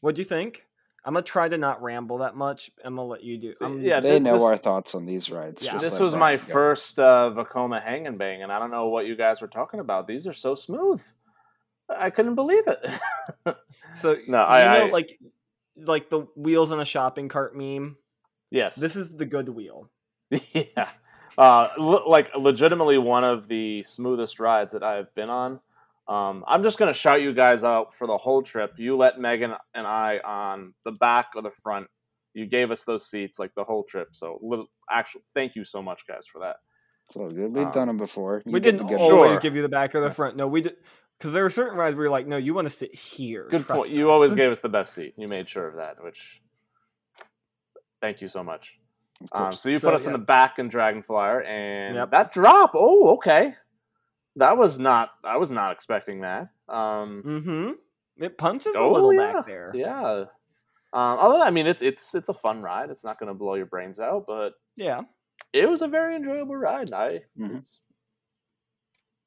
What'd 0.00 0.18
you 0.18 0.24
think? 0.24 0.64
I'm 1.04 1.12
gonna 1.14 1.22
try 1.22 1.48
to 1.48 1.56
not 1.56 1.82
ramble 1.82 2.18
that 2.18 2.34
much. 2.34 2.70
I'm 2.84 2.96
gonna 2.96 3.06
let 3.06 3.22
you 3.22 3.38
do. 3.38 3.54
I'm- 3.62 3.80
yeah, 3.80 4.00
They 4.00 4.14
thi- 4.14 4.20
know 4.20 4.42
our 4.44 4.56
thoughts 4.56 4.94
on 4.96 5.06
these 5.06 5.30
rides. 5.30 5.64
Yeah. 5.64 5.72
just 5.72 5.84
This 5.84 5.92
let 5.94 6.02
was 6.02 6.14
my 6.14 6.36
Brian 6.36 6.38
first 6.40 6.98
uh, 6.98 7.30
Vekoma 7.32 7.80
hang 7.80 8.06
and 8.08 8.18
bang, 8.18 8.42
and 8.42 8.50
I 8.50 8.58
don't 8.58 8.72
know 8.72 8.88
what 8.88 9.06
you 9.06 9.14
guys 9.14 9.40
were 9.40 9.46
talking 9.46 9.78
about. 9.78 10.08
These 10.08 10.26
are 10.26 10.32
so 10.32 10.54
smooth. 10.56 11.00
I 11.88 12.10
couldn't 12.10 12.34
believe 12.34 12.64
it. 12.66 12.90
So 14.00 14.14
No, 14.26 14.38
you 14.38 14.44
I- 14.44 14.78
know, 14.78 14.86
I- 14.86 14.90
like, 14.90 15.18
like 15.76 16.10
the 16.10 16.22
wheels 16.36 16.70
on 16.72 16.80
a 16.80 16.84
shopping 16.84 17.28
cart 17.28 17.56
meme. 17.56 17.96
yes. 18.50 18.74
This 18.76 18.96
is 18.96 19.16
the 19.16 19.24
good 19.26 19.48
wheel. 19.48 19.88
yeah. 20.52 20.88
Uh, 21.38 21.68
le- 21.78 22.08
like 22.08 22.34
legitimately 22.36 22.98
one 22.98 23.24
of 23.24 23.46
the 23.48 23.82
smoothest 23.82 24.40
rides 24.40 24.72
that 24.72 24.82
I've 24.82 25.14
been 25.14 25.28
on. 25.30 25.60
Um, 26.08 26.44
I'm 26.46 26.62
just 26.62 26.78
gonna 26.78 26.92
shout 26.92 27.20
you 27.20 27.34
guys 27.34 27.64
out 27.64 27.94
for 27.94 28.06
the 28.06 28.16
whole 28.16 28.42
trip. 28.42 28.74
You 28.78 28.96
let 28.96 29.18
Megan 29.20 29.52
and 29.74 29.86
I 29.86 30.18
on 30.24 30.72
the 30.84 30.92
back 30.92 31.30
or 31.34 31.42
the 31.42 31.50
front. 31.50 31.88
You 32.32 32.46
gave 32.46 32.70
us 32.70 32.84
those 32.84 33.06
seats 33.06 33.38
like 33.38 33.54
the 33.54 33.64
whole 33.64 33.82
trip. 33.84 34.08
So 34.12 34.38
little, 34.42 34.66
actually, 34.90 35.22
thank 35.34 35.56
you 35.56 35.64
so 35.64 35.82
much, 35.82 36.06
guys, 36.06 36.26
for 36.26 36.38
that. 36.40 36.56
It's 37.06 37.16
all 37.16 37.30
good. 37.30 37.54
We've 37.54 37.66
Um, 37.66 37.70
done 37.72 37.86
them 37.88 37.96
before. 37.98 38.42
You 38.44 38.52
we 38.52 38.60
did 38.60 38.72
didn't 38.76 38.88
the 38.88 38.96
good 38.96 39.00
always 39.12 39.32
Sure. 39.32 39.40
give 39.40 39.56
you 39.56 39.62
the 39.62 39.68
back 39.68 39.94
or 39.94 40.00
the 40.00 40.10
front. 40.10 40.36
No, 40.36 40.46
we 40.46 40.60
did 40.62 40.76
because 41.18 41.32
there 41.32 41.44
are 41.44 41.50
certain 41.50 41.78
rides 41.78 41.96
where 41.96 42.04
you're 42.04 42.10
like, 42.10 42.26
no, 42.26 42.36
you 42.36 42.52
want 42.54 42.66
to 42.66 42.70
sit 42.70 42.94
here. 42.94 43.48
Good 43.50 43.64
Trust 43.64 43.86
point. 43.86 43.92
You 43.92 44.10
always 44.10 44.32
gave 44.34 44.50
us 44.52 44.60
the 44.60 44.68
best 44.68 44.92
seat. 44.92 45.14
You 45.16 45.28
made 45.28 45.48
sure 45.48 45.66
of 45.66 45.76
that, 45.76 46.02
which 46.04 46.40
thank 48.00 48.20
you 48.20 48.28
so 48.28 48.42
much. 48.44 48.78
Of 49.32 49.40
Um, 49.46 49.52
so 49.52 49.68
you 49.70 49.78
So, 49.78 49.88
put 49.88 49.94
us 49.94 50.06
in 50.06 50.12
the 50.12 50.18
back 50.18 50.58
in 50.58 50.68
Dragonflier, 50.68 51.42
and 51.44 51.94
Yep. 51.96 52.10
that 52.10 52.32
drop. 52.32 52.72
Oh, 52.74 53.14
okay. 53.14 53.54
That 54.36 54.58
was 54.58 54.78
not. 54.78 55.12
I 55.24 55.38
was 55.38 55.50
not 55.50 55.72
expecting 55.72 56.20
that. 56.20 56.48
Um, 56.68 57.22
Mm-hmm. 57.24 57.70
It 58.24 58.36
punches 58.38 58.74
a 58.74 58.78
oh 58.78 58.92
little 58.92 59.12
yeah, 59.14 59.32
back 59.32 59.46
there. 59.46 59.72
yeah. 59.74 60.24
Um, 60.92 61.18
although 61.18 61.42
I 61.42 61.50
mean, 61.50 61.66
it's 61.66 61.82
it's 61.82 62.14
it's 62.14 62.28
a 62.28 62.34
fun 62.34 62.62
ride. 62.62 62.90
It's 62.90 63.04
not 63.04 63.18
going 63.18 63.28
to 63.28 63.34
blow 63.34 63.54
your 63.54 63.66
brains 63.66 64.00
out, 64.00 64.26
but 64.26 64.54
Yeah. 64.76 65.02
it 65.52 65.68
was 65.68 65.82
a 65.82 65.88
very 65.88 66.16
enjoyable 66.16 66.56
ride. 66.56 66.92
I. 66.92 67.24
Mhm. 67.38 67.66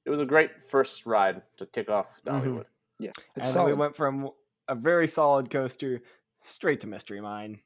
It 0.05 0.09
was 0.09 0.19
a 0.19 0.25
great 0.25 0.63
first 0.63 1.05
ride 1.05 1.41
to 1.57 1.65
kick 1.67 1.89
off 1.89 2.21
Mhm. 2.23 2.41
Dollywood. 2.43 2.65
yeah, 2.99 3.11
And 3.35 3.43
it's 3.43 3.53
then 3.53 3.65
we 3.65 3.73
went 3.73 3.95
from 3.95 4.29
a 4.67 4.75
very 4.75 5.07
solid 5.07 5.49
coaster 5.51 6.01
straight 6.43 6.81
to 6.81 6.87
Mystery 6.87 7.21
Mine. 7.21 7.61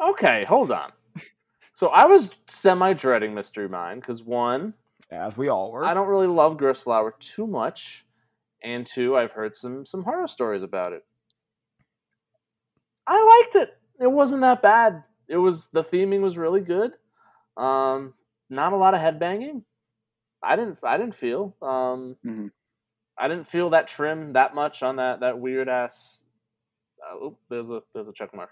Okay, 0.00 0.44
hold 0.44 0.70
on. 0.70 0.92
So 1.72 1.88
I 1.88 2.06
was 2.06 2.34
semi 2.46 2.92
dreading 2.94 3.34
Mystery 3.34 3.68
Mine 3.68 4.00
because 4.00 4.22
one, 4.22 4.74
As 5.10 5.36
we 5.36 5.48
all 5.48 5.70
were. 5.72 5.84
I 5.84 5.94
don't 5.94 6.08
really 6.08 6.26
love 6.26 6.56
Gerstlauer 6.56 7.12
too 7.18 7.46
much, 7.46 8.06
and 8.62 8.86
two, 8.86 9.16
I've 9.16 9.32
heard 9.32 9.54
some 9.54 9.84
some 9.84 10.02
horror 10.02 10.26
stories 10.28 10.62
about 10.62 10.92
it. 10.92 11.04
I 13.06 13.42
liked 13.42 13.56
it. 13.56 13.78
It 14.00 14.10
wasn't 14.10 14.40
that 14.42 14.62
bad. 14.62 15.04
It 15.28 15.36
was 15.36 15.68
the 15.68 15.84
theming 15.84 16.20
was 16.20 16.36
really 16.36 16.60
good. 16.60 16.92
Um, 17.56 18.14
not 18.50 18.72
a 18.72 18.76
lot 18.76 18.94
of 18.94 19.00
headbanging. 19.00 19.62
I 20.42 20.56
didn't. 20.56 20.78
I 20.82 20.96
didn't 20.96 21.14
feel. 21.14 21.54
Um, 21.62 22.16
Mhm. 22.24 22.50
I 23.18 23.28
didn't 23.28 23.46
feel 23.46 23.70
that 23.70 23.88
trim 23.88 24.34
that 24.34 24.54
much 24.54 24.82
on 24.82 24.96
that 24.96 25.20
that 25.20 25.38
weird 25.38 25.68
ass. 25.68 26.24
Uh, 27.02 27.24
oop, 27.24 27.38
there's 27.48 27.70
a 27.70 27.82
there's 27.94 28.08
a 28.08 28.12
check 28.12 28.34
mark. 28.34 28.50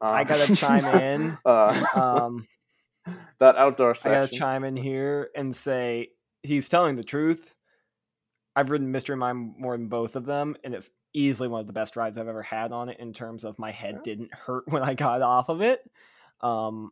I 0.00 0.20
Uh, 0.22 0.24
gotta 0.24 0.56
chime 0.56 0.84
in. 1.02 1.38
Uh, 1.44 1.84
Um, 1.94 2.46
that 3.40 3.56
outdoor 3.56 3.94
section. 3.94 4.12
I 4.12 4.14
gotta 4.26 4.36
chime 4.36 4.64
in 4.64 4.76
here 4.76 5.30
and 5.34 5.54
say 5.54 6.10
he's 6.42 6.68
telling 6.68 6.94
the 6.94 7.04
truth. 7.04 7.54
I've 8.56 8.70
ridden 8.70 8.90
Mystery 8.90 9.16
Mine 9.16 9.54
more 9.58 9.76
than 9.76 9.88
both 9.88 10.16
of 10.16 10.24
them, 10.26 10.56
and 10.64 10.74
it's 10.74 10.90
easily 11.14 11.48
one 11.48 11.60
of 11.60 11.66
the 11.66 11.72
best 11.72 11.96
rides 11.96 12.18
I've 12.18 12.28
ever 12.28 12.42
had 12.42 12.72
on 12.72 12.88
it 12.88 12.98
in 13.00 13.12
terms 13.12 13.44
of 13.44 13.58
my 13.58 13.70
head 13.70 13.94
Yeah. 13.96 14.00
didn't 14.04 14.34
hurt 14.34 14.64
when 14.68 14.82
I 14.82 14.94
got 14.94 15.22
off 15.22 15.48
of 15.48 15.62
it. 15.62 15.80
Um, 16.40 16.90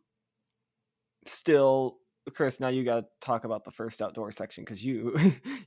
still, 1.25 1.97
Chris, 2.33 2.59
now 2.59 2.69
you 2.69 2.83
got 2.83 3.01
to 3.01 3.05
talk 3.21 3.43
about 3.43 3.63
the 3.63 3.71
first 3.71 4.01
outdoor 4.01 4.31
section 4.31 4.63
because 4.63 4.83
you 4.83 5.15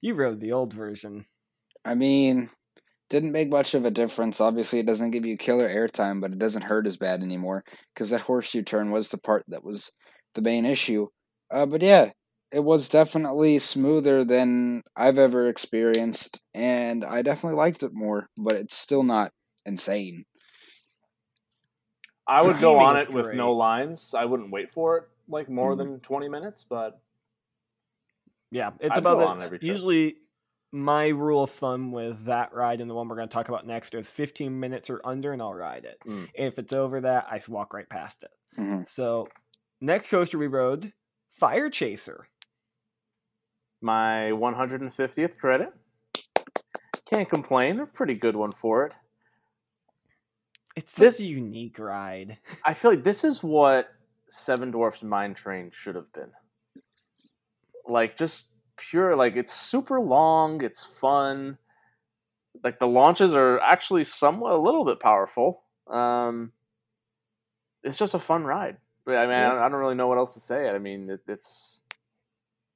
you 0.00 0.14
rode 0.14 0.40
the 0.40 0.52
old 0.52 0.72
version. 0.72 1.26
I 1.84 1.94
mean, 1.94 2.50
didn't 3.10 3.32
make 3.32 3.50
much 3.50 3.74
of 3.74 3.84
a 3.84 3.90
difference. 3.90 4.40
Obviously, 4.40 4.78
it 4.78 4.86
doesn't 4.86 5.10
give 5.10 5.26
you 5.26 5.36
killer 5.36 5.68
airtime, 5.68 6.20
but 6.20 6.32
it 6.32 6.38
doesn't 6.38 6.62
hurt 6.62 6.86
as 6.86 6.96
bad 6.96 7.22
anymore 7.22 7.62
because 7.92 8.10
that 8.10 8.22
horseshoe 8.22 8.62
turn 8.62 8.90
was 8.90 9.10
the 9.10 9.18
part 9.18 9.44
that 9.48 9.64
was 9.64 9.92
the 10.34 10.42
main 10.42 10.64
issue. 10.64 11.08
Uh, 11.50 11.66
but 11.66 11.82
yeah, 11.82 12.10
it 12.52 12.64
was 12.64 12.88
definitely 12.88 13.58
smoother 13.58 14.24
than 14.24 14.82
I've 14.96 15.18
ever 15.18 15.48
experienced, 15.48 16.40
and 16.54 17.04
I 17.04 17.22
definitely 17.22 17.56
liked 17.56 17.82
it 17.82 17.92
more. 17.92 18.28
But 18.38 18.54
it's 18.54 18.76
still 18.76 19.02
not 19.02 19.32
insane. 19.66 20.24
I 22.26 22.42
would 22.42 22.60
go 22.60 22.78
on 22.78 22.96
it 22.96 23.12
with 23.12 23.26
great. 23.26 23.36
no 23.36 23.52
lines. 23.52 24.14
I 24.16 24.24
wouldn't 24.24 24.52
wait 24.52 24.72
for 24.72 24.98
it 24.98 25.04
like 25.28 25.48
more 25.48 25.74
Mhm. 25.74 25.78
than 25.78 26.00
twenty 26.00 26.28
minutes, 26.28 26.64
but 26.64 27.00
Yeah, 28.52 28.70
it's 28.80 28.94
I'd 28.94 29.00
about 29.00 29.18
go 29.18 29.24
it. 29.24 29.26
on 29.26 29.42
every 29.42 29.58
trip. 29.58 29.68
Usually, 29.72 30.16
my 30.72 31.08
rule 31.08 31.42
of 31.44 31.50
thumb 31.50 31.90
with 31.92 32.24
that 32.26 32.52
ride 32.54 32.80
and 32.80 32.88
the 32.88 32.94
one 32.94 33.08
we're 33.08 33.16
going 33.16 33.28
to 33.28 33.32
talk 33.32 33.48
about 33.48 33.66
next 33.66 33.92
is 33.94 34.06
15 34.06 34.58
minutes 34.60 34.88
or 34.88 35.00
under, 35.04 35.32
and 35.32 35.42
I'll 35.42 35.54
ride 35.54 35.84
it. 35.84 35.98
Mm. 36.06 36.28
If 36.34 36.58
it's 36.58 36.72
over 36.72 37.00
that 37.00 37.26
i 37.30 37.40
walk 37.48 37.74
right 37.74 37.88
past 37.88 38.22
it. 38.22 38.30
Mhm. 38.58 38.88
So, 38.88 39.28
next 39.80 40.08
coaster 40.08 40.38
we 40.38 40.46
rode, 40.46 40.92
Fire 41.32 41.70
Chaser. 41.70 42.28
my 43.82 44.30
150th 44.32 45.38
credit. 45.38 45.72
Can't 47.06 47.28
complain. 47.28 47.80
A 47.80 47.86
pretty 47.86 48.14
good 48.14 48.36
one 48.36 48.52
for 48.52 48.84
it. 48.86 48.94
It's 50.76 50.94
This- 50.94 51.18
a 51.18 51.24
unique 51.24 51.78
ride. 51.78 52.38
I 52.64 52.74
feel 52.74 52.90
like 52.92 53.02
this 53.02 53.24
is 53.24 53.42
what 53.42 53.88
Seven 54.28 54.70
Dwarfs 54.70 55.02
Mine 55.02 55.34
Train 55.34 55.70
should 55.72 55.94
have 55.96 56.12
been. 56.12 56.30
Like 57.88 58.16
just 58.16 58.49
pure 58.80 59.14
like 59.16 59.36
it's 59.36 59.52
super 59.52 60.00
long, 60.00 60.62
it's 60.62 60.82
fun. 60.82 61.58
Like 62.64 62.78
the 62.78 62.86
launches 62.86 63.34
are 63.34 63.60
actually 63.60 64.04
somewhat 64.04 64.52
a 64.52 64.58
little 64.58 64.84
bit 64.84 65.00
powerful. 65.00 65.62
Um 65.86 66.52
it's 67.82 67.98
just 67.98 68.14
a 68.14 68.18
fun 68.18 68.44
ride. 68.44 68.76
But 69.04 69.16
I 69.16 69.26
mean, 69.26 69.34
I, 69.36 69.40
Yeah. 69.40 69.48
don't, 69.54 69.58
I 69.62 69.68
don't 69.68 69.80
really 69.80 69.94
know 69.94 70.06
what 70.08 70.18
else 70.18 70.34
to 70.34 70.40
say. 70.40 70.68
I 70.68 70.78
mean, 70.78 71.08
it, 71.10 71.20
it's 71.26 71.82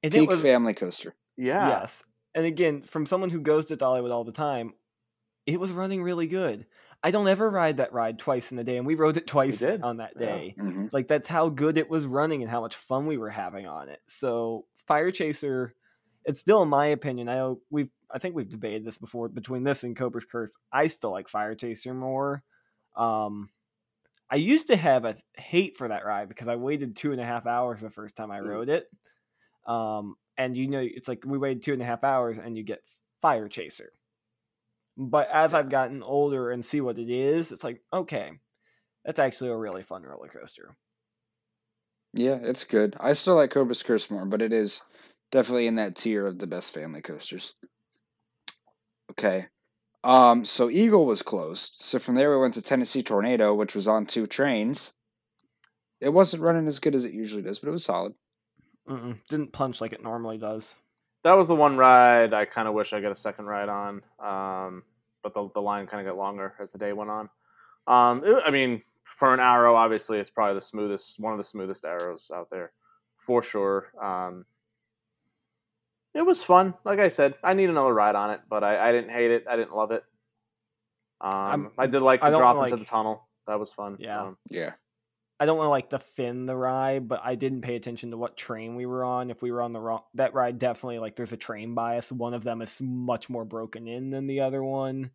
And 0.03 0.11
Peak 0.11 0.25
it 0.25 0.29
was 0.29 0.41
family 0.41 0.73
coaster. 0.73 1.15
yeah. 1.37 1.67
yes. 1.67 2.03
And 2.33 2.45
again, 2.45 2.81
from 2.81 3.05
someone 3.05 3.29
who 3.29 3.39
goes 3.39 3.65
to 3.67 3.77
Dollywood 3.77 4.11
all 4.11 4.23
the 4.23 4.31
time, 4.31 4.73
it 5.45 5.59
was 5.59 5.71
running 5.71 6.01
really 6.03 6.27
good. 6.27 6.65
I 7.03 7.11
don't 7.11 7.27
ever 7.27 7.49
ride 7.49 7.77
that 7.77 7.93
ride 7.93 8.17
twice 8.17 8.51
in 8.51 8.57
a 8.59 8.63
day, 8.63 8.77
and 8.77 8.85
we 8.87 8.95
rode 8.95 9.15
it 9.17 9.27
twice 9.27 9.61
on 9.63 9.97
that 9.97 10.13
yeah. 10.19 10.25
day. 10.25 10.55
hmm 10.57 10.87
like 10.91 11.07
that's 11.07 11.27
how 11.27 11.49
good 11.49 11.77
it 11.77 11.89
was 11.89 12.05
running 12.05 12.41
and 12.41 12.49
how 12.49 12.61
much 12.61 12.75
fun 12.75 13.05
we 13.05 13.17
were 13.17 13.29
having 13.29 13.67
on 13.67 13.89
it 13.89 13.99
so 14.07 14.65
fire 14.87 15.11
chaser 15.11 15.75
it's 16.25 16.39
still 16.39 16.61
in 16.61 16.69
my 16.69 16.87
opinion 16.87 17.29
i 17.29 17.35
know 17.35 17.61
we've 17.69 17.91
i 18.11 18.19
think 18.19 18.35
we've 18.35 18.49
debated 18.49 18.85
this 18.85 18.97
before 18.97 19.29
between 19.29 19.63
this 19.63 19.83
and 19.83 19.95
cobra's 19.95 20.25
curse 20.25 20.51
i 20.71 20.87
still 20.87 21.11
like 21.11 21.27
fire 21.27 21.55
chaser 21.55 21.93
more 21.93 22.43
um 22.95 23.49
i 24.29 24.35
used 24.35 24.67
to 24.67 24.75
have 24.75 25.05
a 25.05 25.17
hate 25.37 25.77
for 25.77 25.87
that 25.87 26.05
ride 26.05 26.29
because 26.29 26.47
i 26.47 26.55
waited 26.55 26.95
two 26.95 27.11
and 27.11 27.21
a 27.21 27.25
half 27.25 27.45
hours 27.45 27.81
the 27.81 27.89
first 27.89 28.15
time 28.15 28.31
i 28.31 28.39
Mm. 28.39 28.47
rode 28.47 28.69
it 28.69 28.89
um 29.67 30.15
and 30.37 30.55
you 30.57 30.67
know 30.67 30.81
it's 30.81 31.07
like 31.07 31.23
we 31.25 31.37
waited 31.37 31.63
two 31.63 31.73
and 31.73 31.81
a 31.81 31.85
half 31.85 32.03
hours 32.03 32.37
and 32.37 32.57
you 32.57 32.63
get 32.63 32.83
fire 33.21 33.47
chaser 33.49 33.93
but 34.97 35.29
as 35.29 35.53
i've 35.53 35.69
gotten 35.69 36.03
older 36.03 36.51
and 36.51 36.65
see 36.65 36.81
what 36.81 36.99
it 36.99 37.09
is 37.09 37.51
it's 37.51 37.63
like 37.63 37.81
okay 37.93 38.39
that's 39.05 39.19
actually 39.19 39.51
a 39.51 39.57
really 39.57 39.83
fun 39.83 40.03
roller 40.03 40.29
coaster 40.29 40.77
Yeah, 42.13 42.39
it's 42.41 42.63
good. 42.63 42.95
I 42.99 43.13
still 43.13 43.35
like 43.35 43.51
Cobra's 43.51 43.83
Curse 43.83 44.09
more, 44.09 44.25
but 44.25 44.41
it 44.41 44.53
is 44.53 44.83
definitely 45.35 45.67
in 45.67 45.75
that 45.75 45.95
tier 45.97 46.25
of 46.25 46.39
the 46.39 46.47
best 46.47 46.73
family 46.73 47.01
coasters. 47.01 47.55
Okay. 49.11 49.47
Um, 50.03 50.45
so 50.45 50.69
Eagle 50.69 51.05
was 51.05 51.21
closed. 51.21 51.73
So 51.79 51.99
from 51.99 52.15
there 52.15 52.31
we 52.31 52.37
went 52.41 52.53
to 52.53 52.61
Tennessee 52.61 53.03
Tornado, 53.03 53.53
which 53.53 53.75
was 53.75 53.87
on 53.87 54.05
two 54.05 54.27
trains. 54.27 54.93
It 55.99 56.09
wasn't 56.09 56.43
running 56.43 56.67
as 56.67 56.79
good 56.79 56.95
as 56.95 57.03
it 57.05 57.13
usually 57.13 57.41
does, 57.41 57.59
but 57.59 57.67
it 57.67 57.71
was 57.73 57.83
solid. 57.83 58.13
Mm-mm, 58.87 59.17
didn't 59.29 59.51
punch 59.51 59.81
like 59.81 59.91
it 59.93 60.03
normally 60.03 60.37
does. 60.37 60.73
that 61.23 61.35
was 61.35 61.47
the 61.47 61.55
one 61.55 61.75
ride 61.75 62.33
I 62.33 62.45
kind 62.45 62.67
of 62.67 62.73
wish 62.75 62.93
I 62.93 63.01
got 63.01 63.11
a 63.11 63.15
second 63.15 63.45
ride 63.45 63.67
on. 63.69 64.01
Um, 64.19 64.83
but 65.23 65.33
the 65.33 65.49
the 65.53 65.61
line 65.61 65.87
kind 65.87 66.05
of 66.07 66.13
got 66.13 66.17
longer 66.19 66.53
as 66.61 66.71
the 66.71 66.77
day 66.77 66.93
went 66.93 67.09
on. 67.09 67.29
Um, 67.87 68.23
it- 68.23 68.43
I 68.45 68.51
mean, 68.51 68.83
for 69.03 69.33
an 69.33 69.39
arrow, 69.41 69.75
obviously, 69.75 70.19
it's 70.19 70.29
probably 70.29 70.55
the 70.55 70.61
smoothest, 70.61 71.19
one 71.19 71.33
of 71.33 71.39
the 71.39 71.43
smoothest 71.43 71.83
arrows 71.83 72.31
out 72.33 72.49
there, 72.51 72.71
for 73.17 73.41
sure. 73.43 73.91
Um, 74.01 74.45
it 76.15 76.25
was 76.25 76.41
fun. 76.41 76.73
Like 76.83 76.99
I 76.99 77.09
said, 77.09 77.35
I 77.43 77.53
need 77.53 77.69
another 77.69 77.93
ride 77.93 78.15
on 78.15 78.31
it, 78.31 78.41
but 78.49 78.63
I, 78.63 78.89
I 78.89 78.91
didn't 78.91 79.11
hate 79.11 79.29
it. 79.31 79.45
I 79.47 79.55
didn't 79.55 79.75
love 79.75 79.91
it. 79.91 80.03
Um, 81.21 81.71
I'm- 81.77 81.89
did 81.91 82.01
like 82.01 82.21
the 82.21 82.29
drop 82.31 82.57
like- 82.57 82.71
into 82.71 82.83
the 82.83 82.89
tunnel. 82.89 83.27
That 83.47 83.59
was 83.59 83.71
fun. 83.71 83.97
Yeah. 83.99 84.23
Um, 84.23 84.37
Yeah. 84.49 84.73
I 85.37 85.45
don't 85.45 85.57
want 85.57 85.65
to 85.67 85.71
like 85.71 85.89
defend 85.89 86.47
the 86.47 86.55
ride, 86.55 87.09
but 87.09 87.19
I 87.23 87.35
didn't 87.35 87.61
pay 87.61 87.75
attention 87.75 88.11
to 88.11 88.17
what 88.17 88.37
train 88.37 88.75
we 88.75 88.85
were 88.85 89.03
on. 89.03 89.29
If 89.29 89.41
we 89.41 89.51
were 89.51 89.61
on 89.61 89.73
the 89.73 89.81
wrong, 89.81 90.03
that 90.13 90.33
ride 90.33 90.57
definitely 90.57 90.97
like 90.99 91.17
there's 91.17 91.33
a 91.33 91.37
train 91.37 91.75
bias. 91.75 92.09
One 92.09 92.33
of 92.33 92.45
them 92.45 92.61
is 92.61 92.77
much 92.81 93.29
more 93.29 93.43
broken 93.43 93.85
in 93.85 94.11
than 94.11 94.27
the 94.27 94.39
other 94.39 94.63
one, 94.63 95.11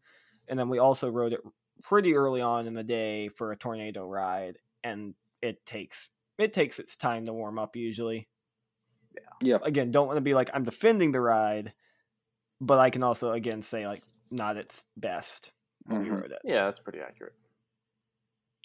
and 0.46 0.58
then 0.58 0.68
we 0.68 0.78
also 0.78 1.08
rode 1.08 1.32
it 1.32 1.40
pretty 1.82 2.14
early 2.14 2.42
on 2.42 2.66
in 2.66 2.74
the 2.74 2.82
day 2.84 3.28
for 3.30 3.50
a 3.50 3.56
tornado 3.56 4.06
ride, 4.06 4.58
and 4.84 5.14
it 5.40 5.64
takes 5.64 6.10
it 6.36 6.52
takes 6.52 6.78
its 6.78 6.96
time 6.98 7.24
to 7.24 7.32
warm 7.32 7.58
up 7.58 7.74
usually. 7.74 8.28
Yeah. 9.42 9.58
Again, 9.62 9.90
don't 9.90 10.06
want 10.06 10.16
to 10.16 10.22
be 10.22 10.34
like 10.34 10.50
I'm 10.54 10.64
defending 10.64 11.12
the 11.12 11.20
ride, 11.20 11.72
but 12.60 12.78
I 12.78 12.90
can 12.90 13.02
also 13.02 13.32
again 13.32 13.62
say 13.62 13.86
like 13.86 14.02
not 14.30 14.56
its 14.56 14.84
best 14.96 15.50
when 15.86 16.02
we 16.02 16.08
Mhm. 16.08 16.22
rode 16.22 16.32
it. 16.32 16.38
yeah, 16.44 16.64
that's 16.66 16.78
pretty 16.78 17.00
accurate. 17.00 17.34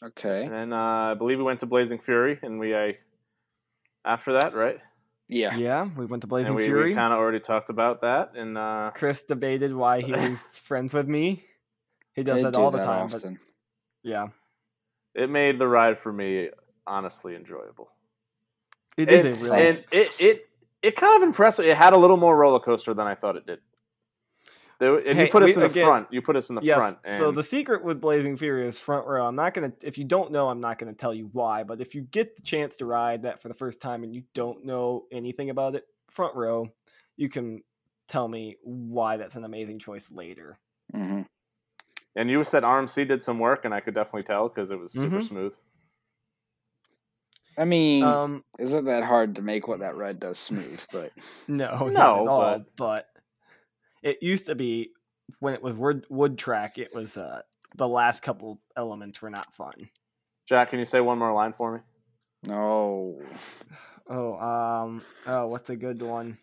Okay. 0.03 0.43
And 0.43 0.51
then 0.53 0.73
uh, 0.73 1.11
I 1.11 1.13
believe 1.13 1.37
we 1.37 1.43
went 1.43 1.61
to 1.61 1.65
Blazing 1.65 1.99
Fury, 1.99 2.37
and 2.41 2.59
we 2.59 2.73
uh, 2.73 2.91
after 4.03 4.33
that, 4.33 4.53
right? 4.53 4.79
Yeah. 5.27 5.55
Yeah, 5.57 5.89
we 5.97 6.05
went 6.05 6.21
to 6.21 6.27
Blazing 6.27 6.49
and 6.49 6.55
we, 6.55 6.65
Fury. 6.65 6.89
we 6.89 6.93
kind 6.93 7.11
of 7.13 7.17
already 7.19 7.39
talked 7.39 7.69
about 7.69 8.01
that, 8.01 8.33
and 8.35 8.57
uh, 8.57 8.91
Chris 8.93 9.23
debated 9.23 9.73
why 9.73 10.01
he 10.01 10.11
was 10.11 10.39
friends 10.59 10.93
with 10.93 11.07
me. 11.07 11.43
He 12.13 12.23
does 12.23 12.37
They 12.37 12.43
that 12.43 12.53
do 12.53 12.59
all 12.59 12.71
the 12.71 12.77
that 12.77 12.83
time. 12.85 13.07
But 13.09 13.23
yeah, 14.03 14.27
it 15.15 15.29
made 15.29 15.57
the 15.59 15.67
ride 15.67 15.97
for 15.97 16.13
me 16.13 16.49
honestly 16.85 17.35
enjoyable. 17.35 17.89
It 18.97 19.11
is 19.11 19.25
It- 19.25 19.33
a 19.41 19.43
really. 19.43 19.67
and 19.67 19.83
it 19.91 20.21
it 20.21 20.41
it 20.81 20.95
kind 20.95 21.15
of 21.21 21.23
impressed. 21.27 21.59
me. 21.59 21.65
It 21.67 21.77
had 21.77 21.93
a 21.93 21.97
little 21.97 22.17
more 22.17 22.35
roller 22.37 22.59
coaster 22.59 22.93
than 22.93 23.07
I 23.07 23.15
thought 23.15 23.35
it 23.35 23.45
did. 23.45 23.59
There, 24.77 24.97
and 24.97 25.17
Hey, 25.17 25.25
you 25.25 25.31
put 25.31 25.41
us 25.43 25.47
we- 25.49 25.53
in 25.53 25.59
the 25.61 25.65
again- 25.67 25.85
front. 25.87 26.07
You 26.11 26.21
put 26.21 26.35
us 26.35 26.49
in 26.49 26.55
the 26.55 26.61
yes. 26.61 26.77
front. 26.77 26.97
And 27.05 27.13
So 27.13 27.31
the 27.31 27.43
secret 27.43 27.81
with 27.83 28.01
Blazing 28.01 28.35
Fury 28.35 28.67
is 28.67 28.77
front 28.77 29.07
row. 29.07 29.25
I'm 29.25 29.35
not 29.35 29.53
gonna. 29.53 29.71
If 29.81 29.97
you 29.97 30.03
don't 30.03 30.31
know, 30.31 30.49
I'm 30.49 30.59
not 30.59 30.77
gonna 30.79 30.93
tell 30.93 31.13
you 31.13 31.29
why. 31.31 31.63
But 31.63 31.79
if 31.81 31.95
you 31.95 32.01
get 32.01 32.35
the 32.35 32.41
chance 32.41 32.75
to 32.77 32.85
ride 32.85 33.23
that 33.23 33.41
for 33.41 33.47
the 33.47 33.53
first 33.53 33.79
time 33.81 34.03
and 34.03 34.13
you 34.13 34.23
don't 34.33 34.65
know 34.65 35.05
anything 35.11 35.49
about 35.49 35.75
it, 35.75 35.87
front 36.09 36.35
row, 36.35 36.67
you 37.15 37.29
can 37.29 37.63
tell 38.09 38.27
me 38.27 38.57
why 38.63 39.15
that's 39.17 39.35
an 39.35 39.45
amazing 39.45 39.79
choice 39.79 40.11
later. 40.11 40.57
hmm 40.91 41.21
and 42.17 42.29
you 42.29 42.41
said 42.45 42.63
RMC 42.63 43.05
did 43.05 43.21
some 43.21 43.39
work, 43.39 43.65
and 43.65 43.73
I 43.73 43.79
could 43.81 43.93
definitely 43.93 44.23
tell 44.23 44.47
because 44.47 44.71
it 44.71 44.79
was 44.79 44.93
super 44.93 45.17
Mhm. 45.17 45.23
smooth. 45.27 45.53
I 47.57 47.65
mean, 47.65 48.03
Um, 48.03 48.43
isn't 48.59 48.85
that 48.85 49.03
hard 49.03 49.35
to 49.35 49.41
make 49.41 49.67
what 49.67 49.79
that 49.79 49.95
ride 49.95 50.19
does 50.19 50.37
smooth? 50.39 50.83
But 50.91 51.11
no, 51.47 51.87
not 51.87 51.93
No, 51.93 52.21
at 52.23 52.27
all. 52.27 52.41
but- 52.59 52.75
But 52.75 53.07
it 54.03 54.21
used 54.21 54.47
to 54.47 54.55
be 54.55 54.91
when 55.39 55.53
it 55.53 55.61
was 55.63 55.73
wood, 55.75 56.05
wood 56.09 56.37
track. 56.37 56.77
It 56.77 56.93
was 56.93 57.17
uh, 57.17 57.41
the 57.75 57.87
last 57.87 58.21
couple 58.23 58.59
elements 58.77 59.21
were 59.21 59.29
not 59.29 59.55
fun. 59.55 59.89
Jack, 60.47 60.69
can 60.69 60.79
you 60.79 60.85
say 60.85 61.01
one 61.01 61.17
more 61.17 61.33
line 61.33 61.53
for 61.53 61.73
me? 61.75 61.79
no. 62.43 63.21
Oh, 64.07 64.35
um, 64.37 65.01
oh, 65.25 65.47
what's 65.47 65.71
a 65.71 65.75
good 65.75 65.99
one? 66.03 66.37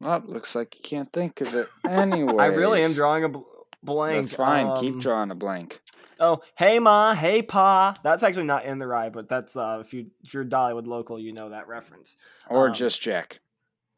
Well, 0.00 0.22
looks 0.26 0.54
like 0.54 0.74
you 0.74 0.80
can't 0.82 1.12
think 1.12 1.42
of 1.42 1.54
it 1.54 1.68
anyway. 1.86 2.34
I 2.38 2.46
really 2.46 2.82
am 2.82 2.94
drawing 2.94 3.24
a 3.24 3.28
bl- 3.28 3.40
blank. 3.82 4.22
That's 4.22 4.34
fine. 4.34 4.74
Keep 4.76 4.94
um, 4.94 4.98
drawing 5.00 5.30
a 5.30 5.34
blank. 5.34 5.80
Oh, 6.18 6.40
hey 6.54 6.78
ma, 6.78 7.14
hey 7.14 7.42
pa. 7.42 7.94
That's 8.02 8.22
actually 8.22 8.44
not 8.44 8.64
in 8.64 8.78
the 8.78 8.86
ride, 8.86 9.12
but 9.12 9.28
that's 9.28 9.56
uh, 9.56 9.82
if 9.84 9.92
you 9.92 10.06
if 10.24 10.32
you're 10.32 10.44
a 10.44 10.46
Dollywood 10.46 10.86
local, 10.86 11.18
you 11.18 11.32
know 11.32 11.50
that 11.50 11.68
reference. 11.68 12.16
Or 12.48 12.68
um, 12.68 12.74
just 12.74 13.02
Jack. 13.02 13.40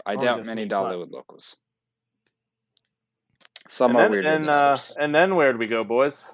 I 0.04 0.16
doubt 0.16 0.44
many 0.46 0.62
me, 0.62 0.68
but- 0.68 0.84
Dollywood 0.84 1.10
locals. 1.12 1.56
Some 3.68 3.90
and 3.90 3.98
are 3.98 4.02
then, 4.04 4.10
weirder 4.10 4.28
and, 4.28 4.44
than 4.44 4.50
uh, 4.50 4.58
others. 4.58 4.96
and 4.98 5.14
then 5.14 5.36
where'd 5.36 5.58
we 5.58 5.66
go, 5.66 5.84
boys? 5.84 6.32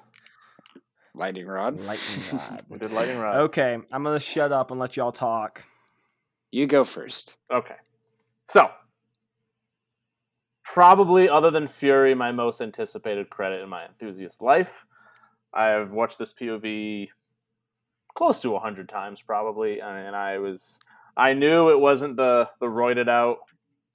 Lightning 1.13 1.45
rod. 1.45 1.77
Lightning 1.79 2.39
rod. 2.49 2.65
We 2.69 2.77
did 2.77 2.93
lightning 2.93 3.19
rod. 3.19 3.35
Okay, 3.41 3.77
I'm 3.91 4.03
gonna 4.03 4.19
shut 4.19 4.51
up 4.53 4.71
and 4.71 4.79
let 4.79 4.95
y'all 4.95 5.11
talk. 5.11 5.63
you 6.51 6.65
go 6.65 6.83
first. 6.85 7.37
Okay. 7.51 7.75
So, 8.47 8.69
probably 10.63 11.27
other 11.27 11.51
than 11.51 11.67
Fury, 11.67 12.15
my 12.15 12.31
most 12.31 12.61
anticipated 12.61 13.29
credit 13.29 13.61
in 13.61 13.69
my 13.69 13.85
enthusiast 13.85 14.41
life. 14.41 14.85
I've 15.55 15.91
watched 15.91 16.19
this 16.19 16.33
POV 16.33 17.09
close 18.13 18.39
to 18.41 18.51
100 18.51 18.89
times 18.89 19.21
probably 19.21 19.81
and 19.81 20.15
I 20.15 20.37
was 20.39 20.79
I 21.17 21.33
knew 21.33 21.69
it 21.69 21.79
wasn't 21.79 22.17
the 22.17 22.49
the 22.59 22.67
roided 22.67 23.09
out 23.09 23.37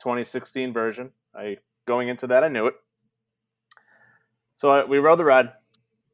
2016 0.01 0.73
version. 0.73 1.11
I 1.35 1.59
going 1.87 2.09
into 2.09 2.27
that 2.29 2.45
I 2.45 2.49
knew 2.49 2.67
it. 2.67 2.75
So 4.55 4.71
I, 4.71 4.85
we 4.85 4.99
rode 4.99 5.19
the 5.19 5.25
ride, 5.25 5.53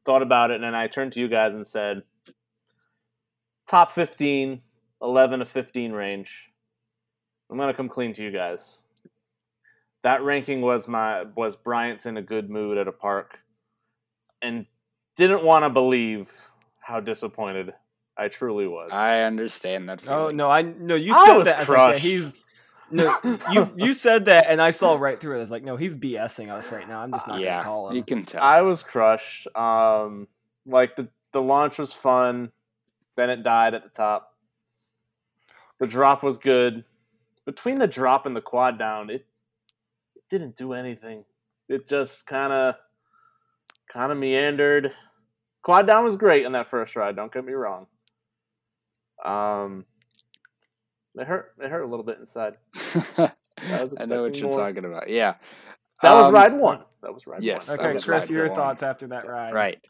thought 0.05 0.21
about 0.21 0.51
it 0.51 0.55
and 0.55 0.63
then 0.63 0.75
I 0.75 0.87
turned 0.87 1.13
to 1.13 1.19
you 1.19 1.27
guys 1.27 1.53
and 1.53 1.65
said 1.65 2.03
top 3.67 3.91
15, 3.91 4.61
11 5.01 5.39
to 5.39 5.45
15 5.45 5.91
range. 5.91 6.51
I'm 7.49 7.57
gonna 7.57 7.73
come 7.73 7.89
clean 7.89 8.13
to 8.13 8.23
you 8.23 8.31
guys. 8.31 8.81
That 10.03 10.23
ranking 10.23 10.61
was 10.61 10.87
my 10.87 11.23
was 11.35 11.55
Bryant's 11.55 12.05
in 12.05 12.17
a 12.17 12.21
good 12.21 12.49
mood 12.49 12.77
at 12.77 12.87
a 12.87 12.91
park, 12.91 13.39
and 14.41 14.65
didn't 15.17 15.43
want 15.43 15.65
to 15.65 15.69
believe 15.69 16.31
how 16.79 16.99
disappointed 17.01 17.73
I 18.15 18.29
truly 18.29 18.67
was. 18.67 18.91
I 18.91 19.21
understand 19.23 19.89
that 19.89 20.07
Oh 20.07 20.29
no, 20.29 20.49
I 20.49 20.61
no, 20.61 20.95
you 20.95 21.13
I 21.13 21.25
said 21.25 21.37
was 21.37 21.47
that. 21.47 21.57
I 21.57 21.59
was 21.59 21.69
like, 21.69 21.77
yeah, 21.77 21.85
crushed. 21.87 22.01
he's 22.01 22.33
no, 22.89 23.19
you 23.51 23.73
you 23.75 23.93
said 23.93 24.25
that, 24.25 24.45
and 24.47 24.61
I 24.61 24.71
saw 24.71 24.95
right 24.95 25.19
through 25.19 25.35
it. 25.35 25.37
I 25.37 25.41
was 25.41 25.51
like, 25.51 25.63
no, 25.63 25.75
he's 25.75 25.95
BSing 25.95 26.49
us 26.51 26.71
right 26.71 26.87
now. 26.87 27.01
I'm 27.01 27.11
just 27.11 27.27
not 27.27 27.39
yeah, 27.41 27.55
gonna 27.55 27.63
call 27.65 27.89
him. 27.89 27.95
you 27.97 28.03
can 28.03 28.23
tell. 28.23 28.41
I 28.41 28.61
was 28.61 28.81
crushed. 28.83 29.47
Um, 29.55 30.27
like 30.65 30.95
the 30.95 31.07
the 31.33 31.41
launch 31.41 31.77
was 31.77 31.93
fun, 31.93 32.51
then 33.17 33.29
it 33.29 33.43
died 33.43 33.73
at 33.73 33.83
the 33.83 33.89
top. 33.89 34.35
The 35.79 35.87
drop 35.87 36.23
was 36.23 36.37
good. 36.37 36.83
Between 37.45 37.77
the 37.77 37.87
drop 37.87 38.25
and 38.25 38.35
the 38.35 38.41
quad 38.41 38.79
down, 38.79 39.09
it, 39.09 39.25
it 40.15 40.23
didn't 40.29 40.55
do 40.55 40.73
anything. 40.73 41.23
It 41.69 41.87
just 41.87 42.25
kind 42.25 42.51
of 42.53 42.75
kind 43.87 44.11
of 44.11 44.17
meandered. 44.17 44.93
Quad 45.63 45.87
down 45.87 46.03
was 46.03 46.15
great 46.15 46.45
in 46.45 46.53
that 46.53 46.69
first 46.69 46.95
ride. 46.95 47.15
Don't 47.15 47.31
get 47.33 47.45
me 47.45 47.53
wrong. 47.53 47.87
Um, 49.23 49.85
it 51.15 51.27
hurt. 51.27 51.53
It 51.59 51.69
hurt 51.69 51.81
a 51.83 51.87
little 51.87 52.05
bit 52.05 52.19
inside. 52.19 52.53
was 52.73 53.93
I 53.99 54.05
know 54.05 54.21
what 54.23 54.37
you're 54.37 54.49
more. 54.49 54.59
talking 54.59 54.85
about. 54.85 55.09
Yeah. 55.09 55.35
That 56.01 56.13
was 56.13 56.27
Um, 56.27 56.33
ride 56.33 56.53
one. 56.53 56.83
That 57.01 57.13
was 57.13 57.25
ride 57.25 57.43
yes, 57.43 57.69
one. 57.69 57.77
that 57.77 57.85
okay, 57.85 58.03
Chris, 58.03 58.29
your 58.29 58.47
one. 58.47 58.55
thoughts 58.55 58.83
after 58.83 59.07
that 59.07 59.27
ride? 59.27 59.53
Right. 59.53 59.87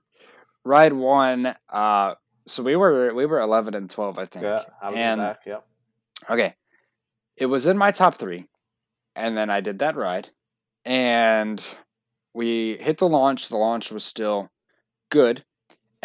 Ride 0.64 0.94
one. 0.94 1.54
Uh, 1.70 2.16
so 2.48 2.64
we 2.64 2.76
were 2.76 3.14
we 3.14 3.26
were 3.26 3.40
eleven 3.40 3.74
and 3.74 3.90
twelve, 3.90 4.18
I 4.18 4.26
think. 4.26 4.44
Yeah, 4.44 4.64
I 4.82 4.88
was 4.88 4.96
and 4.96 5.22
back. 5.22 5.40
Yep. 5.46 5.66
okay, 6.30 6.56
it 7.36 7.46
was 7.46 7.68
in 7.68 7.78
my 7.78 7.92
top 7.92 8.16
three, 8.16 8.48
and 9.16 9.38
then 9.38 9.50
I 9.50 9.60
did 9.62 9.80
that 9.80 9.96
ride, 9.98 10.30
and 10.86 11.64
we 12.34 12.76
hit 12.78 12.98
the 12.98 13.10
launch. 13.10 13.50
The 13.50 13.58
launch 13.58 13.92
was 13.92 14.04
still 14.06 14.50
good, 15.10 15.44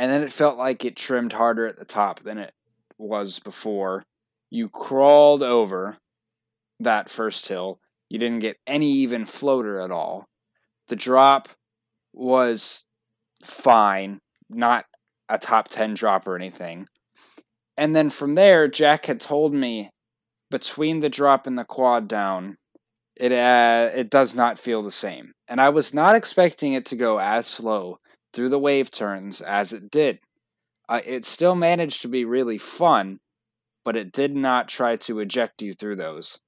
and 0.02 0.10
then 0.10 0.22
it 0.22 0.32
felt 0.32 0.58
like 0.58 0.84
it 0.84 0.96
trimmed 0.96 1.32
harder 1.32 1.64
at 1.64 1.76
the 1.76 1.84
top 1.84 2.18
than 2.18 2.36
it 2.36 2.52
was 2.98 3.38
before. 3.38 4.02
You 4.50 4.68
crawled 4.68 5.44
over 5.44 5.96
that 6.80 7.08
first 7.08 7.46
hill. 7.46 7.78
You 8.10 8.18
didn't 8.18 8.40
get 8.40 8.56
any 8.66 8.90
even 8.90 9.24
floater 9.24 9.80
at 9.80 9.92
all. 9.92 10.26
The 10.88 10.96
drop 10.96 11.46
was 12.12 12.84
fine, 13.44 14.18
not 14.50 14.86
a 15.28 15.38
top 15.38 15.68
10 15.68 15.94
drop 15.94 16.26
or 16.26 16.34
anything. 16.34 16.88
And 17.76 17.94
then 17.94 18.10
from 18.10 18.34
there, 18.34 18.66
Jack 18.66 19.06
had 19.06 19.20
told 19.20 19.54
me 19.54 19.88
between 20.50 20.98
the 20.98 21.10
drop 21.10 21.46
and 21.46 21.56
the 21.56 21.64
quad 21.64 22.08
down, 22.08 22.56
it 23.14 23.30
uh, 23.30 23.90
it 23.94 24.10
does 24.10 24.34
not 24.34 24.58
feel 24.58 24.82
the 24.82 24.90
same. 24.90 25.30
And 25.46 25.60
I 25.60 25.68
was 25.68 25.94
not 25.94 26.16
expecting 26.16 26.72
it 26.72 26.86
to 26.86 26.96
go 26.96 27.20
as 27.20 27.46
slow 27.46 28.00
through 28.32 28.48
the 28.48 28.58
wave 28.58 28.90
turns 28.90 29.40
as 29.40 29.72
it 29.72 29.90
did. 29.90 30.18
Uh, 30.88 31.00
it 31.04 31.24
still 31.24 31.54
managed 31.54 32.02
to 32.02 32.08
be 32.08 32.24
really 32.24 32.58
fun, 32.58 33.20
but 33.84 33.96
it 33.96 34.12
did 34.12 34.34
not 34.34 34.68
try 34.68 34.96
to 34.96 35.20
eject 35.20 35.62
you 35.62 35.74
through 35.74 35.96
those. 35.96 36.40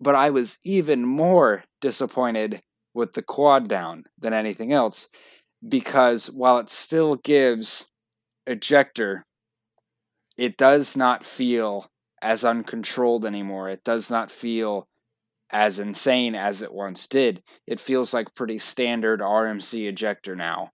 But 0.00 0.14
I 0.14 0.30
was 0.30 0.58
even 0.64 1.04
more 1.04 1.64
disappointed 1.80 2.62
with 2.94 3.12
the 3.12 3.22
quad 3.22 3.68
down 3.68 4.04
than 4.18 4.32
anything 4.32 4.72
else 4.72 5.08
because 5.66 6.30
while 6.30 6.58
it 6.58 6.70
still 6.70 7.16
gives 7.16 7.90
ejector, 8.46 9.24
it 10.36 10.56
does 10.56 10.96
not 10.96 11.24
feel 11.24 11.90
as 12.22 12.44
uncontrolled 12.44 13.24
anymore. 13.24 13.68
It 13.68 13.84
does 13.84 14.10
not 14.10 14.30
feel 14.30 14.88
as 15.50 15.78
insane 15.78 16.34
as 16.34 16.62
it 16.62 16.72
once 16.72 17.06
did. 17.06 17.42
It 17.66 17.80
feels 17.80 18.12
like 18.12 18.34
pretty 18.34 18.58
standard 18.58 19.20
RMC 19.20 19.88
ejector 19.88 20.34
now. 20.34 20.72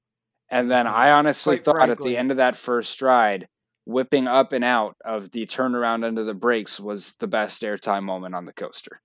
And 0.52 0.70
then 0.70 0.86
I 0.86 1.10
honestly 1.12 1.56
Quite 1.56 1.64
thought 1.64 1.90
at 1.90 1.98
the 1.98 2.16
end 2.16 2.30
of 2.30 2.36
that 2.36 2.54
first 2.54 2.90
stride, 2.92 3.48
whipping 3.86 4.28
up 4.28 4.52
and 4.52 4.62
out 4.62 4.96
of 5.02 5.30
the 5.30 5.46
turnaround 5.46 6.04
under 6.04 6.24
the 6.24 6.34
brakes 6.34 6.78
was 6.78 7.14
the 7.16 7.26
best 7.26 7.62
airtime 7.62 8.02
moment 8.02 8.34
on 8.34 8.44
the 8.44 8.52
coaster. 8.52 9.00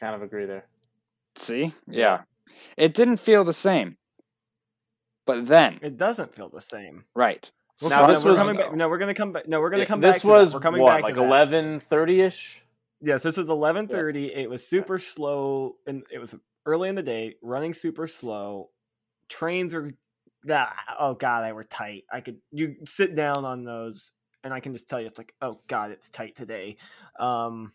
Kind 0.00 0.16
of 0.16 0.22
agree 0.22 0.46
there. 0.46 0.64
See? 1.36 1.72
Yeah. 1.86 2.22
It 2.76 2.92
didn't 2.94 3.18
feel 3.18 3.44
the 3.44 3.54
same. 3.54 3.96
But 5.26 5.46
then, 5.46 5.78
It 5.80 5.96
doesn't 5.96 6.34
feel 6.34 6.48
the 6.48 6.60
same. 6.60 7.04
right. 7.14 7.48
We'll 7.80 7.90
Now, 7.90 8.06
this 8.08 8.24
was- 8.24 8.36
coming 8.36 8.56
back. 8.56 8.74
No, 8.74 8.88
we're 8.90 8.98
gonna 8.98 9.14
come 9.14 9.32
back. 9.32 9.48
No, 9.48 9.60
we're 9.60 9.70
gonna 9.70 9.84
Yeah, 9.84 9.86
come 9.86 10.00
this 10.00 10.16
back. 10.16 10.22
This 10.22 10.24
was. 10.28 10.54
We're 10.54 10.60
coming 10.60 10.82
what, 10.82 10.88
back 10.88 11.02
like 11.02 11.14
to 11.14 11.20
that. 11.20 11.26
eleven 11.26 11.80
thirty 11.80 12.20
ish. 12.20 12.62
Yes, 13.00 13.22
this 13.22 13.38
was 13.38 13.48
eleven 13.48 13.86
thirty. 13.88 14.26
It 14.34 14.50
was 14.50 14.66
super 14.66 14.98
slow, 14.98 15.76
and 15.86 16.02
it 16.10 16.18
was 16.18 16.34
early 16.66 16.88
in 16.88 16.94
the 16.94 17.02
day, 17.02 17.36
running 17.42 17.74
super 17.74 18.06
slow. 18.06 18.70
Trains 19.28 19.74
are, 19.74 19.92
that 20.44 20.74
oh 20.98 21.14
god, 21.14 21.44
they 21.44 21.52
were 21.52 21.64
tight. 21.64 22.04
I 22.12 22.20
could 22.20 22.38
you 22.50 22.76
sit 22.86 23.14
down 23.14 23.44
on 23.44 23.64
those, 23.64 24.12
and 24.42 24.54
I 24.54 24.60
can 24.60 24.72
just 24.72 24.88
tell 24.88 25.00
you, 25.00 25.06
it's 25.06 25.18
like, 25.18 25.34
oh 25.42 25.56
god, 25.68 25.90
it's 25.90 26.08
tight 26.08 26.36
today. 26.36 26.76
Um, 27.18 27.72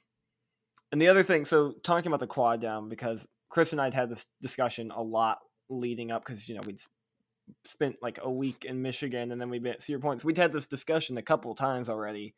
and 0.92 1.02
the 1.02 1.10
other 1.10 1.24
thing, 1.24 1.46
so 1.46 1.74
talking 1.84 2.08
about 2.08 2.20
the 2.20 2.28
quad 2.28 2.62
down 2.62 2.90
because 2.90 3.28
Chris 3.50 3.72
and 3.72 3.82
I 3.82 3.86
had 3.86 3.94
had 3.94 4.10
this 4.10 4.28
discussion 4.42 4.92
a 4.92 5.02
lot 5.02 5.40
leading 5.70 6.12
up 6.12 6.26
because 6.26 6.48
you 6.48 6.56
know 6.56 6.62
we'd 6.66 6.80
spent 7.66 7.98
like 8.02 8.20
a 8.22 8.30
week 8.30 8.66
in 8.66 8.82
Michigan, 8.82 9.32
and 9.32 9.40
then 9.40 9.50
we 9.50 9.60
been 9.60 9.78
to 9.78 9.92
your 9.92 10.00
points. 10.00 10.26
We'd 10.26 10.38
had 10.38 10.54
this 10.54 10.68
discussion 10.68 11.18
a 11.18 11.24
couple 11.24 11.54
times 11.56 11.90
already. 11.90 12.34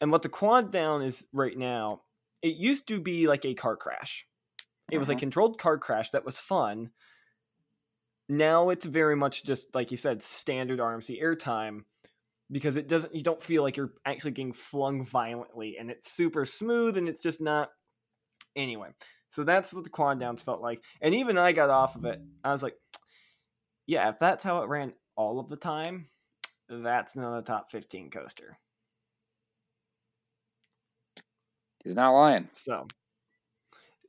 And 0.00 0.10
what 0.10 0.22
the 0.22 0.28
quad 0.28 0.72
down 0.72 1.02
is 1.02 1.24
right 1.32 1.56
now, 1.56 2.02
it 2.42 2.56
used 2.56 2.88
to 2.88 3.00
be 3.00 3.26
like 3.26 3.44
a 3.44 3.54
car 3.54 3.76
crash. 3.76 4.26
It 4.90 4.98
was 4.98 5.08
a 5.08 5.14
Mhm. 5.14 5.20
controlled 5.20 5.58
car 5.58 5.78
crash 5.78 6.10
that 6.10 6.24
was 6.24 6.38
fun. 6.38 6.92
Now 8.28 8.70
it's 8.70 8.86
very 8.86 9.16
much 9.16 9.44
just 9.44 9.74
like 9.74 9.90
you 9.90 9.96
said, 9.96 10.22
standard 10.22 10.78
RMC 10.80 11.20
airtime 11.20 11.84
because 12.50 12.76
it 12.76 12.88
doesn't 12.88 13.14
you 13.14 13.22
don't 13.22 13.42
feel 13.42 13.62
like 13.62 13.76
you're 13.76 13.94
actually 14.04 14.32
getting 14.32 14.52
flung 14.52 15.04
violently 15.04 15.78
and 15.78 15.90
it's 15.90 16.10
super 16.12 16.44
smooth 16.44 16.96
and 16.96 17.08
it's 17.08 17.20
just 17.20 17.40
not 17.40 17.70
anyway. 18.56 18.90
So 19.30 19.44
that's 19.44 19.72
what 19.72 19.84
the 19.84 19.90
quad 19.90 20.18
downs 20.20 20.42
felt 20.42 20.60
like. 20.60 20.82
And 21.00 21.14
even 21.14 21.38
I 21.38 21.52
got 21.52 21.70
off 21.70 21.96
of 21.96 22.04
it. 22.04 22.20
I 22.44 22.52
was 22.52 22.62
like, 22.62 22.76
yeah, 23.86 24.08
if 24.10 24.18
that's 24.18 24.44
how 24.44 24.62
it 24.62 24.68
ran 24.68 24.94
all 25.16 25.38
of 25.40 25.48
the 25.48 25.56
time, 25.56 26.08
that's 26.68 27.16
not 27.16 27.38
a 27.38 27.42
top 27.42 27.70
15 27.70 28.10
coaster. 28.10 28.58
He's 31.84 31.94
not 31.94 32.12
lying. 32.12 32.48
So 32.52 32.86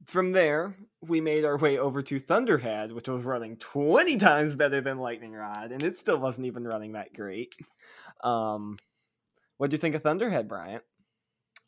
from 0.05 0.31
there, 0.31 0.75
we 1.01 1.21
made 1.21 1.45
our 1.45 1.57
way 1.57 1.77
over 1.77 2.01
to 2.03 2.19
Thunderhead, 2.19 2.91
which 2.91 3.07
was 3.07 3.23
running 3.23 3.57
20 3.57 4.17
times 4.17 4.55
better 4.55 4.81
than 4.81 4.99
Lightning 4.99 5.33
Rod, 5.33 5.71
and 5.71 5.83
it 5.83 5.97
still 5.97 6.19
wasn't 6.19 6.47
even 6.47 6.63
running 6.63 6.93
that 6.93 7.13
great. 7.13 7.53
Um, 8.23 8.77
what 9.57 9.69
do 9.69 9.75
you 9.75 9.79
think 9.79 9.95
of 9.95 10.03
Thunderhead, 10.03 10.47
Bryant? 10.47 10.83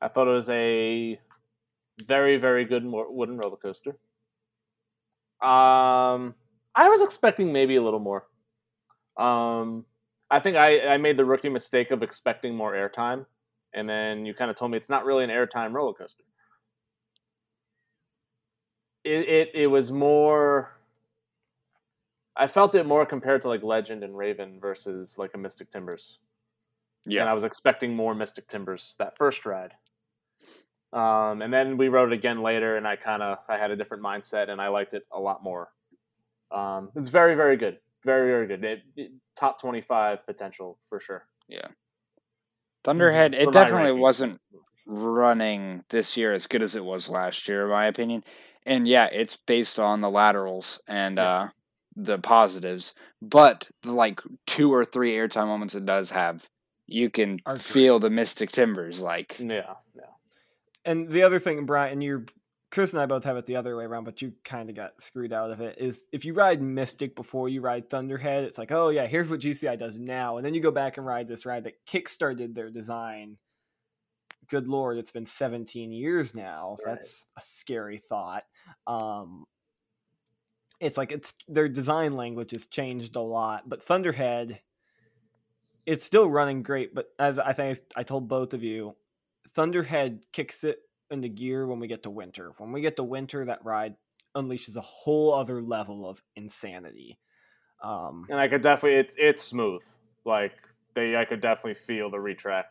I 0.01 0.07
thought 0.07 0.27
it 0.27 0.31
was 0.31 0.49
a 0.49 1.19
very, 2.05 2.37
very 2.37 2.65
good 2.65 2.83
wooden 2.85 3.37
roller 3.37 3.57
coaster. 3.57 3.91
Um, 5.41 6.35
I 6.75 6.89
was 6.89 7.01
expecting 7.01 7.53
maybe 7.53 7.75
a 7.75 7.81
little 7.81 7.99
more. 7.99 8.25
Um, 9.17 9.85
I 10.31 10.39
think 10.39 10.57
I, 10.57 10.87
I 10.87 10.97
made 10.97 11.17
the 11.17 11.25
rookie 11.25 11.49
mistake 11.49 11.91
of 11.91 12.01
expecting 12.01 12.55
more 12.55 12.73
airtime, 12.73 13.25
and 13.73 13.87
then 13.87 14.25
you 14.25 14.33
kind 14.33 14.49
of 14.49 14.57
told 14.57 14.71
me 14.71 14.77
it's 14.77 14.89
not 14.89 15.05
really 15.05 15.23
an 15.23 15.29
airtime 15.29 15.73
roller 15.73 15.93
coaster. 15.93 16.23
It, 19.03 19.27
it 19.29 19.49
it 19.53 19.67
was 19.67 19.91
more. 19.91 20.71
I 22.35 22.47
felt 22.47 22.73
it 22.75 22.85
more 22.85 23.05
compared 23.05 23.41
to 23.43 23.47
like 23.49 23.61
Legend 23.63 24.03
and 24.03 24.17
Raven 24.17 24.59
versus 24.59 25.17
like 25.17 25.31
a 25.35 25.37
Mystic 25.37 25.69
Timbers 25.71 26.17
Yeah. 27.05 27.21
and 27.21 27.29
I 27.29 27.33
was 27.33 27.43
expecting 27.43 27.95
more 27.95 28.15
Mystic 28.15 28.47
Timbers 28.47 28.95
that 28.97 29.15
first 29.17 29.45
ride. 29.45 29.73
Um, 30.91 31.41
and 31.43 31.53
then 31.53 31.77
we 31.77 31.89
rode 31.89 32.11
it 32.11 32.15
again 32.15 32.41
later, 32.41 32.77
and 32.77 32.87
I 32.87 32.95
kind 32.95 33.21
of 33.23 33.37
I 33.49 33.57
had 33.57 33.71
a 33.71 33.75
different 33.75 34.03
mindset, 34.03 34.49
and 34.49 34.59
I 34.61 34.67
liked 34.69 34.93
it 34.93 35.03
a 35.11 35.19
lot 35.19 35.43
more. 35.43 35.69
Um, 36.51 36.89
it's 36.95 37.09
very 37.09 37.35
very 37.35 37.57
good, 37.57 37.77
very 38.05 38.29
very 38.29 38.47
good. 38.47 38.63
It, 38.63 38.81
it- 38.95 39.11
top 39.35 39.59
twenty 39.59 39.81
five 39.81 40.25
potential 40.27 40.77
for 40.89 40.99
sure. 40.99 41.25
Yeah. 41.47 41.67
Thunderhead, 42.83 43.33
For 43.35 43.41
it 43.41 43.51
definitely 43.51 43.91
rankings. 43.91 43.99
wasn't 43.99 44.41
running 44.85 45.83
this 45.89 46.15
year 46.17 46.31
as 46.33 46.45
good 46.47 46.61
as 46.61 46.75
it 46.75 46.83
was 46.85 47.09
last 47.09 47.47
year, 47.47 47.63
in 47.63 47.69
my 47.69 47.85
opinion. 47.87 48.23
And 48.65 48.87
yeah, 48.87 49.09
it's 49.11 49.35
based 49.35 49.79
on 49.79 50.01
the 50.01 50.09
laterals 50.09 50.81
and 50.87 51.17
Yeah. 51.17 51.23
uh, 51.23 51.49
the 51.95 52.17
positives, 52.19 52.93
but 53.21 53.67
the, 53.83 53.93
like 53.93 54.21
two 54.47 54.73
or 54.73 54.83
three 54.83 55.11
airtime 55.13 55.47
moments 55.47 55.75
it 55.75 55.85
does 55.85 56.09
have, 56.11 56.47
you 56.87 57.09
can 57.09 57.39
Are 57.45 57.57
feel 57.57 57.99
the 57.99 58.09
Mystic 58.09 58.51
Timbers. 58.51 59.01
Like, 59.01 59.37
Yeah, 59.39 59.75
yeah. 59.95 60.03
And 60.85 61.07
the 61.09 61.23
other 61.23 61.39
thing, 61.39 61.65
Brian, 61.65 61.93
and 61.93 62.03
you 62.03 62.25
Chris 62.71 62.91
and 62.91 62.99
I 62.99 63.05
both 63.05 63.23
have 63.25 63.37
it 63.37 63.45
the 63.45 63.55
other 63.57 63.77
way 63.77 63.83
around, 63.83 64.03
but 64.03 64.23
you 64.23 64.33
kind 64.43 64.67
of 64.67 64.75
got 64.75 64.99
screwed 64.99 65.31
out 65.31 65.51
of 65.51 65.61
it. 65.61 65.77
Is 65.77 66.07
if 66.11 66.25
you 66.25 66.33
ride 66.33 66.59
Mystic 66.59 67.15
before 67.15 67.47
you 67.47 67.61
ride 67.61 67.87
Thunderhead, 67.87 68.45
it's 68.45 68.57
like, 68.57 68.71
oh 68.71 68.89
yeah, 68.89 69.05
here's 69.05 69.29
what 69.29 69.41
GCI 69.41 69.77
does 69.77 69.99
now, 69.99 70.37
and 70.37 70.45
then 70.45 70.55
you 70.55 70.61
go 70.61 70.71
back 70.71 70.97
and 70.97 71.05
ride 71.05 71.27
this 71.27 71.45
ride 71.45 71.65
that 71.65 71.85
kickstarted 71.85 72.55
their 72.55 72.71
design. 72.71 73.37
Good 74.53 74.67
lord, 74.67 74.99
it's 74.99 75.09
been 75.09 75.25
17 75.25 75.91
years 75.91 76.35
now. 76.35 76.77
Right. 76.85 76.93
That's 76.93 77.25
a 77.35 77.41
scary 77.41 78.03
thought. 78.07 78.43
Um, 78.85 79.45
it's 80.79 80.95
like 80.95 81.11
it's 81.11 81.33
their 81.47 81.67
design 81.67 82.15
language 82.15 82.51
has 82.51 82.67
changed 82.67 83.15
a 83.15 83.19
lot, 83.19 83.67
but 83.67 83.81
Thunderhead, 83.81 84.59
it's 85.87 86.05
still 86.05 86.29
running 86.29 86.61
great. 86.61 86.93
But 86.93 87.07
as 87.17 87.39
I 87.39 87.53
think 87.53 87.79
I 87.97 88.03
told 88.03 88.27
both 88.27 88.53
of 88.53 88.61
you, 88.61 88.95
Thunderhead 89.55 90.23
kicks 90.31 90.63
it 90.63 90.81
into 91.09 91.29
gear 91.29 91.65
when 91.65 91.79
we 91.79 91.87
get 91.87 92.03
to 92.03 92.11
winter. 92.11 92.51
When 92.59 92.71
we 92.71 92.81
get 92.81 92.95
to 92.97 93.03
winter, 93.03 93.45
that 93.45 93.65
ride 93.65 93.95
unleashes 94.35 94.75
a 94.75 94.81
whole 94.81 95.33
other 95.33 95.63
level 95.63 96.07
of 96.07 96.21
insanity. 96.35 97.17
Um, 97.81 98.27
And 98.29 98.39
I 98.39 98.47
could 98.47 98.61
definitely 98.61 98.99
it's 98.99 99.15
it's 99.17 99.41
smooth. 99.41 99.81
Like 100.25 100.53
they, 100.93 101.15
I 101.15 101.25
could 101.25 101.41
definitely 101.41 101.73
feel 101.73 102.11
the 102.11 102.17
retrack. 102.17 102.65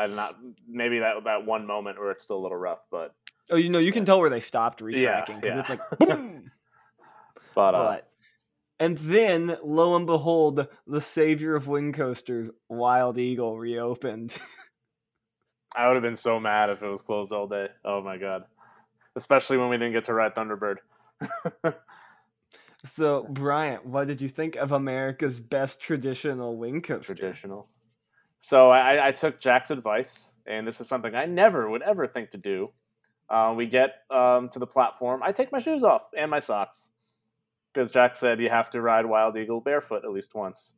I 0.00 0.06
did 0.06 0.16
not 0.16 0.34
maybe 0.66 1.00
that 1.00 1.24
that 1.24 1.44
one 1.44 1.66
moment 1.66 1.98
where 1.98 2.10
it's 2.10 2.22
still 2.22 2.38
a 2.38 2.42
little 2.42 2.56
rough, 2.56 2.80
but 2.90 3.14
oh, 3.50 3.56
you 3.56 3.68
know, 3.68 3.78
you 3.78 3.92
can 3.92 4.06
tell 4.06 4.18
where 4.18 4.30
they 4.30 4.40
stopped 4.40 4.80
retracking 4.80 5.40
because 5.40 5.44
yeah. 5.44 5.60
it's 5.60 5.68
like 5.68 5.80
boom. 5.98 6.50
but 7.54 7.74
uh, 7.74 7.84
but 7.84 8.08
and 8.78 8.96
then 8.96 9.58
lo 9.62 9.94
and 9.96 10.06
behold, 10.06 10.66
the 10.86 11.00
savior 11.02 11.54
of 11.54 11.68
wing 11.68 11.92
coasters, 11.92 12.48
Wild 12.70 13.18
Eagle, 13.18 13.58
reopened. 13.58 14.36
I 15.76 15.86
would 15.86 15.96
have 15.96 16.02
been 16.02 16.16
so 16.16 16.40
mad 16.40 16.70
if 16.70 16.82
it 16.82 16.88
was 16.88 17.02
closed 17.02 17.30
all 17.30 17.46
day. 17.46 17.68
Oh 17.84 18.02
my 18.02 18.16
god. 18.16 18.44
Especially 19.16 19.58
when 19.58 19.68
we 19.68 19.76
didn't 19.76 19.92
get 19.92 20.04
to 20.04 20.14
ride 20.14 20.34
Thunderbird. 20.34 20.76
so, 22.84 23.26
Bryant, 23.28 23.84
what 23.84 24.08
did 24.08 24.20
you 24.22 24.28
think 24.28 24.56
of 24.56 24.72
America's 24.72 25.38
best 25.38 25.80
traditional 25.80 26.56
wing 26.56 26.80
coaster? 26.80 27.14
Traditional. 27.14 27.68
So 28.42 28.70
I, 28.70 29.08
I 29.08 29.12
took 29.12 29.38
Jack's 29.38 29.70
advice, 29.70 30.32
and 30.46 30.66
this 30.66 30.80
is 30.80 30.88
something 30.88 31.14
I 31.14 31.26
never 31.26 31.68
would 31.68 31.82
ever 31.82 32.06
think 32.06 32.30
to 32.30 32.38
do. 32.38 32.68
Uh, 33.28 33.52
we 33.54 33.66
get 33.66 33.96
um, 34.10 34.48
to 34.48 34.58
the 34.58 34.66
platform. 34.66 35.22
I 35.22 35.30
take 35.30 35.52
my 35.52 35.58
shoes 35.58 35.84
off 35.84 36.04
and 36.16 36.30
my 36.30 36.38
socks 36.38 36.88
because 37.72 37.90
Jack 37.90 38.16
said 38.16 38.40
you 38.40 38.48
have 38.48 38.70
to 38.70 38.80
ride 38.80 39.04
Wild 39.04 39.36
Eagle 39.36 39.60
barefoot 39.60 40.06
at 40.06 40.10
least 40.10 40.34
once. 40.34 40.72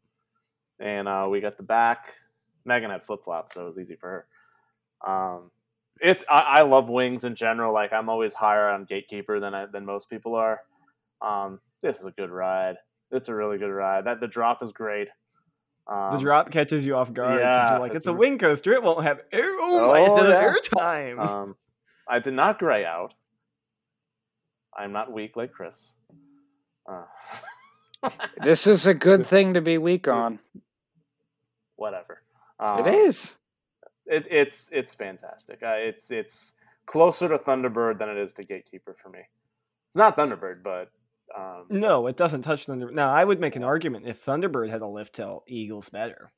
And 0.80 1.06
uh, 1.06 1.28
we 1.30 1.40
got 1.40 1.56
the 1.56 1.62
back. 1.62 2.14
Megan 2.64 2.90
had 2.90 3.04
flip 3.04 3.20
flops, 3.24 3.54
so 3.54 3.62
it 3.62 3.66
was 3.66 3.78
easy 3.78 3.94
for 3.94 4.26
her. 5.04 5.12
Um, 5.12 5.52
it's 6.00 6.24
I, 6.28 6.56
I 6.58 6.62
love 6.62 6.88
wings 6.88 7.22
in 7.22 7.36
general. 7.36 7.72
Like 7.72 7.92
I'm 7.92 8.08
always 8.08 8.34
higher 8.34 8.70
on 8.70 8.86
Gatekeeper 8.86 9.38
than 9.38 9.54
I, 9.54 9.66
than 9.66 9.86
most 9.86 10.10
people 10.10 10.34
are. 10.34 10.62
Um, 11.20 11.60
this 11.80 12.00
is 12.00 12.06
a 12.06 12.10
good 12.10 12.30
ride. 12.30 12.74
It's 13.12 13.28
a 13.28 13.34
really 13.36 13.58
good 13.58 13.70
ride. 13.70 14.04
That 14.06 14.18
the 14.18 14.26
drop 14.26 14.64
is 14.64 14.72
great. 14.72 15.06
Um, 15.86 16.12
The 16.12 16.18
drop 16.18 16.50
catches 16.50 16.86
you 16.86 16.94
off 16.96 17.12
guard 17.12 17.38
because 17.38 17.40
yeah, 17.56 17.70
you're 17.72 17.80
like, 17.80 17.90
it's 17.92 17.96
it's 17.98 18.06
a 18.06 18.12
re- 18.12 18.18
wing 18.18 18.38
coaster. 18.38 18.72
It 18.72 18.82
won't 18.82 19.02
have 19.04 19.20
air. 19.32 19.42
Oh, 19.44 19.88
my, 19.88 20.00
it's 20.00 20.18
an 20.18 20.26
yeah. 20.26 20.40
air 20.40 20.56
time. 20.76 21.18
Um, 21.28 21.56
I 22.08 22.18
did 22.18 22.34
not 22.34 22.58
gray 22.58 22.84
out. 22.84 23.14
I'm 24.76 24.92
not 24.92 25.12
weak 25.12 25.36
like 25.36 25.52
Chris. 25.52 25.92
Uh, 26.88 27.04
this 28.42 28.66
is 28.66 28.86
a 28.86 28.94
good 28.94 29.24
thing 29.26 29.54
to 29.54 29.60
be 29.60 29.78
weak 29.78 30.08
on. 30.08 30.38
whatever. 31.76 32.22
It 32.60 32.86
Um, 32.86 32.86
is. 32.86 33.38
It, 34.06 34.26
it's 34.32 34.68
it's 34.72 34.92
fantastic. 34.94 35.62
Uh, 35.62 35.74
it's 35.76 36.10
it's 36.10 36.54
closer 36.86 37.28
to 37.28 37.38
Thunderbird 37.38 37.98
than 37.98 38.08
it 38.08 38.18
is 38.18 38.32
to 38.34 38.42
Gatekeeper 38.42 38.96
for 39.00 39.08
me. 39.08 39.20
It's 39.86 39.96
not 39.96 40.16
Thunderbird, 40.16 40.62
but 40.62 40.90
um, 41.36 41.66
no, 41.70 42.06
it 42.06 42.16
doesn't 42.16 42.42
touch 42.42 42.66
Thunder. 42.66 42.90
Now, 42.92 43.12
I 43.12 43.24
would 43.24 43.40
make 43.40 43.56
an 43.56 43.64
argument 43.64 44.06
if 44.06 44.24
Thunderbird 44.24 44.70
had 44.70 44.82
a 44.82 44.86
lift 44.86 45.16
hill, 45.16 45.42
Eagle's 45.48 45.88
better. 45.88 46.32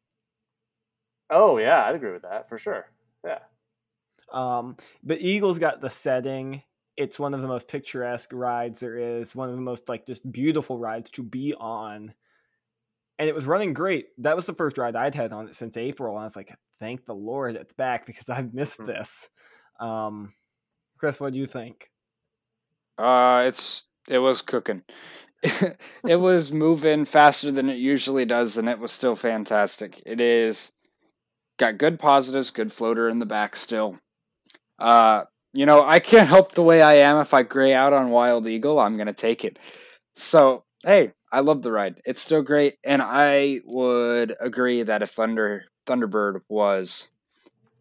oh 1.31 1.59
yeah, 1.59 1.85
I'd 1.85 1.95
agree 1.97 2.13
with 2.13 2.23
that 2.23 2.49
for 2.49 2.59
sure. 2.59 2.87
Yeah, 3.25 3.41
Um, 4.33 4.77
but 5.03 5.21
Eagles 5.21 5.59
got 5.59 5.81
the 5.81 5.91
setting. 5.91 6.63
It's 6.97 7.19
one 7.19 7.35
of 7.35 7.41
the 7.41 7.49
most 7.49 7.69
picturesque 7.69 8.33
rides 8.33 8.81
there 8.81 8.97
is. 8.97 9.35
One 9.35 9.49
of 9.49 9.55
the 9.57 9.61
most 9.61 9.89
like 9.89 10.07
just 10.07 10.31
beautiful 10.31 10.79
rides 10.79 11.11
to 11.11 11.23
be 11.23 11.55
on. 11.55 12.15
And 13.19 13.29
it 13.29 13.35
was 13.35 13.47
running 13.47 13.75
great. 13.75 14.09
That 14.19 14.35
was 14.37 14.47
the 14.47 14.55
first 14.55 14.77
ride 14.77 14.97
I'd 14.97 15.15
had 15.15 15.33
on 15.33 15.49
it 15.49 15.55
since 15.55 15.77
April. 15.77 16.15
And 16.15 16.23
I 16.23 16.25
was 16.25 16.37
like, 16.37 16.53
thank 16.81 17.05
the 17.07 17.15
Lord 17.15 17.57
it's 17.57 17.73
back 17.73 18.07
because 18.07 18.29
I've 18.29 18.53
missed 18.55 18.81
Hmm. 18.81 18.87
this. 18.87 19.29
Um, 19.79 20.35
Chris, 20.99 21.21
what 21.21 21.33
do 21.33 21.39
you 21.39 21.47
think? 21.47 21.91
Uh, 22.99 23.45
it's 23.47 23.89
it 24.09 24.19
was 24.19 24.43
cooking. 24.43 24.83
it 26.05 26.17
was 26.21 26.53
moving 26.53 27.05
faster 27.05 27.51
than 27.51 27.69
it 27.69 27.79
usually 27.79 28.25
does, 28.25 28.57
and 28.57 28.69
it 28.69 28.79
was 28.79 28.93
still 28.93 29.15
fantastic. 29.15 30.01
It 30.07 30.21
is 30.21 30.73
got 31.59 31.79
good 31.79 31.99
positives, 31.99 32.51
good 32.51 32.73
floater 32.73 33.09
in 33.09 33.19
the 33.19 33.27
back 33.27 33.57
still. 33.57 33.99
Uh, 34.79 35.25
you 35.53 35.67
know, 35.67 35.85
I 35.85 36.01
can't 36.01 36.29
help 36.29 36.53
the 36.53 36.63
way 36.63 36.83
I 36.83 36.95
am. 36.95 37.21
If 37.21 37.35
I 37.35 37.43
gray 37.43 37.75
out 37.75 37.93
on 37.93 38.11
Wild 38.11 38.47
Eagle, 38.47 38.81
I'm 38.81 38.97
gonna 38.97 39.13
take 39.13 39.45
it. 39.45 39.59
So 40.15 40.65
hey, 40.85 41.13
I 41.33 41.41
love 41.41 41.63
the 41.63 41.73
ride. 41.73 42.01
It's 42.05 42.21
still 42.21 42.43
great, 42.43 42.75
and 42.85 43.03
I 43.03 43.61
would 43.65 44.35
agree 44.41 44.83
that 44.83 45.03
if 45.03 45.11
Thunder 45.11 45.65
Thunderbird 45.87 46.41
was 46.49 47.09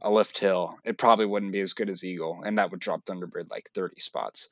a 0.01 0.11
lift 0.11 0.37
hill, 0.37 0.77
it 0.83 0.97
probably 0.97 1.25
wouldn't 1.25 1.53
be 1.53 1.61
as 1.61 1.73
good 1.73 1.89
as 1.89 2.03
Eagle, 2.03 2.41
and 2.45 2.57
that 2.57 2.71
would 2.71 2.81
drop 2.81 3.05
Thunderbird 3.05 3.49
like 3.49 3.69
30 3.73 4.01
spots. 4.01 4.49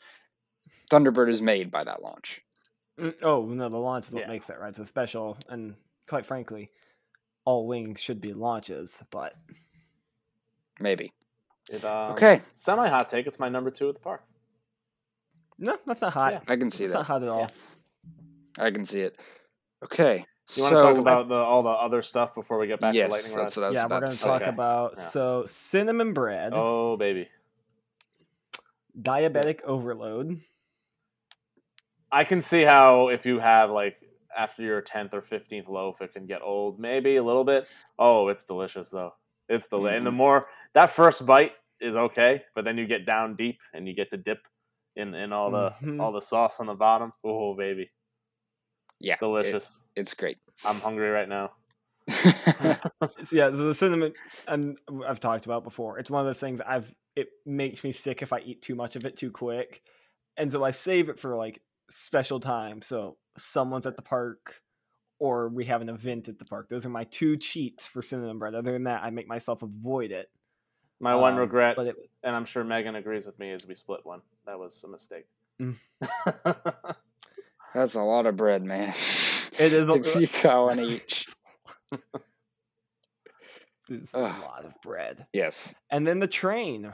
Thunderbird 0.91 1.29
is 1.29 1.41
made 1.41 1.71
by 1.71 1.83
that 1.85 2.03
launch. 2.03 2.41
Mm, 2.99 3.15
Oh 3.23 3.45
no, 3.45 3.69
the 3.69 3.77
launch 3.77 4.07
is 4.07 4.11
what 4.11 4.21
Yeah. 4.23 4.27
makes 4.27 4.49
it 4.49 4.59
right. 4.59 4.75
so 4.75 4.83
special. 4.83 5.37
And 5.49 5.73
quite 6.07 6.25
frankly, 6.25 6.69
all 7.45 7.65
wings 7.65 8.01
should 8.01 8.19
be 8.19 8.33
launches. 8.33 9.01
But 9.09 9.33
Maybe. 10.79 11.13
It, 11.71 11.85
um, 11.85 12.11
Okay, 12.13 12.41
Semi 12.55 12.89
hot 12.89 13.07
take. 13.07 13.25
It's 13.25 13.39
my 13.39 13.47
number 13.47 13.71
two 13.71 13.87
at 13.87 13.95
the 13.95 14.01
park. 14.01 14.23
no, 15.57 15.77
that's 15.85 16.01
not 16.01 16.11
hot. 16.11 16.33
Yeah. 16.33 16.39
I 16.47 16.57
can 16.57 16.69
see 16.69 16.83
It's 16.83 16.93
that. 16.93 16.99
not 16.99 17.05
hot 17.05 17.23
at 17.23 17.29
all. 17.29 17.49
I 18.59 18.69
can 18.71 18.83
see 18.83 19.01
it. 19.01 19.17
Okay. 19.83 20.25
You 20.55 20.63
want 20.63 20.73
so, 20.73 20.81
to 20.81 20.81
talk 20.81 20.97
about 20.97 21.29
the 21.29 21.35
all 21.35 21.63
the 21.63 21.69
other 21.69 22.01
stuff 22.01 22.35
before 22.35 22.57
we 22.59 22.67
get 22.67 22.81
back 22.81 22.93
yes, 22.93 23.07
to 23.07 23.11
lightning 23.13 23.37
that's 23.37 23.55
what 23.55 23.63
I 23.63 23.69
was 23.69 23.77
yeah, 23.77 23.83
we're 23.85 23.89
going 23.89 24.01
to 24.03 24.07
to 24.09 24.13
say. 24.15 24.27
talk 24.27 24.41
Okay. 24.41 24.49
about 24.49 24.97
so 24.97 25.45
cinnamon 25.45 26.13
bread, 26.13 26.51
Oh 26.53 26.97
baby, 26.97 27.29
diabetic 28.99 29.61
overload. 29.63 30.41
I 32.11 32.23
can 32.23 32.41
see 32.41 32.63
how 32.63 33.07
if 33.09 33.25
you 33.25 33.39
have 33.39 33.69
like 33.71 33.97
after 34.37 34.61
your 34.63 34.81
tenth 34.81 35.13
or 35.13 35.21
fifteenth 35.21 35.67
loaf, 35.67 36.01
it 36.01 36.13
can 36.13 36.25
get 36.25 36.41
old, 36.41 36.79
maybe 36.79 37.15
a 37.17 37.23
little 37.23 37.43
bit. 37.43 37.69
Oh, 37.99 38.27
it's 38.29 38.45
delicious 38.45 38.89
though. 38.89 39.13
It's 39.49 39.67
del- 39.67 39.87
and 39.87 40.05
the 40.05 40.11
Mhm. 40.11 40.15
more 40.15 40.47
that 40.73 40.89
first 40.91 41.25
bite 41.25 41.53
is 41.79 41.95
okay, 41.95 42.43
but 42.55 42.63
then 42.65 42.77
you 42.77 42.85
get 42.87 43.05
down 43.05 43.35
deep 43.35 43.59
and 43.73 43.87
you 43.87 43.93
get 43.93 44.09
to 44.11 44.17
dip 44.17 44.39
in 44.95 45.13
in 45.13 45.31
all 45.33 45.51
the 45.51 45.71
Mhm. 45.81 45.99
all 46.01 46.11
the 46.11 46.21
sauce 46.21 46.59
on 46.59 46.67
the 46.67 46.73
bottom. 46.73 47.11
Oh 47.23 47.53
baby, 47.55 47.91
yeah, 48.99 49.13
it- 49.15 49.19
delicious. 49.19 49.79
it's 49.95 50.13
great. 50.13 50.37
I'm 50.65 50.75
hungry 50.77 51.09
right 51.09 51.27
now. 51.29 51.51
Yeah, 53.31 53.49
so 53.51 53.67
the 53.67 53.75
cinnamon, 53.75 54.13
and 54.47 54.77
I've 55.07 55.19
talked 55.19 55.45
about 55.45 55.63
before. 55.63 55.97
It's 55.99 56.09
one 56.11 56.21
of 56.21 56.27
those 56.27 56.39
things 56.39 56.59
I've. 56.61 56.93
It 57.15 57.29
makes 57.45 57.83
me 57.83 57.91
sick 57.91 58.21
if 58.21 58.31
I 58.33 58.39
eat 58.39 58.61
too 58.61 58.75
much 58.75 58.95
of 58.95 59.05
it 59.05 59.17
too 59.17 59.31
quick, 59.31 59.81
and 60.37 60.51
so 60.51 60.63
I 60.63 60.71
save 60.71 61.09
it 61.09 61.19
for 61.19 61.35
like 61.35 61.61
special 61.91 62.39
time. 62.39 62.81
So 62.81 63.17
someone's 63.37 63.85
at 63.85 63.95
the 63.95 64.01
park, 64.01 64.61
or 65.19 65.49
we 65.49 65.65
have 65.65 65.81
an 65.81 65.89
event 65.89 66.27
at 66.29 66.39
the 66.39 66.45
park. 66.45 66.69
Those 66.69 66.85
are 66.85 66.89
my 66.89 67.03
two 67.05 67.37
cheats 67.37 67.85
for 67.87 68.01
cinnamon 68.01 68.39
bread. 68.39 68.55
Other 68.55 68.71
than 68.73 68.85
that, 68.85 69.03
I 69.03 69.09
make 69.11 69.27
myself 69.27 69.61
avoid 69.61 70.11
it. 70.11 70.29
My 70.99 71.15
one 71.15 71.33
Um, 71.33 71.39
regret, 71.39 71.75
but 71.75 71.87
it, 71.87 71.95
and 72.23 72.35
I'm 72.35 72.45
sure 72.45 72.63
Megan 72.63 72.95
agrees 72.95 73.25
with 73.25 73.37
me, 73.39 73.51
is 73.51 73.65
we 73.67 73.73
split 73.75 74.01
one. 74.05 74.21
That 74.45 74.59
was 74.59 74.83
a 74.83 74.87
mistake. 74.87 75.25
Mm. 75.59 75.75
That's 77.73 77.95
a 77.95 78.03
lot 78.03 78.25
of 78.27 78.35
bread, 78.35 78.63
man. 78.63 78.89
It 78.89 79.59
is 79.73 79.89
a- 79.89 79.93
if 79.93 80.15
you 80.15 80.27
got 80.43 80.63
one 80.65 80.79
each. 80.91 81.27
it's 83.89 84.13
a 84.13 84.19
lot 84.19 84.63
of 84.65 84.73
bread, 84.81 85.25
Yes. 85.33 85.75
and 85.89 86.05
then 86.07 86.19
the 86.19 86.27
train. 86.27 86.93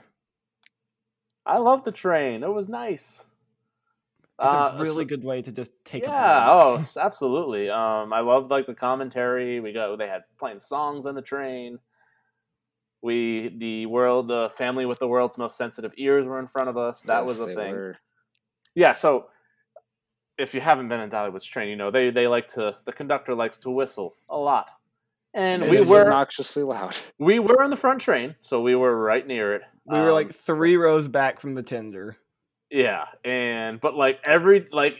I 1.46 1.58
love 1.60 1.84
the 1.84 1.92
train. 1.92 2.44
It 2.44 2.52
was 2.54 2.68
nice. 2.70 3.24
It's 4.40 4.54
Uh, 4.54 4.72
a 4.76 4.80
really 4.82 5.04
so- 5.04 5.10
good 5.10 5.24
way 5.24 5.42
to 5.42 5.52
just 5.52 5.72
take 5.84 6.04
a 6.04 6.08
yeah 6.08 6.46
break. 6.46 6.56
oh 6.56 6.76
s- 6.80 6.96
absolutely 6.98 7.70
um 7.72 8.14
i 8.14 8.20
loved 8.20 8.52
like 8.52 8.68
the 8.68 8.74
commentary 8.76 9.60
we 9.60 9.74
got 9.74 9.96
they 9.98 10.08
had 10.08 10.24
playing 10.38 10.60
songs 10.60 11.06
on 11.08 11.16
the 11.16 11.22
train 11.24 11.80
we 13.02 13.56
the 13.58 13.86
world 13.88 14.28
the 14.28 14.50
family 14.56 14.86
with 14.86 15.00
the 15.00 15.08
world's 15.08 15.38
most 15.38 15.58
sensitive 15.58 15.92
ears 15.98 16.26
were 16.26 16.40
in 16.40 16.46
front 16.48 16.70
of 16.70 16.78
us 16.78 17.02
that 17.04 17.20
Yes, 17.20 17.28
was 17.28 17.42
a 17.42 17.46
they 17.48 17.56
thing 17.56 17.74
were. 17.74 17.96
yeah 18.76 18.94
so 18.94 19.26
if 20.38 20.54
you 20.54 20.62
haven't 20.62 20.88
been 20.88 21.00
in 21.00 21.10
dollywood's 21.10 21.46
train 21.46 21.68
you 21.70 21.76
know 21.76 21.90
they 21.92 22.10
they 22.12 22.28
like 22.28 22.48
to 22.50 22.76
the 22.86 22.92
conductor 22.94 23.34
likes 23.34 23.58
to 23.60 23.70
whistle 23.72 24.14
a 24.30 24.38
lot 24.38 24.70
and 25.34 25.64
It 25.64 25.70
we 25.72 25.78
is 25.80 25.90
were 25.90 26.02
obnoxiously 26.02 26.64
loud. 26.64 26.96
we 27.20 27.40
were 27.40 27.64
in 27.64 27.70
the 27.72 27.76
front 27.76 28.02
train 28.02 28.36
so 28.44 28.62
we 28.62 28.76
were 28.76 28.96
right 28.96 29.26
near 29.26 29.56
it 29.56 29.62
We 29.86 30.00
were 30.00 30.10
Um, 30.10 30.14
like 30.14 30.34
three 30.34 30.78
rows 30.78 31.08
back 31.08 31.40
from 31.40 31.54
the 31.56 31.64
tender. 31.64 32.18
Yeah, 32.70 33.06
and 33.24 33.80
but 33.80 33.96
like 33.96 34.20
every 34.28 34.68
like 34.72 34.94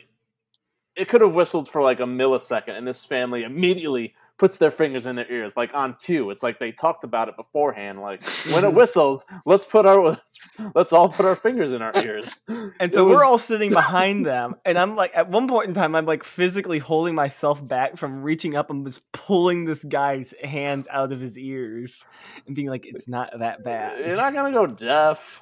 it 0.96 1.08
could 1.08 1.22
have 1.22 1.34
whistled 1.34 1.70
for 1.70 1.82
like 1.82 2.00
a 2.00 2.04
millisecond, 2.04 2.78
and 2.78 2.88
this 2.88 3.06
family 3.06 3.44
immediately 3.44 4.14
puts 4.40 4.58
their 4.60 4.70
fingers 4.70 5.08
in 5.08 5.16
their 5.16 5.30
ears, 5.32 5.58
like 5.58 5.74
on 5.74 5.96
cue. 5.96 6.30
It's 6.30 6.44
like 6.44 6.60
they 6.60 6.72
talked 6.72 7.04
about 7.04 7.28
it 7.28 7.36
beforehand. 7.36 8.02
Like 8.02 8.22
when 8.54 8.64
it 8.64 8.74
whistles, 8.76 9.26
let's 9.46 9.66
put 9.66 9.86
our 9.86 10.18
let's 10.76 10.94
all 10.94 11.10
put 11.10 11.26
our 11.26 11.36
fingers 11.36 11.72
in 11.72 11.82
our 11.82 11.92
ears. 12.04 12.36
And 12.80 12.94
so 12.94 13.06
was- 13.06 13.18
we're 13.18 13.24
all 13.26 13.38
sitting 13.38 13.72
behind 13.72 14.26
them, 14.26 14.56
and 14.64 14.78
I'm 14.78 14.96
like, 14.96 15.16
at 15.16 15.30
one 15.30 15.48
point 15.48 15.68
in 15.68 15.74
time, 15.74 15.96
I'm 15.96 16.06
like 16.06 16.24
physically 16.24 16.80
holding 16.80 17.16
myself 17.16 17.66
back 17.66 17.98
from 17.98 18.22
reaching 18.24 18.56
up 18.56 18.70
and 18.70 18.86
just 18.86 19.02
pulling 19.12 19.66
this 19.66 19.84
guy's 19.84 20.34
hands 20.44 20.88
out 20.90 21.12
of 21.12 21.20
his 21.20 21.38
ears 21.38 22.06
and 22.46 22.56
being 22.56 22.70
like, 22.70 22.86
it's 22.86 23.08
not 23.08 23.32
that 23.40 23.64
bad. 23.64 24.06
You're 24.06 24.16
not 24.16 24.34
gonna 24.34 24.54
go 24.54 24.68
deaf, 24.68 25.42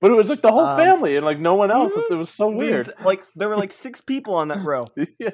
but 0.00 0.10
it 0.10 0.14
was 0.14 0.28
like 0.30 0.42
the 0.42 0.50
whole 0.52 0.64
Um, 0.66 0.76
family 0.76 1.16
and 1.16 1.24
like 1.26 1.38
no 1.38 1.54
one 1.54 1.70
else. 1.70 1.92
It, 1.96 2.04
mhm. 2.04 2.10
it 2.12 2.16
was 2.16 2.30
so 2.30 2.50
The 2.50 2.56
weird. 2.56 2.88
ent- 2.88 3.04
Like 3.04 3.22
there 3.36 3.48
were 3.48 3.56
like 3.56 3.72
six 3.86 4.00
people 4.00 4.34
on 4.34 4.48
that 4.48 4.64
row. 4.64 4.82
yeah. 5.18 5.30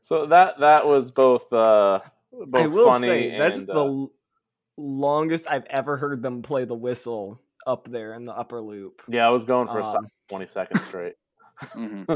so 0.00 0.26
that 0.26 0.60
that 0.60 0.86
was 0.86 1.10
both 1.10 1.52
uh 1.52 2.00
both 2.32 2.54
I 2.54 2.66
will 2.66 2.86
funny 2.90 3.06
say 3.06 3.38
that's 3.38 3.58
and, 3.60 3.68
the 3.68 3.74
uh, 3.74 3.84
l- 3.84 4.12
longest 4.76 5.46
I've 5.50 5.66
ever 5.68 5.96
heard 5.96 6.22
them 6.22 6.42
play 6.42 6.64
the 6.64 6.74
whistle 6.74 7.40
up 7.66 7.88
there 7.90 8.14
in 8.14 8.24
the 8.24 8.32
upper 8.32 8.60
loop. 8.62 9.02
yeah. 9.08 9.26
I 9.26 9.30
was 9.30 9.44
going 9.44 9.66
for 9.68 9.80
a 9.80 9.84
solid 9.84 10.04
Um, 10.04 10.10
twenty 10.28 10.46
seconds 10.46 10.82
straight. 10.84 11.14
hmm 11.74 12.04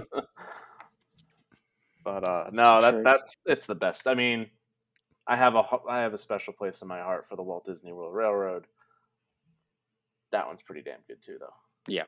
But 2.04 2.28
uh 2.28 2.50
no, 2.52 2.80
that 2.80 3.02
that's 3.02 3.36
it's 3.46 3.66
the 3.66 3.74
best. 3.74 4.06
I 4.06 4.14
mean, 4.14 4.46
I 5.26 5.36
have 5.36 5.54
a 5.54 5.62
ho- 5.62 5.84
I 5.88 6.00
have 6.00 6.12
a 6.14 6.18
special 6.18 6.52
place 6.52 6.82
in 6.82 6.88
my 6.88 7.00
heart 7.00 7.26
for 7.28 7.36
the 7.36 7.42
Walt 7.42 7.64
Disney 7.64 7.92
World 7.92 8.14
Railroad. 8.14 8.66
That 10.34 10.48
one's 10.48 10.62
pretty 10.62 10.82
damn 10.82 10.98
good 11.06 11.22
too, 11.22 11.38
though. 11.38 12.02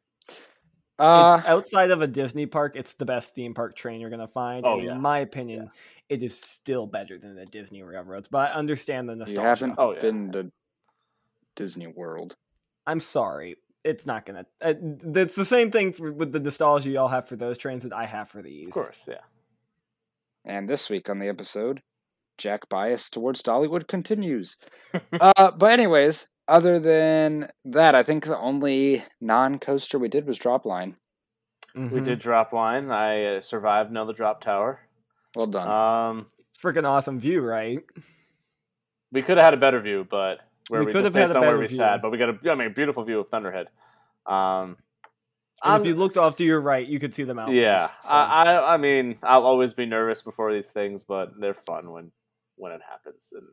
Uh, 0.98 1.36
it's 1.38 1.46
outside 1.48 1.92
of 1.92 2.00
a 2.00 2.08
Disney 2.08 2.46
park, 2.46 2.74
it's 2.74 2.94
the 2.94 3.04
best 3.04 3.36
theme 3.36 3.54
park 3.54 3.76
train 3.76 4.00
you're 4.00 4.10
gonna 4.10 4.26
find. 4.26 4.66
Oh, 4.66 4.80
yeah. 4.80 4.92
In 4.96 5.00
my 5.00 5.20
opinion, 5.20 5.70
it 6.08 6.24
is 6.24 6.36
still 6.36 6.86
better 6.88 7.18
than 7.18 7.34
the 7.34 7.44
Disney 7.44 7.84
railroads. 7.84 8.26
But 8.26 8.50
I 8.50 8.54
understand 8.54 9.08
the 9.08 9.12
you 9.12 9.18
nostalgia. 9.20 9.42
haven't 9.42 9.74
Oh, 9.78 9.92
yeah. 9.92 10.00
been 10.00 10.32
to 10.32 10.50
Disney 11.54 11.86
World. 11.86 12.34
I'm 12.84 12.98
sorry, 12.98 13.58
it's 13.84 14.06
not 14.06 14.26
gonna. 14.26 14.44
Uh, 14.60 14.74
it's 15.14 15.36
the 15.36 15.44
same 15.44 15.70
thing 15.70 15.92
for, 15.92 16.12
with 16.12 16.32
the 16.32 16.40
nostalgia 16.40 16.90
y'all 16.90 17.06
have 17.06 17.28
for 17.28 17.36
those 17.36 17.58
trains 17.58 17.84
that 17.84 17.96
I 17.96 18.06
have 18.06 18.28
for 18.28 18.42
these. 18.42 18.66
Of 18.66 18.72
course, 18.72 19.04
yeah. 19.06 19.16
And 20.44 20.68
this 20.68 20.90
week 20.90 21.08
on 21.10 21.20
the 21.20 21.28
episode, 21.28 21.80
Jack 22.38 22.68
bias 22.68 23.08
towards 23.10 23.42
Dollywood 23.42 23.86
continues. 23.86 24.56
uh, 25.20 25.50
but 25.52 25.70
anyways, 25.72 26.28
other 26.48 26.78
than 26.78 27.48
that, 27.64 27.94
I 27.94 28.02
think 28.02 28.24
the 28.24 28.38
only 28.38 29.02
non-coaster 29.20 29.98
we 29.98 30.08
did 30.08 30.26
was 30.26 30.38
drop 30.38 30.64
line. 30.66 30.96
We 31.74 31.80
Mhm. 31.82 32.04
did 32.04 32.18
drop 32.20 32.52
line. 32.52 32.90
I 32.90 33.36
uh, 33.36 33.40
survived 33.40 33.90
another 33.90 34.12
drop 34.14 34.40
tower. 34.42 34.80
Well 35.34 35.46
done. 35.46 35.68
Um, 35.68 36.26
freaking 36.62 36.84
awesome 36.86 37.18
view, 37.20 37.40
right? 37.42 37.80
we 39.12 39.22
could 39.22 39.36
have 39.36 39.44
had 39.44 39.54
a 39.54 39.58
better 39.58 39.80
view, 39.80 40.06
but 40.10 40.40
where 40.68 40.80
We 40.80 40.86
we, 40.86 40.92
could 40.92 41.02
just 41.02 41.04
have 41.04 41.14
had 41.14 41.20
based 41.28 41.34
a 41.34 41.38
on 41.38 41.46
where 41.46 41.58
we 41.58 41.66
view. 41.68 41.76
sat, 41.76 42.02
but 42.02 42.10
we 42.10 42.18
got 42.18 42.30
a 42.30 42.50
I 42.50 42.54
mean 42.54 42.66
a 42.68 42.70
beautiful 42.70 43.04
view 43.04 43.20
of 43.20 43.28
Thunderhead. 43.28 43.68
Um, 44.26 44.76
And 45.62 45.80
if 45.80 45.86
you 45.86 45.94
looked 45.94 46.16
off 46.16 46.36
to 46.36 46.44
your 46.44 46.60
right, 46.60 46.86
you 46.86 46.98
could 47.00 47.14
see 47.14 47.22
the 47.24 47.32
mountains. 47.34 47.56
yeah, 47.58 47.88
so- 48.00 48.10
I, 48.14 48.42
I 48.56 48.74
I 48.74 48.76
mean 48.78 49.18
I'll 49.22 49.44
always 49.44 49.72
be 49.72 49.86
nervous 49.86 50.22
before 50.22 50.52
these 50.52 50.70
things, 50.70 51.04
but 51.04 51.38
they're 51.40 51.54
fun 51.54 51.90
when 51.92 52.10
when 52.56 52.72
it 52.74 52.80
happens. 52.88 53.32
And 53.36 53.46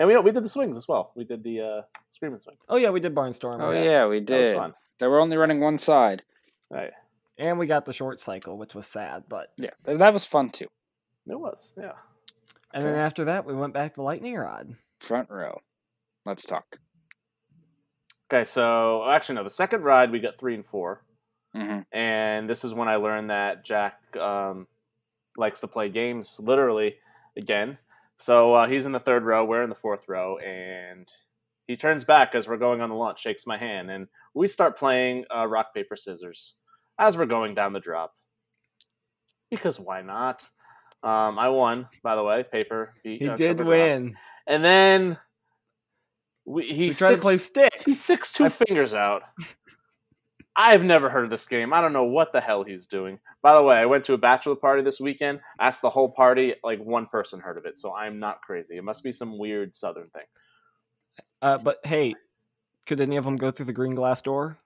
and 0.00 0.08
we 0.08 0.16
we 0.18 0.32
did 0.32 0.42
the 0.44 0.48
swings 0.48 0.76
as 0.76 0.88
well. 0.88 1.12
We 1.14 1.22
did 1.24 1.44
the 1.44 1.60
uh, 1.60 1.82
screaming 2.08 2.40
swing. 2.40 2.56
oh 2.68 2.76
yeah, 2.76 2.90
we 2.90 2.98
did 2.98 3.14
Barnstorm. 3.14 3.60
oh 3.60 3.70
right? 3.70 3.84
yeah, 3.84 4.06
we 4.08 4.18
That 4.18 4.26
did. 4.26 4.56
was 4.56 4.60
fun. 4.62 4.74
They 4.98 5.06
were 5.06 5.20
only 5.20 5.36
running 5.36 5.60
one 5.60 5.78
side. 5.78 6.22
Right. 6.70 6.90
and 7.38 7.58
we 7.58 7.66
got 7.66 7.84
the 7.84 7.92
short 7.92 8.18
cycle, 8.20 8.58
which 8.58 8.74
was 8.74 8.86
sad, 8.86 9.24
but 9.28 9.46
Yeah, 9.58 9.70
that 9.84 10.12
was 10.12 10.24
fun 10.26 10.48
too. 10.50 10.66
It 11.28 11.38
was, 11.38 11.72
yeah. 11.78 11.92
and 12.74 12.82
then 12.82 12.96
after 12.96 13.24
that 13.26 13.44
we 13.46 13.54
went 13.54 13.74
back 13.74 13.94
to 13.94 14.02
lightning 14.02 14.34
rod. 14.36 14.74
Front 15.00 15.30
row. 15.30 15.60
Let's 16.26 16.44
talk. 16.44 16.78
Okay, 18.32 18.44
so 18.44 19.08
actually 19.08 19.34
no, 19.36 19.44
the 19.44 19.50
second 19.50 19.82
ride 19.82 20.10
we 20.12 20.20
got 20.20 20.38
three 20.38 20.54
and 20.54 20.64
four, 20.66 21.02
hmm 21.54 21.80
and 21.92 22.48
this 22.48 22.64
is 22.64 22.72
when 22.72 22.88
I 22.88 22.96
learned 22.96 23.30
that 23.30 23.64
Jack 23.64 23.94
um, 24.16 24.66
likes 25.36 25.60
to 25.60 25.66
play 25.68 25.88
games 25.88 26.36
literally 26.38 26.94
again. 27.36 27.76
So 28.20 28.52
uh, 28.54 28.68
he's 28.68 28.84
in 28.84 28.92
the 28.92 29.00
third 29.00 29.24
row, 29.24 29.44
we're 29.46 29.62
in 29.62 29.70
the 29.70 29.74
fourth 29.76 30.02
row, 30.06 30.36
and 30.38 31.08
he 31.66 31.76
turns 31.76 32.04
back 32.04 32.34
as 32.34 32.46
we're 32.46 32.58
going 32.58 32.82
on 32.82 32.90
the 32.90 32.94
launch, 32.94 33.18
shakes 33.20 33.46
my 33.46 33.56
hand, 33.56 33.90
and 33.90 34.08
we 34.34 34.46
start 34.46 34.76
playing 34.78 35.24
uh, 35.34 35.46
rock 35.46 35.72
paper 35.74 35.96
scissors 35.96 36.54
as 36.98 37.16
we're 37.16 37.24
going 37.26 37.54
down 37.54 37.72
the 37.72 37.80
drop. 37.80 38.12
Because 39.50 39.80
why 39.80 40.02
not? 40.02 40.42
Um, 41.02 41.38
I 41.38 41.48
won, 41.48 41.88
by 42.02 42.14
the 42.14 42.22
way. 42.22 42.44
Paper. 42.52 42.92
beat, 43.02 43.22
He 43.22 43.28
uh, 43.28 43.36
did 43.36 43.56
cover 43.56 43.64
drop. 43.64 43.68
win. 43.70 44.16
and 44.46 44.62
then 44.62 45.16
we, 46.44 46.66
he 46.66 46.88
We 46.88 46.94
tried 46.94 47.12
to 47.12 47.18
play 47.18 47.38
sticks- 47.38 47.74
he 47.86 47.92
sticks. 47.92 48.02
sticks 48.02 48.32
two 48.34 48.44
I- 48.44 48.48
fingers 48.50 48.92
out. 48.92 49.22
I've 50.62 50.84
never 50.84 51.08
heard 51.08 51.24
of 51.24 51.30
this 51.30 51.46
game. 51.46 51.72
I 51.72 51.80
don't 51.80 51.94
know 51.94 52.04
what 52.04 52.34
the 52.34 52.40
hell 52.42 52.64
he's 52.64 52.86
doing. 52.86 53.18
By 53.40 53.54
the 53.54 53.62
way, 53.62 53.76
I 53.76 53.86
went 53.86 54.04
to 54.04 54.12
a 54.12 54.18
bachelor 54.18 54.56
party 54.56 54.82
this 54.82 55.00
weekend. 55.00 55.40
Asked 55.58 55.80
the 55.80 55.88
whole 55.88 56.10
party, 56.10 56.52
like 56.62 56.78
one 56.84 57.06
person 57.06 57.40
heard 57.40 57.58
of 57.58 57.64
it, 57.64 57.78
so 57.78 57.94
I'm 57.94 58.18
not 58.18 58.42
crazy. 58.42 58.76
It 58.76 58.84
must 58.84 59.02
be 59.02 59.10
some 59.10 59.38
weird 59.38 59.72
southern 59.72 60.10
thing. 60.10 60.24
Uh, 61.40 61.56
but 61.64 61.78
hey, 61.84 62.14
could 62.86 63.00
any 63.00 63.16
of 63.16 63.24
them 63.24 63.36
go 63.36 63.50
through 63.50 63.64
the 63.64 63.72
green 63.72 63.94
glass 63.94 64.20
door? 64.20 64.58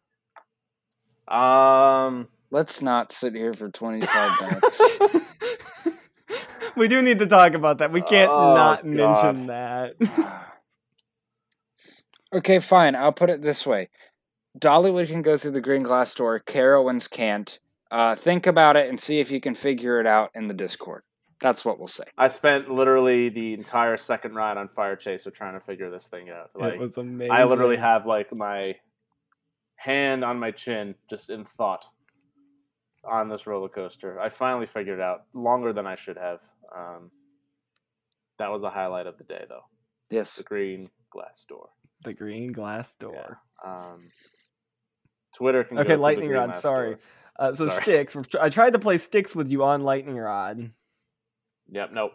Um, 1.28 2.26
Let's 2.50 2.82
not 2.82 3.12
sit 3.12 3.36
here 3.36 3.52
for 3.52 3.70
25 3.70 4.40
minutes. 4.50 4.82
we 6.76 6.88
do 6.88 7.02
need 7.02 7.20
to 7.20 7.26
talk 7.28 7.54
about 7.54 7.78
that. 7.78 7.92
We 7.92 8.02
can't 8.02 8.32
Oh, 8.32 8.52
not 8.52 8.84
God. 8.84 9.36
mention 9.36 9.46
that. 9.46 9.94
okay, 12.34 12.58
fine. 12.58 12.96
I'll 12.96 13.12
put 13.12 13.30
it 13.30 13.42
this 13.42 13.64
way 13.64 13.90
Dollywood 14.58 15.08
can 15.08 15.22
go 15.22 15.36
through 15.36 15.52
the 15.52 15.60
green 15.60 15.82
glass 15.82 16.14
door, 16.14 16.40
Carowinds 16.40 17.10
can't. 17.10 17.58
Uh, 17.90 18.14
think 18.14 18.46
about 18.46 18.76
it 18.76 18.88
and 18.88 18.98
see 18.98 19.20
if 19.20 19.30
you 19.30 19.40
can 19.40 19.54
figure 19.54 20.00
it 20.00 20.06
out 20.06 20.30
in 20.34 20.48
the 20.48 20.54
Discord. 20.54 21.02
That's 21.40 21.64
what 21.64 21.78
we'll 21.78 21.88
say. 21.88 22.04
I 22.16 22.28
spent 22.28 22.70
literally 22.70 23.28
the 23.28 23.52
entire 23.54 23.96
second 23.96 24.34
ride 24.34 24.56
on 24.56 24.68
Fire 24.68 24.96
Chaser 24.96 25.30
trying 25.30 25.54
to 25.54 25.60
figure 25.60 25.90
this 25.90 26.06
thing 26.06 26.30
out. 26.30 26.50
Like, 26.54 26.74
it 26.74 26.78
was 26.80 26.96
amazing. 26.96 27.32
I 27.32 27.44
literally 27.44 27.76
have 27.76 28.06
like 28.06 28.34
my 28.36 28.76
hand 29.76 30.24
on 30.24 30.38
my 30.38 30.50
chin, 30.50 30.94
just 31.10 31.30
in 31.30 31.44
thought, 31.44 31.84
on 33.04 33.28
this 33.28 33.46
roller 33.46 33.68
coaster. 33.68 34.18
I 34.18 34.28
finally 34.30 34.66
figured 34.66 34.98
it 35.00 35.02
out 35.02 35.24
longer 35.34 35.72
than 35.72 35.86
I 35.86 35.94
should 35.94 36.16
have. 36.16 36.40
Um, 36.74 37.10
that 38.38 38.50
was 38.50 38.62
a 38.62 38.70
highlight 38.70 39.06
of 39.06 39.18
the 39.18 39.24
day, 39.24 39.44
though. 39.48 39.64
Yes. 40.10 40.36
The 40.36 40.42
green 40.44 40.88
glass 41.10 41.44
door. 41.48 41.68
the 42.02 42.14
green 42.14 42.52
glass 42.52 42.94
door. 42.94 43.38
Um, 43.64 43.98
Twitter 45.34 45.64
can. 45.64 45.78
Okay, 45.78 45.96
lightning 45.96 46.30
rod. 46.30 46.56
Sorry. 46.56 46.96
Uh, 47.36 47.52
so 47.52 47.68
Sorry. 47.68 47.82
sticks. 47.82 48.16
I 48.40 48.48
tried 48.48 48.74
to 48.74 48.78
play 48.78 48.96
sticks 48.98 49.34
with 49.34 49.50
you 49.50 49.64
on 49.64 49.82
lightning 49.82 50.16
rod. 50.16 50.70
Yep. 51.70 51.92
Nope. 51.92 52.12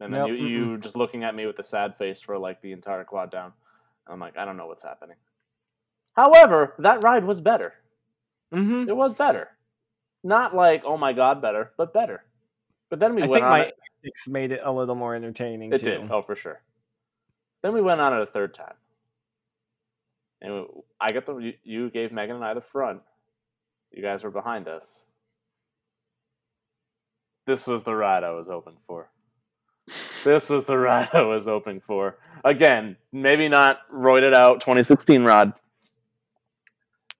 And 0.00 0.12
then 0.12 0.20
Nope, 0.20 0.30
you, 0.30 0.46
you 0.46 0.78
just 0.78 0.96
looking 0.96 1.24
at 1.24 1.34
me 1.34 1.46
with 1.46 1.58
a 1.58 1.62
sad 1.62 1.96
face 1.96 2.20
for 2.20 2.36
like 2.36 2.60
the 2.60 2.72
entire 2.72 3.04
quad 3.04 3.30
down. 3.30 3.52
I'm 4.06 4.18
like, 4.18 4.36
I 4.36 4.44
don't 4.44 4.56
know 4.56 4.66
what's 4.66 4.82
happening. 4.82 5.16
However, 6.14 6.74
that 6.80 7.02
ride 7.04 7.24
was 7.24 7.40
better. 7.40 7.72
Mm-hmm. 8.52 8.88
It 8.88 8.96
was 8.96 9.14
better. 9.14 9.48
Not 10.24 10.54
like, 10.54 10.82
oh 10.84 10.96
my 10.98 11.12
god, 11.12 11.40
better, 11.40 11.70
but 11.76 11.94
better. 11.94 12.22
But 12.90 12.98
then 13.00 13.14
we 13.14 13.22
I 13.22 13.26
went 13.26 13.40
think 13.40 13.44
on 13.44 13.50
my 13.50 13.64
it. 14.02 14.12
made 14.28 14.52
it 14.52 14.60
a 14.62 14.72
little 14.72 14.94
more 14.94 15.14
entertaining 15.14 15.72
It 15.72 15.78
too. 15.78 15.86
did, 15.86 16.10
oh 16.10 16.22
for 16.22 16.34
sure. 16.36 16.60
Then 17.62 17.72
we 17.72 17.80
went 17.80 18.00
on 18.00 18.12
it 18.12 18.20
a 18.22 18.26
third 18.26 18.54
time, 18.54 18.74
and 20.42 20.66
I 21.00 21.12
got 21.12 21.24
the. 21.24 21.54
you- 21.62 21.90
gave 21.90 22.12
Megan 22.12 22.36
and 22.36 22.44
I 22.44 22.52
the 22.52 22.60
front. 22.60 23.00
You 23.92 24.02
guys 24.02 24.24
were 24.24 24.30
behind 24.30 24.68
us. 24.68 25.06
This 27.46 27.66
was 27.66 27.82
the 27.84 27.94
ride 27.94 28.24
I 28.24 28.30
was 28.30 28.46
hoping 28.48 28.76
for. 28.86 29.10
This 29.86 30.48
was 30.48 30.64
the 30.64 30.76
ride 30.76 31.10
I 31.12 31.22
was 31.22 31.46
hoping 31.46 31.80
for. 31.80 32.18
Again, 32.44 32.96
maybe 33.12 33.48
not 33.48 33.78
roided 33.92 34.34
out 34.34 34.60
2016 34.60 35.24
rod. 35.24 35.52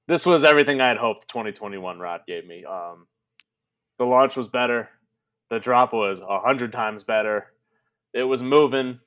This 0.09 0.27
was 0.27 0.44
everything 0.44 0.81
I 0.81 0.89
had 0.89 0.97
hoped 0.97 1.28
2021 1.28 1.99
rod 1.99 2.23
gave 2.27 2.47
me. 2.47 2.65
Um, 2.65 3.07
the 3.99 4.05
launch 4.05 4.36
was 4.36 4.49
better. 4.49 4.89
The 5.51 5.59
drop 5.59 5.93
was 5.93 6.20
a 6.20 6.40
hundred 6.40 6.73
times 6.73 7.05
better. 7.05 7.53
It 8.15 8.24
was 8.24 8.43
moving. 8.43 9.01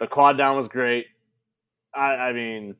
The 0.00 0.06
quad 0.06 0.38
down 0.38 0.56
was 0.56 0.68
great. 0.68 1.06
I, 1.94 2.00
I 2.00 2.32
mean, 2.32 2.74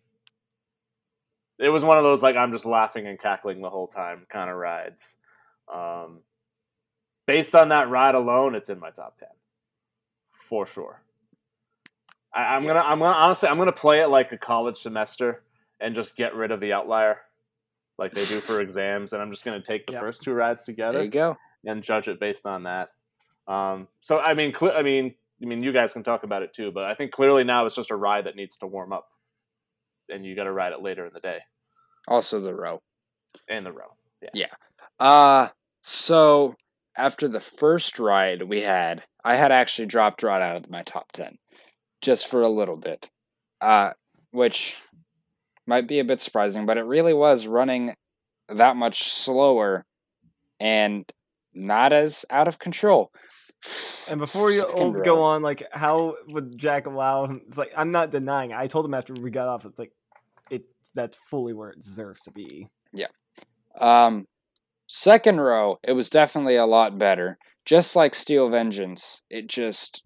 it 1.59 1.69
was 1.69 1.85
one 1.85 1.99
of 1.99 2.05
those 2.05 2.23
like 2.23 2.37
I'm 2.37 2.53
just 2.53 2.67
laughing 2.67 3.07
and 3.07 3.19
cackling 3.19 3.61
the 3.61 3.71
whole 3.71 3.89
time 3.89 4.27
kind 4.31 4.51
of 4.51 4.57
rides. 4.57 5.17
Um, 5.73 6.21
based 7.27 7.55
on 7.55 7.69
that 7.71 7.89
ride 7.91 8.15
alone, 8.15 8.55
it's 8.55 8.71
in 8.71 8.79
my 8.79 8.91
top 8.91 9.19
ten 9.19 9.29
for 10.49 10.67
sure. 10.67 11.03
I, 12.35 12.41
I'm 12.57 12.63
gonna, 12.63 12.81
I'm 12.81 12.99
gonna 12.99 13.17
honestly, 13.17 13.49
I'm 13.49 13.59
gonna 13.59 13.73
play 13.73 14.01
it 14.01 14.07
like 14.09 14.33
a 14.33 14.39
college 14.39 14.79
semester 14.79 15.43
and 15.81 15.95
just 15.95 16.17
get 16.17 16.35
rid 16.35 16.51
of 16.51 16.61
the 16.61 16.73
outlier, 16.73 17.19
like 17.99 18.13
they 18.13 18.25
do 18.25 18.41
for 18.41 18.61
exams, 18.63 19.13
and 19.13 19.21
I'm 19.23 19.31
just 19.31 19.45
gonna 19.45 19.61
take 19.63 19.87
the 19.87 19.95
Yep. 19.95 20.03
first 20.03 20.23
two 20.23 20.33
rides 20.33 20.65
together 20.65 20.99
There 20.99 21.05
you 21.05 21.11
go. 21.11 21.37
and 21.65 21.83
judge 21.83 22.09
it 22.09 22.21
based 22.21 22.47
on 22.47 22.63
that. 22.65 22.91
Um, 23.47 23.89
so 24.01 24.21
I 24.21 24.35
mean, 24.35 24.53
cle 24.53 24.73
I 24.73 24.83
mean, 24.83 25.15
I 25.43 25.47
mean, 25.47 25.63
you 25.63 25.73
guys 25.73 25.93
can 25.93 26.03
talk 26.03 26.25
about 26.25 26.43
it 26.43 26.53
too, 26.53 26.71
but 26.73 26.85
I 26.85 26.95
think 26.95 27.13
clearly 27.13 27.45
now 27.45 27.65
it's 27.67 27.75
just 27.75 27.91
a 27.91 27.97
ride 27.97 28.27
that 28.27 28.37
needs 28.37 28.57
to 28.59 28.67
warm 28.67 28.93
up, 28.93 29.07
and 30.09 30.25
you 30.25 30.35
got 30.35 30.45
to 30.45 30.53
ride 30.53 30.73
it 30.73 30.83
later 30.83 31.07
in 31.07 31.13
the 31.13 31.21
day 31.21 31.39
Also, 32.09 32.41
the 32.41 32.55
row. 32.55 32.81
and 33.49 33.65
the 33.65 33.73
row. 33.73 33.95
Yeah. 34.23 34.31
Yeah. 34.35 34.47
Uh, 34.99 35.49
so 35.83 36.57
after 36.97 37.29
the 37.29 37.41
first 37.41 37.99
ride 38.01 38.43
we 38.43 38.61
had, 38.61 39.05
I 39.25 39.37
had 39.37 39.53
actually 39.53 39.87
dropped 39.87 40.23
right 40.25 40.43
out 40.43 40.57
of 40.57 40.71
my 40.71 40.83
top 40.83 41.13
10 41.13 41.37
just 42.03 42.29
for 42.29 42.41
a 42.43 42.49
little 42.49 42.77
bit. 42.77 43.09
Uh, 43.61 43.93
which 44.33 44.81
might 45.67 45.87
be 45.87 46.01
a 46.01 46.05
bit 46.05 46.21
surprising, 46.21 46.67
but 46.67 46.79
it 46.79 46.83
really 46.85 47.15
was 47.15 47.47
running 47.47 47.95
that 48.49 48.77
much 48.77 49.09
slower 49.11 49.85
and 50.59 51.05
not 51.55 51.93
as 51.93 52.25
out 52.31 52.49
of 52.49 52.59
control. 52.59 53.11
And 54.11 54.19
before 54.19 54.51
you 54.51 54.65
old 54.65 55.05
go 55.05 55.23
on, 55.23 55.43
like 55.43 55.65
how 55.73 56.17
would 56.29 56.57
Jack 56.57 56.87
allow 56.87 57.27
him? 57.27 57.43
It's 57.47 57.59
like 57.59 57.73
I'm 57.77 57.91
not 57.91 58.11
denying. 58.11 58.53
it. 58.53 58.57
I 58.57 58.67
told 58.67 58.87
him 58.87 58.95
after 58.95 59.13
we 59.15 59.31
got 59.31 59.49
off, 59.49 59.65
it's 59.65 59.79
like 59.79 59.93
it 60.51 60.65
that's 60.95 61.17
fully 61.17 61.53
where 61.53 61.71
it 61.71 61.83
deserves 61.83 62.21
to 62.23 62.31
be. 62.31 62.69
Yeah. 62.93 63.09
Um, 63.79 64.27
second 64.87 65.41
row, 65.41 65.79
it 65.83 65.93
was 65.93 66.11
definitely 66.11 66.57
a 66.57 66.67
lot 66.67 66.99
better. 66.99 67.39
Just 67.65 67.97
like 67.97 68.15
Steel 68.15 68.49
Vengeance, 68.49 69.23
it 69.29 69.47
just 69.47 70.03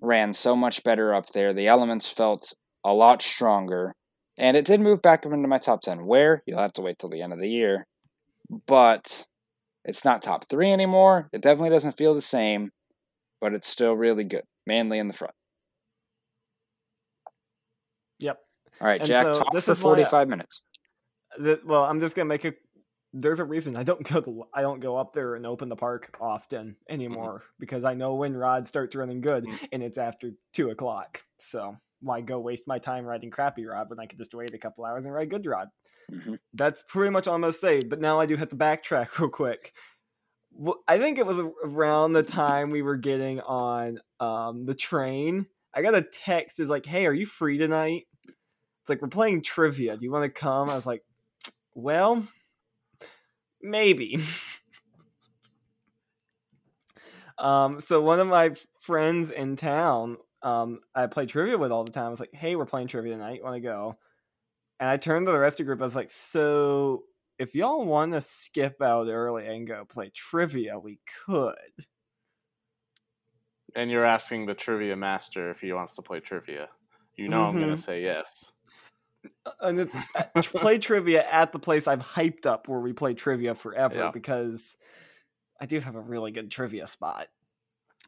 ran 0.00 0.32
so 0.32 0.56
much 0.56 0.82
better 0.82 1.14
up 1.14 1.28
there. 1.30 1.52
The 1.52 1.68
elements 1.68 2.10
felt 2.10 2.54
a 2.84 2.92
lot 2.92 3.22
stronger, 3.22 3.94
and 4.38 4.56
it 4.56 4.64
did 4.64 4.80
move 4.80 5.02
back 5.02 5.26
up 5.26 5.32
into 5.32 5.48
my 5.48 5.58
top 5.58 5.82
10. 5.82 6.06
Where? 6.06 6.42
You'll 6.46 6.58
have 6.60 6.72
to 6.74 6.82
wait 6.82 6.98
till 6.98 7.10
the 7.10 7.22
end 7.22 7.32
of 7.32 7.40
the 7.40 7.50
year. 7.50 7.86
But 8.66 9.26
it's 9.84 10.04
not 10.04 10.22
top 10.22 10.48
three 10.48 10.72
anymore. 10.72 11.28
It 11.32 11.42
definitely 11.42 11.70
doesn't 11.70 11.92
feel 11.92 12.14
the 12.14 12.22
same, 12.22 12.70
but 13.42 13.52
it's 13.52 13.66
still 13.68 13.94
really 13.94 14.22
good, 14.24 14.44
mainly 14.66 14.98
in 15.00 15.08
the 15.08 15.12
front. 15.12 15.34
Yep. 18.20 18.38
All 18.80 18.86
right, 18.86 19.00
And 19.00 19.06
Jack, 19.06 19.34
so 19.34 19.40
talk 19.42 19.52
this 19.52 19.64
for 19.66 19.74
why 19.74 19.80
45 19.80 20.28
minutes. 20.28 20.62
The, 21.38 21.60
well, 21.66 21.84
I'm 21.84 22.00
just 22.00 22.14
gonna 22.14 22.26
make 22.26 22.44
a. 22.44 22.54
There's 23.12 23.40
a 23.40 23.44
reason 23.44 23.76
I 23.76 23.82
don't 23.82 24.02
go. 24.08 24.20
To, 24.20 24.44
I 24.54 24.62
don't 24.62 24.80
go 24.80 24.96
up 24.96 25.12
there 25.12 25.34
and 25.34 25.44
open 25.44 25.68
the 25.68 25.76
park 25.76 26.16
often 26.20 26.76
anymore 26.88 27.42
because 27.58 27.84
I 27.84 27.94
know 27.94 28.14
when 28.14 28.34
Rod 28.34 28.66
starts 28.68 28.94
running 28.96 29.20
good 29.20 29.44
Mm. 29.44 29.68
and 29.72 29.82
it's 29.82 29.98
after 29.98 30.30
two 30.54 30.70
o'clock. 30.70 31.20
So 31.40 31.76
why 32.00 32.20
go 32.20 32.38
waste 32.38 32.66
my 32.66 32.78
time 32.78 33.04
riding 33.04 33.30
crappy 33.30 33.64
Rod 33.66 33.90
when 33.90 33.98
I 33.98 34.06
could 34.06 34.18
just 34.18 34.34
wait 34.34 34.54
a 34.54 34.58
couple 34.58 34.84
hours 34.84 35.04
and 35.04 35.12
ride 35.12 35.30
good 35.30 35.44
Rod? 35.44 35.68
Mhm. 36.10 36.38
That's 36.54 36.82
pretty 36.88 37.10
much 37.10 37.26
all 37.26 37.34
I'm 37.34 37.40
gonna 37.40 37.52
say. 37.52 37.80
But 37.80 38.00
now 38.00 38.20
I 38.20 38.26
do 38.26 38.36
have 38.36 38.50
to 38.50 38.56
backtrack 38.56 39.08
real 39.18 39.30
quick. 39.30 39.72
I 40.86 40.98
think 40.98 41.18
it 41.18 41.26
was 41.26 41.38
around 41.64 42.12
the 42.12 42.22
time 42.22 42.70
we 42.70 42.82
were 42.82 42.96
getting 42.96 43.40
on 43.40 43.98
um, 44.20 44.66
the 44.66 44.74
train. 44.74 45.46
I 45.74 45.82
got 45.82 45.94
a 45.94 46.02
text. 46.02 46.60
Is 46.60 46.70
like, 46.70 46.84
"Hey, 46.84 47.06
are 47.06 47.12
you 47.12 47.26
free 47.26 47.58
tonight?" 47.58 48.06
It's 48.24 48.88
like 48.88 49.00
we're 49.00 49.08
playing 49.08 49.42
trivia. 49.42 49.96
Do 49.96 50.04
you 50.04 50.12
want 50.12 50.24
to 50.24 50.40
come? 50.40 50.68
I 50.68 50.74
was 50.74 50.86
like, 50.86 51.02
"Well, 51.74 52.26
maybe." 53.60 54.18
um, 57.38 57.80
so 57.80 58.02
one 58.02 58.20
of 58.20 58.26
my 58.26 58.54
friends 58.80 59.30
in 59.30 59.56
town, 59.56 60.18
um, 60.42 60.80
I 60.94 61.06
play 61.06 61.26
trivia 61.26 61.58
with 61.58 61.72
all 61.72 61.84
the 61.84 61.92
time. 61.92 62.06
I 62.06 62.10
was 62.10 62.20
like, 62.20 62.34
"Hey, 62.34 62.56
we're 62.56 62.66
playing 62.66 62.88
trivia 62.88 63.14
tonight. 63.14 63.42
Want 63.42 63.56
to 63.56 63.60
go?" 63.60 63.96
And 64.78 64.90
I 64.90 64.96
turned 64.96 65.26
to 65.26 65.32
the 65.32 65.38
rest 65.38 65.54
of 65.54 65.66
the 65.66 65.68
group. 65.68 65.80
I 65.80 65.86
was 65.86 65.94
like, 65.94 66.10
"So, 66.10 67.04
if 67.38 67.54
y'all 67.54 67.84
want 67.84 68.12
to 68.12 68.20
skip 68.20 68.80
out 68.82 69.08
early 69.08 69.46
and 69.46 69.66
go 69.66 69.84
play 69.84 70.10
trivia, 70.14 70.78
we 70.78 71.00
could." 71.26 71.56
And 73.74 73.90
you're 73.90 74.04
asking 74.04 74.46
the 74.46 74.54
trivia 74.54 74.96
master 74.96 75.50
if 75.50 75.60
he 75.60 75.72
wants 75.72 75.94
to 75.94 76.02
play 76.02 76.20
trivia. 76.20 76.68
You 77.16 77.28
know 77.28 77.42
I'm 77.44 77.56
Mhm. 77.56 77.60
gonna 77.60 77.76
say 77.76 78.02
yes. 78.02 78.52
and 79.60 79.78
it's 79.80 79.94
uh, 80.16 80.42
play 80.42 80.78
trivia 80.78 81.24
at 81.30 81.52
the 81.52 81.58
place 81.58 81.86
I've 81.86 82.00
hyped 82.02 82.46
up 82.46 82.68
where 82.68 82.80
we 82.80 82.92
play 82.92 83.14
trivia 83.14 83.54
forever 83.54 83.98
Yeah. 83.98 84.10
because 84.10 84.76
I 85.60 85.66
do 85.66 85.80
have 85.80 85.94
a 85.96 86.00
really 86.00 86.32
good 86.32 86.50
trivia 86.50 86.86
spot. 86.86 87.28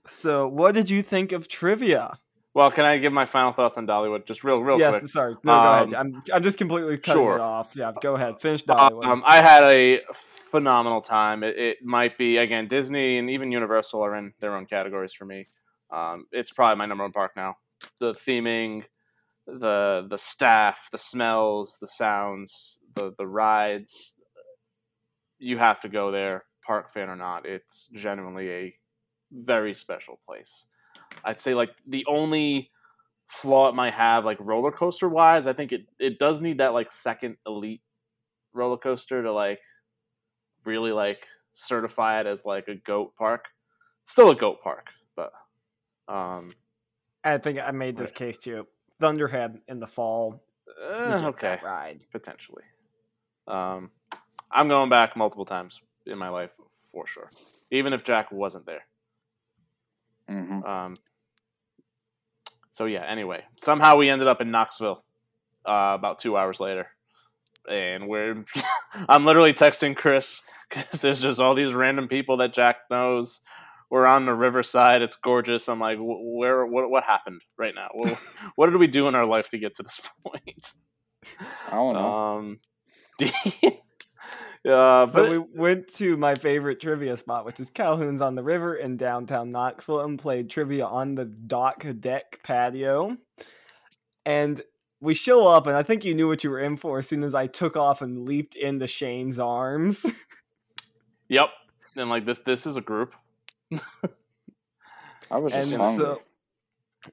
So, 0.06 0.48
what 0.48 0.74
did 0.74 0.90
you 0.90 1.02
think 1.02 1.32
of 1.32 1.48
trivia? 1.48 2.18
Well, 2.54 2.70
can 2.70 2.86
I 2.86 2.98
give 2.98 3.12
my 3.12 3.26
final 3.26 3.52
thoughts 3.52 3.76
on 3.78 3.86
Dollywood? 3.86 4.26
Just 4.26 4.44
real, 4.44 4.62
real 4.62 4.78
yes, 4.78 4.92
quick. 4.92 5.02
Yes, 5.02 5.12
sorry. 5.12 5.34
No, 5.42 5.52
go 5.52 5.58
Um, 5.58 5.64
ahead. 5.74 5.94
I'm 5.96 6.22
I'm 6.32 6.42
just 6.42 6.56
completely 6.56 6.96
cutting 6.98 7.22
sure. 7.22 7.34
it 7.36 7.40
off. 7.40 7.74
Yeah, 7.74 7.92
go 8.00 8.14
ahead. 8.14 8.40
Finish 8.40 8.64
Dollywood. 8.64 9.04
Um, 9.04 9.24
I 9.26 9.42
had 9.42 9.74
a 9.74 10.00
phenomenal 10.12 11.00
time. 11.00 11.42
It, 11.42 11.58
it 11.58 11.76
might 11.82 12.16
be 12.16 12.36
again 12.36 12.68
Disney 12.68 13.18
and 13.18 13.28
even 13.28 13.50
Universal 13.50 14.00
are 14.04 14.14
in 14.14 14.32
their 14.38 14.56
own 14.56 14.66
categories 14.66 15.12
for 15.12 15.24
me. 15.24 15.48
Um, 15.92 16.26
it's 16.30 16.52
probably 16.52 16.78
my 16.78 16.86
number 16.86 17.02
one 17.02 17.12
park 17.12 17.32
now. 17.36 17.56
The 17.98 18.12
theming, 18.12 18.84
the 19.48 20.06
the 20.08 20.18
staff, 20.18 20.88
the 20.92 20.98
smells, 20.98 21.78
the 21.80 21.88
sounds, 21.88 22.78
the 22.94 23.12
the 23.18 23.26
rides. 23.26 24.20
You 25.40 25.58
have 25.58 25.80
to 25.80 25.88
go 25.88 26.12
there, 26.12 26.44
park 26.64 26.94
fan 26.94 27.08
or 27.08 27.16
not. 27.16 27.46
It's 27.46 27.88
genuinely 27.92 28.50
a 28.50 28.74
very 29.32 29.74
special 29.74 30.20
place. 30.24 30.66
I'd 31.24 31.40
say 31.40 31.54
like 31.54 31.70
the 31.86 32.04
only 32.06 32.70
flaw 33.26 33.68
it 33.68 33.74
might 33.74 33.94
have, 33.94 34.24
like 34.24 34.38
roller 34.40 34.70
coaster 34.70 35.08
wise, 35.08 35.46
I 35.46 35.52
think 35.52 35.72
it 35.72 35.86
it 35.98 36.18
does 36.18 36.40
need 36.40 36.58
that 36.58 36.74
like 36.74 36.90
second 36.90 37.36
elite 37.46 37.82
roller 38.52 38.76
coaster 38.76 39.22
to 39.22 39.32
like 39.32 39.60
really 40.64 40.92
like 40.92 41.26
certify 41.52 42.20
it 42.20 42.26
as 42.26 42.44
like 42.44 42.68
a 42.68 42.74
goat 42.74 43.14
park. 43.16 43.46
Still 44.04 44.30
a 44.30 44.34
goat 44.34 44.62
park, 44.62 44.88
but 45.16 45.32
um 46.08 46.50
I 47.22 47.38
think 47.38 47.58
I 47.58 47.70
made 47.70 47.96
this 47.96 48.12
case 48.12 48.38
too. 48.38 48.66
Thunderhead 49.00 49.58
in 49.68 49.80
the 49.80 49.86
fall. 49.86 50.42
legit 51.06 51.24
okay, 51.24 51.58
ride. 51.62 52.00
potentially. 52.12 52.64
Um 53.48 53.90
I'm 54.50 54.68
going 54.68 54.90
back 54.90 55.16
multiple 55.16 55.44
times 55.44 55.80
in 56.06 56.18
my 56.18 56.28
life 56.28 56.50
for 56.92 57.06
sure. 57.06 57.30
Even 57.70 57.92
if 57.92 58.04
Jack 58.04 58.30
wasn't 58.30 58.66
there. 58.66 58.84
hmm 60.28 60.62
Um 60.64 60.94
so 62.74 62.84
yeah, 62.84 63.04
anyway, 63.06 63.42
somehow 63.56 63.96
we 63.96 64.10
ended 64.10 64.28
up 64.28 64.40
in 64.42 64.50
Knoxville 64.50 65.02
uh, 65.66 65.94
about 65.98 66.18
2 66.18 66.36
hours 66.36 66.60
later. 66.60 66.88
And 67.70 68.08
we're 68.08 68.44
I'm 69.08 69.24
literally 69.24 69.54
texting 69.54 69.96
Chris 69.96 70.42
cuz 70.68 71.00
there's 71.00 71.20
just 71.20 71.40
all 71.40 71.54
these 71.54 71.72
random 71.72 72.08
people 72.08 72.36
that 72.38 72.52
Jack 72.52 72.76
knows. 72.90 73.40
We're 73.90 74.06
on 74.06 74.26
the 74.26 74.34
riverside. 74.34 75.02
It's 75.02 75.16
gorgeous. 75.16 75.68
I'm 75.68 75.80
like, 75.80 75.98
where? 76.02 76.66
What? 76.66 76.90
What 76.90 77.04
happened 77.04 77.40
right 77.56 77.74
now? 77.74 77.88
What, 77.94 78.18
what 78.56 78.66
did 78.70 78.76
we 78.76 78.86
do 78.88 79.08
in 79.08 79.14
our 79.14 79.24
life 79.24 79.48
to 79.50 79.58
get 79.58 79.76
to 79.76 79.82
this 79.82 80.00
point? 80.26 80.72
I 81.68 81.76
don't 81.76 81.94
know. 81.94 82.14
Um, 82.14 82.60
do 83.18 83.30
you- 83.62 83.72
uh, 84.66 85.06
so 85.06 85.12
but 85.12 85.30
we 85.30 85.38
went 85.38 85.88
to 85.94 86.16
my 86.16 86.34
favorite 86.34 86.80
trivia 86.80 87.16
spot, 87.16 87.44
which 87.44 87.60
is 87.60 87.70
Calhoun's 87.70 88.20
on 88.20 88.34
the 88.34 88.42
River 88.42 88.76
in 88.76 88.96
downtown 88.96 89.50
Knoxville, 89.50 90.00
and 90.00 90.18
played 90.18 90.50
trivia 90.50 90.86
on 90.86 91.14
the 91.14 91.24
dock 91.24 91.84
deck 92.00 92.40
patio. 92.42 93.16
And 94.24 94.62
we 95.00 95.12
show 95.14 95.46
up, 95.46 95.66
and 95.66 95.76
I 95.76 95.82
think 95.82 96.04
you 96.04 96.14
knew 96.14 96.28
what 96.28 96.42
you 96.42 96.50
were 96.50 96.60
in 96.60 96.76
for 96.76 96.98
as 96.98 97.08
soon 97.08 97.22
as 97.24 97.34
I 97.34 97.46
took 97.46 97.76
off 97.76 98.00
and 98.00 98.26
leaped 98.26 98.54
into 98.54 98.86
Shane's 98.86 99.38
arms. 99.38 100.04
yep. 101.28 101.50
And 101.96 102.08
like 102.08 102.24
this, 102.24 102.38
this 102.40 102.66
is 102.66 102.76
a 102.76 102.80
group. 102.80 103.14
I 105.30 105.38
was 105.38 105.52
just 105.52 105.72
and 105.72 105.80
hungry. 105.80 106.04
so, 106.04 106.22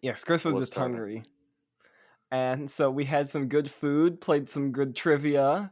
yes, 0.02 0.24
Chris 0.24 0.46
was 0.46 0.56
Was 0.56 0.62
just 0.64 0.74
starving. 0.74 0.94
hungry. 0.94 1.24
And 2.32 2.72
so 2.72 2.90
we 2.90 3.04
had 3.04 3.30
some 3.30 3.48
good 3.50 3.70
food, 3.70 4.22
played 4.22 4.48
some 4.48 4.72
good 4.72 4.96
trivia. 4.96 5.70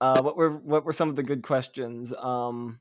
Uh, 0.00 0.14
what 0.22 0.36
were 0.36 0.50
what 0.50 0.84
were 0.84 0.92
some 0.92 1.08
of 1.08 1.16
the 1.16 1.22
good 1.22 1.42
questions? 1.42 2.12
Um, 2.18 2.78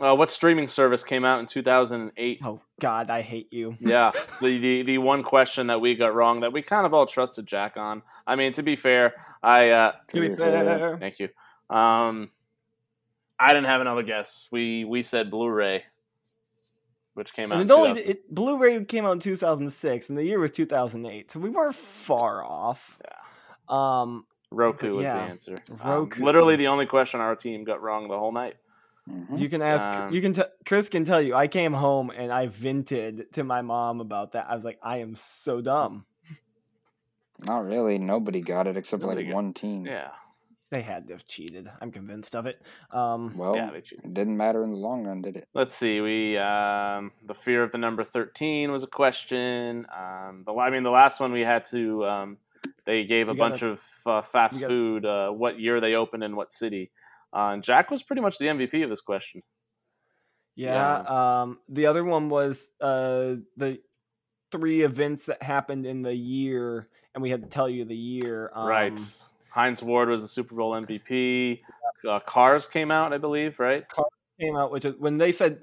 Uh, 0.00 0.14
what 0.14 0.30
streaming 0.30 0.68
service 0.68 1.02
came 1.02 1.24
out 1.24 1.40
in 1.40 1.46
2008? 1.46 2.38
oh 2.44 2.60
God, 2.80 3.10
I 3.10 3.20
hate 3.22 3.52
you. 3.52 3.76
Yeah, 3.80 4.12
the, 4.40 4.58
the 4.58 4.82
the 4.82 4.98
one 4.98 5.22
question 5.24 5.66
that 5.66 5.80
we 5.80 5.94
got 5.96 6.14
wrong 6.14 6.40
that 6.40 6.52
we 6.52 6.62
kind 6.62 6.86
of 6.86 6.94
all 6.94 7.06
trusted 7.06 7.46
Jack 7.46 7.76
on. 7.76 8.02
I 8.26 8.36
mean, 8.36 8.52
to 8.52 8.62
be 8.62 8.76
fair, 8.76 9.14
I 9.42 9.70
uh, 9.70 9.92
To 10.10 10.20
be 10.20 10.28
fair. 10.34 10.96
thank 10.98 11.18
you. 11.18 11.28
Um, 11.68 12.28
I 13.40 13.48
didn't 13.48 13.66
have 13.66 13.80
another 13.80 14.02
guess. 14.04 14.48
We 14.52 14.84
we 14.84 15.02
said 15.02 15.30
Blu-ray, 15.30 15.84
which 17.14 17.32
came 17.32 17.50
out. 17.50 17.60
And 17.60 17.70
in 17.70 17.76
only 17.76 18.00
it, 18.02 18.32
Blu-ray 18.32 18.84
came 18.84 19.04
out 19.04 19.12
in 19.12 19.20
2006, 19.20 20.08
and 20.08 20.16
the 20.18 20.24
year 20.24 20.38
was 20.38 20.52
2008, 20.52 21.30
so 21.32 21.40
we 21.40 21.50
weren't 21.50 21.74
far 21.74 22.44
off. 22.44 23.00
Yeah. 23.04 23.16
Um, 23.68 24.26
Roku 24.50 24.94
was 24.94 25.02
yeah, 25.02 25.14
the 25.14 25.20
answer. 25.30 25.54
Um, 25.80 26.08
literally 26.18 26.56
the 26.56 26.68
only 26.68 26.86
question 26.86 27.20
our 27.20 27.36
team 27.36 27.64
got 27.64 27.82
wrong 27.82 28.08
the 28.08 28.18
whole 28.18 28.32
night. 28.32 28.56
Mhm. 29.08 29.38
you 29.38 29.48
can 29.48 29.62
ask, 29.62 29.88
Um, 29.88 30.12
you 30.12 30.20
can, 30.20 30.34
t- 30.34 30.42
Chris 30.66 30.90
can 30.90 31.04
tell 31.06 31.22
you. 31.22 31.34
I 31.34 31.48
came 31.48 31.72
home 31.72 32.10
and 32.14 32.30
I 32.30 32.46
vented 32.46 33.32
to 33.32 33.42
my 33.44 33.62
mom 33.62 34.00
about 34.00 34.32
that. 34.32 34.46
I 34.50 34.54
was 34.54 34.64
like, 34.64 34.78
I 34.82 34.98
am 34.98 35.14
so 35.16 35.62
dumb. 35.62 36.04
Not 37.46 37.64
really. 37.64 37.96
Nobody 37.98 38.42
got 38.42 38.66
it 38.66 38.76
except 38.76 39.02
Nobody 39.02 39.22
like 39.22 39.28
got- 39.30 39.34
one 39.34 39.52
team. 39.54 39.86
Yeah, 39.86 40.08
They 40.70 40.82
had 40.82 41.06
to 41.08 41.14
have 41.14 41.26
cheated. 41.26 41.70
I'm 41.80 41.90
convinced 41.90 42.36
of 42.36 42.44
it. 42.46 42.56
Um, 42.90 43.34
Well, 43.38 43.52
yeah. 43.56 43.70
They 43.70 43.80
cheated. 43.80 44.04
it 44.04 44.12
didn't 44.14 44.36
matter 44.36 44.62
in 44.64 44.72
the 44.72 44.78
long 44.78 45.06
run, 45.06 45.22
did 45.22 45.36
it? 45.36 45.48
Let's 45.54 45.74
see. 45.74 46.00
We 46.02 46.36
um, 46.36 47.10
the 47.26 47.34
fear 47.34 47.62
of 47.62 47.72
the 47.72 47.78
number 47.78 48.04
thirteen 48.04 48.70
was 48.70 48.82
a 48.82 48.86
question. 48.86 49.86
Um, 49.96 50.42
the 50.44 50.52
I 50.54 50.68
mean 50.70 50.82
the 50.82 50.90
last 50.90 51.20
one 51.20 51.32
we 51.32 51.40
had 51.40 51.64
to 51.70 52.04
um, 52.04 52.36
they 52.84 53.04
gave 53.04 53.28
a 53.28 53.32
You 53.32 53.38
gotta- 53.38 53.50
bunch 53.50 53.62
of 53.62 53.80
uh, 54.04 54.20
fast 54.22 54.56
gotta- 54.60 54.68
food. 54.68 55.06
Uh, 55.06 55.30
what 55.30 55.58
year 55.58 55.80
they 55.80 55.94
opened 55.94 56.22
in 56.22 56.36
what 56.36 56.52
city? 56.52 56.90
Uh, 57.34 57.50
and 57.54 57.62
Jack 57.64 57.90
was 57.90 58.02
pretty 58.02 58.20
much 58.22 58.36
the 58.38 58.46
MVP 58.46 58.82
of 58.84 58.90
this 58.90 59.00
question. 59.00 59.42
yeah. 60.54 60.98
Um, 61.42 61.58
the 61.68 61.86
other 61.86 62.04
one 62.04 62.28
was 62.28 62.68
uh, 62.80 63.36
the 63.56 63.78
three 64.50 64.82
events 64.82 65.26
that 65.26 65.42
happened 65.42 65.86
in 65.86 66.02
the 66.02 66.14
year, 66.14 66.88
and 67.14 67.22
we 67.22 67.30
had 67.30 67.42
to 67.42 67.48
tell 67.48 67.68
you 67.68 67.84
the 67.84 67.96
year. 67.96 68.50
Um, 68.54 68.66
right. 68.68 69.00
Hines 69.50 69.82
Ward 69.82 70.08
was 70.08 70.20
the 70.22 70.28
Super 70.28 70.54
Bowl 70.54 70.72
MVP. 70.72 71.60
Uh, 72.08 72.20
Cars 72.20 72.68
came 72.68 72.90
out, 72.90 73.12
I 73.12 73.18
believe. 73.18 73.58
Right. 73.58 73.88
Cars 73.88 74.06
came 74.40 74.56
out, 74.56 74.70
which 74.70 74.84
is 74.84 74.94
when 74.98 75.18
they 75.18 75.32
said, 75.32 75.62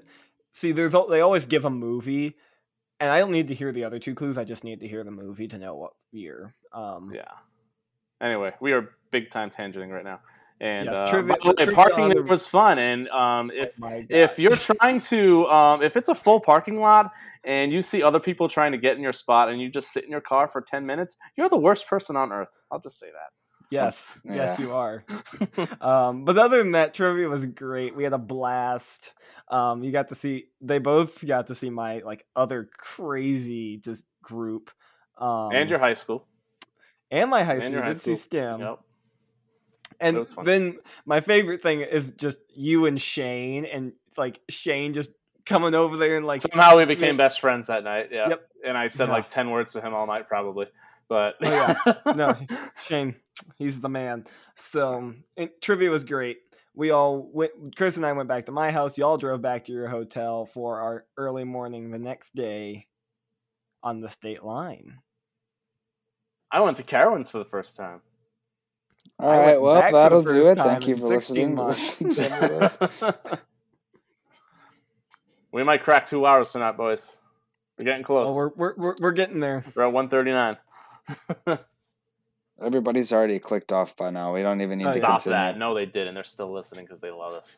"See, 0.52 0.72
there's 0.72 0.92
they 1.10 1.20
always 1.20 1.46
give 1.46 1.64
a 1.64 1.70
movie." 1.70 2.36
And 2.98 3.10
I 3.10 3.18
don't 3.18 3.30
need 3.30 3.48
to 3.48 3.54
hear 3.54 3.72
the 3.72 3.84
other 3.84 3.98
two 3.98 4.14
clues. 4.14 4.38
I 4.38 4.44
just 4.44 4.64
need 4.64 4.80
to 4.80 4.88
hear 4.88 5.04
the 5.04 5.10
movie 5.10 5.48
to 5.48 5.58
know 5.58 5.74
what 5.74 5.92
year. 6.12 6.54
Um, 6.72 7.12
Yeah. 7.14 7.30
Anyway, 8.22 8.54
we 8.60 8.72
are 8.72 8.90
big 9.10 9.30
time 9.30 9.50
tangenting 9.50 9.90
right 9.90 10.04
now. 10.04 10.20
And 10.58 10.86
Yes, 10.86 10.96
uh, 10.96 11.06
trivia- 11.06 11.36
way, 11.44 11.74
parking 11.74 12.08
the- 12.08 12.22
was 12.22 12.46
fun. 12.46 12.78
And 12.78 13.08
um, 13.10 13.50
if 13.54 13.78
my 13.78 14.06
if 14.08 14.38
you're 14.38 14.50
trying 14.52 15.02
to 15.02 15.46
um, 15.48 15.82
if 15.82 15.98
it's 15.98 16.08
a 16.08 16.14
full 16.14 16.40
parking 16.40 16.80
lot 16.80 17.12
and 17.44 17.70
you 17.70 17.82
see 17.82 18.02
other 18.02 18.18
people 18.18 18.48
trying 18.48 18.72
to 18.72 18.78
get 18.78 18.96
in 18.96 19.02
your 19.02 19.12
spot 19.12 19.50
and 19.50 19.60
you 19.60 19.68
just 19.68 19.92
sit 19.92 20.04
in 20.04 20.10
your 20.10 20.22
car 20.22 20.48
for 20.48 20.62
10 20.62 20.84
minutes 20.86 21.16
you're 21.36 21.48
the 21.50 21.56
worst 21.56 21.86
person 21.86 22.16
on 22.16 22.32
earth 22.32 22.48
i'll 22.72 22.80
just 22.80 22.98
say 22.98 23.06
that 23.06 23.30
Yes, 23.70 24.16
yes, 24.24 24.58
you 24.58 24.72
are. 24.72 25.04
um, 25.80 26.24
but 26.24 26.38
other 26.38 26.58
than 26.58 26.72
that, 26.72 26.94
trivia 26.94 27.28
was 27.28 27.46
great. 27.46 27.96
We 27.96 28.04
had 28.04 28.12
a 28.12 28.18
blast. 28.18 29.12
Um, 29.48 29.82
you 29.82 29.92
got 29.92 30.08
to 30.08 30.14
see. 30.14 30.46
They 30.60 30.78
both 30.78 31.26
got 31.26 31.48
to 31.48 31.54
see 31.54 31.70
my 31.70 31.98
like 31.98 32.24
other 32.36 32.68
crazy 32.76 33.78
just 33.78 34.04
group. 34.22 34.70
Um, 35.18 35.50
and 35.52 35.70
your 35.70 35.78
high 35.78 35.94
school 35.94 36.26
and 37.10 37.30
my 37.30 37.42
high 37.42 37.54
and 37.54 37.62
school. 37.62 37.72
your 37.72 37.82
high 37.82 37.88
did 37.92 37.98
see 38.02 38.14
school. 38.16 38.40
STEM. 38.40 38.60
yep. 38.60 38.78
And 39.98 40.26
then 40.44 40.76
my 41.06 41.20
favorite 41.20 41.62
thing 41.62 41.80
is 41.80 42.12
just 42.12 42.38
you 42.54 42.84
and 42.86 43.00
Shane, 43.00 43.64
and 43.64 43.92
it's 44.08 44.18
like 44.18 44.40
Shane 44.50 44.92
just 44.92 45.10
coming 45.46 45.74
over 45.74 45.96
there 45.96 46.16
and 46.16 46.26
like 46.26 46.42
somehow 46.42 46.76
we 46.76 46.84
became 46.84 47.14
Yeah. 47.14 47.24
best 47.24 47.40
friends 47.40 47.68
that 47.68 47.84
night 47.84 48.08
yeah 48.10 48.30
Yep. 48.30 48.48
and 48.66 48.76
i 48.76 48.88
said 48.88 49.06
Yeah. 49.06 49.14
like 49.14 49.30
10 49.30 49.48
words 49.50 49.72
to 49.74 49.80
him 49.80 49.94
all 49.94 50.04
night 50.04 50.26
probably 50.26 50.66
but 51.08 51.36
Oh, 51.42 51.50
yeah. 51.50 51.76
no, 52.14 52.36
Shane, 52.84 53.14
he's 53.56 53.80
the 53.80 53.88
man. 53.88 54.24
So 54.56 55.12
it, 55.36 55.60
trivia 55.62 55.90
was 55.90 56.04
great. 56.04 56.38
We 56.74 56.90
all 56.90 57.30
went. 57.32 57.52
Chris 57.76 57.96
and 57.96 58.04
I 58.04 58.12
went 58.12 58.28
back 58.28 58.46
to 58.46 58.52
my 58.52 58.70
house. 58.70 58.98
Y'all 58.98 59.16
drove 59.16 59.40
back 59.40 59.64
to 59.66 59.72
your 59.72 59.88
hotel 59.88 60.46
for 60.46 60.80
our 60.80 61.04
early 61.16 61.44
morning 61.44 61.90
the 61.90 61.98
next 61.98 62.34
day 62.34 62.86
on 63.82 64.00
the 64.00 64.08
state 64.08 64.42
line. 64.42 64.98
i 66.52 66.60
went 66.60 66.76
to 66.78 66.82
carowinds 66.82 67.30
for 67.30 67.38
the 67.38 67.44
first 67.44 67.76
time 67.76 68.00
All 69.20 69.30
I 69.30 69.38
right, 69.38 69.60
well, 69.62 69.74
back 69.80 69.90
for 69.90 69.92
the 69.92 69.98
that'll 70.02 70.22
do 70.22 70.48
it. 70.48 70.58
Thank 70.58 70.88
you 70.88 70.96
for 70.96 71.06
listening. 71.06 71.50
to 71.50 71.54
months. 71.56 71.94
this 71.96 72.18
episode. 72.20 73.12
we 75.52 75.62
might 75.64 75.82
crack 75.82 76.06
two 76.06 76.26
hours 76.26 76.52
tonight 76.52 76.76
boys 76.76 77.18
we're 77.78 77.84
getting 77.84 78.02
close 78.04 78.28
Oh, 78.30 78.34
we're, 78.34 78.50
we're 78.56 78.74
we're 78.76 78.96
we're 79.00 79.12
getting 79.12 79.40
there. 79.40 79.64
we're 79.74 79.84
at 79.86 79.92
139 79.92 80.56
Everybody's 82.62 83.12
already 83.12 83.38
clicked 83.38 83.70
off 83.72 83.96
by 83.96 84.10
now. 84.10 84.32
We 84.32 84.42
don't 84.42 84.60
even 84.62 84.78
need 84.78 84.86
Oh, 84.86 84.92
to 84.92 84.98
yeah. 84.98 85.04
Stop 85.04 85.22
continue. 85.22 85.36
that. 85.36 85.58
No, 85.58 85.74
they 85.74 85.84
didn't. 85.86 86.14
They're 86.14 86.24
still 86.24 86.50
listening 86.52 86.84
because 86.86 87.00
they 87.00 87.10
love 87.10 87.34
us. 87.34 87.56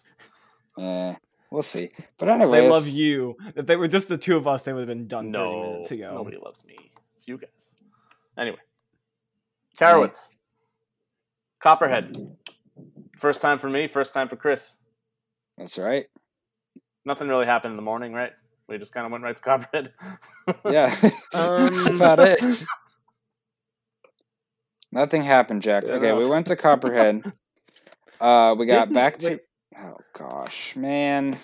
Eh, 0.76 1.14
we'll 1.50 1.62
see. 1.62 1.90
But 2.18 2.28
anyways, 2.28 2.62
They 2.62 2.68
love 2.68 2.88
you. 2.88 3.36
If 3.54 3.66
they 3.66 3.76
were 3.76 3.86
just 3.88 4.08
the 4.08 4.18
two 4.18 4.36
of 4.36 4.46
us, 4.48 4.62
they 4.62 4.72
would 4.72 4.80
have 4.80 4.88
been 4.88 5.06
done 5.06 5.32
thirty 5.32 5.54
No, 5.56 5.60
minutes 5.72 5.90
ago. 5.92 6.12
nobody 6.14 6.36
loves 6.36 6.64
me. 6.64 6.76
It's 7.16 7.28
you 7.28 7.38
guys. 7.38 7.70
Anyway, 8.36 8.58
Carowinds. 9.78 10.30
Copperhead. 11.60 12.16
First 13.18 13.40
time 13.42 13.58
for 13.58 13.68
me, 13.68 13.88
first 13.88 14.14
time 14.14 14.28
for 14.28 14.36
Chris. 14.36 14.72
That's 15.56 15.78
right. 15.78 16.06
Nothing 17.04 17.28
really 17.28 17.46
happened 17.46 17.72
in 17.72 17.76
the 17.76 17.82
morning, 17.82 18.12
right? 18.12 18.32
We 18.68 18.78
just 18.78 18.92
kind 18.92 19.06
of 19.06 19.10
went 19.12 19.24
right 19.24 19.34
to 19.34 19.42
Copperhead. 19.42 19.92
Yeah, 20.68 20.94
that's 21.32 21.86
Um, 21.88 21.96
about 21.96 22.18
it. 22.20 22.64
Nothing 24.92 25.22
happened, 25.22 25.62
Jack. 25.62 25.84
Fair 25.84 25.96
Okay, 25.96 26.12
we 26.12 26.26
went 26.26 26.46
to 26.48 26.56
Copperhead. 26.56 27.22
Uh, 28.20 28.52
we 28.58 28.66
got 28.66 28.86
Didn't- 28.86 28.94
back 28.94 29.16
to. 29.18 29.28
wait. 29.28 29.40
Oh 29.78 29.94
gosh, 30.12 30.74
man. 30.74 31.36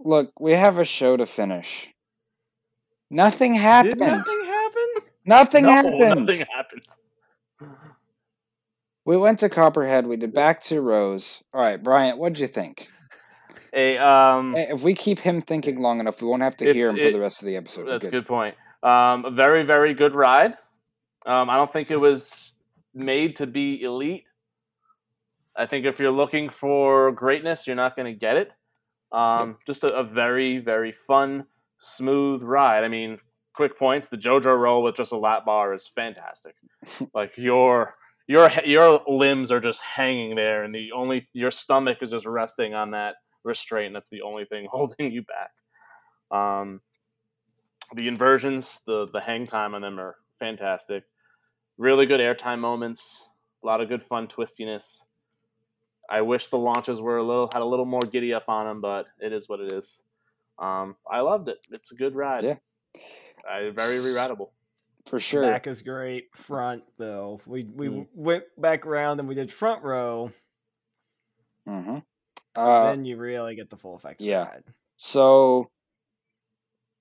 Look, 0.00 0.32
we 0.40 0.52
have 0.52 0.78
a 0.78 0.86
show 0.86 1.18
to 1.18 1.26
finish. 1.26 1.92
Nothing 3.10 3.52
happened. 3.52 3.98
Did 3.98 4.08
nothing 4.08 4.44
happen? 4.46 4.88
Nothing 5.26 5.64
no, 5.64 5.70
happened. 5.70 6.26
nothing 6.26 6.46
happened. 6.50 6.82
We 9.04 9.18
went 9.18 9.40
to 9.40 9.50
Copperhead. 9.50 10.06
We 10.06 10.16
did 10.16 10.32
back 10.32 10.62
to 10.62 10.80
Rose. 10.80 11.42
All 11.52 11.60
right, 11.60 11.82
Bryant, 11.82 12.18
what'd 12.18 12.38
you 12.38 12.46
think? 12.46 12.88
Hey, 13.72 13.98
um, 13.98 14.54
If 14.56 14.82
we 14.82 14.94
keep 14.94 15.18
him 15.18 15.42
thinking 15.42 15.80
long 15.80 16.00
enough, 16.00 16.22
we 16.22 16.28
won't 16.28 16.42
have 16.42 16.56
to 16.56 16.72
hear 16.72 16.88
him 16.88 16.96
for 16.98 17.10
the 17.10 17.20
rest 17.20 17.42
of 17.42 17.46
the 17.46 17.56
episode. 17.56 17.86
That's 17.86 18.06
a 18.06 18.10
good. 18.10 18.22
good 18.22 18.26
point. 18.26 18.54
Um, 18.84 19.24
a 19.24 19.30
very, 19.30 19.64
very 19.64 19.94
good 19.94 20.14
ride. 20.14 20.54
Um, 21.26 21.48
I 21.48 21.56
don't 21.56 21.72
think 21.72 21.90
it 21.90 21.96
was 21.96 22.54
made 22.94 23.36
to 23.36 23.46
be 23.46 23.82
elite. 23.82 24.24
I 25.56 25.66
think 25.66 25.86
if 25.86 25.98
you're 25.98 26.10
looking 26.10 26.50
for 26.50 27.12
greatness, 27.12 27.66
you're 27.66 27.76
not 27.76 27.96
going 27.96 28.12
to 28.12 28.18
get 28.18 28.36
it. 28.36 28.52
Um, 29.12 29.58
Just 29.66 29.84
a, 29.84 29.94
a 29.94 30.04
very, 30.04 30.58
very 30.58 30.92
fun, 30.92 31.46
smooth 31.78 32.42
ride. 32.42 32.84
I 32.84 32.88
mean, 32.88 33.18
quick 33.54 33.78
points: 33.78 34.08
the 34.08 34.16
JoJo 34.16 34.58
roll 34.58 34.82
with 34.82 34.96
just 34.96 35.12
a 35.12 35.16
lap 35.16 35.44
bar 35.46 35.72
is 35.72 35.86
fantastic. 35.86 36.54
like 37.14 37.38
your 37.38 37.94
your 38.26 38.50
your 38.64 39.00
limbs 39.06 39.50
are 39.50 39.60
just 39.60 39.80
hanging 39.80 40.34
there, 40.34 40.64
and 40.64 40.74
the 40.74 40.90
only 40.92 41.28
your 41.32 41.50
stomach 41.52 41.98
is 42.02 42.10
just 42.10 42.26
resting 42.26 42.74
on 42.74 42.90
that 42.90 43.14
restraint. 43.44 43.94
That's 43.94 44.08
the 44.08 44.22
only 44.22 44.44
thing 44.44 44.66
holding 44.70 45.12
you 45.12 45.22
back. 45.22 45.52
Um, 46.36 46.80
the 47.94 48.08
inversions, 48.08 48.80
the 48.86 49.06
the 49.12 49.20
hang 49.20 49.46
time 49.46 49.74
on 49.74 49.82
them 49.82 49.98
are 50.00 50.16
fantastic. 50.38 51.04
Really 51.78 52.06
good 52.06 52.20
airtime 52.20 52.58
moments. 52.60 53.28
A 53.62 53.66
lot 53.66 53.80
of 53.80 53.88
good 53.88 54.02
fun 54.02 54.26
twistiness. 54.28 55.02
I 56.10 56.20
wish 56.20 56.48
the 56.48 56.58
launches 56.58 57.00
were 57.00 57.16
a 57.16 57.22
little 57.22 57.48
had 57.52 57.62
a 57.62 57.64
little 57.66 57.86
more 57.86 58.00
giddy 58.02 58.34
up 58.34 58.48
on 58.48 58.66
them, 58.66 58.80
but 58.80 59.06
it 59.20 59.32
is 59.32 59.48
what 59.48 59.60
it 59.60 59.72
is. 59.72 60.02
Um, 60.58 60.96
I 61.10 61.20
loved 61.20 61.48
it. 61.48 61.66
It's 61.72 61.90
a 61.92 61.96
good 61.96 62.14
ride. 62.14 62.44
Yeah. 62.44 62.56
I, 63.50 63.70
very 63.74 63.98
re-rideable. 64.04 64.52
For 65.06 65.18
sure. 65.18 65.42
Back 65.42 65.66
is 65.66 65.82
great. 65.82 66.28
Front 66.34 66.86
though, 66.98 67.40
we 67.46 67.64
we 67.74 67.88
Mm. 67.88 68.06
went 68.14 68.44
back 68.56 68.86
around 68.86 69.18
and 69.20 69.28
we 69.28 69.34
did 69.34 69.52
front 69.52 69.82
row. 69.82 70.30
hmm 71.66 71.98
Uh, 72.54 72.84
then 72.90 73.04
you 73.04 73.16
really 73.16 73.54
get 73.56 73.68
the 73.70 73.76
full 73.76 73.96
effect. 73.96 74.20
Of 74.20 74.26
yeah. 74.26 74.44
the 74.44 74.50
ride. 74.50 74.64
So, 74.96 75.70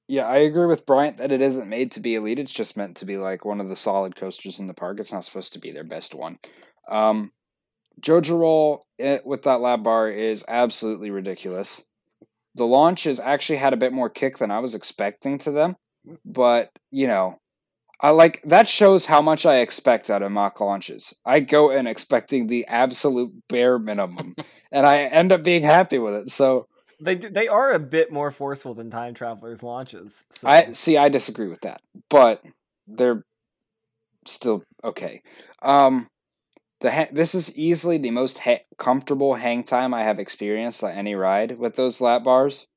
yeah, 0.07 0.27
I 0.27 0.37
agree 0.37 0.65
with 0.65 0.85
Bryant 0.85 1.17
that 1.17 1.31
it 1.31 1.41
isn't 1.41 1.69
made 1.69 1.91
to 1.93 1.99
be 1.99 2.15
elite. 2.15 2.39
It's 2.39 2.51
just 2.51 2.77
meant 2.77 2.97
to 2.97 3.05
be 3.05 3.17
like 3.17 3.45
one 3.45 3.61
of 3.61 3.69
the 3.69 3.75
solid 3.75 4.15
coasters 4.15 4.59
in 4.59 4.67
the 4.67 4.73
park. 4.73 4.99
It's 4.99 5.13
not 5.13 5.25
supposed 5.25 5.53
to 5.53 5.59
be 5.59 5.71
their 5.71 5.83
best 5.83 6.13
one. 6.13 6.39
Um, 6.89 7.31
Jojo 8.01 8.39
Roll 8.39 8.85
eh, 8.99 9.19
with 9.23 9.43
that 9.43 9.61
lap 9.61 9.83
bar 9.83 10.09
is 10.09 10.43
absolutely 10.47 11.11
ridiculous. 11.11 11.85
The 12.55 12.65
launch 12.65 13.05
has 13.05 13.19
actually 13.19 13.57
had 13.57 13.73
a 13.73 13.77
bit 13.77 13.93
more 13.93 14.09
kick 14.09 14.37
than 14.37 14.51
I 14.51 14.59
was 14.59 14.75
expecting 14.75 15.37
to 15.39 15.51
them, 15.51 15.75
but 16.25 16.71
you 16.91 17.07
know, 17.07 17.39
I 18.01 18.09
like 18.09 18.41
that 18.43 18.67
shows 18.67 19.05
how 19.05 19.21
much 19.21 19.45
I 19.45 19.57
expect 19.57 20.09
out 20.09 20.21
of 20.21 20.31
Mack 20.31 20.59
launches. 20.59 21.13
I 21.25 21.39
go 21.39 21.71
in 21.71 21.87
expecting 21.87 22.47
the 22.47 22.67
absolute 22.67 23.31
bare 23.47 23.79
minimum, 23.79 24.35
and 24.71 24.85
I 24.85 25.03
end 25.03 25.31
up 25.31 25.43
being 25.43 25.63
happy 25.63 25.97
with 25.99 26.15
it. 26.15 26.29
So. 26.29 26.67
They 27.01 27.15
they 27.15 27.47
are 27.47 27.73
a 27.73 27.79
bit 27.79 28.11
more 28.11 28.31
forceful 28.31 28.73
than 28.73 28.89
Time 28.89 29.13
Travelers 29.13 29.63
launches. 29.63 30.23
So. 30.31 30.47
I 30.47 30.71
see. 30.71 30.97
I 30.97 31.09
disagree 31.09 31.47
with 31.47 31.61
that, 31.61 31.81
but 32.09 32.43
they're 32.87 33.23
still 34.25 34.63
okay. 34.83 35.21
Um, 35.61 36.07
the 36.81 36.91
ha- 36.91 37.09
this 37.11 37.35
is 37.35 37.57
easily 37.57 37.97
the 37.97 38.11
most 38.11 38.39
ha- 38.39 38.63
comfortable 38.77 39.33
hang 39.33 39.63
time 39.63 39.93
I 39.93 40.03
have 40.03 40.19
experienced 40.19 40.83
on 40.83 40.91
any 40.91 41.15
ride 41.15 41.57
with 41.57 41.75
those 41.75 42.01
lap 42.01 42.23
bars. 42.23 42.67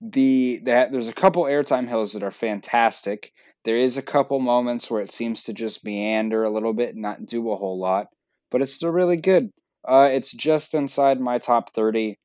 The 0.00 0.60
that 0.64 0.92
there's 0.92 1.08
a 1.08 1.14
couple 1.14 1.44
airtime 1.44 1.88
hills 1.88 2.12
that 2.12 2.22
are 2.22 2.30
fantastic. 2.30 3.32
There 3.64 3.76
is 3.76 3.96
a 3.96 4.02
couple 4.02 4.38
moments 4.38 4.90
where 4.90 5.00
it 5.00 5.10
seems 5.10 5.42
to 5.44 5.52
just 5.52 5.84
meander 5.84 6.44
a 6.44 6.50
little 6.50 6.74
bit, 6.74 6.90
and 6.90 7.02
not 7.02 7.26
do 7.26 7.50
a 7.50 7.56
whole 7.56 7.78
lot, 7.78 8.08
but 8.50 8.62
it's 8.62 8.72
still 8.72 8.90
really 8.90 9.16
good. 9.16 9.50
Uh, 9.86 10.08
it's 10.12 10.32
just 10.32 10.74
inside 10.74 11.20
my 11.20 11.38
top 11.38 11.72
thirty. 11.72 12.16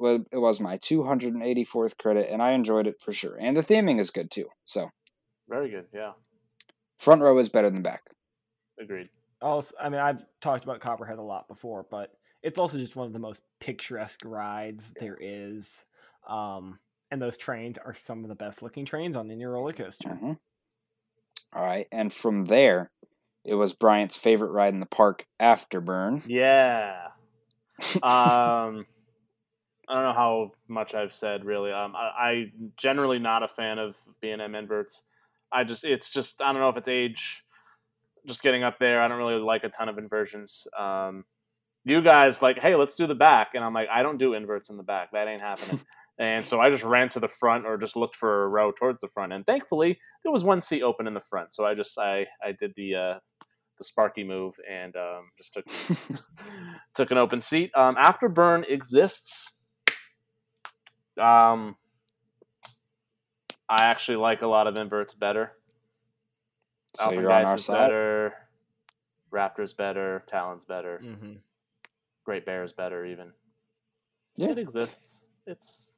Well, 0.00 0.24
it 0.32 0.38
was 0.38 0.60
my 0.60 0.78
284th 0.78 1.98
credit, 1.98 2.30
and 2.32 2.42
I 2.42 2.52
enjoyed 2.52 2.86
it 2.86 3.02
for 3.02 3.12
sure. 3.12 3.36
And 3.38 3.54
the 3.54 3.60
theming 3.60 4.00
is 4.00 4.10
good 4.10 4.30
too. 4.30 4.46
So 4.64 4.88
Very 5.46 5.68
good. 5.68 5.84
Yeah, 5.92 6.12
front 6.98 7.20
row 7.20 7.36
is 7.36 7.50
better 7.50 7.68
than 7.68 7.82
back. 7.82 8.02
agreed. 8.80 9.10
also, 9.42 9.74
I 9.78 9.90
mean, 9.90 10.00
I've 10.00 10.24
talked 10.40 10.64
about 10.64 10.80
Copperhead 10.80 11.18
a 11.18 11.22
lot 11.22 11.48
before, 11.48 11.84
but 11.90 12.14
it's 12.42 12.58
also 12.58 12.78
just 12.78 12.96
one 12.96 13.06
of 13.06 13.12
the 13.12 13.18
most 13.18 13.42
picturesque 13.60 14.22
rides 14.24 14.90
there 14.98 15.18
is. 15.20 15.84
Um, 16.26 16.78
and 17.10 17.20
those 17.20 17.36
trains 17.36 17.76
are 17.76 17.92
some 17.92 18.24
of 18.24 18.28
the 18.28 18.34
best 18.34 18.62
looking 18.62 18.86
trains 18.86 19.16
on 19.16 19.30
any 19.30 19.44
roller 19.44 19.74
coaster. 19.74 20.08
Mhm. 20.08 20.38
All 21.52 21.62
right, 21.62 21.86
and 21.92 22.10
from 22.10 22.46
there, 22.46 22.90
it 23.44 23.54
was 23.54 23.74
Bryant's 23.74 24.16
favorite 24.16 24.52
ride 24.52 24.72
in 24.72 24.80
the 24.80 24.86
park, 24.86 25.26
Afterburn. 25.38 26.22
Yeah. 26.26 27.08
um, 28.02 28.86
I 29.90 29.94
don't 29.94 30.04
know 30.04 30.12
how 30.12 30.52
much 30.68 30.94
I've 30.94 31.12
said 31.12 31.44
really. 31.44 31.72
Um, 31.72 31.94
I, 31.96 32.10
I 32.18 32.52
generally 32.76 33.18
not 33.18 33.42
a 33.42 33.48
fan 33.48 33.78
of 33.78 33.96
B 34.22 34.30
and 34.30 34.40
M 34.40 34.54
inverts. 34.54 35.02
I 35.52 35.64
just 35.64 35.84
it's 35.84 36.10
just 36.10 36.40
I 36.40 36.52
don't 36.52 36.60
know 36.60 36.68
if 36.68 36.76
it's 36.76 36.88
age, 36.88 37.42
just 38.26 38.42
getting 38.42 38.62
up 38.62 38.78
there. 38.78 39.02
I 39.02 39.08
don't 39.08 39.18
really 39.18 39.34
like 39.34 39.64
a 39.64 39.68
ton 39.68 39.88
of 39.88 39.98
inversions. 39.98 40.66
Um, 40.78 41.24
you 41.84 42.02
guys 42.02 42.42
like, 42.42 42.58
hey, 42.58 42.76
let's 42.76 42.94
do 42.94 43.06
the 43.06 43.14
back, 43.14 43.48
and 43.54 43.64
I'm 43.64 43.74
like, 43.74 43.88
I 43.90 44.02
don't 44.02 44.18
do 44.18 44.34
inverts 44.34 44.70
in 44.70 44.76
the 44.76 44.82
back. 44.82 45.10
That 45.12 45.26
ain't 45.26 45.40
happening. 45.40 45.80
and 46.18 46.44
so 46.44 46.60
I 46.60 46.70
just 46.70 46.84
ran 46.84 47.08
to 47.10 47.20
the 47.20 47.28
front 47.28 47.64
or 47.66 47.76
just 47.76 47.96
looked 47.96 48.16
for 48.16 48.44
a 48.44 48.48
row 48.48 48.70
towards 48.70 49.00
the 49.00 49.08
front, 49.08 49.32
and 49.32 49.44
thankfully 49.44 49.98
there 50.22 50.32
was 50.32 50.44
one 50.44 50.62
seat 50.62 50.82
open 50.82 51.06
in 51.06 51.14
the 51.14 51.22
front. 51.28 51.52
So 51.52 51.64
I 51.64 51.74
just 51.74 51.98
I 51.98 52.26
I 52.44 52.52
did 52.52 52.72
the 52.76 52.94
uh, 52.94 53.18
the 53.80 53.84
Sparky 53.84 54.22
move 54.22 54.54
and 54.70 54.94
um, 54.94 55.30
just 55.36 55.54
took 55.54 56.20
took 56.94 57.10
an 57.10 57.18
open 57.18 57.40
seat. 57.40 57.72
Um, 57.74 57.96
Afterburn 57.96 58.70
exists. 58.70 59.59
Um, 61.18 61.76
I 63.68 63.84
actually 63.84 64.16
like 64.16 64.42
a 64.42 64.46
lot 64.46 64.66
of 64.66 64.76
inverts 64.76 65.14
better. 65.14 65.52
so 66.94 67.10
you're 67.12 67.30
on 67.30 67.44
our 67.44 67.54
is 67.54 67.64
side. 67.64 67.86
better. 67.86 68.34
Raptor's 69.32 69.72
better. 69.72 70.24
Talon's 70.26 70.64
better. 70.64 71.00
Mm-hmm. 71.04 71.34
Great 72.24 72.44
Bear's 72.44 72.72
better. 72.72 73.04
Even 73.06 73.32
Yeah. 74.36 74.50
it 74.50 74.58
exists. 74.58 75.24
It's 75.46 75.88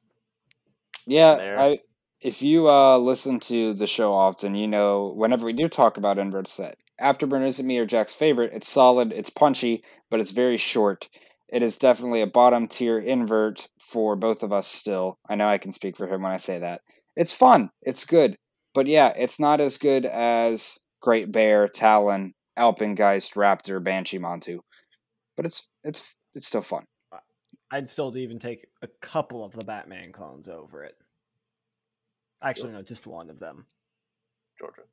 Yeah, 1.05 1.35
there. 1.35 1.59
I. 1.59 1.79
If 2.21 2.41
you 2.41 2.69
uh, 2.69 2.97
listen 2.99 3.39
to 3.41 3.73
the 3.73 3.85
show 3.85 4.13
often, 4.13 4.55
you 4.55 4.65
know 4.65 5.11
whenever 5.13 5.45
we 5.45 5.51
do 5.51 5.67
talk 5.67 5.97
about 5.97 6.17
inverts, 6.17 6.55
that 6.55 6.75
Afterburn 7.01 7.45
isn't 7.45 7.67
me 7.67 7.77
or 7.79 7.85
Jack's 7.85 8.15
favorite. 8.15 8.53
It's 8.53 8.69
solid, 8.69 9.11
it's 9.11 9.29
punchy, 9.29 9.83
but 10.09 10.21
it's 10.21 10.31
very 10.31 10.55
short. 10.55 11.09
It 11.49 11.61
is 11.61 11.77
definitely 11.77 12.21
a 12.21 12.27
bottom 12.27 12.67
tier 12.67 12.97
invert 12.97 13.67
for 13.79 14.15
both 14.15 14.43
of 14.43 14.51
us. 14.51 14.67
Still, 14.67 15.17
I 15.29 15.35
know 15.35 15.47
I 15.47 15.57
can 15.57 15.71
speak 15.71 15.97
for 15.97 16.07
him 16.07 16.23
when 16.23 16.31
I 16.31 16.37
say 16.37 16.59
that. 16.59 16.81
It's 17.15 17.33
fun, 17.33 17.69
it's 17.81 18.05
good, 18.05 18.35
but 18.73 18.87
yeah, 18.87 19.13
it's 19.15 19.39
not 19.39 19.61
as 19.61 19.77
good 19.77 20.05
as 20.05 20.79
Great 21.01 21.31
Bear, 21.31 21.67
Talon, 21.67 22.33
Alpengeist, 22.57 23.35
Raptor, 23.35 23.83
Banshee, 23.83 24.19
Montu. 24.19 24.59
But 25.35 25.45
it's 25.45 25.69
it's 25.83 26.15
it's 26.33 26.47
still 26.47 26.61
fun. 26.61 26.83
I'd 27.71 27.89
still 27.89 28.15
even 28.17 28.39
take 28.39 28.67
a 28.81 28.87
couple 29.01 29.43
of 29.43 29.51
the 29.53 29.65
Batman 29.65 30.11
clones 30.11 30.47
over 30.47 30.83
it. 30.83 30.95
Actually, 32.41 32.73
no, 32.73 32.81
just 32.81 33.07
one 33.07 33.29
of 33.29 33.39
them. 33.39 33.65
Georgia. 34.59 34.83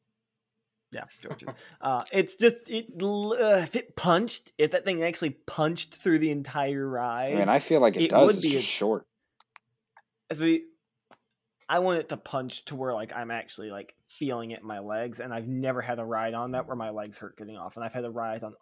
Yeah, 0.92 1.04
George's. 1.22 1.48
uh, 1.80 2.00
it's 2.12 2.36
just 2.36 2.56
it. 2.68 2.86
Uh, 3.02 3.60
if 3.62 3.76
it 3.76 3.96
punched, 3.96 4.52
if 4.58 4.72
that 4.72 4.84
thing 4.84 5.02
actually 5.02 5.30
punched 5.30 5.96
through 5.96 6.18
the 6.18 6.30
entire 6.30 6.86
ride, 6.88 7.30
I 7.30 7.34
mean, 7.34 7.48
I 7.48 7.58
feel 7.60 7.80
like 7.80 7.96
it, 7.96 8.04
it 8.04 8.10
does. 8.10 8.26
would 8.26 8.36
It's 8.36 8.44
be 8.44 8.50
just 8.52 8.64
a- 8.66 8.70
short. 8.70 9.06
the 10.30 10.62
I 11.68 11.78
want 11.78 12.00
it 12.00 12.08
to 12.08 12.16
punch 12.16 12.64
to 12.66 12.76
where 12.76 12.92
like 12.92 13.12
I'm 13.14 13.30
actually 13.30 13.70
like 13.70 13.94
feeling 14.08 14.50
it 14.50 14.60
in 14.60 14.66
my 14.66 14.80
legs, 14.80 15.20
and 15.20 15.32
I've 15.32 15.46
never 15.46 15.80
had 15.80 16.00
a 16.00 16.04
ride 16.04 16.34
on 16.34 16.52
that 16.52 16.66
where 16.66 16.76
my 16.76 16.90
legs 16.90 17.18
hurt 17.18 17.36
getting 17.36 17.56
off, 17.56 17.76
and 17.76 17.84
I've 17.84 17.92
had 17.92 18.04
a 18.04 18.10
ride 18.10 18.42
on 18.42 18.54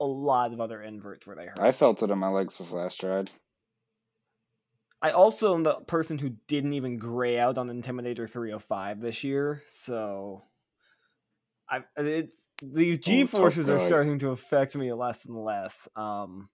a 0.00 0.04
lot 0.04 0.52
of 0.52 0.60
other 0.60 0.82
inverts 0.82 1.26
where 1.26 1.36
they 1.36 1.46
hurt. 1.46 1.60
I 1.60 1.70
felt 1.70 2.02
it 2.02 2.10
in 2.10 2.18
my 2.18 2.28
legs 2.28 2.58
this 2.58 2.72
last 2.72 3.02
ride. 3.04 3.30
I 5.00 5.10
also 5.10 5.54
am 5.54 5.62
the 5.62 5.74
person 5.74 6.18
who 6.18 6.30
didn't 6.48 6.72
even 6.72 6.98
gray 6.98 7.38
out 7.38 7.58
on 7.58 7.68
Intimidator 7.68 8.28
305 8.28 9.00
this 9.00 9.22
year, 9.22 9.62
so 9.68 10.42
I 11.68 11.80
it's 11.96 12.36
these 12.62 12.98
Oh, 12.98 13.02
G 13.02 13.20
tough 13.22 13.30
forces 13.30 13.68
are 13.68 13.80
starting 13.80 14.18
to 14.20 14.30
affect 14.30 14.76
me 14.76 14.92
less 14.92 15.24
and 15.24 15.36
less. 15.36 15.88
Um. 15.96 16.48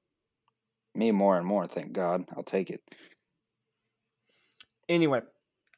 Me 0.95 1.11
more 1.11 1.39
and 1.39 1.47
more, 1.47 1.67
thank 1.67 1.93
God. 1.93 2.25
I'll 2.37 2.43
take 2.43 2.69
it. 2.69 2.83
Anyway, 4.91 5.23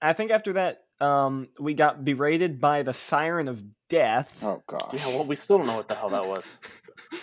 I 0.02 0.12
think 0.12 0.32
after 0.32 0.54
that, 0.54 0.78
um, 1.00 1.48
we 1.60 1.74
got 1.74 2.04
berated 2.04 2.60
by 2.60 2.82
the 2.82 2.92
Siren 2.92 3.46
of 3.46 3.62
Death. 3.88 4.36
Oh 4.42 4.62
gosh. 4.66 4.92
Yeah, 4.92 5.08
well, 5.08 5.24
we 5.24 5.36
still 5.36 5.58
don't 5.58 5.68
know 5.68 5.76
what 5.76 5.88
the 5.88 5.94
hell 5.94 6.10
that 6.10 6.26
was. 6.26 6.44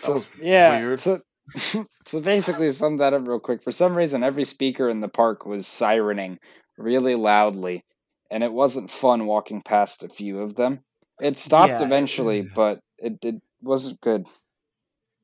So 0.00 0.24
yeah, 0.40 0.80
weird. 0.80 1.00
so 1.00 1.18
so 1.54 2.20
basically, 2.20 2.66
to 2.66 2.72
sum 2.72 2.96
that 2.98 3.12
up 3.12 3.26
real 3.26 3.40
quick. 3.40 3.62
For 3.62 3.72
some 3.72 3.94
reason, 3.94 4.24
every 4.24 4.44
speaker 4.44 4.88
in 4.88 5.00
the 5.00 5.08
park 5.08 5.46
was 5.46 5.66
sirening 5.66 6.38
really 6.78 7.14
loudly, 7.14 7.84
and 8.30 8.42
it 8.42 8.52
wasn't 8.52 8.90
fun 8.90 9.26
walking 9.26 9.62
past 9.62 10.02
a 10.02 10.08
few 10.08 10.40
of 10.40 10.54
them. 10.54 10.80
It 11.20 11.38
stopped 11.38 11.70
Yeah, 11.70 11.82
it- 11.82 11.86
eventually, 11.86 12.42
but 12.42 12.80
it, 12.98 13.24
it 13.24 13.36
wasn't 13.62 14.00
good. 14.00 14.26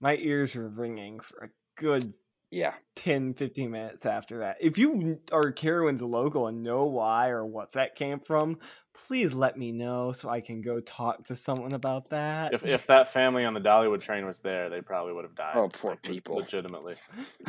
My 0.00 0.16
ears 0.16 0.54
were 0.56 0.68
ringing 0.68 1.20
for 1.20 1.44
a 1.44 1.48
good 1.80 2.12
Yeah, 2.50 2.74
10, 2.96 3.34
15 3.34 3.70
minutes 3.70 4.04
after 4.04 4.40
that. 4.40 4.56
If 4.60 4.76
you 4.78 5.20
are 5.30 5.52
Carowinds 5.52 6.02
local 6.02 6.48
and 6.48 6.62
know 6.62 6.84
why 6.86 7.28
or 7.28 7.46
what 7.46 7.72
that 7.72 7.94
came 7.94 8.18
from, 8.20 8.58
please 8.94 9.32
let 9.32 9.56
me 9.56 9.70
know 9.72 10.12
so 10.12 10.28
I 10.28 10.40
can 10.40 10.60
go 10.60 10.80
talk 10.80 11.24
to 11.26 11.36
someone 11.36 11.72
about 11.72 12.10
that. 12.10 12.52
If 12.52 12.66
if 12.66 12.86
that 12.88 13.12
family 13.12 13.44
on 13.44 13.54
the 13.54 13.60
Dollywood 13.60 14.00
train 14.02 14.26
was 14.26 14.40
there, 14.40 14.68
they 14.68 14.80
probably 14.80 15.12
would 15.14 15.24
have 15.24 15.34
died. 15.36 15.54
Oh, 15.56 15.68
poor 15.68 15.92
like, 15.92 16.02
people. 16.02 16.34
Legitimately. 16.36 16.96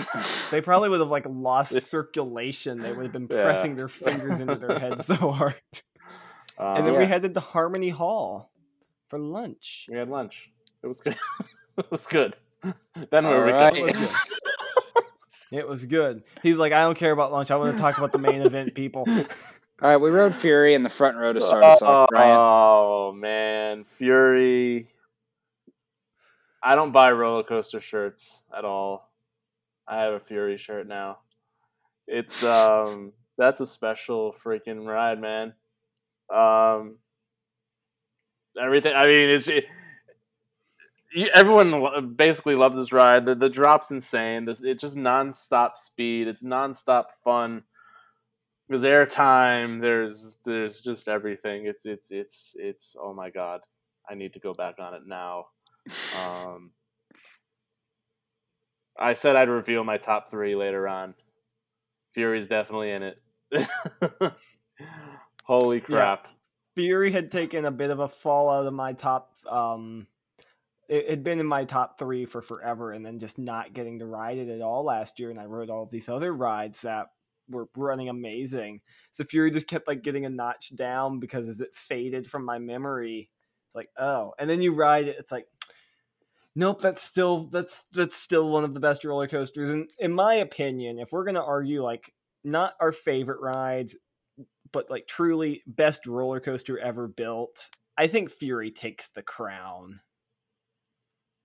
they 0.52 0.62
probably 0.62 0.90
would 0.90 1.00
have 1.00 1.10
like 1.10 1.26
lost 1.28 1.72
circulation. 1.90 2.80
They 2.80 2.94
would 2.94 3.04
have 3.04 3.14
been 3.14 3.28
Yeah. 3.30 3.44
pressing 3.44 3.76
their 3.76 3.90
fingers 3.90 4.40
into 4.40 4.56
their 4.56 4.80
heads 4.80 5.06
so 5.08 5.16
hard. 5.32 5.56
Um, 6.58 6.78
And 6.78 6.88
then 6.88 6.94
Yeah. 6.94 7.00
we 7.00 7.06
headed 7.06 7.34
to 7.34 7.40
Harmony 7.40 7.90
Hall 7.90 8.52
for 9.10 9.18
lunch. 9.20 9.88
we 9.90 9.98
had 9.98 10.10
lunch. 10.10 10.52
It 10.82 10.88
was 10.88 11.00
good. 11.00 11.16
it 11.78 11.92
was 11.92 12.06
good. 12.06 12.36
Then 13.12 13.26
we 13.28 13.34
All 13.34 13.40
were 13.40 13.46
right. 13.52 13.76
It 13.76 13.84
was 13.84 13.94
good. 13.94 14.10
It 15.52 15.68
was 15.68 15.86
good. 15.86 16.24
He's 16.42 16.58
like, 16.58 16.74
I 16.74 16.82
don't 16.82 16.98
care 16.98 17.12
about 17.12 17.32
lunch. 17.32 17.52
I 17.52 17.58
want 17.58 17.76
to 17.76 17.82
talk 17.82 18.00
about 18.00 18.12
the 18.12 18.18
main 18.18 18.42
event, 18.42 18.74
people. 18.74 19.06
All 19.08 19.24
right, 19.90 19.98
we 19.98 20.10
rode 20.10 20.34
Fury 20.34 20.74
in 20.74 20.82
the 20.82 20.90
front 20.90 21.16
row 21.18 21.32
to 21.32 21.40
start 21.40 21.64
us 21.64 21.82
off, 21.84 22.10
Brian. 22.10 22.36
Oh 22.40 23.12
man, 23.16 23.84
Fury. 23.84 24.88
I 26.64 26.74
don't 26.74 26.92
buy 26.92 27.12
roller 27.12 27.44
coaster 27.44 27.82
shirts 27.82 28.42
at 28.58 28.66
all. 28.66 29.12
I 29.88 30.02
have 30.02 30.14
a 30.14 30.20
Fury 30.20 30.58
shirt 30.58 30.88
now. 30.88 31.20
It's 32.08 32.44
um 32.44 33.14
that's 33.38 33.62
a 33.62 33.68
special 33.68 34.34
freaking 34.44 34.88
ride, 34.88 35.22
man. 35.22 35.54
Um 36.34 36.98
everything 38.62 38.94
I 38.96 39.06
mean 39.08 39.30
it's 39.30 39.48
it, 39.48 39.66
everyone 41.34 42.14
basically 42.16 42.56
loves 42.56 42.78
this 42.78 42.92
ride. 42.92 43.26
The 43.26 43.36
the 43.36 43.50
drop's 43.50 43.92
insane. 43.92 44.46
This 44.46 44.62
it's 44.62 44.82
just 44.82 44.98
nonstop 44.98 45.78
speed. 45.78 46.28
It's 46.28 46.44
nonstop 46.44 47.06
fun. 47.24 47.64
There's 48.70 48.84
airtime. 48.84 49.82
There's 49.82 50.38
there's 50.46 50.80
just 50.80 51.08
everything. 51.08 51.66
It's 51.66 51.86
it's 51.86 52.12
it's 52.12 52.56
it's 52.58 52.96
oh 53.00 53.14
my 53.14 53.30
god. 53.30 53.62
I 54.10 54.16
need 54.16 54.34
to 54.34 54.40
go 54.40 54.52
back 54.58 54.76
on 54.80 54.94
it 54.94 55.04
now. 55.06 55.46
Um, 56.46 56.72
I 58.98 59.14
said 59.14 59.36
I'd 59.36 59.50
reveal 59.50 59.84
my 59.84 59.98
top 59.98 60.30
three 60.30 60.56
later 60.56 60.88
on. 60.88 61.14
Fury's 62.14 62.48
definitely 62.48 62.92
in 62.92 63.04
it. 63.04 63.18
Holy 65.44 65.82
crap! 65.82 66.28
Fury 66.76 67.12
had 67.12 67.30
taken 67.30 67.66
a 67.66 67.72
bit 67.72 67.92
of 67.92 68.00
a 68.00 68.08
fall 68.08 68.50
out 68.50 68.66
of 68.66 68.74
my 68.74 68.94
top. 68.94 69.36
Um, 69.48 70.08
it 70.88 71.10
had 71.10 71.24
been 71.24 71.40
in 71.40 71.46
my 71.46 71.66
top 71.66 72.00
three 72.00 72.26
for 72.26 72.42
forever, 72.42 72.92
and 72.92 73.06
then 73.06 73.20
just 73.20 73.38
not 73.38 73.74
getting 73.74 74.00
to 74.00 74.06
ride 74.06 74.38
it 74.38 74.50
at 74.50 74.62
all 74.62 74.84
last 74.84 75.20
year. 75.20 75.30
And 75.30 75.40
I 75.40 75.46
rode 75.46 75.70
all 75.70 75.84
of 75.84 75.92
these 75.92 76.10
other 76.10 76.34
rides 76.34 76.82
that 76.82 77.08
were 77.50 77.68
running 77.76 78.10
amazing. 78.10 78.82
So 79.12 79.24
Fury 79.26 79.52
just 79.52 79.68
kept 79.68 79.88
like 79.88 80.02
getting 80.02 80.26
a 80.26 80.30
notch 80.30 80.76
down 80.76 81.20
because 81.20 81.48
as 81.50 81.60
it 81.60 81.76
faded 81.76 82.30
from 82.30 82.46
my 82.46 82.58
memory, 82.58 83.30
like 83.76 83.90
oh, 83.98 84.34
and 84.40 84.50
then 84.50 84.62
you 84.62 84.74
ride 84.74 85.08
it, 85.08 85.18
it's 85.20 85.32
like. 85.32 85.48
Nope, 86.56 86.82
that's 86.82 87.02
still 87.02 87.48
that's 87.48 87.84
that's 87.94 88.16
still 88.16 88.48
one 88.48 88.64
of 88.64 88.76
the 88.76 88.80
best 88.80 89.04
roller 89.04 89.28
coasters. 89.28 89.72
And 89.72 89.90
in 89.98 90.14
my 90.14 90.36
opinion, 90.36 91.00
if 91.00 91.12
we're 91.12 91.26
gonna 91.26 91.44
argue 91.44 91.84
like 91.84 92.14
not 92.44 92.76
our 92.80 92.92
favorite 92.92 93.42
rides, 93.42 93.96
but 94.74 94.90
like 94.90 95.08
truly 95.08 95.64
best 95.66 96.06
roller 96.06 96.42
coaster 96.42 96.78
ever 96.78 97.08
built. 97.08 97.70
I 97.98 98.08
think 98.08 98.30
Fury 98.32 98.72
takes 98.72 99.08
the 99.10 99.22
crown. 99.22 100.02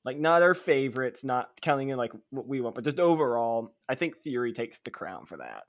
Like 0.04 0.18
not 0.18 0.42
our 0.42 0.54
favorites, 0.54 1.22
not 1.22 1.50
counting 1.60 1.90
in 1.90 1.98
like 1.98 2.12
what 2.30 2.48
we 2.48 2.60
want, 2.60 2.74
but 2.74 2.84
just 2.84 2.98
overall, 2.98 3.74
I 3.88 3.94
think 3.94 4.16
Fury 4.22 4.52
takes 4.52 4.80
the 4.80 4.90
crown 4.90 5.26
for 5.26 5.36
that. 5.36 5.64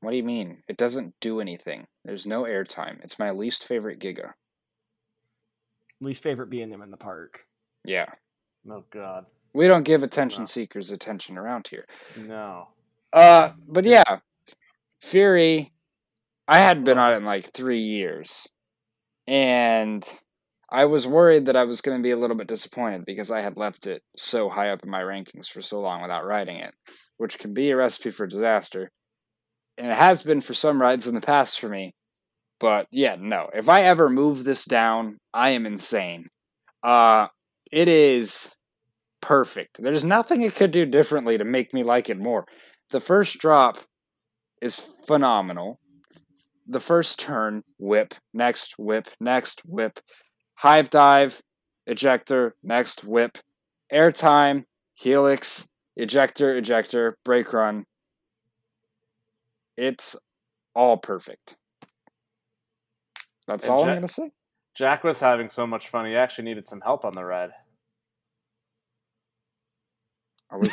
What 0.00 0.10
do 0.10 0.16
you 0.16 0.22
mean? 0.22 0.62
It 0.68 0.76
doesn't 0.76 1.14
do 1.20 1.40
anything. 1.40 1.86
There's 2.04 2.26
no 2.26 2.42
airtime. 2.42 3.02
It's 3.04 3.18
my 3.18 3.30
least 3.30 3.66
favorite 3.66 4.00
Giga. 4.00 4.32
Least 6.00 6.22
favorite 6.22 6.50
being 6.50 6.70
them 6.70 6.82
in 6.82 6.90
the 6.90 6.96
park. 6.96 7.40
Yeah. 7.84 8.06
Oh 8.70 8.84
god, 8.90 9.26
We 9.52 9.66
don't 9.66 9.84
give 9.84 10.02
attention 10.02 10.42
No. 10.42 10.46
seekers 10.46 10.90
attention 10.90 11.36
around 11.36 11.68
here. 11.68 11.84
no. 12.16 12.68
Uh, 13.12 13.52
but 13.68 13.84
yeah, 13.84 14.02
Fury. 15.02 15.70
I 16.46 16.58
hadn't 16.58 16.84
been 16.84 16.98
on 16.98 17.12
it 17.12 17.16
in 17.16 17.24
like 17.24 17.44
three 17.44 17.80
years, 17.80 18.46
and 19.26 20.06
I 20.70 20.86
was 20.86 21.06
worried 21.06 21.46
that 21.46 21.56
I 21.56 21.64
was 21.64 21.80
going 21.80 21.98
to 21.98 22.02
be 22.02 22.10
a 22.10 22.16
little 22.16 22.36
bit 22.36 22.48
disappointed 22.48 23.04
because 23.06 23.30
I 23.30 23.40
had 23.40 23.56
left 23.56 23.86
it 23.86 24.02
so 24.16 24.48
high 24.48 24.70
up 24.70 24.82
in 24.82 24.90
my 24.90 25.02
rankings 25.02 25.48
for 25.48 25.62
so 25.62 25.80
long 25.80 26.02
without 26.02 26.26
riding 26.26 26.56
it, 26.56 26.74
which 27.16 27.38
can 27.38 27.54
be 27.54 27.70
a 27.70 27.76
recipe 27.76 28.10
for 28.10 28.26
disaster. 28.26 28.90
And 29.78 29.88
it 29.88 29.96
has 29.96 30.22
been 30.22 30.40
for 30.40 30.54
some 30.54 30.80
rides 30.80 31.06
in 31.06 31.14
the 31.14 31.20
past 31.20 31.60
for 31.60 31.68
me. 31.68 31.94
But 32.60 32.86
yeah, 32.90 33.16
no. 33.18 33.50
If 33.54 33.68
I 33.68 33.82
ever 33.82 34.08
move 34.08 34.44
this 34.44 34.64
down, 34.64 35.18
I 35.32 35.50
am 35.50 35.66
insane. 35.66 36.28
Uh, 36.82 37.28
it 37.72 37.88
is 37.88 38.54
perfect. 39.20 39.82
There's 39.82 40.04
nothing 40.04 40.42
it 40.42 40.54
could 40.54 40.70
do 40.70 40.86
differently 40.86 41.38
to 41.38 41.44
make 41.44 41.72
me 41.72 41.82
like 41.82 42.10
it 42.10 42.18
more. 42.18 42.46
The 42.90 43.00
first 43.00 43.38
drop 43.38 43.78
is 44.60 44.94
phenomenal. 45.06 45.78
The 46.66 46.80
first 46.80 47.20
turn, 47.20 47.62
whip, 47.78 48.14
next 48.32 48.78
whip, 48.78 49.06
next 49.20 49.60
whip, 49.66 49.98
hive 50.54 50.88
dive, 50.90 51.40
ejector, 51.86 52.54
next 52.62 53.04
whip, 53.04 53.36
airtime, 53.92 54.64
helix, 54.94 55.68
ejector, 55.96 56.54
ejector, 56.56 57.16
brake 57.24 57.52
run. 57.52 57.84
It's 59.76 60.16
all 60.74 60.96
perfect. 60.96 61.56
That's 63.46 63.66
And 63.66 63.74
all 63.74 63.82
I'm 63.82 63.88
Jack- 63.88 63.96
going 63.96 64.08
to 64.08 64.14
say. 64.14 64.30
Jack 64.74 65.04
was 65.04 65.20
having 65.20 65.50
so 65.50 65.66
much 65.66 65.88
fun. 65.88 66.06
He 66.06 66.16
actually 66.16 66.44
needed 66.46 66.66
some 66.66 66.80
help 66.80 67.04
on 67.04 67.12
the 67.12 67.24
ride. 67.24 67.50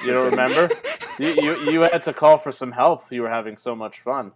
You 0.05 0.13
don't 0.13 0.31
remember? 0.31 0.69
you, 1.19 1.35
you 1.41 1.71
you 1.71 1.81
had 1.81 2.03
to 2.03 2.13
call 2.13 2.37
for 2.37 2.51
some 2.51 2.71
help. 2.71 3.11
You 3.11 3.23
were 3.23 3.29
having 3.29 3.57
so 3.57 3.75
much 3.75 3.99
fun 4.01 4.31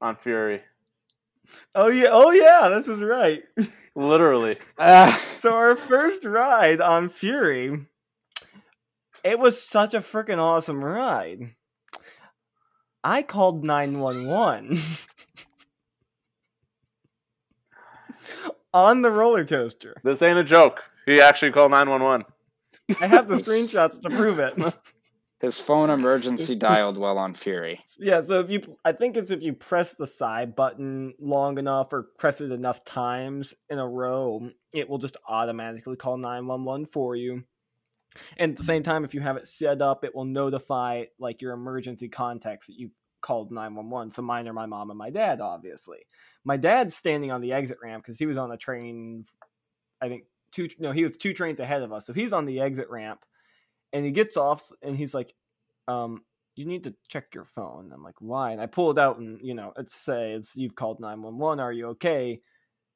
on 0.00 0.16
Fury. 0.16 0.62
Oh 1.74 1.88
yeah, 1.88 2.08
oh 2.10 2.30
yeah, 2.30 2.68
this 2.68 2.88
is 2.88 3.02
right. 3.02 3.42
Literally. 3.94 4.58
Ah, 4.78 5.10
so 5.40 5.54
our 5.54 5.76
first 5.76 6.24
ride 6.24 6.80
on 6.80 7.08
Fury, 7.08 7.86
it 9.24 9.38
was 9.38 9.62
such 9.62 9.94
a 9.94 9.98
freaking 9.98 10.38
awesome 10.38 10.84
ride. 10.84 11.54
I 13.02 13.22
called 13.22 13.64
911 13.64 14.78
on 18.74 19.02
the 19.02 19.10
roller 19.10 19.44
coaster. 19.44 20.00
This 20.04 20.22
ain't 20.22 20.38
a 20.38 20.44
joke. 20.44 20.84
He 21.06 21.20
actually 21.20 21.52
called 21.52 21.70
911. 21.70 22.26
I 23.00 23.06
have 23.06 23.28
the 23.28 23.34
screenshots 23.36 24.00
to 24.02 24.10
prove 24.10 24.38
it. 24.38 24.54
His 25.40 25.60
phone 25.60 25.90
emergency 25.90 26.54
dialed 26.56 26.98
while 26.98 27.18
on 27.18 27.34
Fury. 27.34 27.80
Yeah, 27.98 28.20
so 28.20 28.40
if 28.40 28.50
you, 28.50 28.76
I 28.84 28.92
think 28.92 29.16
it's 29.16 29.30
if 29.30 29.42
you 29.42 29.52
press 29.52 29.94
the 29.94 30.06
side 30.06 30.56
button 30.56 31.14
long 31.20 31.58
enough 31.58 31.92
or 31.92 32.08
press 32.18 32.40
it 32.40 32.50
enough 32.50 32.84
times 32.84 33.54
in 33.70 33.78
a 33.78 33.86
row, 33.86 34.50
it 34.72 34.88
will 34.88 34.98
just 34.98 35.16
automatically 35.28 35.96
call 35.96 36.16
911 36.16 36.86
for 36.86 37.14
you. 37.14 37.44
And 38.36 38.52
at 38.52 38.58
the 38.58 38.64
same 38.64 38.82
time, 38.82 39.04
if 39.04 39.14
you 39.14 39.20
have 39.20 39.36
it 39.36 39.46
set 39.46 39.80
up, 39.80 40.04
it 40.04 40.14
will 40.14 40.24
notify 40.24 41.04
like 41.18 41.40
your 41.40 41.52
emergency 41.52 42.08
contacts 42.08 42.66
that 42.66 42.74
you've 42.76 42.92
called 43.20 43.52
911. 43.52 44.12
So 44.12 44.22
mine 44.22 44.48
are 44.48 44.52
my 44.52 44.66
mom 44.66 44.90
and 44.90 44.98
my 44.98 45.10
dad, 45.10 45.40
obviously. 45.40 45.98
My 46.44 46.56
dad's 46.56 46.96
standing 46.96 47.30
on 47.30 47.40
the 47.40 47.52
exit 47.52 47.78
ramp 47.82 48.02
because 48.02 48.18
he 48.18 48.26
was 48.26 48.36
on 48.36 48.50
a 48.50 48.56
train, 48.56 49.26
I 50.00 50.08
think 50.08 50.24
two, 50.52 50.68
no, 50.78 50.90
he 50.90 51.04
was 51.04 51.16
two 51.16 51.32
trains 51.32 51.60
ahead 51.60 51.82
of 51.82 51.92
us. 51.92 52.06
So 52.06 52.12
he's 52.12 52.32
on 52.32 52.46
the 52.46 52.60
exit 52.60 52.88
ramp 52.90 53.20
and 53.92 54.04
he 54.04 54.10
gets 54.10 54.36
off 54.36 54.70
and 54.82 54.96
he's 54.96 55.14
like, 55.14 55.34
um, 55.86 56.22
you 56.56 56.64
need 56.66 56.84
to 56.84 56.94
check 57.08 57.34
your 57.34 57.44
phone. 57.44 57.90
I'm 57.94 58.02
like, 58.02 58.20
why? 58.20 58.52
And 58.52 58.60
I 58.60 58.66
pull 58.66 58.90
it 58.90 58.98
out 58.98 59.18
and, 59.18 59.38
you 59.42 59.54
know, 59.54 59.72
it 59.76 59.90
says, 59.90 60.52
you've 60.56 60.74
called 60.74 61.00
911. 61.00 61.60
Are 61.60 61.72
you 61.72 61.86
okay? 61.88 62.40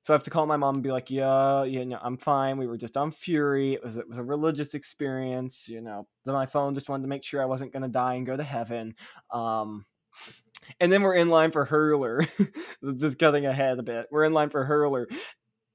So 0.04 0.12
I 0.12 0.16
have 0.16 0.24
to 0.24 0.30
call 0.30 0.46
my 0.46 0.56
mom 0.56 0.74
and 0.74 0.82
be 0.82 0.90
like, 0.90 1.10
"Yeah, 1.10 1.62
you 1.62 1.84
know, 1.84 1.98
I'm 2.02 2.16
fine. 2.16 2.58
We 2.58 2.66
were 2.66 2.76
just 2.76 2.96
on 2.96 3.12
Fury. 3.12 3.74
It 3.74 3.84
was 3.84 3.96
it 3.98 4.08
was 4.08 4.18
a 4.18 4.22
religious 4.22 4.74
experience. 4.74 5.68
You 5.68 5.80
know, 5.80 6.08
so 6.26 6.32
my 6.32 6.46
phone 6.46 6.74
just 6.74 6.88
wanted 6.88 7.02
to 7.02 7.08
make 7.08 7.24
sure 7.24 7.40
I 7.40 7.46
wasn't 7.46 7.72
gonna 7.72 7.88
die 7.88 8.14
and 8.14 8.26
go 8.26 8.36
to 8.36 8.42
heaven." 8.42 8.94
Um, 9.30 9.86
and 10.80 10.90
then 10.90 11.02
we're 11.02 11.14
in 11.14 11.28
line 11.28 11.52
for 11.52 11.64
Hurler. 11.64 12.22
just 12.96 13.18
cutting 13.18 13.46
ahead 13.46 13.78
a 13.78 13.82
bit. 13.84 14.08
We're 14.10 14.24
in 14.24 14.32
line 14.32 14.50
for 14.50 14.64
Hurler, 14.64 15.06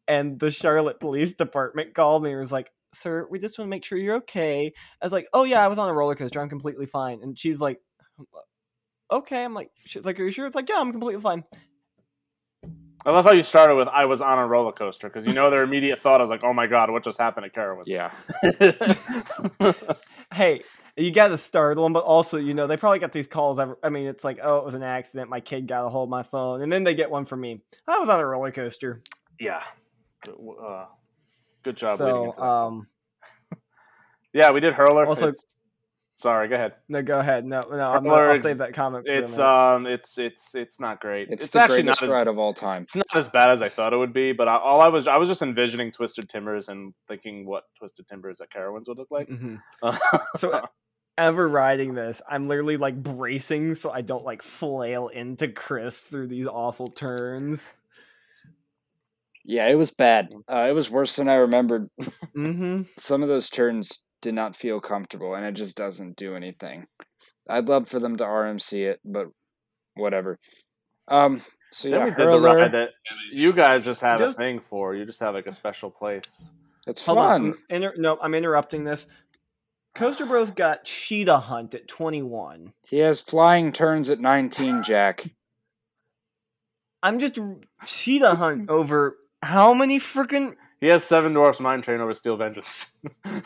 and 0.09 0.37
the 0.39 0.51
Charlotte 0.51 0.99
Police 0.99 1.33
Department 1.33 1.93
called 1.93 2.23
me 2.23 2.31
and 2.31 2.39
was 2.39 2.51
like, 2.51 2.69
"Sir, 2.93 3.27
we 3.29 3.39
just 3.39 3.57
want 3.57 3.67
to 3.67 3.69
make 3.69 3.85
sure 3.85 3.97
you're 4.01 4.15
okay." 4.15 4.71
I 5.01 5.05
was 5.05 5.13
like, 5.13 5.27
"Oh 5.33 5.43
yeah, 5.43 5.63
I 5.63 5.67
was 5.67 5.77
on 5.77 5.89
a 5.89 5.93
roller 5.93 6.15
coaster. 6.15 6.41
I'm 6.41 6.49
completely 6.49 6.85
fine." 6.85 7.21
And 7.21 7.37
she's 7.37 7.59
like, 7.59 7.79
"Okay." 9.11 9.43
I'm 9.43 9.53
like, 9.53 9.71
"She's 9.85 10.05
like, 10.05 10.19
are 10.19 10.25
you 10.25 10.31
sure?" 10.31 10.45
It's 10.45 10.55
like, 10.55 10.69
"Yeah, 10.69 10.79
I'm 10.79 10.91
completely 10.91 11.21
fine." 11.21 11.43
I 13.05 13.11
love 13.11 13.23
how 13.23 13.31
you 13.31 13.41
started 13.41 13.75
with 13.75 13.87
"I 13.87 14.03
was 14.03 14.21
on 14.21 14.37
a 14.37 14.45
roller 14.45 14.73
coaster" 14.73 15.07
because 15.07 15.25
you 15.25 15.31
know 15.31 15.49
their 15.49 15.63
immediate 15.63 16.01
thought 16.01 16.19
is 16.19 16.29
like, 16.29 16.43
"Oh 16.43 16.51
my 16.51 16.67
god, 16.67 16.91
what 16.91 17.05
just 17.05 17.17
happened 17.17 17.45
to 17.45 17.49
Carowinds?" 17.49 17.83
Yeah. 17.85 18.11
hey, 20.33 20.59
you 20.97 21.11
got 21.11 21.29
to 21.29 21.37
startle 21.37 21.85
them, 21.85 21.93
but 21.93 22.03
also, 22.03 22.37
you 22.37 22.53
know, 22.53 22.67
they 22.67 22.75
probably 22.75 22.99
got 22.99 23.13
these 23.13 23.27
calls. 23.27 23.59
Every, 23.59 23.75
I 23.81 23.89
mean, 23.89 24.07
it's 24.07 24.25
like, 24.25 24.39
oh, 24.43 24.57
it 24.57 24.65
was 24.65 24.73
an 24.73 24.83
accident. 24.83 25.29
My 25.29 25.39
kid 25.39 25.67
got 25.67 25.85
a 25.85 25.89
hold 25.89 26.07
of 26.07 26.11
my 26.11 26.23
phone, 26.23 26.61
and 26.61 26.69
then 26.69 26.83
they 26.83 26.95
get 26.95 27.09
one 27.09 27.23
from 27.23 27.39
me. 27.39 27.61
I 27.87 27.97
was 27.97 28.09
on 28.09 28.19
a 28.19 28.25
roller 28.25 28.51
coaster. 28.51 29.01
yeah. 29.39 29.61
Uh, 30.27 30.85
good 31.67 31.77
job. 31.77 31.97
so, 31.97 32.33
um, 32.41 32.87
yeah, 34.33 34.51
we 34.51 34.59
did 34.59 34.73
hurler. 34.73 35.05
also- 35.05 35.29
It's- 35.29 35.55
sorry, 36.15 36.47
go 36.47 36.55
ahead. 36.55 36.73
no, 36.89 37.01
go 37.01 37.19
ahead. 37.19 37.45
No, 37.45 37.61
no, 37.69 37.75
I'm 37.91 38.03
Hurler 38.05 38.17
gonna, 38.27 38.33
I'll 38.37 38.41
save 38.41 38.57
that 38.59 38.73
comment. 38.73 39.05
For 39.05 39.13
It's 39.13 39.37
a 39.37 39.45
um, 39.47 39.85
it's 39.87 40.17
it's 40.17 40.53
it's 40.55 40.79
not 40.79 40.99
great. 40.99 41.29
It's, 41.29 41.43
It's, 41.45 41.53
the 41.53 41.61
actually 41.61 41.83
greatest 41.83 42.01
not 42.01 42.07
as 42.09 42.13
ride 42.13 42.27
of 42.27 42.37
all 42.37 42.53
time. 42.53 42.83
it's 42.83 42.95
not 42.95 43.15
as 43.15 43.27
bad 43.29 43.49
as 43.49 43.61
I 43.61 43.69
thought 43.69 43.93
it 43.93 43.97
would 43.97 44.13
be. 44.13 44.31
But 44.33 44.47
I, 44.47 44.57
all 44.57 44.81
I 44.81 44.87
was 44.87 45.07
I 45.07 45.17
was 45.17 45.29
just 45.29 45.41
envisioning 45.41 45.91
Twisted 45.91 46.29
Timbers 46.29 46.69
and 46.69 46.93
thinking 47.07 47.45
what 47.45 47.63
Twisted 47.77 48.07
Timbers 48.07 48.41
at 48.41 48.51
Carowinds 48.51 48.87
would 48.87 48.97
look 48.97 49.11
like. 49.11 49.27
Mhm. 49.29 49.59
So, 50.37 50.61
ever 51.17 51.47
riding 51.47 51.93
this, 51.95 52.21
I'm 52.29 52.43
literally 52.43 52.77
like 52.77 53.01
bracing 53.01 53.73
so 53.75 53.89
I 53.91 54.01
don't 54.01 54.23
like 54.23 54.41
flail 54.43 55.07
into 55.07 55.47
Chris 55.47 56.01
through 56.01 56.27
these 56.27 56.47
awful 56.47 56.87
turns. 56.89 57.73
Yeah, 59.49 59.67
it 59.67 59.75
was 59.75 59.91
bad. 59.91 60.33
Uh, 60.51 60.67
it 60.69 60.73
was 60.73 60.91
worse 60.91 61.15
than 61.15 61.29
I 61.29 61.35
remembered. 61.35 61.87
Mm-hmm. 62.35 62.81
Some 62.97 63.23
of 63.23 63.29
those 63.29 63.49
turns 63.49 64.03
did 64.21 64.33
not 64.35 64.55
feel 64.57 64.81
comfortable, 64.81 65.33
and 65.35 65.45
it 65.45 65.53
just 65.53 65.77
doesn't 65.77 66.17
do 66.17 66.35
anything. 66.35 66.85
I'd 67.49 67.69
love 67.69 67.87
for 67.87 67.99
them 67.99 68.17
to 68.17 68.25
RMC 68.25 68.85
it, 68.85 68.99
but 69.05 69.27
whatever. 69.95 70.37
Um. 71.07 71.41
So 71.71 71.87
yeah, 71.87 72.03
we 72.05 72.09
did 72.11 72.17
the 72.19 72.39
ride 72.39 72.71
that 72.73 72.89
you 73.31 73.53
guys 73.53 73.83
just 73.83 74.01
have 74.01 74.19
Just- 74.19 74.37
a 74.37 74.41
thing 74.41 74.59
for. 74.59 74.95
You 74.95 75.05
just 75.05 75.21
have 75.21 75.33
like 75.33 75.47
a 75.47 75.53
special 75.53 75.89
place. 75.89 76.51
it's 76.85 77.05
Hold 77.05 77.17
fun. 77.19 77.29
on. 77.29 77.47
I'm 77.47 77.55
Inter- 77.69 77.93
no, 77.97 78.17
I'm 78.21 78.33
interrupting 78.33 78.83
this. 78.83 79.07
Coaster 79.95 80.25
Bros 80.25 80.51
got 80.51 80.83
Cheetah 80.83 81.39
Hunt 81.39 81.73
at 81.73 81.87
21. 81.87 82.73
He 82.87 82.97
has 82.99 83.19
flying 83.21 83.71
turns 83.71 84.09
at 84.09 84.19
19, 84.19 84.83
Jack. 84.83 85.25
I'm 87.01 87.19
just 87.19 87.39
Cheetah 87.85 88.35
Hunt 88.35 88.69
over 88.69 89.17
how 89.41 89.73
many 89.73 89.99
freaking 89.99 90.55
He 90.81 90.87
has 90.87 91.03
Seven 91.03 91.33
Dwarfs 91.33 91.59
Mine 91.59 91.81
Train 91.81 92.01
over 92.01 92.13
Steel 92.13 92.37
Vengeance. 92.37 92.97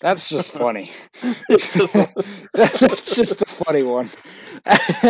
That's 0.00 0.28
just 0.28 0.56
funny. 0.58 0.90
It's 1.48 1.74
just- 1.74 1.92
That's 2.54 3.14
just 3.14 3.38
the 3.38 3.46
funny 3.46 3.82
one. 3.82 4.08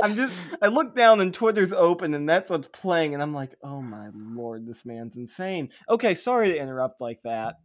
I'm 0.03 0.15
just 0.17 0.57
I 0.61 0.67
look 0.69 0.95
down 0.95 1.21
and 1.21 1.33
Twitter's 1.33 1.73
open 1.73 2.15
and 2.15 2.29
that's 2.29 2.51
what's 2.51 2.69
playing 2.69 3.15
and 3.15 3.23
I'm 3.23 3.31
like, 3.31 3.55
"Oh 3.63 3.81
my 3.83 4.09
lord, 4.15 4.67
this 4.67 4.85
man's 4.85 5.17
insane." 5.17 5.71
Okay, 5.89 6.15
sorry 6.15 6.49
to 6.53 6.59
interrupt 6.59 7.01
like 7.01 7.21
that. 7.25 7.57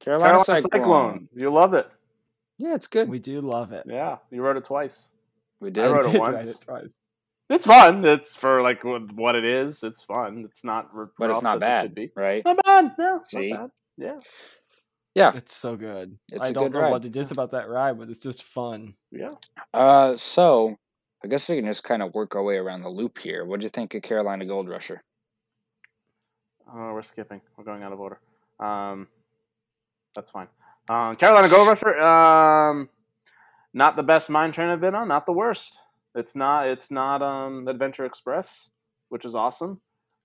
Carolina, 0.00 0.38
Carolina 0.38 0.44
Cyclone. 0.44 0.70
Cyclone. 0.72 1.28
You 1.34 1.46
love 1.46 1.74
it. 1.74 1.88
Yeah, 2.58 2.74
it's 2.74 2.86
good. 2.88 3.08
We 3.08 3.18
do 3.18 3.40
love 3.40 3.72
it. 3.72 3.84
Yeah, 3.86 4.18
you 4.30 4.42
wrote 4.42 4.56
it 4.56 4.64
twice. 4.64 5.10
We 5.60 5.70
did. 5.70 5.84
I 5.84 5.86
did. 5.88 5.94
wrote 5.94 6.04
it 6.06 6.12
Did 6.12 6.20
once. 6.20 6.34
write 6.36 6.48
it 6.48 6.60
twice. 6.60 6.88
It's 7.50 7.64
fun. 7.64 8.04
It's 8.04 8.36
for 8.36 8.60
like 8.62 8.82
what 8.84 9.34
it 9.34 9.44
is. 9.44 9.82
It's 9.82 10.02
fun. 10.02 10.44
It's 10.44 10.64
not, 10.64 10.90
but 11.18 11.30
it's 11.30 11.42
not 11.42 11.56
as 11.56 11.62
it 11.62 11.66
bad, 11.66 11.94
be. 11.94 12.10
right? 12.14 12.36
It's 12.36 12.44
not 12.44 12.62
bad. 12.64 12.92
No, 12.98 13.16
it's 13.20 13.30
See? 13.30 13.50
not 13.52 13.60
bad. 13.60 13.70
Yeah, 13.96 14.20
Yeah. 15.14 15.32
It's 15.34 15.56
so 15.56 15.74
good. 15.76 16.18
It's 16.30 16.46
I 16.46 16.50
a 16.50 16.52
don't 16.52 16.64
good 16.64 16.72
know 16.74 16.80
ride. 16.80 16.90
what 16.90 17.04
it 17.06 17.16
is 17.16 17.30
about 17.32 17.50
that 17.52 17.68
ride, 17.68 17.98
but 17.98 18.10
it's 18.10 18.22
just 18.22 18.42
fun. 18.42 18.94
yeah. 19.10 19.28
Uh, 19.72 20.16
so 20.16 20.76
I 21.24 21.28
guess 21.28 21.48
we 21.48 21.56
can 21.56 21.64
just 21.64 21.84
kind 21.84 22.02
of 22.02 22.14
work 22.14 22.36
our 22.36 22.42
way 22.42 22.56
around 22.58 22.82
the 22.82 22.90
loop 22.90 23.18
here. 23.18 23.44
What 23.44 23.60
do 23.60 23.64
you 23.64 23.70
think 23.70 23.94
of 23.94 24.02
Carolina 24.02 24.44
Gold 24.44 24.68
Rusher? 24.68 25.02
Oh, 26.70 26.92
we're 26.92 27.02
skipping. 27.02 27.40
We're 27.56 27.64
going 27.64 27.82
out 27.82 27.92
of 27.92 27.98
order. 28.00 28.20
Um, 28.60 29.08
that's 30.14 30.30
fine. 30.30 30.48
Um, 30.90 31.16
Carolina 31.16 31.48
Gold 31.48 31.68
Rusher. 31.68 31.98
Um, 31.98 32.88
not 33.72 33.96
the 33.96 34.02
best 34.02 34.28
mine 34.28 34.52
train 34.52 34.68
I've 34.68 34.80
been 34.80 34.94
on. 34.94 35.08
Not 35.08 35.24
the 35.26 35.32
worst. 35.32 35.78
It's 36.18 36.34
not. 36.36 36.66
It's 36.68 36.90
not 36.90 37.22
um 37.22 37.68
Adventure 37.68 38.04
Express, 38.04 38.70
which 39.08 39.24
is 39.24 39.34
awesome, 39.34 39.80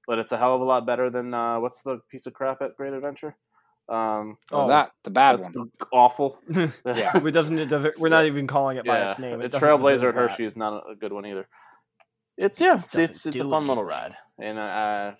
but 0.07 0.19
it's 0.19 0.31
a 0.31 0.37
hell 0.37 0.55
of 0.55 0.61
a 0.61 0.65
lot 0.65 0.85
better 0.85 1.09
than 1.09 1.33
uh, 1.33 1.59
what's 1.59 1.81
the 1.83 1.99
piece 2.09 2.25
of 2.25 2.33
crap 2.33 2.61
at 2.61 2.75
Great 2.75 2.93
Adventure? 2.93 3.35
Um, 3.89 4.37
Oh, 4.51 4.63
Oh, 4.63 4.67
that 4.69 4.91
the 5.03 5.09
bad 5.09 5.39
one. 5.39 5.53
awful. 5.91 6.39
Yeah. 6.85 7.15
it 7.17 7.31
doesn't. 7.31 7.59
It 7.59 7.67
doesn't. 7.69 7.95
We're 7.99 8.09
not 8.09 8.25
even 8.25 8.47
calling 8.47 8.77
it 8.77 8.85
by 8.85 8.99
yeah, 8.99 9.11
its 9.11 9.19
name. 9.19 9.39
the 9.39 9.45
It 9.45 9.51
Trailblazer 9.53 10.09
at. 10.09 10.15
Hershey 10.15 10.45
is 10.45 10.55
not 10.55 10.83
a 10.89 10.95
good 10.95 11.13
one 11.13 11.25
either. 11.25 11.47
It's 12.37 12.59
yeah, 12.59 12.75
it's 12.75 12.95
it's, 12.95 13.25
it's 13.27 13.35
a 13.35 13.43
do 13.43 13.49
fun 13.49 13.67
little 13.67 13.83
ride, 13.83 14.15
and 14.39 14.57
uh, 14.57 15.11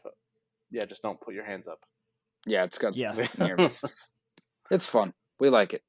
yeah, 0.72 0.86
just 0.86 1.04
don't 1.04 1.22
put 1.22 1.36
your 1.36 1.46
hands 1.46 1.68
up. 1.68 1.80
Yeah, 2.48 2.64
it's 2.64 2.80
got 2.80 2.96
some 2.96 3.14
Yes. 3.16 3.38
near 3.40 3.56
misses. 3.56 4.10
It's 4.72 4.90
fun. 4.90 5.14
We 5.40 5.50
like 5.50 5.74
it. 5.74 5.84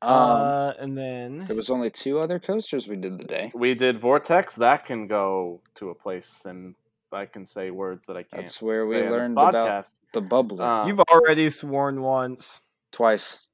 Um, 0.00 0.12
uh, 0.12 0.72
and 0.78 0.96
then 0.96 1.44
there 1.46 1.56
was 1.56 1.70
only 1.70 1.90
two 1.90 2.20
other 2.20 2.38
coasters 2.38 2.86
we 2.86 2.96
did 2.96 3.18
today. 3.18 3.50
We 3.54 3.74
did 3.74 3.98
Vortex. 3.98 4.54
That 4.54 4.84
can 4.86 5.06
go 5.08 5.60
to 5.76 5.90
a 5.90 5.94
place, 5.94 6.44
and 6.46 6.74
I 7.12 7.26
can 7.26 7.44
say 7.44 7.70
words 7.70 8.06
that 8.06 8.16
I 8.16 8.22
can't. 8.22 8.42
That's 8.42 8.62
where 8.62 8.86
we 8.86 8.94
say 9.00 9.06
on 9.06 9.12
learned 9.12 9.32
about 9.32 9.88
the 10.12 10.20
bubbly 10.20 10.60
Uh, 10.64 10.86
you've 10.86 11.00
already 11.00 11.50
sworn 11.50 12.00
once. 12.02 12.60
twice. 12.92 13.48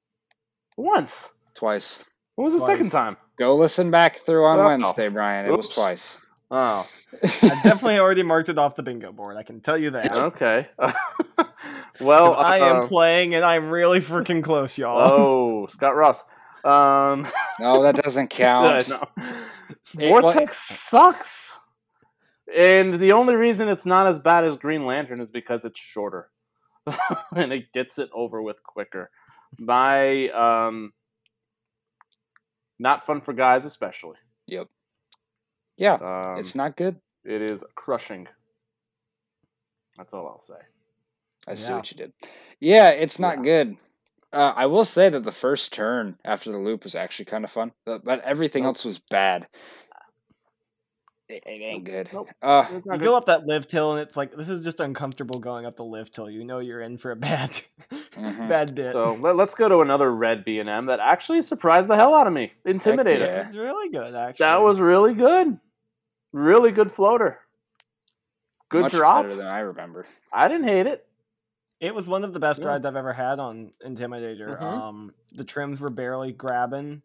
once. 0.76 1.30
Twice. 1.54 2.04
What 2.34 2.44
was 2.44 2.54
the 2.54 2.66
second 2.66 2.90
time? 2.90 3.16
Go 3.38 3.56
listen 3.56 3.90
back 3.90 4.16
through 4.16 4.44
on 4.44 4.58
Oh. 4.58 4.66
Wednesday, 4.66 5.08
Brian. 5.08 5.46
It 5.46 5.56
was 5.56 5.68
twice. 5.68 6.23
Oh, 6.56 6.88
I 7.22 7.60
definitely 7.64 7.98
already 7.98 8.22
marked 8.22 8.48
it 8.48 8.58
off 8.58 8.76
the 8.76 8.82
bingo 8.84 9.10
board. 9.10 9.36
I 9.36 9.42
can 9.42 9.60
tell 9.60 9.76
you 9.76 9.90
that. 9.90 10.14
okay. 10.14 10.68
well, 12.00 12.34
I 12.34 12.58
am 12.58 12.76
uh, 12.82 12.86
playing, 12.86 13.34
and 13.34 13.44
I'm 13.44 13.70
really 13.70 13.98
freaking 14.00 14.42
close, 14.42 14.78
y'all. 14.78 15.00
Oh, 15.00 15.66
Scott 15.70 15.96
Ross. 15.96 16.22
Um, 16.64 17.26
No, 17.58 17.82
that 17.82 17.96
doesn't 17.96 18.28
count. 18.30 18.88
know. 18.88 19.04
It 19.98 20.12
wa- 20.12 20.20
Vortex 20.20 20.58
sucks. 20.58 21.58
And 22.56 23.00
the 23.00 23.12
only 23.12 23.34
reason 23.34 23.68
it's 23.68 23.84
not 23.86 24.06
as 24.06 24.20
bad 24.20 24.44
as 24.44 24.56
Green 24.56 24.86
Lantern 24.86 25.20
is 25.20 25.28
because 25.30 25.64
it's 25.64 25.80
shorter. 25.80 26.30
and 27.34 27.52
it 27.52 27.72
gets 27.72 27.98
it 27.98 28.10
over 28.14 28.40
with 28.42 28.62
quicker. 28.62 29.10
My 29.58 30.28
um 30.28 30.92
not 32.78 33.06
fun 33.06 33.20
for 33.22 33.32
guys 33.32 33.64
especially. 33.64 34.16
Yep. 34.46 34.68
Yeah, 35.76 35.94
Um, 35.94 36.38
it's 36.38 36.54
not 36.54 36.76
good. 36.76 37.00
it 37.24 37.42
is 37.42 37.64
crushing. 37.74 38.28
That's 39.96 40.12
all 40.14 40.26
I'll 40.28 40.38
say. 40.38 40.54
I 41.46 41.54
see 41.54 41.70
Yeah. 41.70 41.76
what 41.76 41.90
you 41.90 41.96
did. 41.96 42.12
Yeah, 42.60 42.90
it's 42.90 43.18
not 43.18 43.38
Yeah. 43.38 43.42
good. 43.42 43.76
Uh, 44.32 44.52
I 44.56 44.66
will 44.66 44.84
say 44.84 45.08
that 45.08 45.22
the 45.22 45.30
first 45.32 45.72
turn 45.72 46.18
after 46.24 46.50
the 46.50 46.58
loop 46.58 46.82
was 46.84 46.94
actually 46.96 47.26
kind 47.26 47.44
of 47.44 47.50
fun, 47.50 47.72
but, 47.86 48.02
but 48.04 48.20
everything 48.22 48.64
Nope. 48.64 48.70
else 48.70 48.84
was 48.84 48.98
bad. 48.98 49.46
It, 51.28 51.42
it 51.46 51.62
ain't 51.62 51.84
good. 51.84 52.10
Nope. 52.12 52.28
Uh, 52.42 52.66
You 52.70 52.82
not 52.84 53.00
go 53.00 53.14
up 53.16 53.26
that 53.26 53.46
lift 53.46 53.72
hill, 53.72 53.92
and 53.92 54.00
it's 54.06 54.16
like 54.16 54.36
this 54.36 54.48
is 54.50 54.62
just 54.62 54.78
uncomfortable 54.80 55.38
going 55.40 55.64
up 55.64 55.76
the 55.76 55.84
lift 55.84 56.14
hill. 56.16 56.28
You 56.28 56.44
know 56.44 56.58
you're 56.58 56.82
in 56.82 56.98
for 56.98 57.12
a 57.12 57.16
bad, 57.16 57.50
Mhm. 57.90 58.48
bad 58.48 58.74
bit. 58.74 58.92
So 58.92 59.14
let, 59.14 59.38
us 59.40 59.54
go 59.54 59.68
to 59.68 59.80
another 59.80 60.12
red 60.12 60.44
B 60.44 60.58
and 60.58 60.68
M 60.68 60.86
that 60.86 61.00
actually 61.00 61.40
surprised 61.40 61.88
the 61.88 61.96
hell 61.96 62.14
out 62.14 62.26
of 62.26 62.32
me. 62.34 62.52
Intimidator. 62.66 63.20
yeah. 63.20 63.40
It 63.40 63.46
was 63.46 63.56
really 63.56 63.88
good, 63.90 64.14
actually. 64.14 64.44
That 64.44 64.60
was 64.62 64.80
really 64.80 65.14
good. 65.14 65.58
Really 66.32 66.72
good 66.72 66.90
floater. 66.90 67.38
Good 68.68 68.82
much 68.82 68.92
drop. 68.92 69.24
better 69.24 69.36
than 69.36 69.46
I 69.46 69.60
remember. 69.60 70.04
I 70.32 70.48
didn't 70.48 70.68
hate 70.68 70.86
it. 70.86 71.06
It 71.80 71.94
was 71.94 72.06
one 72.06 72.24
of 72.24 72.32
the 72.34 72.40
best 72.40 72.60
Yeah. 72.60 72.68
rides 72.68 72.84
I've 72.84 72.96
ever 72.96 73.12
had 73.14 73.38
on 73.38 73.72
Intimidator. 73.86 74.58
Mhm. 74.58 74.62
Um, 74.62 75.14
the 75.32 75.44
trims 75.44 75.80
were 75.80 75.90
barely 75.90 76.32
grabbing, 76.32 77.02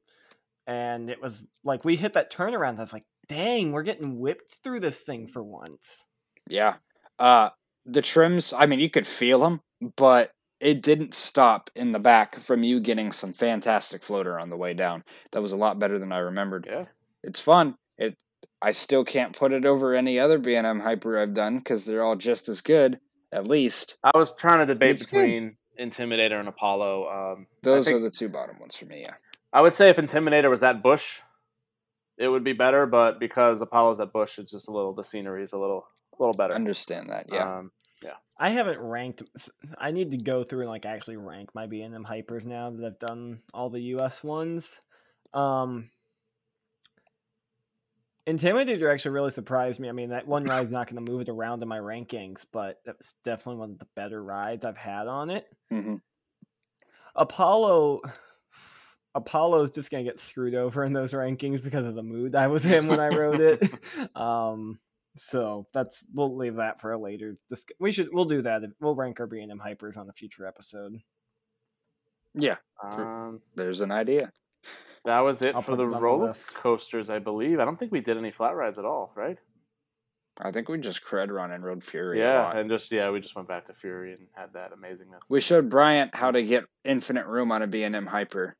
and 0.67 1.09
it 1.09 1.21
was 1.21 1.41
like 1.63 1.85
we 1.85 1.95
hit 1.95 2.13
that 2.13 2.31
turnaround. 2.31 2.79
I 2.79 2.81
was 2.81 2.93
like, 2.93 3.05
"Dang, 3.29 3.71
we're 3.71 3.83
getting 3.83 4.19
whipped 4.19 4.55
through 4.63 4.81
this 4.81 4.99
thing 4.99 5.27
for 5.27 5.41
once." 5.41 6.05
Yeah. 6.49 6.75
Uh, 7.17 7.49
the 7.85 8.01
trims, 8.01 8.53
I 8.53 8.65
mean, 8.65 8.79
you 8.79 8.89
could 8.89 9.07
feel 9.07 9.39
them, 9.39 9.61
but 9.95 10.31
it 10.59 10.81
didn't 10.81 11.13
stop 11.13 11.69
in 11.75 11.91
the 11.93 11.99
back 11.99 12.35
from 12.35 12.63
you 12.63 12.79
getting 12.81 13.11
some 13.11 13.31
fantastic 13.31 14.03
floater 14.03 14.37
on 14.39 14.49
the 14.49 14.57
way 14.57 14.73
down. 14.73 15.03
That 15.31 15.41
was 15.41 15.53
a 15.53 15.57
lot 15.57 15.79
better 15.79 15.97
than 15.99 16.11
I 16.11 16.17
remembered. 16.19 16.67
Yeah. 16.69 16.85
It's 17.23 17.39
fun. 17.39 17.75
It 17.97 18.17
I 18.61 18.71
still 18.71 19.05
can't 19.05 19.37
put 19.37 19.53
it 19.53 19.65
over 19.65 19.93
any 19.93 20.19
other 20.19 20.37
B&M 20.37 20.79
hyper 20.81 21.17
I've 21.17 21.33
done 21.33 21.57
because 21.59 21.85
they're 21.85 22.03
all 22.03 22.17
just 22.17 22.49
as 22.49 22.59
good, 22.59 22.99
at 23.31 23.47
least. 23.47 23.97
I 24.03 24.17
was 24.17 24.33
trying 24.35 24.59
to 24.59 24.65
debate 24.65 24.91
It's 24.91 25.05
good. 25.05 25.21
between 25.23 25.57
Intimidator 25.79 26.39
and 26.39 26.49
Apollo. 26.49 27.07
Um, 27.37 27.47
Those 27.63 27.87
I 27.87 27.93
are 27.93 27.99
the 27.99 28.11
two 28.11 28.27
bottom 28.27 28.59
ones 28.59 28.75
for 28.75 28.85
me. 28.85 29.03
Yeah. 29.05 29.13
I 29.53 29.61
would 29.61 29.75
say 29.75 29.87
if 29.89 29.95
Intimidator 29.97 30.49
was 30.49 30.59
that 30.59 30.83
Busch, 30.83 31.19
it 32.19 32.27
would 32.27 32.43
be 32.43 32.53
better. 32.53 32.85
But 32.85 33.19
because 33.19 33.61
Apollo's 33.61 33.99
at 33.99 34.13
Busch, 34.13 34.37
it's 34.37 34.51
just 34.51 34.67
a 34.67 34.71
little. 34.71 34.93
The 34.93 35.03
scenery 35.03 35.41
is 35.41 35.53
a 35.53 35.57
little, 35.57 35.87
a 36.13 36.21
little 36.21 36.37
better. 36.37 36.53
Understand 36.53 37.09
that. 37.09 37.25
Yeah. 37.31 37.57
Um, 37.57 37.71
yeah. 38.03 38.15
I 38.37 38.49
haven't 38.49 38.79
ranked. 38.79 39.23
I 39.77 39.91
need 39.91 40.11
to 40.11 40.17
go 40.17 40.43
through 40.43 40.61
and 40.61 40.69
like 40.69 40.85
actually 40.85 41.17
rank 41.17 41.49
my 41.55 41.65
B 41.65 41.81
and 41.81 41.95
M 41.95 42.05
hypers 42.05 42.45
now 42.45 42.69
that 42.69 42.85
I've 42.85 42.99
done 42.99 43.41
all 43.53 43.69
the 43.69 43.81
US 43.81 44.23
ones. 44.23 44.79
Um, 45.33 45.89
Intimidator 48.27 48.93
actually 48.93 49.11
really 49.11 49.31
surprised 49.31 49.79
me. 49.79 49.89
I 49.89 49.91
mean, 49.91 50.09
that 50.09 50.27
one 50.27 50.43
ride's 50.45 50.71
not 50.71 50.87
going 50.87 51.03
to 51.03 51.11
move 51.11 51.21
it 51.21 51.29
around 51.29 51.63
in 51.63 51.67
my 51.67 51.79
rankings, 51.79 52.45
but 52.51 52.79
that's 52.85 53.15
definitely 53.23 53.59
one 53.59 53.71
of 53.71 53.79
the 53.79 53.87
better 53.95 54.23
rides 54.23 54.65
I've 54.65 54.77
had 54.77 55.07
on 55.07 55.29
it. 55.29 55.47
hmm 55.69 55.95
Apollo. 57.15 58.01
Apollo's 59.15 59.71
just 59.71 59.89
gonna 59.89 60.03
get 60.03 60.19
screwed 60.19 60.55
over 60.55 60.83
in 60.83 60.93
those 60.93 61.13
rankings 61.13 61.63
because 61.63 61.85
of 61.85 61.95
the 61.95 62.03
mood 62.03 62.35
I 62.35 62.47
was 62.47 62.65
in 62.65 62.87
when 62.87 62.99
I 62.99 63.07
wrote 63.07 63.41
it. 63.41 63.63
um, 64.15 64.79
so 65.15 65.67
that's 65.73 66.05
we'll 66.13 66.35
leave 66.35 66.55
that 66.55 66.79
for 66.79 66.93
a 66.93 66.97
later. 66.99 67.35
Dis- 67.49 67.65
we 67.79 67.91
should 67.91 68.09
we'll 68.11 68.25
do 68.25 68.41
that. 68.43 68.61
We'll 68.79 68.95
rank 68.95 69.19
our 69.19 69.27
B 69.27 69.39
and 69.41 69.51
M 69.51 69.61
hypers 69.63 69.97
on 69.97 70.09
a 70.09 70.13
future 70.13 70.45
episode. 70.45 70.97
Yeah. 72.35 72.57
um, 72.83 73.41
There's 73.55 73.81
an 73.81 73.91
idea. 73.91 74.31
that 75.05 75.19
was 75.19 75.41
it 75.41 75.55
I'll 75.55 75.61
for 75.61 75.75
the 75.75 75.83
it 75.83 75.87
on 75.87 75.91
the 75.93 75.99
roller 75.99 76.35
coasters, 76.53 77.09
I 77.09 77.19
believe. 77.19 77.59
I 77.59 77.65
don't 77.65 77.77
think 77.77 77.91
we 77.91 78.01
did 78.01 78.17
any 78.17 78.31
flat 78.31 78.55
rides 78.55 78.77
at 78.77 78.85
all, 78.85 79.11
right? 79.15 79.37
I 80.41 80.51
think 80.51 80.69
we 80.69 80.77
just 80.77 81.03
cred 81.03 81.31
run 81.31 81.51
and 81.51 81.65
rode 81.65 81.83
Fury. 81.83 82.21
a 82.21 82.23
yeah, 82.23 82.43
lot. 82.43 82.57
and 82.57 82.69
just 82.69 82.91
yeah, 82.91 83.09
we 83.09 83.19
just 83.19 83.35
went 83.35 83.49
back 83.49 83.65
to 83.65 83.73
Fury 83.73 84.13
and 84.13 84.27
had 84.33 84.53
that 84.53 84.71
amazingness. 84.71 85.29
We 85.29 85.41
showed 85.41 85.69
Bryant 85.69 86.15
how 86.15 86.31
to 86.31 86.41
get 86.41 86.65
infinite 86.85 87.27
room 87.27 87.51
on 87.51 87.61
a 87.61 87.67
B&M 87.67 88.05
hyper. 88.05 88.55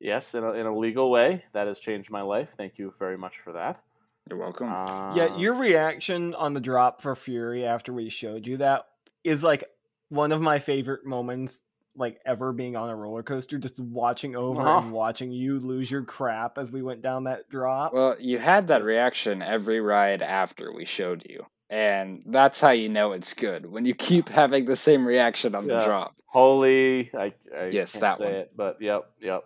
Yes, 0.00 0.34
in 0.34 0.44
a, 0.44 0.52
in 0.52 0.66
a 0.66 0.76
legal 0.76 1.10
way. 1.10 1.44
That 1.52 1.66
has 1.66 1.78
changed 1.78 2.10
my 2.10 2.22
life. 2.22 2.54
Thank 2.56 2.78
you 2.78 2.94
very 2.98 3.18
much 3.18 3.38
for 3.38 3.52
that. 3.52 3.82
You're 4.28 4.38
welcome. 4.38 4.68
yeah, 5.14 5.26
Um, 5.26 5.38
your 5.38 5.54
reaction 5.54 6.34
on 6.34 6.52
the 6.54 6.60
drop 6.60 7.00
for 7.00 7.14
Fury 7.16 7.64
after 7.64 7.92
we 7.92 8.10
showed 8.10 8.46
you 8.46 8.58
that 8.58 8.84
is 9.24 9.42
like 9.42 9.64
one 10.10 10.32
of 10.32 10.40
my 10.40 10.58
favorite 10.58 11.06
moments 11.06 11.62
like 11.96 12.20
ever 12.24 12.52
being 12.52 12.76
on 12.76 12.90
a 12.90 12.94
roller 12.94 13.22
coaster 13.24 13.58
just 13.58 13.80
watching 13.80 14.36
over 14.36 14.60
Uh-huh. 14.60 14.78
and 14.80 14.92
watching 14.92 15.32
you 15.32 15.58
lose 15.58 15.90
your 15.90 16.04
crap 16.04 16.56
as 16.58 16.70
we 16.70 16.80
went 16.82 17.02
down 17.02 17.24
that 17.24 17.48
drop 17.48 17.92
Well, 17.92 18.14
you 18.20 18.38
had 18.38 18.68
that 18.68 18.84
reaction 18.84 19.42
every 19.42 19.80
ride 19.80 20.22
after 20.22 20.72
we 20.72 20.84
showed 20.84 21.24
you. 21.28 21.44
And 21.70 22.22
that's 22.26 22.60
how 22.60 22.70
you 22.70 22.88
know 22.88 23.12
it's 23.12 23.34
good. 23.34 23.66
When 23.66 23.84
you 23.84 23.94
keep 23.94 24.28
having 24.42 24.66
the 24.66 24.76
same 24.76 25.06
reaction 25.06 25.54
on 25.54 25.66
the 25.66 25.82
drop. 25.84 26.12
Holy, 26.26 27.10
I, 27.14 27.32
I 27.56 27.66
Yes, 27.70 27.92
can't 27.92 28.02
that 28.02 28.18
say 28.18 28.24
one. 28.24 28.32
it, 28.34 28.52
but 28.56 28.76
yep, 28.80 29.10
yep. 29.20 29.44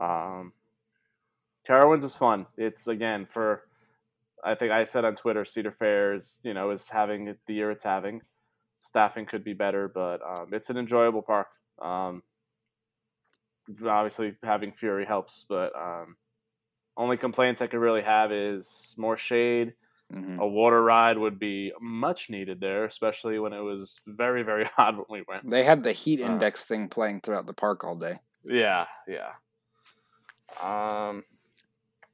Um, 0.00 0.52
Carowinds 1.68 2.04
is 2.04 2.16
fun. 2.16 2.46
It's 2.56 2.88
again 2.88 3.26
for, 3.26 3.62
I 4.42 4.54
think 4.54 4.72
I 4.72 4.84
said 4.84 5.04
on 5.04 5.14
Twitter, 5.14 5.44
Cedar 5.44 5.72
Fairs, 5.72 6.38
you 6.42 6.54
know, 6.54 6.70
is 6.70 6.88
having 6.88 7.36
the 7.46 7.54
year 7.54 7.70
it's 7.70 7.84
having. 7.84 8.22
Staffing 8.80 9.26
could 9.26 9.44
be 9.44 9.52
better, 9.52 9.88
but 9.88 10.20
um, 10.22 10.48
it's 10.52 10.70
an 10.70 10.78
enjoyable 10.78 11.20
park. 11.22 11.48
Um, 11.82 12.22
obviously, 13.86 14.34
having 14.42 14.72
Fury 14.72 15.04
helps, 15.04 15.44
but 15.48 15.72
um, 15.76 16.16
only 16.96 17.16
complaints 17.18 17.60
I 17.60 17.66
could 17.66 17.78
really 17.80 18.02
have 18.02 18.32
is 18.32 18.94
more 18.96 19.18
shade. 19.18 19.74
hmm 20.10 20.38
A 20.40 20.46
water 20.48 20.82
ride 20.82 21.18
would 21.18 21.38
be 21.38 21.72
much 21.80 22.30
needed 22.30 22.58
there, 22.60 22.84
especially 22.86 23.38
when 23.38 23.52
it 23.52 23.60
was 23.60 23.96
very, 24.06 24.42
very 24.42 24.64
hot 24.76 24.96
when 24.96 25.20
we 25.20 25.24
went. 25.28 25.48
They 25.48 25.62
had 25.64 25.82
the 25.82 25.92
heat 25.92 26.22
Uh. 26.22 26.26
index 26.32 26.64
thing 26.64 26.88
playing 26.88 27.20
throughout 27.20 27.46
the 27.46 27.52
park 27.54 27.84
all 27.84 27.96
day. 27.96 28.18
Yeah, 28.44 28.86
yeah. 29.06 29.32
Um, 30.62 31.24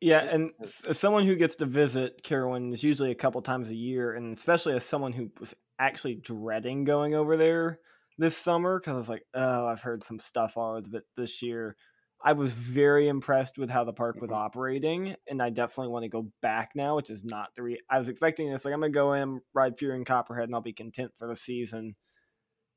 Yeah, 0.00 0.20
and 0.20 0.50
as 0.86 0.98
someone 0.98 1.24
who 1.26 1.36
gets 1.36 1.56
to 1.56 1.66
visit 1.66 2.22
Carowinds 2.22 2.82
usually 2.82 3.10
a 3.10 3.14
couple 3.14 3.40
times 3.40 3.70
a 3.70 3.74
year, 3.74 4.12
and 4.12 4.36
especially 4.36 4.74
as 4.74 4.84
someone 4.84 5.12
who 5.12 5.30
was 5.40 5.54
actually 5.78 6.16
dreading 6.16 6.84
going 6.84 7.14
over 7.14 7.36
there 7.36 7.80
this 8.18 8.36
summer 8.36 8.78
because 8.78 8.94
I 8.94 8.98
was 8.98 9.08
like, 9.08 9.24
oh, 9.34 9.66
I've 9.66 9.80
heard 9.80 10.02
some 10.02 10.18
stuff 10.18 10.56
of 10.56 10.94
it 10.94 11.04
this 11.16 11.42
year. 11.42 11.76
I 12.22 12.32
was 12.32 12.52
very 12.52 13.08
impressed 13.08 13.58
with 13.58 13.70
how 13.70 13.84
the 13.84 13.92
park 13.92 14.20
was 14.20 14.30
operating, 14.30 15.16
and 15.28 15.42
I 15.42 15.50
definitely 15.50 15.92
want 15.92 16.04
to 16.04 16.08
go 16.08 16.30
back 16.42 16.70
now, 16.74 16.96
which 16.96 17.10
is 17.10 17.24
not 17.24 17.54
the. 17.54 17.62
Re- 17.62 17.82
I 17.90 17.98
was 17.98 18.08
expecting 18.08 18.50
this, 18.50 18.64
like, 18.64 18.74
I'm 18.74 18.80
going 18.80 18.92
to 18.92 18.96
go 18.96 19.12
in, 19.14 19.40
ride 19.54 19.78
Fury 19.78 19.96
and 19.96 20.06
Copperhead, 20.06 20.44
and 20.44 20.54
I'll 20.54 20.62
be 20.62 20.72
content 20.72 21.12
for 21.16 21.28
the 21.28 21.36
season. 21.36 21.94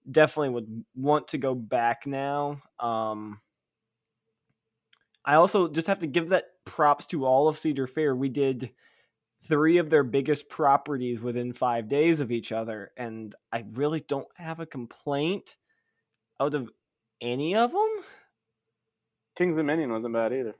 Definitely 0.10 0.49
would 0.49 0.84
want 0.95 1.30
to 1.30 1.38
go 1.38 1.56
back 1.56 2.06
now. 2.06 2.61
Um, 2.80 3.40
I 5.26 5.36
also 5.36 5.68
just 5.68 5.88
have 5.88 6.00
to 6.00 6.08
give 6.08 6.30
that 6.30 6.46
props 6.66 7.06
to 7.08 7.26
all 7.26 7.48
of 7.48 7.58
Cedar 7.58 7.88
Fair. 7.88 8.16
We 8.16 8.30
did 8.30 8.72
three 9.44 9.78
of 9.78 9.90
their 9.90 10.04
biggest 10.04 10.50
properties 10.50 11.22
within 11.22 11.54
five 11.54 11.88
days 11.88 12.20
of 12.20 12.32
each 12.32 12.52
other, 12.52 12.91
and 12.98 13.34
I 13.52 13.66
really 13.74 14.00
don't 14.02 14.28
have 14.36 14.60
a 14.60 14.66
complaint 14.66 15.56
out 16.40 16.54
of 16.54 16.70
any 17.22 17.56
of 17.56 17.72
them. 17.72 17.90
Kings 19.36 19.56
Dominion 19.56 19.91
wasn't 19.91 20.14
bad 20.14 20.34
either. 20.34 20.56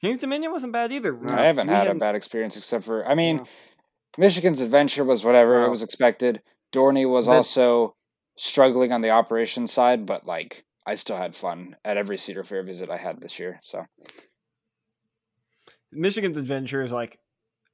King's 0.00 0.18
Dominion 0.18 0.52
wasn't 0.52 0.72
bad 0.72 0.92
either. 0.92 1.12
No, 1.12 1.34
I 1.34 1.42
haven't 1.44 1.68
We 1.68 1.72
had 1.74 1.86
a 1.86 1.94
bad 1.94 2.14
experience 2.14 2.56
except 2.56 2.84
for, 2.84 3.06
I 3.06 3.14
mean, 3.14 3.38
No. 3.38 3.44
Michigan's 4.18 4.60
adventure 4.60 5.04
was 5.04 5.24
whatever 5.24 5.62
it 5.62 5.66
Oh. 5.66 5.70
was 5.70 5.82
expected. 5.82 6.42
Dorney 6.72 7.08
was 7.08 7.26
That- 7.26 7.36
also 7.36 7.94
struggling 8.36 8.92
on 8.92 9.00
the 9.00 9.10
operations 9.10 9.72
side, 9.72 10.04
but 10.06 10.26
like 10.26 10.64
I 10.86 10.96
still 10.96 11.16
had 11.16 11.34
fun 11.34 11.76
at 11.84 11.96
every 11.96 12.16
Cedar 12.16 12.44
Fair 12.44 12.62
visit 12.62 12.90
I 12.90 12.96
had 12.96 13.20
this 13.20 13.38
year. 13.38 13.60
So 13.62 13.84
Michigan's 15.92 16.36
Adventure 16.36 16.82
is 16.82 16.92
like 16.92 17.18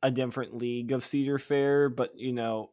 a 0.03 0.11
different 0.11 0.55
league 0.55 0.93
of 0.93 1.05
Cedar 1.05 1.39
Fair, 1.39 1.89
but 1.89 2.11
you 2.17 2.33
know, 2.33 2.71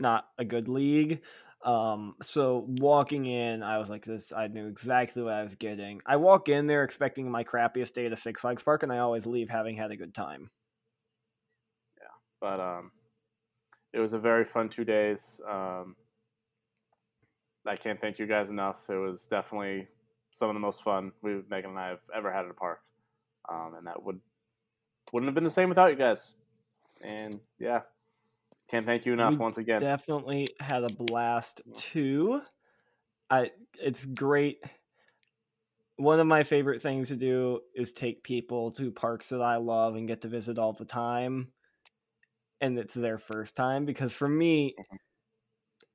not 0.00 0.26
a 0.38 0.44
good 0.44 0.68
league. 0.68 1.22
Um, 1.64 2.14
so 2.22 2.66
walking 2.68 3.26
in, 3.26 3.64
I 3.64 3.78
was 3.78 3.90
like, 3.90 4.04
this, 4.04 4.32
I 4.32 4.46
knew 4.46 4.68
exactly 4.68 5.22
what 5.22 5.32
I 5.32 5.42
was 5.42 5.56
getting. 5.56 6.00
I 6.06 6.16
walk 6.16 6.48
in 6.48 6.66
there 6.66 6.84
expecting 6.84 7.30
my 7.30 7.42
crappiest 7.42 7.94
day 7.94 8.06
at 8.06 8.12
a 8.12 8.16
Six 8.16 8.42
Flags 8.42 8.62
park, 8.62 8.84
and 8.84 8.92
I 8.92 9.00
always 9.00 9.26
leave 9.26 9.48
having 9.50 9.76
had 9.76 9.90
a 9.90 9.96
good 9.96 10.14
time. 10.14 10.50
Yeah, 12.00 12.14
but 12.40 12.60
um, 12.60 12.92
it 13.92 13.98
was 13.98 14.12
a 14.12 14.18
very 14.18 14.44
fun 14.44 14.68
two 14.68 14.84
days. 14.84 15.40
Um, 15.48 15.96
I 17.68 17.76
can't 17.76 18.00
thank 18.00 18.18
you 18.18 18.26
guys 18.26 18.50
enough. 18.50 18.88
It 18.88 18.96
was 18.96 19.26
definitely 19.26 19.88
some 20.30 20.48
of 20.48 20.54
the 20.54 20.60
most 20.60 20.82
fun 20.82 21.12
we 21.22 21.40
Megan 21.48 21.70
and 21.70 21.78
I 21.78 21.88
have 21.88 22.00
ever 22.14 22.32
had 22.32 22.44
at 22.44 22.50
a 22.50 22.54
park, 22.54 22.80
um, 23.48 23.74
and 23.76 23.86
that 23.86 24.02
would 24.02 24.20
wouldn't 25.12 25.28
have 25.28 25.34
been 25.34 25.44
the 25.44 25.50
same 25.50 25.68
without 25.68 25.90
you 25.90 25.96
guys. 25.96 26.34
And 27.04 27.38
yeah, 27.58 27.80
can't 28.68 28.84
thank 28.84 29.06
you 29.06 29.12
enough 29.12 29.32
We 29.32 29.38
once 29.38 29.58
again. 29.58 29.80
Definitely 29.80 30.48
had 30.60 30.84
a 30.84 30.92
blast 30.92 31.62
too. 31.74 32.42
I 33.30 33.50
it's 33.80 34.04
great. 34.04 34.62
One 35.96 36.20
of 36.20 36.26
my 36.26 36.44
favorite 36.44 36.80
things 36.80 37.08
to 37.08 37.16
do 37.16 37.60
is 37.74 37.92
take 37.92 38.22
people 38.22 38.70
to 38.72 38.92
parks 38.92 39.30
that 39.30 39.42
I 39.42 39.56
love 39.56 39.96
and 39.96 40.06
get 40.06 40.20
to 40.22 40.28
visit 40.28 40.58
all 40.58 40.72
the 40.72 40.84
time. 40.84 41.48
And 42.60 42.78
it's 42.78 42.94
their 42.94 43.18
first 43.18 43.56
time 43.56 43.84
because 43.84 44.12
for 44.12 44.28
me, 44.28 44.74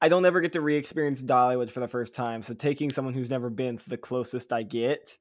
I 0.02 0.10
don't 0.10 0.26
ever 0.26 0.42
get 0.42 0.54
to 0.54 0.62
re-experience 0.62 1.24
Dollywood 1.24 1.72
for 1.72 1.80
the 1.80 1.88
first 1.88 2.14
time. 2.14 2.44
So 2.44 2.54
taking 2.54 2.90
someone 2.92 3.14
who's 3.14 3.30
never 3.30 3.50
been 3.50 3.76
is 3.76 3.84
the 3.86 3.98
closest 3.98 4.52
I 4.52 4.64
get. 4.64 5.18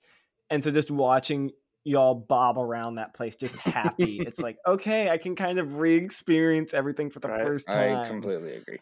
And 0.50 0.62
so 0.62 0.70
just 0.70 0.90
watching 0.90 1.52
y'all 1.84 2.14
bob 2.14 2.58
around 2.58 2.96
that 2.96 3.14
place 3.14 3.36
just 3.36 3.54
happy. 3.56 4.20
it's 4.26 4.40
like, 4.42 4.56
okay, 4.66 5.08
I 5.10 5.18
can 5.18 5.34
kind 5.36 5.58
of 5.58 5.76
re-experience 5.78 6.74
everything 6.74 7.10
for 7.10 7.20
the 7.20 7.28
Right. 7.28 7.44
first 7.46 7.66
time. 7.66 7.98
I 7.98 8.04
completely 8.08 8.56
agree. 8.56 8.78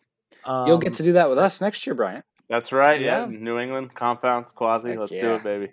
You'll 0.46 0.78
get 0.78 0.88
Um, 0.88 0.94
to 0.94 1.02
do 1.02 1.12
that 1.12 1.28
with 1.28 1.38
us 1.38 1.60
next 1.60 1.86
year, 1.86 1.94
Brian. 1.94 2.22
That's 2.48 2.72
right. 2.72 3.00
Yeah, 3.00 3.26
Yeah. 3.28 3.38
New 3.38 3.58
England 3.58 3.94
compounds 3.94 4.52
quasi. 4.52 4.90
Heck 4.90 4.98
Let's 4.98 5.12
do 5.12 5.34
it, 5.34 5.42
baby. 5.42 5.72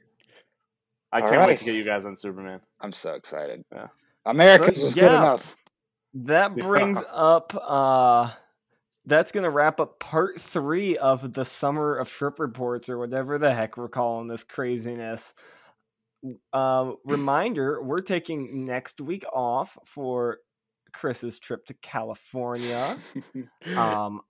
I 1.12 1.22
All 1.22 1.30
can't 1.30 1.48
wait 1.48 1.58
to 1.60 1.66
get 1.66 1.76
you 1.76 1.86
guys 1.86 2.06
on 2.06 2.18
Superman. 2.18 2.60
I'm 2.82 2.92
so 2.92 3.14
excited. 3.14 3.64
Yeah. 3.74 3.88
Americans 4.26 4.78
So, 4.80 4.84
was 4.84 4.96
good 4.96 5.12
enough. 5.12 5.56
That 6.14 6.54
brings 6.58 7.00
up 7.10 7.54
uh 7.56 8.32
that's 9.08 9.32
gonna 9.32 9.50
wrap 9.50 9.80
up 9.80 10.00
part 10.00 10.40
three 10.40 10.98
of 10.98 11.34
the 11.34 11.46
summer 11.46 11.96
of 11.96 12.10
trip 12.10 12.40
reports 12.40 12.90
or 12.90 12.98
whatever 12.98 13.40
the 13.40 13.54
heck 13.54 13.78
we're 13.78 13.88
calling 13.88 14.28
this 14.28 14.44
craziness. 14.44 15.34
Uh, 16.52 16.92
reminder, 17.06 17.82
we're 17.82 18.00
taking 18.00 18.66
next 18.66 19.00
week 19.00 19.24
off 19.32 19.78
for 19.86 20.40
Chris's 20.92 21.40
trip 21.40 21.66
to 21.66 21.74
California. 21.76 22.86
Um 23.78 24.22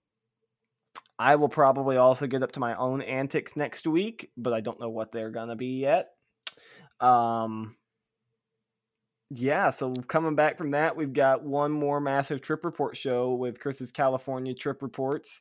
I 1.20 1.34
will 1.34 1.48
probably 1.48 1.96
also 1.96 2.28
get 2.28 2.44
up 2.44 2.52
to 2.52 2.60
my 2.60 2.76
own 2.76 3.02
antics 3.02 3.56
next 3.56 3.88
week, 3.88 4.30
but 4.36 4.52
I 4.52 4.60
don't 4.60 4.78
know 4.80 4.90
what 4.90 5.10
they're 5.10 5.30
gonna 5.30 5.56
be 5.56 5.80
yet. 5.80 6.10
Um 7.00 7.74
yeah, 9.30 9.70
so 9.70 9.92
coming 9.92 10.34
back 10.34 10.56
from 10.58 10.70
that, 10.72 10.96
we've 10.96 11.12
got 11.12 11.42
one 11.44 11.70
more 11.72 12.00
massive 12.00 12.40
trip 12.40 12.64
report 12.64 12.96
show 12.96 13.34
with 13.34 13.60
Chris's 13.60 13.92
California 13.92 14.54
trip 14.54 14.82
reports. 14.82 15.40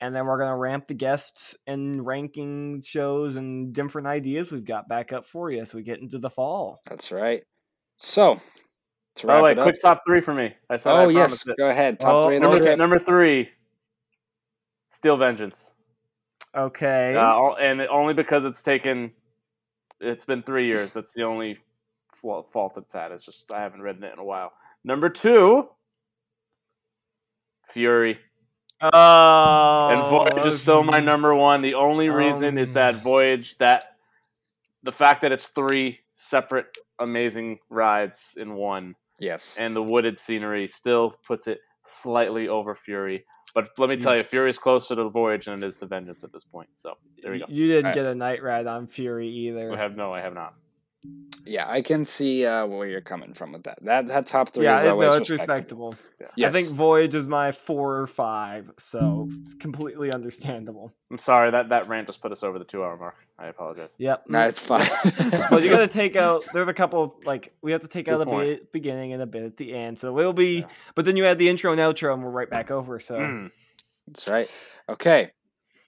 And 0.00 0.14
then 0.14 0.26
we're 0.26 0.38
going 0.38 0.50
to 0.50 0.56
ramp 0.56 0.88
the 0.88 0.94
guests 0.94 1.54
and 1.66 2.04
ranking 2.04 2.82
shows 2.84 3.36
and 3.36 3.72
different 3.72 4.08
ideas 4.08 4.50
we've 4.50 4.64
got 4.64 4.88
back 4.88 5.12
up 5.12 5.24
for 5.24 5.50
you 5.50 5.62
as 5.62 5.72
we 5.72 5.82
get 5.82 6.00
into 6.00 6.18
the 6.18 6.28
fall. 6.28 6.80
That's 6.90 7.12
right. 7.12 7.42
So, 7.96 8.38
to 9.16 9.26
By 9.26 9.34
wrap 9.34 9.38
the 9.40 9.44
way, 9.44 9.52
it 9.52 9.58
up. 9.60 9.64
quick 9.64 9.76
top 9.80 10.02
three 10.06 10.20
for 10.20 10.34
me. 10.34 10.52
I 10.68 10.76
said 10.76 10.92
oh 10.92 11.08
I 11.08 11.12
yes, 11.12 11.46
it. 11.46 11.56
go 11.56 11.70
ahead. 11.70 12.00
Top 12.00 12.24
Oh, 12.24 12.26
three 12.26 12.36
in 12.36 12.42
the 12.42 12.48
okay. 12.48 12.56
Number, 12.56 12.64
script. 12.64 12.78
number 12.80 12.98
three, 12.98 13.48
Steel 14.88 15.16
Vengeance. 15.16 15.72
Okay. 16.56 17.14
Uh, 17.16 17.52
and 17.54 17.80
only 17.82 18.14
because 18.14 18.44
it's 18.44 18.62
taken, 18.62 19.12
it's 20.00 20.24
been 20.24 20.42
three 20.42 20.66
years. 20.66 20.92
That's 20.92 21.14
the 21.14 21.22
only 21.22 21.54
flaw- 21.54 21.60
fault 22.16 22.74
it's 22.76 22.92
had. 22.94 23.12
It's 23.12 23.24
just 23.24 23.44
I 23.52 23.60
haven't 23.62 23.80
written 23.82 24.04
it 24.04 24.12
in 24.12 24.18
a 24.18 24.24
while. 24.24 24.52
Number 24.84 25.08
two, 25.08 25.68
Fury. 27.70 28.18
oh, 28.80 29.88
and 29.90 30.00
Voyage 30.34 30.46
is 30.52 30.60
still 30.60 30.82
my 30.82 30.98
number 30.98 31.34
one. 31.34 31.62
The 31.62 31.74
only 31.74 32.08
Oh, 32.08 32.14
reason 32.14 32.58
is 32.58 32.72
that 32.72 33.02
Voyage, 33.02 33.56
that 33.58 33.96
the 34.82 34.92
fact 34.92 35.22
that 35.22 35.32
it's 35.32 35.48
three 35.48 35.98
separate 36.16 36.76
amazing 36.98 37.58
rides 37.70 38.36
in 38.38 38.54
one, 38.54 38.94
Yes. 39.18 39.56
and 39.58 39.74
the 39.74 39.82
wooded 39.82 40.18
scenery 40.18 40.68
still 40.68 41.16
puts 41.26 41.46
it 41.46 41.60
slightly 41.82 42.48
over 42.48 42.74
Fury. 42.74 43.24
But 43.54 43.70
let 43.78 43.88
me 43.88 43.96
tell 43.96 44.16
you, 44.16 44.22
Fury 44.22 44.50
is 44.50 44.58
closer 44.58 44.96
to 44.96 45.08
Voyage 45.08 45.46
than 45.46 45.54
it 45.62 45.64
is 45.64 45.78
to 45.78 45.86
Vengeance 45.86 46.24
at 46.24 46.32
this 46.32 46.44
point. 46.44 46.68
So 46.74 46.94
there 47.22 47.32
we 47.32 47.38
go. 47.38 47.44
You 47.48 47.68
didn't 47.68 47.86
Alright. 47.86 47.94
get 47.94 48.06
a 48.06 48.14
night 48.14 48.42
ride 48.42 48.66
on 48.66 48.86
Fury 48.86 49.28
either. 49.28 49.72
I 49.72 49.76
have 49.76 49.96
no, 49.96 50.12
I 50.12 50.20
have 50.20 50.34
not. 50.34 50.54
Yeah, 51.46 51.66
I 51.68 51.82
can 51.82 52.06
see 52.06 52.46
uh, 52.46 52.64
where 52.66 52.88
you're 52.88 53.02
coming 53.02 53.34
from 53.34 53.52
with 53.52 53.64
that. 53.64 53.78
That 53.84 54.06
that 54.06 54.26
top 54.26 54.48
three 54.48 54.64
yeah, 54.64 54.78
is 54.78 54.86
always 54.86 55.10
no, 55.10 55.16
it's 55.16 55.30
respectable. 55.30 55.90
respectable. 55.90 56.30
Yes. 56.36 56.48
I 56.48 56.52
think 56.52 56.68
Voyage 56.74 57.14
is 57.14 57.28
my 57.28 57.52
four 57.52 58.00
or 58.00 58.06
five, 58.06 58.70
so 58.78 59.28
it's 59.42 59.52
completely 59.52 60.10
understandable. 60.12 60.90
I'm 61.10 61.18
sorry 61.18 61.50
that 61.50 61.68
that 61.68 61.86
rant 61.86 62.06
just 62.06 62.22
put 62.22 62.32
us 62.32 62.42
over 62.42 62.58
the 62.58 62.64
two 62.64 62.82
hour 62.82 62.96
mark. 62.96 63.16
I 63.38 63.48
apologize. 63.48 63.94
Yep. 63.98 64.24
no, 64.28 64.46
it's 64.46 64.62
fine. 64.62 64.86
well, 65.50 65.62
you 65.62 65.68
got 65.68 65.80
to 65.80 65.86
take 65.86 66.16
out. 66.16 66.44
There's 66.54 66.66
a 66.66 66.72
couple 66.72 67.20
like 67.26 67.54
we 67.60 67.72
have 67.72 67.82
to 67.82 67.88
take 67.88 68.06
Good 68.06 68.14
out 68.14 68.22
a 68.22 68.26
bit 68.26 68.48
at 68.48 68.60
the 68.60 68.68
beginning 68.72 69.12
and 69.12 69.20
a 69.20 69.26
bit 69.26 69.42
at 69.42 69.58
the 69.58 69.74
end, 69.74 69.98
so 69.98 70.18
it'll 70.18 70.32
be. 70.32 70.60
Yeah. 70.60 70.66
But 70.94 71.04
then 71.04 71.16
you 71.16 71.26
add 71.26 71.36
the 71.36 71.50
intro 71.50 71.72
and 71.72 71.80
outro, 71.80 72.14
and 72.14 72.24
we're 72.24 72.30
right 72.30 72.48
back 72.48 72.70
over. 72.70 72.98
So 72.98 73.18
Mm. 73.18 73.50
That's 74.06 74.28
right. 74.28 74.48
Okay, 74.88 75.30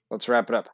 let's 0.09 0.27
wrap 0.27 0.49
it 0.49 0.55
up. 0.55 0.69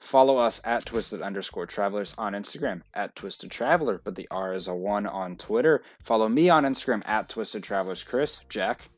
Follow 0.00 0.36
us 0.36 0.60
at 0.64 0.86
twisted 0.86 1.22
underscore 1.22 1.66
travelers 1.66 2.14
on 2.18 2.32
Instagram 2.32 2.82
at 2.94 3.14
twisted 3.16 3.50
traveler, 3.50 4.00
but 4.04 4.14
the 4.14 4.28
R 4.30 4.52
is 4.52 4.68
a 4.68 4.74
one 4.74 5.06
on 5.06 5.36
Twitter. 5.36 5.82
Follow 6.00 6.28
me 6.28 6.48
on 6.48 6.64
Instagram 6.64 7.02
at 7.06 7.28
twisted 7.28 7.62
travelers. 7.62 8.04
Chris, 8.04 8.40
Jack, 8.48 8.88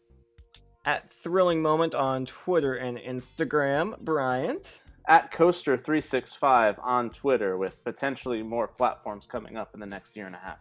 at 0.85 1.13
thrilling 1.13 1.61
moment 1.61 1.95
on 1.95 2.27
Twitter 2.27 2.75
and 2.75 2.99
Instagram, 2.99 3.99
Bryant. 4.01 4.83
At 5.09 5.33
Coaster365 5.33 6.79
on 6.85 7.11
Twitter 7.11 7.57
with 7.59 7.83
potentially 7.85 8.43
more 8.43 8.69
platforms 8.69 9.27
coming 9.27 9.57
up 9.57 9.75
in 9.75 9.81
the 9.81 9.87
next 9.87 10.15
year 10.17 10.27
and 10.27 10.35
a 10.35 10.39
half. 10.39 10.59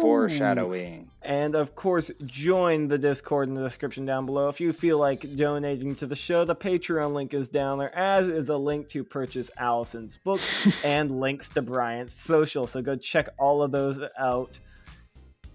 Foreshadowing. 0.00 1.10
And 1.22 1.54
of 1.54 1.74
course, 1.74 2.10
join 2.26 2.88
the 2.88 2.98
Discord 2.98 3.48
in 3.48 3.54
the 3.54 3.62
description 3.62 4.04
down 4.04 4.26
below. 4.26 4.48
If 4.48 4.60
you 4.60 4.72
feel 4.72 4.98
like 4.98 5.36
donating 5.36 5.94
to 5.96 6.06
the 6.06 6.16
show, 6.16 6.44
the 6.44 6.54
Patreon 6.54 7.14
link 7.14 7.32
is 7.32 7.48
down 7.48 7.78
there, 7.78 7.94
as 7.96 8.28
is 8.28 8.50
a 8.50 8.56
link 8.56 8.88
to 8.90 9.02
purchase 9.02 9.50
Allison's 9.56 10.18
book 10.18 10.40
and 10.84 11.20
links 11.20 11.48
to 11.50 11.62
Bryant's 11.62 12.14
social. 12.14 12.66
So 12.66 12.82
go 12.82 12.96
check 12.96 13.28
all 13.38 13.62
of 13.62 13.72
those 13.72 14.00
out. 14.18 14.58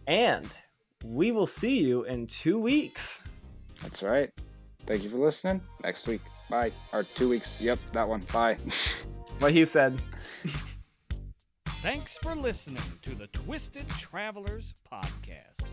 And 0.08 0.48
we 1.04 1.32
will 1.32 1.48
see 1.48 1.78
you 1.78 2.04
in 2.06 2.26
two 2.26 2.60
weeks. 2.60 3.20
That's 3.84 4.02
right. 4.02 4.32
Thank 4.86 5.04
you 5.04 5.10
for 5.10 5.18
listening. 5.18 5.62
Next 5.84 6.08
week. 6.08 6.22
Bye. 6.50 6.72
Or 6.92 7.04
two 7.04 7.30
weeks. 7.30 7.62
Yep, 7.62 7.80
that 7.94 8.08
one. 8.08 8.22
Bye. 8.34 8.58
What 9.40 9.54
he 9.54 9.64
said. 9.64 9.98
Thanks 11.82 12.18
for 12.18 12.36
listening 12.36 12.84
to 13.04 13.12
the 13.16 13.28
Twisted 13.28 13.88
Travelers 13.98 14.74
Podcast. 14.92 15.70